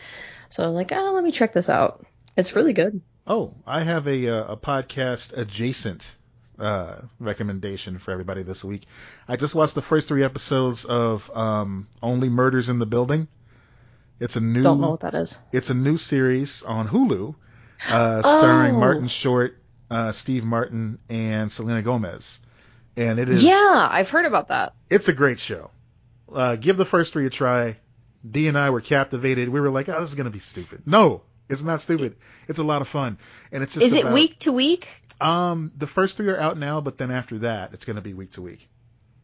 So 0.51 0.63
I 0.63 0.67
was 0.67 0.75
like, 0.77 0.93
oh, 0.93 1.13
let 1.15 1.25
me 1.25 1.33
check 1.33 1.53
this 1.53 1.69
out. 1.69 2.07
It's 2.37 2.55
really 2.55 2.73
good. 2.73 3.01
Oh, 3.27 3.55
I 3.67 3.83
have 3.83 4.07
a 4.07 4.29
uh, 4.29 4.53
a 4.53 4.57
podcast 4.57 5.37
adjacent 5.37 6.15
uh, 6.61 7.01
recommendation 7.19 7.99
for 7.99 8.11
everybody 8.13 8.43
this 8.43 8.63
week. 8.65 8.87
I 9.27 9.37
just 9.37 9.55
watched 9.55 9.75
the 9.75 9.83
first 9.83 10.09
three 10.09 10.23
episodes 10.25 10.85
of 10.85 11.31
um, 11.37 11.89
Only 12.03 12.29
Murders 12.29 12.69
in 12.69 12.79
the 12.79 12.87
Building. 12.87 13.29
It's 14.19 14.37
a 14.37 14.41
new 14.41 14.63
Don't 14.63 14.81
know 14.81 14.91
what 14.91 15.01
that 15.01 15.15
is. 15.15 15.39
it's 15.53 15.71
a 15.71 15.75
new 15.75 15.97
series 15.97 16.63
on 16.63 16.87
Hulu, 16.89 17.35
uh, 17.89 18.21
starring 18.23 18.75
Oh. 18.77 18.79
Martin 18.79 19.09
Short, 19.09 19.57
uh, 19.91 20.13
Steve 20.13 20.45
Martin, 20.45 20.99
and 21.09 21.51
Selena 21.51 21.81
Gomez. 21.83 22.39
And 22.97 23.19
it 23.19 23.29
is 23.31 23.43
Yeah, 23.43 23.89
I've 23.91 24.11
heard 24.11 24.27
about 24.27 24.49
that. 24.49 24.75
it's 24.91 25.09
a 25.09 25.15
great 25.15 25.39
show. 25.39 25.71
Uh, 26.33 26.57
give 26.57 26.77
the 26.77 26.85
first 26.85 27.13
three 27.15 27.27
a 27.27 27.31
try. 27.31 27.79
D 28.29 28.49
and 28.49 28.59
I 28.59 28.69
were 28.71 28.83
captivated. 28.83 29.49
We 29.49 29.61
were 29.61 29.71
like, 29.71 29.89
oh, 29.89 29.99
this 30.01 30.11
is 30.11 30.15
gonna 30.17 30.29
be 30.29 30.39
stupid. 30.41 30.83
No, 30.85 31.23
it's 31.49 31.63
not 31.63 31.81
stupid. 31.81 32.17
It's 32.47 32.59
a 32.59 32.63
lot 32.65 32.83
of 32.83 32.89
fun, 32.89 33.17
and 33.51 33.63
it's 33.63 33.73
just 33.75 33.87
Is 33.87 33.95
it 33.95 34.03
about- 34.03 34.13
week 34.13 34.39
to 34.41 34.53
week? 34.53 34.87
Um, 35.21 35.73
the 35.77 35.87
first 35.87 36.17
three 36.17 36.29
are 36.29 36.39
out 36.41 36.57
now, 36.59 36.81
but 36.81 36.99
then 36.99 37.11
after 37.11 37.39
that, 37.41 37.73
it's 37.75 37.85
gonna 37.85 38.01
be 38.01 38.15
week 38.15 38.33
to 38.33 38.43
week. 38.43 38.69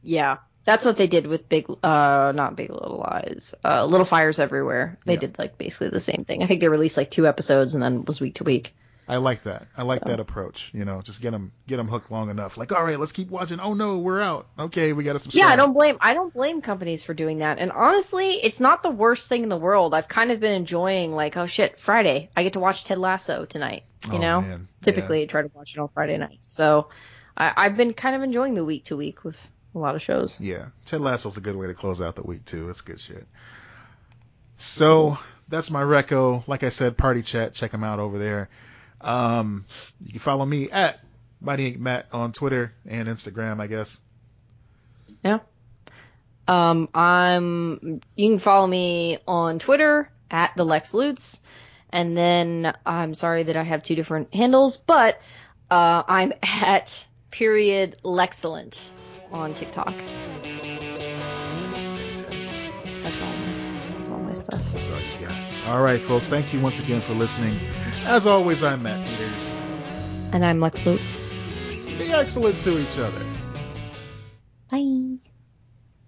Yeah, 0.02 0.38
that's 0.64 0.84
what 0.84 0.96
they 0.96 1.06
did 1.06 1.26
with 1.26 1.48
Big, 1.48 1.66
uh, 1.82 2.32
not 2.34 2.56
Big 2.56 2.70
Little 2.70 2.98
Lies, 2.98 3.54
uh, 3.64 3.84
Little 3.86 4.06
Fires 4.06 4.38
Everywhere. 4.38 4.98
They 5.06 5.14
Yeah. 5.14 5.20
did 5.20 5.38
like 5.38 5.58
basically 5.58 5.88
the 5.88 6.00
same 6.00 6.24
thing. 6.24 6.42
I 6.42 6.46
think 6.46 6.60
they 6.60 6.68
released 6.68 6.96
like 6.96 7.10
two 7.10 7.26
episodes 7.26 7.74
and 7.74 7.82
then 7.82 8.00
it 8.00 8.06
was 8.06 8.20
week 8.20 8.36
to 8.36 8.44
week. 8.44 8.74
I 9.08 9.18
like 9.18 9.44
that. 9.44 9.68
I 9.76 9.82
like 9.82 10.02
So. 10.02 10.08
that 10.10 10.18
approach. 10.20 10.70
You 10.74 10.84
know, 10.84 11.00
just 11.00 11.22
get 11.22 11.30
them 11.30 11.52
get 11.68 11.76
them 11.76 11.86
hooked 11.86 12.10
long 12.10 12.28
enough. 12.28 12.56
Like, 12.56 12.72
all 12.72 12.82
right, 12.82 12.98
let's 12.98 13.12
keep 13.12 13.30
watching. 13.30 13.60
Oh 13.60 13.74
no, 13.74 13.98
we're 13.98 14.20
out. 14.20 14.48
Okay, 14.58 14.92
we 14.92 15.04
gotta 15.04 15.18
subscribe. 15.20 15.44
Yeah, 15.46 15.52
I 15.52 15.56
don't 15.56 15.72
blame 15.74 15.96
I 16.00 16.14
don't 16.14 16.34
blame 16.34 16.60
companies 16.60 17.04
for 17.04 17.14
doing 17.14 17.38
that. 17.38 17.58
And 17.58 17.70
honestly, 17.70 18.32
it's 18.42 18.58
not 18.58 18.82
the 18.82 18.90
worst 18.90 19.28
thing 19.28 19.44
in 19.44 19.48
the 19.48 19.56
world. 19.56 19.94
I've 19.94 20.08
kind 20.08 20.32
of 20.32 20.40
been 20.40 20.52
enjoying 20.52 21.12
like, 21.12 21.36
oh 21.36 21.46
shit, 21.46 21.78
Friday, 21.78 22.30
I 22.36 22.42
get 22.42 22.54
to 22.54 22.60
watch 22.60 22.84
Ted 22.84 22.98
Lasso 22.98 23.44
tonight. 23.44 23.84
You 24.08 24.14
Oh, 24.14 24.18
know, 24.18 24.40
man. 24.40 24.68
typically 24.82 25.22
I 25.22 25.26
try 25.26 25.42
to 25.42 25.50
watch 25.54 25.74
it 25.74 25.78
on 25.78 25.88
Friday 25.94 26.16
nights. 26.18 26.48
So 26.48 26.88
I, 27.36 27.52
I've 27.56 27.76
been 27.76 27.92
kind 27.92 28.16
of 28.16 28.22
enjoying 28.22 28.54
the 28.54 28.64
week 28.64 28.84
to 28.86 28.96
week 28.96 29.22
with 29.24 29.40
a 29.74 29.78
lot 29.78 29.94
of 29.94 30.02
shows. 30.02 30.36
Yeah. 30.40 30.54
yeah. 30.56 30.64
Ted 30.84 31.00
Lasso's 31.00 31.36
a 31.36 31.40
good 31.40 31.54
way 31.56 31.68
to 31.68 31.74
close 31.74 32.00
out 32.02 32.16
the 32.16 32.22
week 32.22 32.44
too. 32.44 32.68
It's 32.70 32.80
good 32.80 32.98
shit. 32.98 33.26
So 34.58 35.16
that's 35.48 35.70
my 35.70 35.82
reco. 35.82 36.46
Like 36.48 36.62
I 36.62 36.70
said, 36.70 36.96
party 36.96 37.22
chat. 37.22 37.54
Check 37.54 37.70
them 37.72 37.84
out 37.84 37.98
over 37.98 38.18
there. 38.18 38.48
Um, 39.00 39.64
you 40.00 40.12
can 40.12 40.20
follow 40.20 40.44
me 40.44 40.70
at 40.70 41.00
Mighty 41.40 41.68
Ink 41.68 41.78
Matt 41.78 42.06
on 42.12 42.32
Twitter 42.32 42.72
and 42.86 43.08
Instagram, 43.08 43.60
I 43.60 43.66
guess. 43.66 44.00
Yeah. 45.22 45.40
Um, 46.48 46.88
I'm. 46.94 48.00
You 48.16 48.28
can 48.30 48.38
follow 48.38 48.66
me 48.66 49.18
on 49.26 49.58
Twitter 49.58 50.10
at 50.30 50.52
the 50.56 50.64
Lex 50.64 50.94
Lutz, 50.94 51.40
and 51.90 52.16
then 52.16 52.72
I'm 52.84 53.14
sorry 53.14 53.44
that 53.44 53.56
I 53.56 53.62
have 53.62 53.82
two 53.82 53.96
different 53.96 54.32
handles, 54.34 54.76
but 54.76 55.20
uh, 55.70 56.02
I'm 56.06 56.32
at 56.42 57.06
period 57.30 57.96
Lexcellent 58.04 58.80
on 59.32 59.54
TikTok. 59.54 59.94
All 65.66 65.82
right, 65.82 66.00
folks. 66.00 66.28
Thank 66.28 66.52
you 66.52 66.60
once 66.60 66.78
again 66.78 67.00
for 67.00 67.12
listening. 67.12 67.58
As 68.04 68.24
always, 68.24 68.62
I'm 68.62 68.84
Matt 68.84 69.04
Peters. 69.04 69.58
And 70.32 70.44
I'm 70.44 70.60
Lex 70.60 70.86
Lutz. 70.86 71.20
Be 71.98 72.12
excellent 72.12 72.60
to 72.60 72.78
each 72.78 73.00
other. 73.00 73.20
Bye. 74.70 75.15